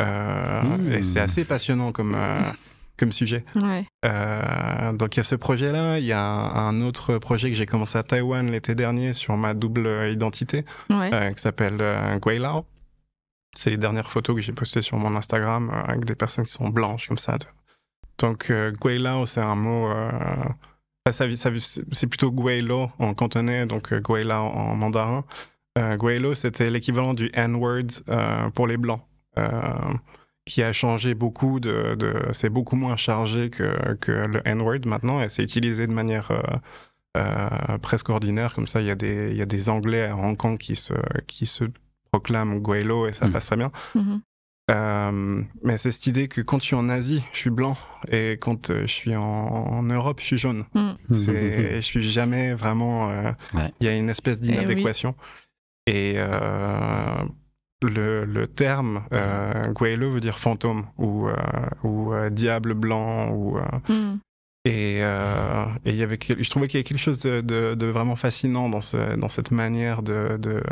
Euh, 0.00 0.62
Mmh. 0.62 0.92
Et 0.92 1.02
c'est 1.02 1.20
assez 1.20 1.44
passionnant 1.44 1.92
comme, 1.92 2.14
euh, 2.14 2.40
comme 2.98 3.12
sujet. 3.12 3.44
Ouais. 3.54 3.84
Euh, 4.06 4.92
donc, 4.94 5.16
il 5.16 5.18
y 5.18 5.20
a 5.20 5.24
ce 5.24 5.34
projet-là. 5.34 5.98
Il 5.98 6.04
y 6.06 6.12
a 6.12 6.22
un, 6.22 6.68
un 6.68 6.80
autre 6.82 7.18
projet 7.18 7.50
que 7.50 7.56
j'ai 7.56 7.66
commencé 7.66 7.98
à 7.98 8.02
Taïwan 8.02 8.50
l'été 8.50 8.74
dernier 8.74 9.12
sur 9.12 9.36
ma 9.36 9.52
double 9.52 10.08
identité 10.10 10.64
Ouais. 10.90 11.10
euh, 11.12 11.30
qui 11.32 11.40
s'appelle 11.42 11.76
euh, 11.80 12.16
Guaylao. 12.18 12.64
C'est 13.52 13.70
les 13.70 13.76
dernières 13.76 14.10
photos 14.10 14.36
que 14.36 14.42
j'ai 14.42 14.52
postées 14.52 14.82
sur 14.82 14.96
mon 14.96 15.14
Instagram 15.16 15.70
euh, 15.70 15.82
avec 15.84 16.04
des 16.04 16.14
personnes 16.14 16.44
qui 16.44 16.52
sont 16.52 16.68
blanches 16.68 17.08
comme 17.08 17.18
ça. 17.18 17.36
Donc 18.18 18.50
euh, 18.50 18.70
Guaylao, 18.72 19.26
c'est 19.26 19.40
un 19.40 19.56
mot. 19.56 19.88
Euh... 19.88 20.10
c'est 21.10 22.06
plutôt 22.06 22.30
Guaylo 22.30 22.90
en 22.98 23.14
cantonais, 23.14 23.66
donc 23.66 23.92
euh, 23.92 24.00
Guaylao 24.00 24.44
en 24.44 24.76
mandarin. 24.76 25.24
Guaylo, 25.76 26.34
c'était 26.34 26.68
l'équivalent 26.68 27.14
du 27.14 27.30
N-word 27.32 28.50
pour 28.54 28.66
les 28.66 28.76
blancs, 28.76 29.00
qui 30.44 30.62
a 30.62 30.72
changé 30.74 31.14
beaucoup. 31.14 31.58
De. 31.58 31.96
C'est 32.32 32.50
beaucoup 32.50 32.76
moins 32.76 32.96
chargé 32.96 33.48
que, 33.48 33.62
le 34.26 34.42
N-word 34.44 34.80
maintenant, 34.84 35.22
et 35.22 35.30
c'est 35.30 35.42
utilisé 35.42 35.86
de 35.86 35.92
manière 35.92 36.32
presque 37.80 38.10
ordinaire. 38.10 38.52
Comme 38.52 38.66
ça, 38.66 38.82
il 38.82 38.88
y 38.88 38.90
a 38.90 38.94
des, 38.94 39.34
y 39.34 39.40
a 39.40 39.46
des 39.46 39.70
Anglais 39.70 40.04
à 40.04 40.16
Hong 40.16 40.36
Kong 40.36 40.58
qui 40.58 40.76
se 40.76 41.64
proclament 42.12 42.58
Guaylo 42.58 43.06
et 43.06 43.12
ça 43.12 43.26
Mm. 43.28 43.32
passe 43.32 43.46
très 43.46 43.56
bien. 43.56 43.70
Mhm. 43.94 44.20
Euh, 44.70 45.42
mais 45.64 45.78
c'est 45.78 45.90
cette 45.90 46.06
idée 46.06 46.28
que 46.28 46.40
quand 46.42 46.58
je 46.60 46.64
suis 46.66 46.76
en 46.76 46.88
Asie, 46.88 47.24
je 47.32 47.38
suis 47.38 47.50
blanc 47.50 47.76
et 48.08 48.38
quand 48.40 48.70
euh, 48.70 48.82
je 48.82 48.86
suis 48.92 49.16
en, 49.16 49.22
en 49.22 49.82
Europe, 49.82 50.20
je 50.20 50.26
suis 50.26 50.38
jaune. 50.38 50.64
Mm. 50.74 50.90
C'est, 51.10 51.76
je 51.76 51.80
suis 51.80 52.02
jamais 52.08 52.54
vraiment. 52.54 53.10
euh, 53.10 53.32
Il 53.52 53.58
Ouais. 53.58 53.72
y 53.80 53.88
a 53.88 53.96
une 53.96 54.08
espèce 54.10 54.36
oui. 54.40 54.48
d'inadéquation. 54.48 55.14
Et, 55.86 56.14
euh, 56.16 57.24
le, 57.82 58.26
le 58.26 58.46
terme 58.46 59.02
euh, 59.14 59.64
Guaylo 59.72 60.10
veut 60.10 60.20
dire 60.20 60.38
fantôme 60.38 60.84
ou, 60.98 61.28
euh, 61.28 61.34
ou 61.82 62.12
euh, 62.12 62.28
diable 62.30 62.74
blanc 62.74 63.30
ou 63.30 63.56
euh, 63.56 63.62
Mm. 63.88 64.18
et 64.66 64.98
euh, 65.00 65.64
et 65.86 65.90
il 65.90 65.96
y 65.96 66.02
avait 66.02 66.18
je 66.20 66.50
trouvais 66.50 66.68
qu'il 66.68 66.76
y 66.76 66.80
avait 66.80 66.84
quelque 66.84 66.98
chose 66.98 67.18
de, 67.20 67.40
de, 67.40 67.74
de 67.74 67.86
vraiment 67.86 68.16
fascinant 68.16 68.68
dans 68.68 68.82
ce 68.82 69.16
dans 69.16 69.28
cette 69.30 69.50
manière 69.50 70.02
de 70.02 70.36
de 70.36 70.62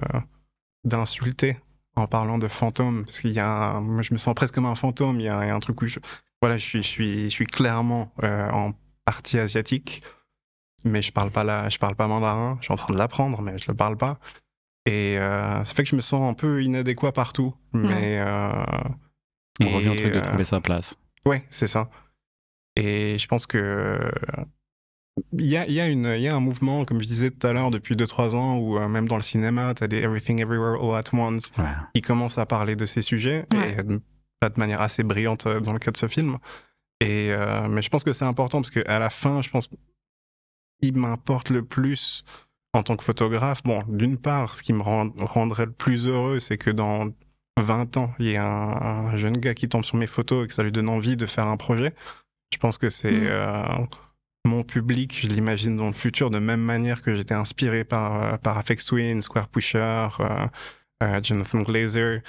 d'insulter 0.88 1.58
en 1.96 2.06
parlant 2.06 2.38
de 2.38 2.48
fantôme 2.48 3.04
parce 3.04 3.20
qu'il 3.20 3.32
y 3.32 3.38
a 3.40 3.48
un- 3.48 3.80
moi 3.80 4.02
je 4.02 4.12
me 4.12 4.18
sens 4.18 4.34
presque 4.34 4.54
comme 4.54 4.66
un 4.66 4.74
fantôme 4.74 5.20
il 5.20 5.24
y 5.24 5.28
a, 5.28 5.44
il 5.44 5.48
y 5.48 5.50
a 5.50 5.54
un 5.54 5.60
truc 5.60 5.80
où 5.82 5.86
je 5.86 5.98
voilà 6.42 6.56
je 6.56 6.64
suis 6.64 6.82
je 6.82 6.88
suis 6.88 7.24
je 7.24 7.34
suis 7.34 7.46
clairement 7.46 8.12
euh, 8.22 8.48
en 8.50 8.72
partie 9.04 9.38
asiatique 9.38 10.02
mais 10.84 11.02
je 11.02 11.12
parle 11.12 11.30
pas 11.30 11.44
là 11.44 11.68
je 11.68 11.78
parle 11.78 11.96
pas 11.96 12.06
mandarin 12.06 12.56
je 12.60 12.66
suis 12.66 12.72
en 12.72 12.76
train 12.76 12.92
de 12.94 12.98
l'apprendre 12.98 13.42
mais 13.42 13.58
je 13.58 13.66
le 13.68 13.74
parle 13.76 13.96
pas 13.96 14.18
et 14.86 15.18
euh, 15.18 15.64
ça 15.64 15.74
fait 15.74 15.82
que 15.82 15.88
je 15.88 15.96
me 15.96 16.00
sens 16.00 16.22
un 16.30 16.34
peu 16.34 16.62
inadéquat 16.62 17.12
partout 17.12 17.54
mais 17.72 18.18
euh, 18.20 18.64
On 19.60 19.68
revient 19.70 19.88
au 19.88 19.94
truc 19.96 20.12
de 20.14 20.18
euh, 20.18 20.22
trouver 20.22 20.44
sa 20.44 20.60
place. 20.60 20.96
Ouais, 21.26 21.44
c'est 21.50 21.66
ça. 21.66 21.90
Et 22.76 23.18
je 23.18 23.26
pense 23.26 23.46
que 23.48 23.98
il 25.32 25.46
y 25.46 25.56
a, 25.56 25.66
il 25.66 25.72
y, 25.72 25.80
a 25.80 25.88
une- 25.88 26.12
il 26.16 26.20
y 26.22 26.28
a 26.28 26.34
un 26.34 26.40
mouvement, 26.40 26.84
comme 26.84 27.00
je 27.00 27.06
disais 27.06 27.30
tout 27.30 27.46
à 27.46 27.52
l'heure, 27.52 27.70
depuis 27.70 27.96
2-3 27.96 28.34
ans, 28.36 28.56
où 28.58 28.78
euh, 28.78 28.88
même 28.88 29.08
dans 29.08 29.16
le 29.16 29.22
cinéma, 29.22 29.74
tu 29.74 29.84
as 29.84 29.88
des 29.88 29.98
Everything 29.98 30.40
Everywhere 30.40 30.82
All 30.82 30.96
at 30.96 31.12
Once 31.14 31.52
Ouais. 31.58 31.64
qui 31.94 32.02
commencent 32.02 32.38
à 32.38 32.46
parler 32.46 32.76
de 32.76 32.86
ces 32.86 33.02
sujets, 33.02 33.46
Ouais. 33.54 33.72
et 33.78 33.98
pas 34.40 34.48
de 34.50 34.58
manière 34.58 34.80
assez 34.80 35.02
brillante 35.02 35.46
euh, 35.46 35.60
dans 35.60 35.72
le 35.72 35.78
cas 35.78 35.90
de 35.90 35.96
ce 35.96 36.08
film. 36.08 36.38
Et, 37.00 37.30
euh, 37.32 37.68
mais 37.68 37.82
je 37.82 37.88
pense 37.90 38.04
que 38.04 38.12
c'est 38.12 38.24
important 38.24 38.60
parce 38.60 38.70
qu'à 38.70 38.98
la 38.98 39.10
fin, 39.10 39.40
je 39.42 39.50
pense 39.50 39.68
qu'il 40.82 40.96
m'importe 40.96 41.50
le 41.50 41.64
plus 41.64 42.24
en 42.72 42.82
tant 42.82 42.96
que 42.96 43.04
photographe. 43.04 43.62
Bon, 43.64 43.82
d'une 43.88 44.16
part, 44.18 44.54
ce 44.54 44.62
qui 44.62 44.72
me 44.72 44.82
rend- 44.82 45.12
rendrait 45.18 45.66
le 45.66 45.72
plus 45.72 46.06
heureux, 46.08 46.38
c'est 46.40 46.58
que 46.58 46.70
dans 46.70 47.08
20 47.60 47.96
ans, 47.96 48.12
il 48.18 48.26
y 48.30 48.36
a 48.36 48.44
un, 48.46 49.06
un 49.08 49.16
jeune 49.16 49.36
gars 49.38 49.54
qui 49.54 49.68
tombe 49.68 49.84
sur 49.84 49.96
mes 49.96 50.06
photos 50.06 50.44
et 50.44 50.48
que 50.48 50.54
ça 50.54 50.62
lui 50.62 50.70
donne 50.72 50.88
envie 50.88 51.16
de 51.16 51.26
faire 51.26 51.48
un 51.48 51.56
projet. 51.56 51.94
Je 52.52 52.58
pense 52.58 52.78
que 52.78 52.88
c'est 52.90 53.10
Mm. 53.12 53.26
euh, 53.30 53.62
mon 54.48 54.64
public, 54.64 55.18
je 55.22 55.28
l'imagine 55.28 55.76
dans 55.76 55.86
le 55.86 55.92
futur, 55.92 56.30
de 56.30 56.38
même 56.38 56.60
manière 56.60 57.02
que 57.02 57.14
j'étais 57.14 57.34
inspiré 57.34 57.84
par, 57.84 58.22
euh, 58.22 58.36
par 58.36 58.58
Afex 58.58 58.84
Twin, 58.86 59.22
Square 59.22 59.48
Pusher, 59.48 60.08
euh, 60.20 60.46
euh, 61.02 61.20
Jonathan 61.22 61.60
Glazer. 61.62 62.20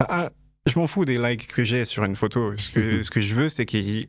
Ah, 0.00 0.30
je 0.66 0.78
m'en 0.78 0.86
fous 0.86 1.04
des 1.04 1.18
likes 1.18 1.46
que 1.46 1.62
j'ai 1.64 1.84
sur 1.84 2.04
une 2.04 2.16
photo. 2.16 2.56
Ce 2.58 2.70
que, 2.72 3.02
ce 3.02 3.10
que 3.10 3.20
je 3.20 3.34
veux, 3.34 3.48
c'est 3.48 3.66
qu'il 3.66 3.80
y 3.88 4.00
ait 4.00 4.08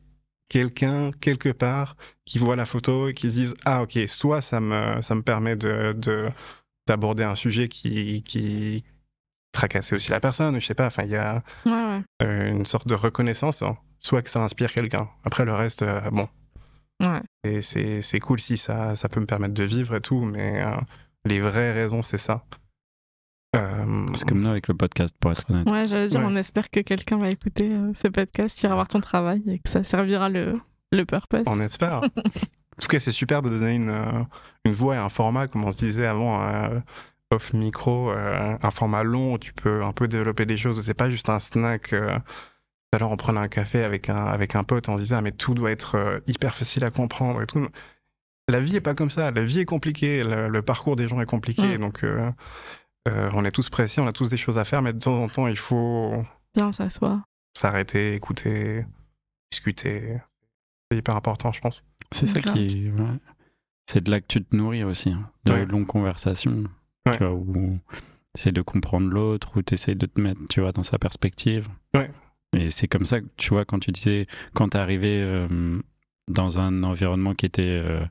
quelqu'un, 0.50 1.12
quelque 1.22 1.50
part, 1.50 1.96
qui 2.26 2.40
voit 2.40 2.56
la 2.56 2.66
photo 2.66 3.10
et 3.10 3.14
qui 3.14 3.30
se 3.30 3.36
dise 3.36 3.56
Ah, 3.66 3.84
ok, 3.84 3.98
soit 4.08 4.42
ça 4.42 4.60
me, 4.60 5.02
ça 5.02 5.16
me 5.16 5.22
permet 5.22 5.56
de, 5.56 5.94
de- 5.94 6.30
d'aborder 6.88 7.24
un 7.24 7.36
sujet 7.36 7.68
qui, 7.68 8.24
qui 8.24 8.84
tracasser 9.54 9.96
aussi 9.96 10.12
la 10.12 10.20
personne, 10.20 10.60
je 10.60 10.66
sais 10.66 10.74
pas, 10.74 10.88
enfin, 10.88 11.04
il 11.04 11.12
y 11.12 11.16
a 11.16 11.44
Ouais, 11.66 12.00
ouais. 12.22 12.50
une 12.50 12.66
sorte 12.66 12.88
de 12.88 12.96
reconnaissance, 12.96 13.62
hein. 13.62 13.78
soit 14.00 14.22
que 14.22 14.30
ça 14.30 14.42
inspire 14.42 14.72
quelqu'un. 14.74 15.10
Après, 15.26 15.44
le 15.46 15.54
reste, 15.54 15.82
euh, 15.84 16.02
bon, 16.10 16.28
Ouais. 17.02 17.22
et 17.44 17.62
c'est, 17.62 18.02
c'est 18.02 18.20
cool 18.20 18.40
si 18.40 18.58
ça, 18.58 18.96
ça 18.96 19.10
peut 19.10 19.20
me 19.20 19.26
permettre 19.26 19.54
de 19.54 19.64
vivre 19.64 19.96
et 19.96 20.02
tout, 20.02 20.22
mais 20.22 20.62
euh, 20.64 20.72
les 21.26 21.40
vraies 21.40 21.72
raisons, 21.74 22.02
c'est 22.02 22.18
ça. 22.18 22.44
Euh, 23.56 24.06
C'est 24.14 24.28
comme 24.28 24.42
nous 24.42 24.50
avec 24.50 24.68
le 24.68 24.76
podcast, 24.76 25.16
pour 25.20 25.32
être 25.32 25.44
honnête. 25.50 25.70
Ouais, 25.70 25.88
j'allais 25.88 26.08
dire, 26.08 26.20
Ouais. 26.22 26.26
on 26.30 26.36
espère 26.36 26.70
que 26.70 26.80
quelqu'un 26.80 27.18
va 27.18 27.30
écouter 27.30 27.70
euh, 27.72 27.92
ce 27.94 28.08
podcast, 28.08 28.62
ira 28.64 28.76
voir 28.76 28.88
ton 28.88 29.02
travail 29.02 29.44
et 29.48 29.60
que 29.60 29.70
ça 29.70 29.84
servira 29.84 30.30
le, 30.30 30.60
le 30.92 31.06
purpose. 31.06 31.44
On 31.48 31.60
espère. 31.60 32.02
en 32.06 32.10
tout 32.82 32.88
cas, 32.88 33.00
c'est 33.00 33.12
super 33.12 33.42
de 33.42 33.50
donner 33.50 33.76
une, 33.76 33.90
euh, 33.90 34.24
une 34.64 34.74
voix 34.74 34.96
et 34.96 35.00
un 35.00 35.10
format, 35.10 35.48
comme 35.48 35.66
on 35.66 35.72
se 35.74 35.80
disait 35.80 36.08
avant, 36.08 36.42
euh, 36.42 36.80
off 37.32 37.52
micro, 37.54 38.12
euh, 38.12 38.56
un 38.62 38.72
format 38.72 39.04
long 39.04 39.34
où 39.34 39.38
tu 39.38 39.52
peux 39.54 39.84
un 39.84 39.92
peu 39.92 40.08
développer 40.08 40.46
des 40.46 40.58
choses. 40.58 40.82
C'est 40.82 40.94
pas 40.94 41.10
juste 41.10 41.28
un 41.30 41.40
snack. 41.40 41.94
Tout 42.92 42.98
à 42.98 43.00
l'heure, 43.00 43.12
on 43.12 43.18
prenait 43.18 43.40
un 43.40 43.48
café 43.48 43.84
avec 43.84 44.10
un, 44.10 44.26
avec 44.26 44.56
un 44.56 44.64
pote, 44.66 44.90
on 44.90 44.98
se 44.98 45.04
disait, 45.04 45.16
ah, 45.16 45.22
mais 45.22 45.32
tout 45.32 45.54
doit 45.54 45.72
être 45.72 45.96
euh, 45.96 46.20
hyper 46.28 46.54
facile 46.54 46.84
à 46.84 46.92
comprendre 46.92 47.42
et 47.42 47.48
tout. 47.48 47.66
La 48.50 48.60
vie 48.60 48.76
est 48.76 48.82
pas 48.82 48.94
comme 48.96 49.10
ça. 49.10 49.32
La 49.32 49.44
vie 49.44 49.60
est 49.60 49.66
compliquée. 49.66 50.24
Le, 50.24 50.50
le 50.50 50.62
parcours 50.62 50.98
des 50.98 51.08
gens 51.08 51.22
est 51.22 51.26
compliqué. 51.26 51.78
Mm. 51.78 51.82
Donc, 51.82 52.04
euh, 52.04 52.30
euh, 53.08 53.30
on 53.34 53.46
est 53.46 53.52
tous 53.52 53.70
pressés, 53.70 54.02
on 54.02 54.08
a 54.08 54.12
tous 54.12 54.30
des 54.30 54.36
choses 54.38 54.58
à 54.60 54.66
faire, 54.66 54.82
mais 54.82 54.92
de 54.92 55.00
temps 55.00 55.24
en 55.24 55.28
temps, 55.28 55.48
il 55.48 55.58
faut 55.58 56.26
Bien, 56.54 56.68
on 56.68 56.72
s'assoit. 56.74 57.24
s'arrêter, 57.58 58.14
écouter, 58.16 58.86
discuter. 59.52 60.20
C'est 60.92 60.98
hyper 60.98 61.16
important, 61.16 61.52
je 61.54 61.62
pense. 61.62 61.84
C'est 62.12 62.26
ça 62.26 62.42
qui. 62.42 62.90
ouais. 62.92 63.06
C'est 63.90 64.04
de 64.04 64.12
là 64.12 64.20
que 64.20 64.28
tu 64.28 64.44
te 64.44 64.54
nourris 64.56 64.84
aussi. 64.84 65.12
hein. 65.12 65.30
De 65.46 65.54
Ouais. 65.54 65.66
longues 65.66 65.88
conversations. 65.88 66.66
Ouais. 67.06 67.14
Tu 67.18 67.24
vois, 67.24 67.34
où 67.34 67.80
tu 67.94 68.40
essaies 68.40 68.52
de 68.52 68.62
comprendre 68.62 69.08
l'autre, 69.10 69.56
ou 69.58 69.62
tu 69.62 69.76
essaies 69.76 69.96
de 69.96 70.06
te 70.08 70.20
mettre 70.20 70.42
tu 70.50 70.60
vois, 70.62 70.72
dans 70.74 70.84
sa 70.84 71.00
perspective. 71.00 71.70
Et 72.58 72.70
c'est 72.70 72.88
comme 72.88 73.06
ça 73.06 73.22
que, 73.22 73.28
tu 73.38 73.50
vois, 73.50 73.66
quand 73.66 73.80
tu 73.80 73.92
disais, 73.92 74.28
quand 74.54 74.70
t'es 74.70 74.78
arrivé 74.78 75.22
euh, 75.22 75.80
dans 76.28 76.60
un 76.60 76.84
environnement 76.84 77.34
qui 77.34 77.46
était, 77.46 77.62
euh, 77.64 78.04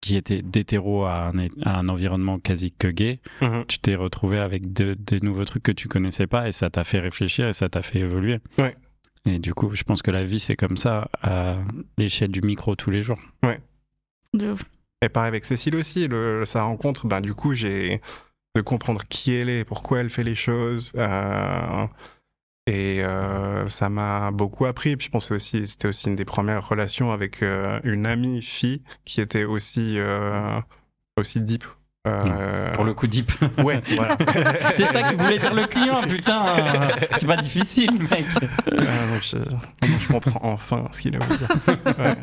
qui 0.00 0.16
était 0.16 0.42
d'hétéro 0.42 1.04
à 1.04 1.30
un, 1.34 1.46
à 1.64 1.78
un 1.78 1.88
environnement 1.88 2.38
quasi 2.38 2.72
que 2.72 2.88
gay, 2.88 3.20
Mhm. 3.40 3.64
tu 3.68 3.78
t'es 3.78 3.94
retrouvé 3.94 4.38
avec 4.38 4.72
de, 4.72 4.94
de 4.98 5.24
nouveaux 5.24 5.44
trucs 5.44 5.62
que 5.62 5.72
tu 5.72 5.88
connaissais 5.88 6.26
pas 6.26 6.48
et 6.48 6.52
ça 6.52 6.70
t'a 6.70 6.84
fait 6.84 6.98
réfléchir 6.98 7.46
et 7.48 7.52
ça 7.52 7.68
t'a 7.68 7.82
fait 7.82 8.00
évoluer. 8.00 8.40
Ouais. 8.58 8.76
Et 9.26 9.38
du 9.38 9.52
coup, 9.54 9.74
je 9.74 9.82
pense 9.84 10.00
que 10.02 10.10
la 10.10 10.24
vie, 10.24 10.40
c'est 10.40 10.56
comme 10.56 10.76
ça, 10.78 11.10
à 11.22 11.58
l'échelle 11.98 12.30
du 12.32 12.40
micro 12.40 12.74
tous 12.74 12.90
les 12.90 13.02
jours. 13.02 13.18
De 14.32 14.52
ouf. 14.52 14.62
Et 15.02 15.08
pareil 15.08 15.28
avec 15.28 15.44
Cécile 15.44 15.76
aussi, 15.76 16.06
le, 16.08 16.44
sa 16.44 16.62
rencontre, 16.62 17.06
ben, 17.06 17.20
du 17.20 17.34
coup, 17.34 17.52
j'ai 17.52 18.00
de 18.56 18.60
comprendre 18.62 19.02
qui 19.08 19.32
elle 19.32 19.48
est, 19.48 19.64
pourquoi 19.64 20.00
elle 20.00 20.08
fait 20.10 20.24
les 20.24 20.34
choses. 20.34 20.92
euh, 20.96 21.86
et 22.70 23.02
euh, 23.02 23.66
ça 23.66 23.88
m'a 23.88 24.30
beaucoup 24.30 24.64
appris. 24.64 24.96
Puis 24.96 25.06
je 25.06 25.10
pense 25.10 25.32
aussi, 25.32 25.66
c'était 25.66 25.88
aussi 25.88 26.06
une 26.06 26.14
des 26.14 26.24
premières 26.24 26.68
relations 26.68 27.10
avec 27.10 27.42
euh, 27.42 27.80
une 27.82 28.06
amie 28.06 28.42
fille 28.42 28.82
qui 29.04 29.20
était 29.20 29.42
aussi, 29.42 29.94
euh, 29.98 30.60
aussi 31.16 31.40
deep. 31.40 31.64
Euh, 32.06 32.72
Pour 32.74 32.84
le 32.84 32.94
coup, 32.94 33.08
deep. 33.08 33.32
Ouais, 33.58 33.82
voilà. 33.96 34.16
c'est 34.76 34.86
ça 34.86 35.02
que 35.02 35.20
voulait 35.20 35.38
dire 35.38 35.52
le 35.52 35.66
client, 35.66 36.00
putain. 36.08 36.46
C'est 37.16 37.26
pas 37.26 37.36
difficile, 37.36 37.90
mec. 37.92 38.24
Ah, 38.38 39.12
donc 39.12 39.22
je, 39.22 39.36
je 39.82 40.08
comprends 40.08 40.40
enfin 40.42 40.86
ce 40.92 41.00
qu'il 41.02 41.16
a 41.16 41.18
voulu 41.18 41.38
dire. 41.38 41.48
Ouais. 41.98 42.16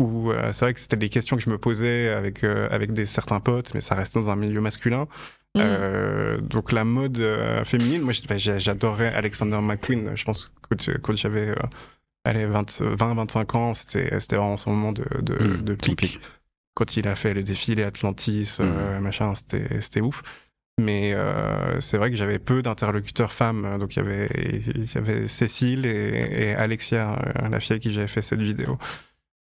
Où 0.00 0.32
euh, 0.32 0.50
c'est 0.52 0.64
vrai 0.64 0.74
que 0.74 0.80
c'était 0.80 0.96
des 0.96 1.10
questions 1.10 1.36
que 1.36 1.42
je 1.42 1.50
me 1.50 1.58
posais 1.58 2.08
avec, 2.08 2.42
euh, 2.42 2.68
avec 2.70 2.92
des 2.92 3.04
certains 3.06 3.38
potes, 3.38 3.74
mais 3.74 3.82
ça 3.82 3.94
reste 3.94 4.14
dans 4.14 4.30
un 4.30 4.36
milieu 4.36 4.60
masculin. 4.60 5.06
Mm. 5.54 5.60
Euh, 5.60 6.40
donc 6.40 6.72
la 6.72 6.84
mode 6.84 7.18
euh, 7.18 7.64
féminine, 7.64 8.02
moi 8.02 8.12
j'adorais 8.12 9.12
Alexander 9.14 9.60
McQueen. 9.60 10.16
Je 10.16 10.24
pense 10.24 10.50
que 10.70 10.98
quand, 10.98 11.16
j'avais 11.16 11.50
euh, 11.50 11.54
allez, 12.24 12.46
20-25 12.46 13.56
ans, 13.56 13.74
c'était 13.74 14.18
c'était 14.20 14.36
vraiment 14.36 14.56
son 14.56 14.70
moment 14.72 14.92
de, 14.92 15.04
de, 15.20 15.34
Mm, 15.34 15.62
de 15.62 15.72
son 15.72 15.76
pic. 15.76 15.96
pic. 15.96 16.20
Quand 16.74 16.96
il 16.96 17.06
a 17.08 17.14
fait 17.16 17.34
le 17.34 17.42
défilé 17.42 17.82
Atlantis, 17.82 18.56
euh, 18.60 19.00
machin, 19.00 19.34
c'était 19.34 19.80
c'était 19.80 20.00
ouf. 20.00 20.22
Mais 20.80 21.12
euh, 21.12 21.78
c'est 21.80 21.98
vrai 21.98 22.10
que 22.10 22.16
j'avais 22.16 22.38
peu 22.38 22.62
d'interlocuteurs 22.62 23.32
femmes. 23.32 23.76
Donc 23.78 23.96
il 23.96 23.98
y 23.98 24.02
avait, 24.02 24.30
il 24.74 24.90
y 24.90 24.96
avait 24.98 25.28
Cécile 25.28 25.84
et, 25.84 26.48
et 26.48 26.54
Alexia, 26.54 27.18
euh, 27.18 27.48
la 27.48 27.60
fille 27.60 27.72
avec 27.72 27.82
qui 27.82 27.92
j'avais 27.92 28.08
fait 28.08 28.22
cette 28.22 28.40
vidéo. 28.40 28.78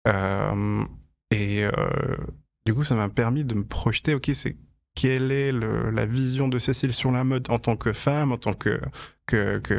Euh, 0.08 0.84
et 1.32 1.64
euh, 1.64 2.18
du 2.66 2.74
coup, 2.74 2.84
ça 2.84 2.96
m'a 2.96 3.10
permis 3.10 3.44
de 3.44 3.56
me 3.56 3.66
projeter. 3.66 4.14
Ok, 4.14 4.30
c'est 4.34 4.58
quelle 4.96 5.32
est 5.32 5.52
la 5.52 6.06
vision 6.06 6.48
de 6.48 6.58
Cécile 6.60 6.94
sur 6.94 7.12
la 7.12 7.24
mode 7.24 7.50
en 7.50 7.60
tant 7.60 7.78
que 7.78 7.94
femme, 7.94 8.32
en 8.32 8.38
tant 8.38 8.54
que, 8.54 8.80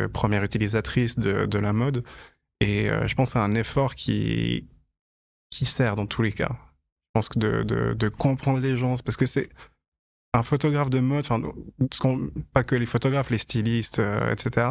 première 0.06 0.44
utilisatrice 0.44 1.18
de, 1.18 1.58
la 1.58 1.72
mode. 1.72 2.04
Et 2.60 2.90
euh, 2.90 3.06
je 3.06 3.14
pense 3.14 3.30
c'est 3.30 3.38
un 3.38 3.54
effort 3.54 3.94
qui, 3.94 4.68
qui 5.50 5.66
sert 5.66 5.96
dans 5.96 6.06
tous 6.06 6.22
les 6.22 6.32
cas. 6.32 6.50
Je 6.50 7.12
pense 7.14 7.28
que 7.28 7.38
de, 7.38 8.08
comprendre 8.08 8.60
les 8.60 8.78
gens, 8.78 8.94
parce 9.04 9.16
que 9.16 9.26
c'est 9.26 9.50
un 10.32 10.42
photographe 10.42 10.90
de 10.90 11.00
mode, 11.00 11.26
enfin, 11.28 11.42
pas 12.54 12.62
que 12.62 12.76
les 12.76 12.86
photographes, 12.86 13.30
les 13.30 13.38
stylistes, 13.38 14.00
etc. 14.30 14.68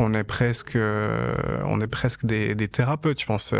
On 0.00 0.12
est 0.12 0.24
presque, 0.24 0.76
on 0.76 1.80
est 1.80 1.86
presque 1.86 2.26
des, 2.26 2.68
thérapeutes, 2.68 3.20
je 3.20 3.26
pense, 3.26 3.54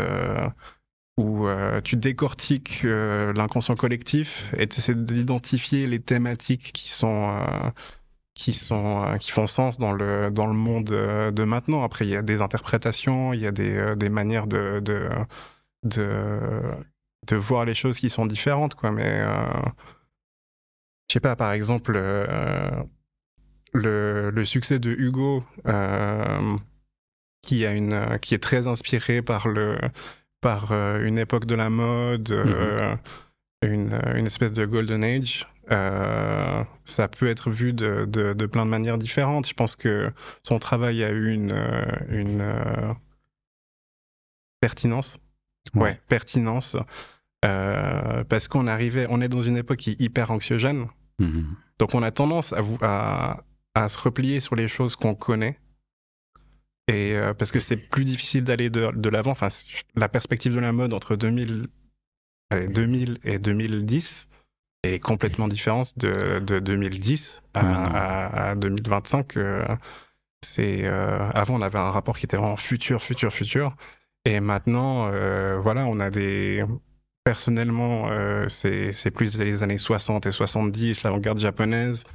où 1.19 1.47
euh, 1.47 1.81
tu 1.81 1.97
décortiques 1.97 2.83
euh, 2.85 3.33
l'inconscient 3.33 3.75
collectif 3.75 4.53
et 4.57 4.67
tu 4.67 4.79
essaies 4.79 4.95
d'identifier 4.95 5.85
les 5.85 5.99
thématiques 5.99 6.71
qui 6.71 6.89
sont 6.89 7.37
euh, 7.37 7.69
qui 8.35 8.53
sont 8.53 9.17
qui 9.19 9.31
font 9.31 9.45
sens 9.45 9.77
dans 9.77 9.91
le 9.91 10.31
dans 10.31 10.47
le 10.47 10.53
monde 10.53 10.85
de 10.85 11.43
maintenant. 11.43 11.83
Après, 11.83 12.05
il 12.05 12.11
y 12.11 12.15
a 12.15 12.21
des 12.21 12.41
interprétations, 12.41 13.33
il 13.33 13.41
y 13.41 13.47
a 13.47 13.51
des 13.51 13.97
des 13.97 14.09
manières 14.09 14.47
de 14.47 14.79
de 14.79 15.09
de 15.83 17.35
voir 17.35 17.65
les 17.65 17.73
choses 17.73 17.99
qui 17.99 18.09
sont 18.09 18.25
différentes, 18.25 18.75
quoi. 18.75 18.91
Mais 18.91 19.21
je 21.09 21.13
sais 21.13 21.19
pas, 21.19 21.35
par 21.35 21.51
exemple, 21.51 21.93
le, 23.73 24.29
le 24.31 24.45
succès 24.45 24.79
de 24.79 24.91
Hugo, 24.91 25.43
qui, 27.41 27.65
a 27.65 27.73
une, 27.73 28.19
qui 28.21 28.35
est 28.35 28.43
très 28.43 28.67
inspiré 28.67 29.21
par, 29.21 29.47
le, 29.47 29.77
par 30.41 30.71
euh, 30.71 31.05
une 31.05 31.17
époque 31.17 31.45
de 31.45 31.55
la 31.55 31.69
mode, 31.69 32.31
euh, 32.31 32.95
une, 33.61 33.99
une 34.15 34.25
espèce 34.25 34.53
de 34.53 34.65
golden 34.65 35.03
age, 35.03 35.47
euh, 35.71 36.63
ça 36.85 37.07
peut 37.07 37.27
être 37.27 37.49
vu 37.51 37.73
de, 37.73 38.05
de, 38.05 38.33
de 38.33 38.45
plein 38.45 38.65
de 38.65 38.71
manières 38.71 38.97
différentes. 38.97 39.47
Je 39.47 39.53
pense 39.53 39.75
que 39.75 40.11
son 40.43 40.59
travail 40.59 41.03
a 41.03 41.11
eu 41.11 41.31
une, 41.31 41.53
une 42.09 42.95
pertinence. 44.61 45.19
Ouais. 45.75 45.81
Ouais, 45.81 46.01
pertinence. 46.07 46.75
Euh, 47.45 48.23
parce 48.23 48.47
qu'on 48.47 48.67
arrivait, 48.67 49.07
on 49.09 49.21
est 49.21 49.29
dans 49.29 49.41
une 49.41 49.57
époque 49.57 49.77
qui 49.77 49.91
est 49.91 50.01
hyper 50.01 50.31
anxiogène. 50.31 50.87
Mhm. 51.19 51.45
Donc 51.77 51.93
on 51.93 52.03
a 52.03 52.11
tendance 52.11 52.53
à, 52.53 52.61
vous, 52.61 52.77
à, 52.81 53.43
à 53.75 53.87
se 53.89 53.97
replier 53.99 54.39
sur 54.39 54.55
les 54.55 54.67
choses 54.67 54.95
qu'on 54.95 55.15
connaît. 55.15 55.59
Et 56.89 57.13
euh, 57.15 57.33
parce 57.33 57.51
que 57.51 57.59
c'est 57.59 57.77
plus 57.77 58.03
difficile 58.03 58.43
d'aller 58.43 58.69
de, 58.69 58.91
de 58.93 59.09
l'avant. 59.09 59.31
Enfin, 59.31 59.47
la 59.95 60.09
perspective 60.09 60.53
de 60.53 60.59
la 60.59 60.71
mode 60.73 60.93
entre 60.93 61.15
2000, 61.15 61.67
allez, 62.49 62.67
2000 62.67 63.19
et 63.23 63.39
2010 63.39 64.27
elle 64.83 64.93
est 64.93 64.99
complètement 64.99 65.47
différente 65.49 65.97
de, 65.99 66.39
de 66.39 66.59
2010 66.59 67.43
à, 67.53 67.63
Ouais, 67.65 67.71
non. 67.73 67.79
à- 67.93 68.49
à 68.51 68.55
2025. 68.55 69.37
euh, 69.37 69.65
c'est 70.43 70.85
euh, 70.85 71.29
avant 71.33 71.55
on 71.55 71.61
avait 71.61 71.77
un 71.77 71.91
rapport 71.91 72.17
qui 72.17 72.25
était 72.25 72.37
vraiment 72.37 72.57
futur, 72.57 73.01
futur, 73.03 73.31
futur. 73.33 73.75
Et 74.25 74.39
maintenant, 74.39 75.09
euh, 75.11 75.59
voilà, 75.61 75.85
on 75.85 75.99
a 75.99 76.09
des 76.09 76.63
personnellement, 77.25 78.09
euh, 78.09 78.47
c'est 78.49 78.93
c'est 78.93 79.11
plus 79.11 79.37
les 79.37 79.63
années 79.63 79.77
60 79.77 80.25
et 80.25 80.31
70, 80.31 81.03
l'avant-garde 81.03 81.37
japonaise. 81.39 82.05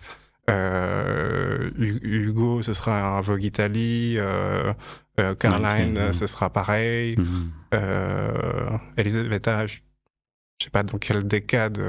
Euh, 0.51 1.71
Hu- 1.79 2.01
Hugo, 2.03 2.63
ce 2.63 2.73
sera 2.73 3.17
un 3.17 3.21
Vogue 3.21 3.45
Italie. 3.45 4.17
Euh, 4.19 4.73
euh, 5.21 5.35
Caroline, 5.35 6.13
ce 6.13 6.27
sera 6.27 6.51
pareil. 6.51 7.17
Mhm. 7.19 7.51
Euh, 7.75 8.79
Elisabetta, 8.97 9.67
je 9.67 9.79
je 10.61 10.67
sais 10.67 10.71
pas 10.71 10.85
dans 10.85 10.99
quelle 10.99 11.27
décade 11.27 11.83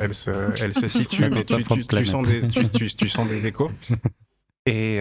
elle 0.00 0.14
se, 0.14 0.30
elle 0.64 0.74
se 0.74 0.88
situe, 0.88 1.28
mais 1.28 1.44
tu, 1.44 2.06
sens 2.06 2.26
des, 2.26 2.48
tu, 2.96 3.08
sens 3.08 3.28
des 3.28 3.46
échos. 3.46 3.70
Et 4.66 4.98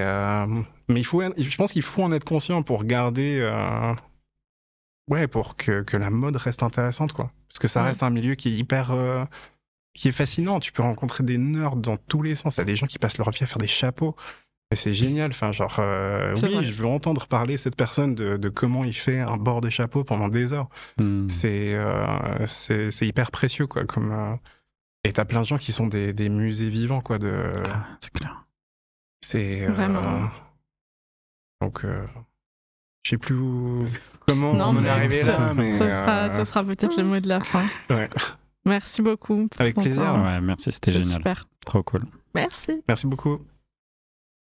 mais 0.89 0.99
il 1.01 1.05
faut, 1.05 1.21
je 1.37 1.57
pense 1.57 1.71
qu'il 1.71 1.81
faut 1.83 2.03
en 2.03 2.11
être 2.11 2.25
conscient 2.25 2.61
pour 2.63 2.83
garder, 2.83 3.41
ouais, 5.09 5.27
pour 5.27 5.55
que, 5.55 5.81
que 5.83 5.97
la 5.97 6.09
mode 6.09 6.35
reste 6.35 6.63
intéressante, 6.63 7.13
quoi. 7.13 7.31
Parce 7.49 7.59
que 7.59 7.67
ça 7.67 7.81
Ouais. 7.81 7.87
reste 7.89 8.03
un 8.03 8.09
milieu 8.09 8.35
qui 8.35 8.49
est 8.49 8.57
hyper, 8.57 8.91
qui 9.97 10.07
est 10.09 10.13
fascinant. 10.13 10.59
Tu 10.59 10.71
peux 10.71 10.83
rencontrer 10.83 11.23
des 11.23 11.37
nerds 11.37 11.75
dans 11.75 11.97
tous 11.97 12.21
les 12.21 12.35
sens. 12.35 12.57
Il 12.57 12.59
y 12.59 12.61
a 12.61 12.65
des 12.65 12.75
gens 12.75 12.87
qui 12.87 12.99
passent 12.99 13.17
leur 13.17 13.29
vie 13.31 13.43
à 13.43 13.47
faire 13.47 13.57
des 13.57 13.67
chapeaux. 13.67 14.15
Et 14.69 14.75
c'est 14.75 14.93
génial. 14.93 15.31
Enfin, 15.31 15.51
genre, 15.53 15.77
euh, 15.79 16.33
oui, 16.43 16.53
vrai. 16.55 16.63
je 16.65 16.71
veux 16.73 16.87
entendre 16.87 17.25
parler 17.27 17.55
cette 17.57 17.75
personne 17.77 18.15
de, 18.15 18.35
de 18.37 18.49
comment 18.49 18.83
il 18.83 18.93
fait 18.93 19.19
un 19.21 19.37
bord 19.37 19.61
de 19.61 19.69
chapeau 19.69 20.03
pendant 20.03 20.27
des 20.27 20.51
heures. 20.53 20.67
C'est 21.29 21.73
euh, 21.73 22.45
c'est 22.45 22.91
c'est 22.91 23.07
hyper 23.07 23.31
précieux, 23.31 23.65
quoi. 23.65 23.85
Comme, 23.85 24.11
euh, 24.11 24.35
et 25.05 25.13
t'as 25.13 25.23
plein 25.25 25.41
de 25.41 25.45
gens 25.47 25.57
qui 25.57 25.71
sont 25.71 25.87
des, 25.87 26.11
des 26.11 26.27
musées 26.29 26.69
vivants, 26.69 26.99
quoi. 27.01 27.17
De, 27.17 27.51
Ah, 27.65 27.85
c'est 28.01 28.11
clair. 28.11 28.45
c'est. 29.21 29.61
euh, 29.67 29.71
Vraiment. 29.71 30.29
donc, 31.61 31.85
euh, 31.85 32.05
je 33.03 33.11
sais 33.11 33.17
plus 33.17 33.35
où- 33.35 33.87
comment 34.27 34.53
Non, 34.53 34.65
on 34.65 34.77
en 34.77 34.83
est 34.85 34.89
arrivé 34.89 35.23
là, 35.23 35.53
mais. 35.55 35.71
Ça 35.71 35.89
sera, 35.89 36.17
euh, 36.25 36.33
ça 36.33 36.43
sera 36.45 36.63
peut-être 36.65 36.97
le 36.97 37.03
mot 37.05 37.19
de 37.21 37.27
la 37.29 37.39
fin. 37.41 37.65
ouais. 37.89 38.09
Merci 38.67 39.01
beaucoup. 39.01 39.47
Avec 39.59 39.75
plaisir. 39.75 40.15
Ouais, 40.23 40.41
merci, 40.41 40.71
c'était 40.71 40.91
génial. 40.91 41.07
super. 41.07 41.45
Trop 41.65 41.83
cool. 41.83 42.05
Merci. 42.35 42.83
Merci 42.87 43.07
beaucoup. 43.07 43.39